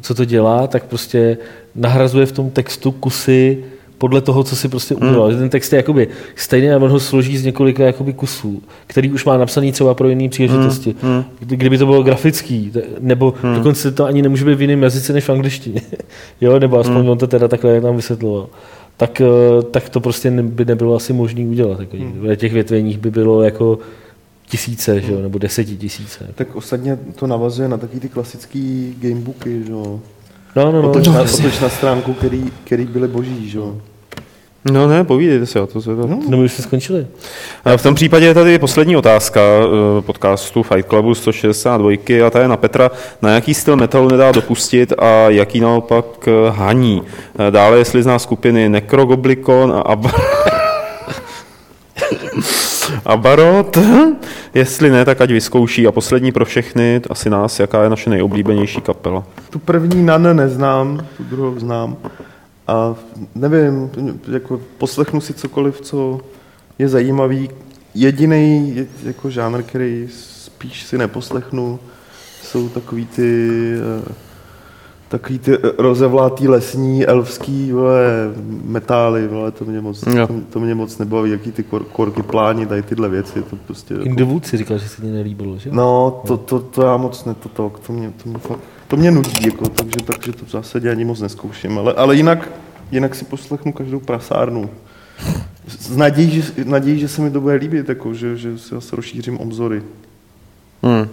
co 0.00 0.14
to 0.14 0.24
dělá, 0.24 0.66
tak 0.66 0.84
prostě 0.84 1.38
nahrazuje 1.74 2.26
v 2.26 2.32
tom 2.32 2.50
textu 2.50 2.90
kusy 2.92 3.64
podle 3.98 4.20
toho, 4.20 4.44
co 4.44 4.56
si 4.56 4.68
prostě 4.68 4.94
udělal. 4.94 5.28
Hmm. 5.28 5.38
Ten 5.38 5.48
text 5.48 5.72
je 5.72 5.76
jakoby 5.76 6.08
stejný 6.36 6.70
a 6.70 6.76
on 6.76 6.90
ho 6.90 7.00
složí 7.00 7.38
z 7.38 7.44
několika 7.44 7.84
jakoby 7.84 8.12
kusů, 8.12 8.62
který 8.86 9.12
už 9.12 9.24
má 9.24 9.36
napsaný 9.36 9.72
třeba 9.72 9.94
pro 9.94 10.08
jiné 10.08 10.28
příležitosti. 10.28 10.94
Hmm. 11.02 11.24
Kdyby 11.38 11.78
to 11.78 11.86
bylo 11.86 12.02
grafický, 12.02 12.72
nebo 13.00 13.34
hmm. 13.42 13.54
dokonce 13.54 13.92
to 13.92 14.04
ani 14.04 14.22
nemůže 14.22 14.44
být 14.44 14.54
v 14.54 14.60
jiném 14.60 14.82
jazyce 14.82 15.12
než 15.12 15.24
v 15.24 15.30
angličtině. 15.30 15.80
jo, 16.40 16.58
nebo 16.58 16.78
aspoň 16.78 16.96
hmm. 16.96 17.08
on 17.08 17.18
to 17.18 17.26
teda 17.26 17.48
takhle 17.48 17.70
jak 17.72 17.84
nám 17.84 17.96
vysvětloval. 17.96 18.46
Tak, 18.96 19.20
eh, 19.20 19.62
tak 19.70 19.88
to 19.88 20.00
prostě 20.00 20.30
by 20.30 20.64
nebylo 20.64 20.96
asi 20.96 21.12
možné 21.12 21.46
udělat. 21.46 21.80
Jako, 21.80 21.96
hmm. 21.96 22.20
V 22.20 22.36
těch 22.36 22.52
větveních 22.52 22.98
by 22.98 23.10
bylo 23.10 23.42
jako 23.42 23.78
tisíce, 24.48 25.00
že 25.00 25.12
jo, 25.12 25.20
nebo 25.22 25.38
desetitisíce. 25.38 26.26
Tak 26.34 26.56
ostatně 26.56 26.98
to 27.14 27.26
navazuje 27.26 27.68
na 27.68 27.76
taky 27.76 28.00
ty 28.00 28.08
klasický 28.08 28.94
gamebooky, 29.00 29.64
že 29.64 29.72
jo. 29.72 30.00
No, 30.56 30.72
no, 30.72 30.82
no. 30.82 30.90
Otoč, 30.90 31.06
no, 31.06 31.12
na, 31.12 31.20
jasně. 31.20 31.46
otoč 31.46 31.60
na 31.60 31.68
stránku, 31.68 32.14
který, 32.14 32.44
který 32.64 32.84
byly 32.84 33.08
boží, 33.08 33.48
že 33.48 33.58
jo. 33.58 33.80
No 34.64 34.88
ne, 34.88 35.04
povídejte 35.04 35.46
si, 35.46 35.58
já 35.58 35.66
to 35.66 35.82
se 35.82 35.96
to... 35.96 36.06
No, 36.06 36.20
my 36.28 36.44
už 36.44 36.52
jsme 36.52 36.64
skončili. 36.64 37.06
A 37.64 37.76
V 37.76 37.82
tom 37.82 37.94
případě 37.94 38.26
je 38.26 38.34
tady 38.34 38.58
poslední 38.58 38.96
otázka 38.96 39.40
eh, 39.40 40.02
podcastu 40.02 40.62
Fight 40.62 40.88
Clubu 40.88 41.14
162 41.14 41.90
a 42.26 42.30
ta 42.30 42.40
je 42.40 42.48
na 42.48 42.56
Petra. 42.56 42.90
Na 43.22 43.30
jaký 43.30 43.54
styl 43.54 43.76
metalu 43.76 44.08
nedá 44.08 44.32
dopustit 44.32 44.92
a 44.98 45.06
jaký 45.28 45.60
naopak 45.60 46.04
eh, 46.28 46.50
haní? 46.50 47.02
Eh, 47.48 47.50
Dále, 47.50 47.78
jestli 47.78 48.02
zná 48.02 48.18
skupiny 48.18 48.68
Necrogoblikon 48.68 49.72
a 49.72 49.80
Ab... 49.80 50.06
Abarot, 53.04 53.78
jestli 54.54 54.90
ne, 54.90 55.04
tak 55.04 55.20
ať 55.20 55.30
vyzkouší. 55.30 55.86
A 55.86 55.92
poslední 55.92 56.32
pro 56.32 56.44
všechny, 56.44 57.00
asi 57.10 57.30
nás, 57.30 57.60
jaká 57.60 57.82
je 57.82 57.90
naše 57.90 58.10
nejoblíbenější 58.10 58.80
kapela. 58.80 59.24
Tu 59.50 59.58
první 59.58 60.02
Nan 60.06 60.36
neznám, 60.36 61.06
tu 61.16 61.22
druhou 61.24 61.58
znám. 61.58 61.96
A 62.68 62.94
nevím, 63.34 63.90
jako 64.32 64.60
poslechnu 64.78 65.20
si 65.20 65.34
cokoliv, 65.34 65.80
co 65.80 66.20
je 66.78 66.88
zajímavý. 66.88 67.50
Jediný 67.94 68.74
jako 69.02 69.30
žánr, 69.30 69.62
který 69.62 70.08
spíš 70.12 70.82
si 70.84 70.98
neposlechnu, 70.98 71.78
jsou 72.42 72.68
takový 72.68 73.06
ty 73.06 73.72
eh, 74.08 74.12
takový 75.08 75.38
ty 75.38 75.52
rozevlátý 75.78 76.48
lesní, 76.48 77.06
elfský 77.06 77.72
vole, 77.72 78.04
metály, 78.64 79.28
vole, 79.28 79.50
to 79.50 79.64
mě 79.64 79.80
moc, 79.80 80.06
Jo. 80.06 80.26
to, 80.26 80.34
to, 80.50 80.60
mě 80.60 80.74
moc 80.74 80.98
nebaví, 80.98 81.30
jaký 81.30 81.52
ty 81.52 81.62
kor, 81.62 81.84
korky 81.84 82.22
pláni, 82.22 82.66
tady 82.66 82.82
tyhle 82.82 83.08
věci, 83.08 83.42
to 83.42 83.56
prostě... 83.56 83.94
In 83.94 84.16
the 84.16 84.24
Woods 84.24 84.48
si 84.48 84.56
říkal, 84.56 84.78
že 84.78 84.88
se 84.88 85.02
ti 85.02 85.08
nelíbilo, 85.08 85.58
že? 85.58 85.70
No, 85.72 86.22
to, 86.26 86.36
to, 86.36 86.58
to 86.60 86.82
já 86.82 86.96
moc 86.96 87.24
ne, 87.24 87.34
to, 87.34 87.48
to, 87.48 87.72
to, 87.86 87.92
mě, 87.92 88.12
to, 88.22 88.28
mě 88.28 88.38
fakt, 88.38 88.60
to 88.88 88.96
mě 88.96 89.10
nudí, 89.10 89.46
jako, 89.46 89.68
takže, 89.68 89.96
takže 90.04 90.32
to 90.32 90.44
v 90.44 90.50
zásadě 90.50 90.90
ani 90.90 91.04
moc 91.04 91.20
neskouším, 91.20 91.78
ale, 91.78 91.92
ale 91.92 92.16
jinak, 92.16 92.48
jinak 92.90 93.14
si 93.14 93.24
poslechnu 93.24 93.72
každou 93.72 94.00
prasárnu. 94.00 94.70
S 95.68 95.96
nadějí, 95.96 96.30
že, 96.30 96.64
nadějí, 96.64 97.00
že 97.00 97.08
se 97.08 97.22
mi 97.22 97.30
to 97.30 97.40
bude 97.40 97.54
líbit, 97.54 97.88
jako, 97.88 98.14
že, 98.14 98.36
že 98.36 98.58
si 98.58 98.74
zase 98.74 98.96
rozšířím 98.96 99.38
obzory. 99.38 99.82
Hmm. 100.82 101.08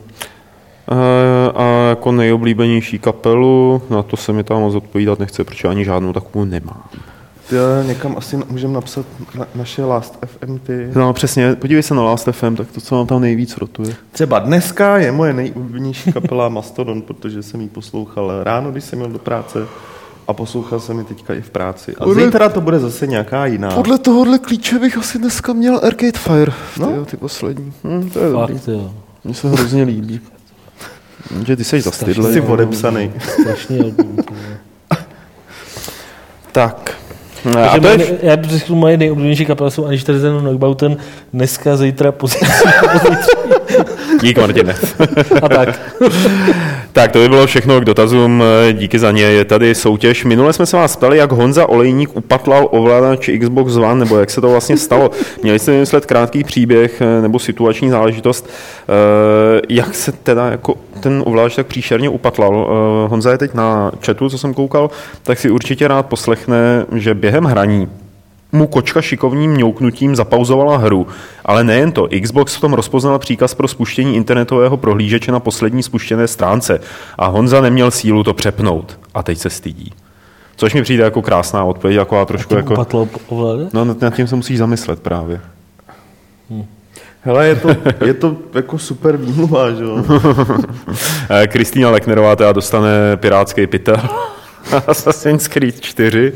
Eh, 0.91 1.51
A 1.55 1.89
jako 1.89 2.11
nejoblíbenější 2.11 2.99
kapelu, 2.99 3.81
na 3.89 4.03
to 4.03 4.17
se 4.17 4.33
mi 4.33 4.43
tam 4.43 4.59
moc 4.61 4.75
odpovídat 4.75 5.19
nechce, 5.19 5.43
protože 5.43 5.67
ani 5.67 5.85
žádnou 5.85 6.13
takovou 6.13 6.45
nemám. 6.45 6.83
Ty 7.49 7.55
někam 7.87 8.15
asi 8.17 8.37
můžeme 8.49 8.73
napsat 8.73 9.05
na, 9.37 9.47
naše 9.55 9.83
Last 9.83 10.17
FM 10.25 10.57
ty. 10.57 10.89
No 10.95 11.13
přesně, 11.13 11.55
podívej 11.55 11.83
se 11.83 11.93
na 11.95 12.01
Last 12.03 12.27
FM, 12.31 12.55
tak 12.55 12.71
to, 12.71 12.81
co 12.81 12.95
vám 12.95 13.07
tam 13.07 13.21
nejvíc 13.21 13.57
rotuje. 13.57 13.95
Třeba 14.11 14.39
dneska 14.39 14.97
je 14.97 15.11
moje 15.11 15.33
nejoblíbenější 15.33 16.13
kapela 16.13 16.49
Mastodon, 16.49 17.01
protože 17.01 17.43
jsem 17.43 17.61
ji 17.61 17.67
poslouchal 17.69 18.43
ráno, 18.43 18.71
když 18.71 18.83
jsem 18.83 18.99
měl 18.99 19.11
do 19.11 19.19
práce 19.19 19.65
a 20.27 20.33
poslouchal 20.33 20.79
jsem 20.79 20.99
ji 20.99 21.05
teďka 21.05 21.33
i 21.33 21.41
v 21.41 21.49
práci. 21.49 21.95
A 21.99 22.03
Podle- 22.03 22.25
zítra 22.25 22.49
to 22.49 22.61
bude 22.61 22.79
zase 22.79 23.07
nějaká 23.07 23.45
jiná. 23.45 23.71
Podle 23.71 23.97
tohohle 23.97 24.39
klíče 24.39 24.79
bych 24.79 24.97
asi 24.97 25.17
dneska 25.19 25.53
měl 25.53 25.79
Arcade 25.83 26.11
Fire, 26.19 26.51
No. 26.79 26.95
no. 26.95 27.05
ty 27.05 27.17
poslední. 27.17 27.73
Hm, 27.83 28.09
to 28.13 28.19
je 28.19 28.31
dobrý. 28.31 28.53
Fakt, 28.57 28.67
jo. 28.67 28.93
Mně 29.23 29.33
se 29.33 29.49
hrozně 29.49 29.83
líbí. 29.83 30.19
Že 31.45 31.55
ty 31.55 31.63
jsi 31.63 31.75
Ty 31.75 31.81
zastydlej. 31.81 32.33
jsi 32.33 32.41
odepsaný. 32.41 33.11
Strašný 33.41 33.79
album. 33.79 34.15
to 34.27 34.33
je. 34.33 34.57
Tak. 36.51 36.91
Takže 37.53 37.69
a 37.69 37.75
to 37.75 37.81
moje, 37.81 37.99
je, 37.99 38.17
já 38.21 38.37
bych 38.37 38.49
řekl, 38.49 38.75
moje 38.75 38.97
nejoblíbenější 38.97 39.45
kapela 39.45 39.69
jsou 39.69 39.85
Aniž 39.85 40.03
Terzen 40.03 40.39
Knockbauten, 40.39 40.97
dneska, 41.33 41.77
zítra, 41.77 42.11
pozítří, 42.11 42.47
dík 44.21 44.37
Martine. 44.37 44.75
a 45.41 45.49
tak. 45.49 45.79
Tak 46.95 47.11
to 47.11 47.19
by 47.19 47.29
bylo 47.29 47.47
všechno 47.47 47.81
k 47.81 47.85
dotazům, 47.85 48.43
díky 48.73 48.99
za 48.99 49.11
ně. 49.11 49.23
Je 49.23 49.45
tady 49.45 49.75
soutěž. 49.75 50.25
Minule 50.25 50.53
jsme 50.53 50.65
se 50.65 50.77
vás 50.77 50.95
ptali, 50.95 51.17
jak 51.17 51.31
Honza 51.31 51.69
Olejník 51.69 52.17
upatlal 52.17 52.67
ovladač 52.71 53.29
Xbox 53.39 53.75
One, 53.75 53.95
nebo 53.95 54.17
jak 54.17 54.29
se 54.29 54.41
to 54.41 54.49
vlastně 54.49 54.77
stalo. 54.77 55.11
Měli 55.43 55.59
jste 55.59 55.71
vymyslet 55.71 56.05
krátký 56.05 56.43
příběh 56.43 57.01
eh, 57.01 57.21
nebo 57.21 57.39
situační 57.39 57.89
záležitost, 57.89 58.49
eh, 58.49 59.61
jak 59.69 59.95
se 59.95 60.11
teda 60.11 60.51
jako 60.51 60.75
ten 60.99 61.23
ovladač 61.25 61.55
tak 61.55 61.67
příšerně 61.67 62.09
upatlal. 62.09 62.67
Eh, 62.69 63.09
Honza 63.09 63.31
je 63.31 63.37
teď 63.37 63.53
na 63.53 63.91
chatu, 64.05 64.29
co 64.29 64.37
jsem 64.37 64.53
koukal, 64.53 64.89
tak 65.23 65.39
si 65.39 65.51
určitě 65.51 65.87
rád 65.87 66.05
poslechne, 66.05 66.85
že 66.95 67.13
během 67.13 67.43
hraní 67.43 67.87
mu 68.51 68.67
kočka 68.67 69.01
šikovným 69.01 69.51
mňouknutím 69.51 70.15
zapauzovala 70.15 70.77
hru. 70.77 71.07
Ale 71.45 71.63
nejen 71.63 71.91
to, 71.91 72.07
Xbox 72.21 72.55
v 72.55 72.61
tom 72.61 72.73
rozpoznal 72.73 73.19
příkaz 73.19 73.53
pro 73.53 73.67
spuštění 73.67 74.15
internetového 74.15 74.77
prohlížeče 74.77 75.31
na 75.31 75.39
poslední 75.39 75.83
spuštěné 75.83 76.27
stránce 76.27 76.79
a 77.17 77.27
Honza 77.27 77.61
neměl 77.61 77.91
sílu 77.91 78.23
to 78.23 78.33
přepnout. 78.33 78.99
A 79.13 79.23
teď 79.23 79.37
se 79.37 79.49
stydí. 79.49 79.91
Což 80.55 80.73
mi 80.73 80.81
přijde 80.81 81.03
jako 81.03 81.21
krásná 81.21 81.63
odpověď, 81.63 81.97
jako 81.97 82.25
trošku 82.25 82.49
Tím 82.49 82.57
jako... 82.57 82.75
No 83.73 83.85
nad 83.85 84.15
tím 84.15 84.27
se 84.27 84.35
musíš 84.35 84.57
zamyslet 84.57 84.99
právě. 84.99 85.41
Hele, 87.25 87.47
je 87.47 87.55
to, 87.55 87.69
je 88.05 88.13
to 88.13 88.37
jako 88.53 88.77
super 88.77 89.17
výmluva, 89.17 89.71
že 89.71 89.83
jo? 89.83 89.97
Eh, 91.29 91.47
Kristýna 91.47 91.89
Leknerová 91.89 92.35
teda 92.35 92.51
dostane 92.51 93.17
pirátský 93.17 93.67
pytel. 93.67 93.97
Assassin's 94.87 95.47
Creed 95.47 95.81
4. 95.81 96.33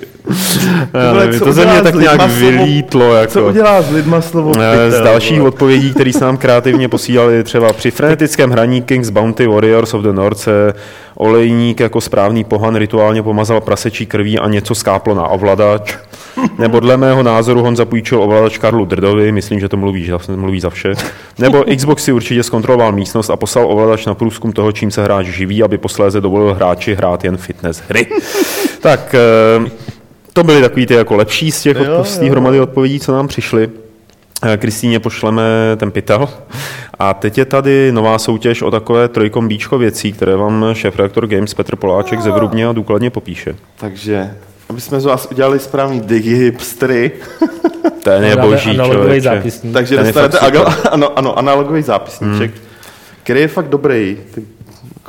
Já 0.94 1.14
nevím, 1.14 1.40
to 1.40 1.54
ze 1.54 1.66
mě 1.66 1.82
tak 1.82 1.96
nějak 1.96 2.22
slovo- 2.22 2.40
vylítlo. 2.40 3.16
Jako. 3.16 3.34
Co 3.34 3.48
udělá 3.48 3.82
s 3.82 3.92
lidma 3.92 4.22
slovo 4.22 4.52
Eh, 4.62 4.92
Z 4.92 5.02
dalších 5.02 5.42
odpovědí, 5.42 5.94
které 5.94 6.14
se 6.14 6.26
nám 6.26 6.38
kreativně 6.38 6.88
posílali 6.90 7.44
třeba 7.44 7.74
při 7.74 7.92
frenetickém 7.92 8.52
hraní 8.52 8.82
Kings 8.82 9.10
Bounty 9.10 9.48
Warriors 9.48 9.94
of 9.94 10.02
the 10.04 10.12
North 10.14 10.38
se 10.40 10.74
olejník 11.16 11.80
jako 11.80 12.02
správný 12.02 12.44
pohan 12.44 12.76
rituálně 12.76 13.24
pomazal 13.24 13.62
prasečí 13.62 14.06
krví 14.06 14.40
a 14.40 14.48
něco 14.48 14.76
skáplo 14.76 15.16
na 15.16 15.28
ovladač. 15.28 15.98
Nebo 16.58 16.80
dle 16.80 16.98
mého 16.98 17.24
názoru 17.24 17.62
Honza 17.62 17.86
půjčil 17.86 18.24
ovladač 18.24 18.58
Karlu 18.58 18.86
Drdovi, 18.86 19.32
myslím, 19.32 19.60
že 19.60 19.70
to 19.70 19.78
mluví, 19.78 20.04
že 20.04 20.14
mluví 20.36 20.60
za 20.60 20.70
vše. 20.70 20.92
Nebo 21.40 21.64
Xbox 21.78 22.04
si 22.04 22.12
určitě 22.12 22.44
zkontroloval 22.44 22.92
místnost 22.92 23.30
a 23.30 23.36
poslal 23.36 23.72
ovladač 23.72 24.06
na 24.06 24.14
průzkum 24.14 24.52
toho, 24.52 24.72
čím 24.72 24.92
se 24.92 25.04
hráč 25.04 25.26
živí, 25.26 25.64
aby 25.64 25.78
posléze 25.78 26.22
dovolil 26.22 26.54
hráči 26.54 26.96
hrát 26.96 27.24
jen 27.24 27.38
fitness 27.38 27.82
hry. 27.90 28.08
tak 28.82 29.16
eh, 29.16 29.70
to 30.34 30.44
byly 30.44 30.62
takový 30.62 30.86
ty 30.86 30.94
jako 30.94 31.16
lepší 31.16 31.52
z 31.52 31.62
těch 31.62 31.78
Jo, 31.78 32.04
z 32.04 32.18
té 32.18 32.26
jo. 32.26 32.32
hromady 32.32 32.60
odpovědí, 32.60 33.00
co 33.00 33.12
nám 33.12 33.28
přišly. 33.28 33.70
Eh, 34.44 34.58
Kristýně 34.58 35.00
pošleme 35.00 35.44
ten 35.78 35.92
pytel. 35.92 36.30
A 37.00 37.14
teď 37.14 37.38
je 37.38 37.46
tady 37.46 37.92
nová 37.92 38.20
soutěž 38.20 38.62
o 38.62 38.72
takové 38.72 39.08
trojkombíčko 39.08 39.78
věcí, 39.78 40.14
které 40.14 40.36
vám 40.36 40.66
šéf-redaktor 40.74 41.28
Games 41.28 41.54
Petr 41.54 41.76
Poláček 41.76 42.22
zevrubně 42.22 42.68
a 42.68 42.72
důkladně 42.74 43.10
popíše. 43.10 43.56
Takže, 43.80 44.34
aby 44.70 44.82
jsme 44.82 45.00
z 45.00 45.06
vás 45.06 45.28
udělali 45.32 45.60
správný 45.60 46.00
digihipstery, 46.02 47.12
Ten 48.04 48.24
je 48.24 48.36
boží, 48.36 48.70
analogový 48.70 49.20
zápisník. 49.20 49.74
takže 49.74 49.96
Ten 49.96 50.06
dostanete 50.06 50.40
ano, 50.90 51.18
ano, 51.18 51.38
analogový 51.38 51.82
zápisníček, 51.82 52.52
který 53.24 53.40
je 53.40 53.48
fakt 53.48 53.70
dobrý. 53.70 54.18
Ty, 54.36 54.44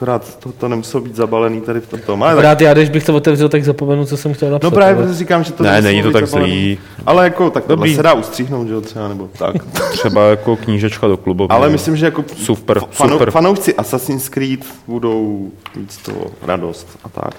akorát 0.00 0.36
to, 0.38 0.52
to 0.52 0.68
nemuselo 0.68 1.02
být 1.04 1.16
zabalený 1.16 1.60
tady 1.60 1.80
v 1.80 1.86
tomto. 1.86 2.12
Ale 2.24 2.34
tak, 2.34 2.44
Rád 2.44 2.60
já, 2.60 2.74
když 2.74 2.88
bych 2.90 3.04
to 3.04 3.14
otevřel, 3.14 3.48
tak 3.48 3.64
zapomenu, 3.64 4.06
co 4.06 4.16
jsem 4.16 4.34
chtěl 4.34 4.50
napsat. 4.50 4.64
no 4.66 4.70
právě 4.70 4.94
ale- 4.94 5.02
protože 5.04 5.18
říkám, 5.18 5.44
že 5.44 5.52
to 5.52 5.62
Ne, 5.62 5.82
není 5.82 6.02
to 6.02 6.10
tak 6.10 6.26
zabalený. 6.26 6.52
zlý. 6.52 6.78
Ale 7.06 7.24
jako, 7.24 7.50
tak 7.50 7.64
Dobrý. 7.68 7.96
se 7.96 8.02
dá 8.02 8.12
ustříhnout, 8.12 8.68
že 8.68 8.74
jo, 8.74 8.80
třeba, 8.80 9.08
nebo 9.08 9.28
tak. 9.38 9.56
Třeba 9.92 10.24
jako 10.24 10.56
knížečka 10.56 11.06
do 11.08 11.16
klubu. 11.16 11.46
Ale 11.52 11.68
myslím, 11.68 11.96
že 11.96 12.04
jako 12.04 12.24
Super, 12.36 12.80
fano, 12.90 13.12
super. 13.12 13.30
fanoušci 13.30 13.74
Assassin's 13.74 14.28
Creed 14.28 14.60
budou 14.86 15.50
mít 15.76 15.92
z 15.92 15.96
toho 15.96 16.20
radost 16.42 16.88
a 17.04 17.08
tak. 17.08 17.34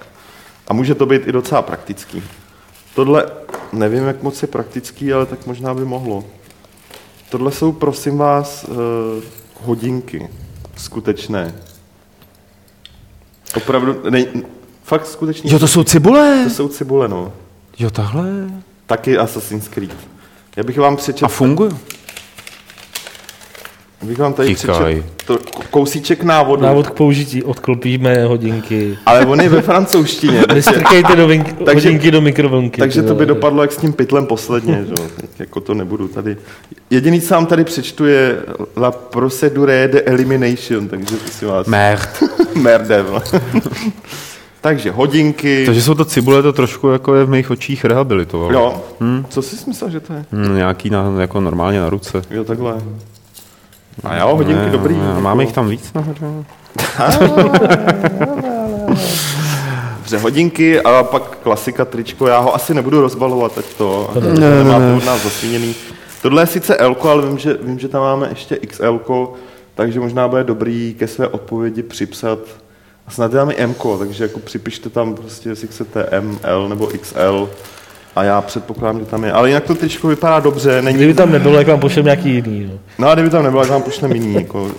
A 0.67 0.73
může 0.73 0.95
to 0.95 1.05
být 1.05 1.27
i 1.27 1.31
docela 1.31 1.61
praktický. 1.61 2.23
Tohle, 2.95 3.25
nevím, 3.73 4.03
jak 4.03 4.23
moc 4.23 4.41
je 4.41 4.47
praktický, 4.47 5.13
ale 5.13 5.25
tak 5.25 5.47
možná 5.47 5.73
by 5.73 5.85
mohlo. 5.85 6.23
Tohle 7.29 7.51
jsou, 7.51 7.71
prosím 7.71 8.17
vás, 8.17 8.65
eh, 8.69 9.21
hodinky. 9.63 10.29
Skutečné. 10.77 11.53
Opravdu, 13.57 14.09
ne, 14.09 14.25
fakt 14.83 15.07
skutečně. 15.07 15.53
Jo, 15.53 15.59
to 15.59 15.67
jsou 15.67 15.83
cibule. 15.83 16.41
to 16.43 16.49
jsou 16.49 16.67
cibule, 16.67 17.07
no. 17.07 17.33
Jo, 17.79 17.89
tahle. 17.89 18.25
Taky 18.85 19.17
Assassin's 19.17 19.67
Creed. 19.67 19.95
Já 20.55 20.63
bych 20.63 20.77
vám 20.77 20.95
přečetl... 20.95 21.25
A 21.25 21.27
funguje. 21.27 21.71
Bych 24.03 24.17
vám 24.17 24.33
tady 24.33 24.55
přečetl 24.55 25.03
to 25.25 25.39
kousíček 25.69 26.23
návodu. 26.23 26.61
Návod 26.63 26.89
k 26.89 26.91
použití, 26.93 27.43
odklopíme 27.43 28.25
hodinky. 28.25 28.97
Ale 29.05 29.25
on 29.25 29.41
je 29.41 29.49
ve 29.49 29.61
francouzštině. 29.61 30.39
takže, 30.47 30.55
Nestrkejte 30.55 31.15
do 31.15 31.27
vink, 31.27 31.53
Takže- 31.65 31.87
hodinky 31.87 32.11
do 32.11 32.21
mikrovlnky. 32.21 32.81
takže 32.81 33.03
to 33.03 33.15
by 33.15 33.25
dopadlo 33.25 33.61
jak 33.61 33.71
s 33.71 33.77
tím 33.77 33.93
pytlem 33.93 34.25
posledně. 34.25 34.85
Že? 34.87 34.93
Jako 35.39 35.59
to 35.59 35.73
nebudu 35.73 36.07
tady. 36.07 36.37
Jediný, 36.89 37.21
co 37.21 37.33
vám 37.33 37.45
tady 37.45 37.63
přečtu, 37.63 38.05
je 38.05 38.37
La 38.77 38.91
procedure 38.91 39.87
de 39.87 40.01
elimination, 40.01 40.87
takže 40.87 41.15
si 41.31 41.45
vás... 41.45 41.67
Merd. 41.67 42.23
Merde. 42.55 43.01
vole. 43.01 43.21
takže 44.61 44.91
hodinky. 44.91 45.65
Takže 45.65 45.81
jsou 45.81 45.93
to 45.93 46.05
cibule, 46.05 46.41
to 46.43 46.53
trošku 46.53 46.87
jako 46.87 47.15
je 47.15 47.25
v 47.25 47.29
mých 47.29 47.51
očích 47.51 47.85
rehabilitovalo. 47.85 48.53
Jo. 48.53 48.83
Co 49.29 49.41
jsi 49.41 49.55
myslel, 49.67 49.89
že 49.89 49.99
to 49.99 50.13
je? 50.13 50.25
Hmm, 50.31 50.55
nějaký 50.55 50.89
na, 50.89 51.13
jako 51.19 51.39
normálně 51.41 51.79
na 51.79 51.89
ruce. 51.89 52.21
Jo, 52.31 52.43
takhle. 52.43 52.73
A 54.03 54.15
jo, 54.15 54.35
hodinky 54.35 54.65
Ne, 54.65 54.69
dobrý. 54.69 54.97
ne, 54.97 55.21
Máme 55.21 55.43
jich 55.43 55.53
tam 55.53 55.67
víc 55.69 55.93
nahoře? 55.93 56.25
Dobře, 59.97 60.17
hodinky 60.17 60.81
a 60.81 61.03
pak 61.03 61.37
klasika 61.43 61.85
tričko. 61.85 62.27
Já 62.27 62.39
ho 62.39 62.55
asi 62.55 62.73
nebudu 62.73 63.01
rozbalovat, 63.01 63.57
ať 63.57 63.65
to, 63.65 64.09
to 64.13 64.19
nemáte 64.21 64.93
od 64.97 65.05
nás 65.05 65.23
zasvíněný. 65.23 65.75
Tohle 66.21 66.41
je 66.43 66.47
sice 66.47 66.77
L, 66.77 66.95
ale 67.03 67.27
vím 67.27 67.37
že, 67.37 67.57
vím, 67.61 67.79
že 67.79 67.87
tam 67.87 68.01
máme 68.01 68.29
ještě 68.29 68.55
XL, 68.67 68.99
takže 69.75 69.99
možná 69.99 70.27
bude 70.27 70.43
dobrý 70.43 70.95
ke 70.99 71.07
své 71.07 71.27
odpovědi 71.27 71.83
připsat 71.83 72.39
a 73.07 73.11
snad 73.11 73.31
dáme 73.31 73.53
M, 73.57 73.75
takže 73.99 74.23
jako 74.23 74.39
připište 74.39 74.89
tam 74.89 75.15
prostě, 75.15 75.49
jestli 75.49 75.67
chcete 75.67 76.07
M, 76.11 76.39
L 76.43 76.69
nebo 76.69 76.87
XL 77.01 77.49
a 78.15 78.23
já 78.23 78.41
předpokládám, 78.41 78.99
že 78.99 79.05
tam 79.05 79.23
je. 79.23 79.31
Ale 79.31 79.49
jinak 79.49 79.63
to 79.63 79.75
tričko 79.75 80.07
vypadá 80.07 80.39
dobře, 80.39 80.81
není, 80.81 80.97
Kdyby 80.97 81.13
tam 81.13 81.31
nebylo, 81.31 81.57
jak 81.57 81.67
vám 81.67 81.79
pošlem 81.79 82.05
nějaký 82.05 82.29
jiný. 82.29 82.69
No. 82.71 82.79
No 82.99 83.09
a 83.09 83.13
kdyby 83.13 83.29
tam 83.29 83.43
nebylo, 83.43 83.61
tak 83.61 83.71
vám 83.71 83.81
pošleme 83.81 84.15
jiný. 84.15 84.33
Jako. 84.33 84.71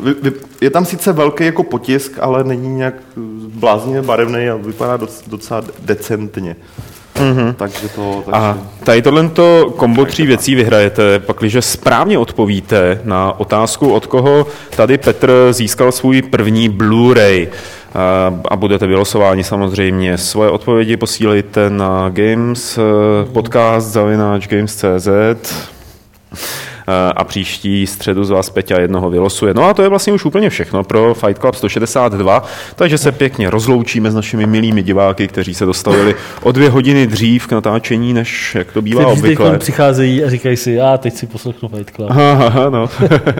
Je 0.60 0.70
tam 0.70 0.84
sice 0.84 1.12
velký 1.12 1.44
jako 1.44 1.62
potisk, 1.62 2.18
ale 2.20 2.44
není 2.44 2.68
nějak 2.68 2.94
bláznivě 3.54 4.02
barevný 4.02 4.48
a 4.48 4.56
vypadá 4.56 4.96
doc, 4.96 5.22
docela 5.26 5.62
decentně. 5.78 6.56
Mm-hmm. 7.14 7.54
Takže 7.54 7.88
to... 7.88 8.22
Takže... 8.24 8.40
A 8.40 8.58
tady 8.84 9.02
tohle 9.02 9.30
kombo 9.76 10.04
tří 10.04 10.26
věcí 10.26 10.54
vyhrajete, 10.54 11.18
pakliže 11.18 11.62
správně 11.62 12.18
odpovíte 12.18 13.00
na 13.04 13.40
otázku, 13.40 13.92
od 13.92 14.06
koho 14.06 14.46
tady 14.76 14.98
Petr 14.98 15.48
získal 15.50 15.92
svůj 15.92 16.22
první 16.22 16.70
Blu-ray. 16.70 17.48
A- 17.94 18.32
A 18.50 18.56
budete 18.56 18.86
vylosováni 18.86 19.44
samozřejmě. 19.44 20.18
Svoje 20.18 20.50
odpovědi 20.50 20.96
posílejte 20.96 21.70
na 21.70 22.08
games 22.08 22.78
eh, 22.78 22.82
podcast 23.32 23.86
zavináč 23.86 24.48
games.cz 24.48 25.08
a 27.16 27.24
příští 27.24 27.86
středu 27.86 28.24
z 28.24 28.30
vás 28.30 28.50
Peťa 28.50 28.80
jednoho 28.80 29.10
vylosuje. 29.10 29.54
No 29.54 29.64
a 29.64 29.74
to 29.74 29.82
je 29.82 29.88
vlastně 29.88 30.12
už 30.12 30.24
úplně 30.24 30.50
všechno 30.50 30.84
pro 30.84 31.14
Fight 31.14 31.38
Club 31.40 31.54
162, 31.54 32.44
takže 32.76 32.98
se 32.98 33.12
pěkně 33.12 33.50
rozloučíme 33.50 34.10
s 34.10 34.14
našimi 34.14 34.46
milými 34.46 34.82
diváky, 34.82 35.28
kteří 35.28 35.54
se 35.54 35.64
dostavili 35.64 36.14
o 36.42 36.52
dvě 36.52 36.70
hodiny 36.70 37.06
dřív 37.06 37.46
k 37.46 37.52
natáčení, 37.52 38.14
než 38.14 38.54
jak 38.54 38.72
to 38.72 38.82
bývá 38.82 39.04
Kteří 39.04 39.20
obvykle. 39.20 39.58
přicházejí 39.58 40.24
a 40.24 40.30
říkají 40.30 40.56
si, 40.56 40.80
a 40.80 40.98
teď 40.98 41.14
si 41.14 41.26
poslechnu 41.26 41.68
Fight 41.68 41.90
Club. 41.96 42.10
Aha, 42.10 42.46
aha, 42.46 42.70
no. 42.70 42.88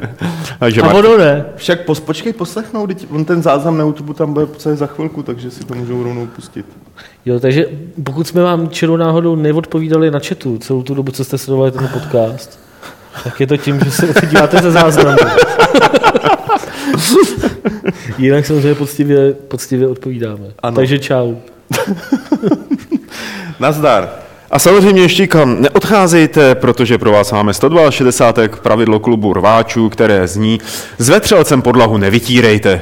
takže 0.59 0.81
A 0.83 0.85
Martin, 0.85 1.07
ono 1.07 1.19
ne. 1.19 1.45
Však 1.57 1.85
pos, 1.85 2.01
počkej, 2.01 2.33
poslechnou, 2.33 2.87
teď 2.87 3.07
on 3.11 3.25
ten 3.25 3.43
záznam 3.43 3.79
na 3.79 3.85
YouTube 3.85 4.15
tam 4.15 4.33
bude 4.33 4.47
za 4.75 4.87
chvilku, 4.87 5.23
takže 5.23 5.51
si 5.51 5.65
to 5.65 5.75
můžou 5.75 6.03
rovnou 6.03 6.27
pustit. 6.27 6.67
Jo, 7.27 7.41
takže 7.41 7.67
pokud 8.05 8.27
jsme 8.27 8.43
vám 8.43 8.69
čirou 8.69 8.97
náhodou 8.97 9.37
neodpovídali 9.37 10.11
na 10.11 10.19
chatu 10.19 10.59
celou 10.59 10.83
tu 10.83 10.95
dobu, 10.95 11.13
co 11.13 11.25
jste 11.25 11.39
sledovali 11.39 11.71
ten 11.71 11.89
podcast, 11.89 12.62
tak 13.25 13.41
je 13.41 13.47
to 13.47 13.57
tím, 13.57 13.81
že 13.85 13.91
se 13.91 14.27
díváte 14.27 14.63
ze 14.63 14.71
záznamu. 14.71 15.17
Jinak 18.19 18.47
samozřejmě 18.47 18.75
poctivě, 18.75 19.33
poctivě 19.33 19.89
odpovídáme. 19.89 20.45
Ano. 20.63 20.77
Takže 20.77 20.99
čau. 20.99 21.35
Nazdar. 23.61 24.09
A 24.51 24.59
samozřejmě 24.59 25.03
ještě 25.03 25.27
kam 25.27 25.63
neodcházejte, 25.63 26.55
protože 26.55 26.99
pro 26.99 27.13
vás 27.13 27.33
máme 27.33 27.55
162 27.55 28.57
pravidlo 28.57 29.01
klubu 29.01 29.33
rváčů, 29.33 29.89
které 29.89 30.29
zní 30.29 30.61
s 30.99 31.09
vetřelcem 31.09 31.63
podlahu 31.63 31.99
nevytírejte. 31.99 32.81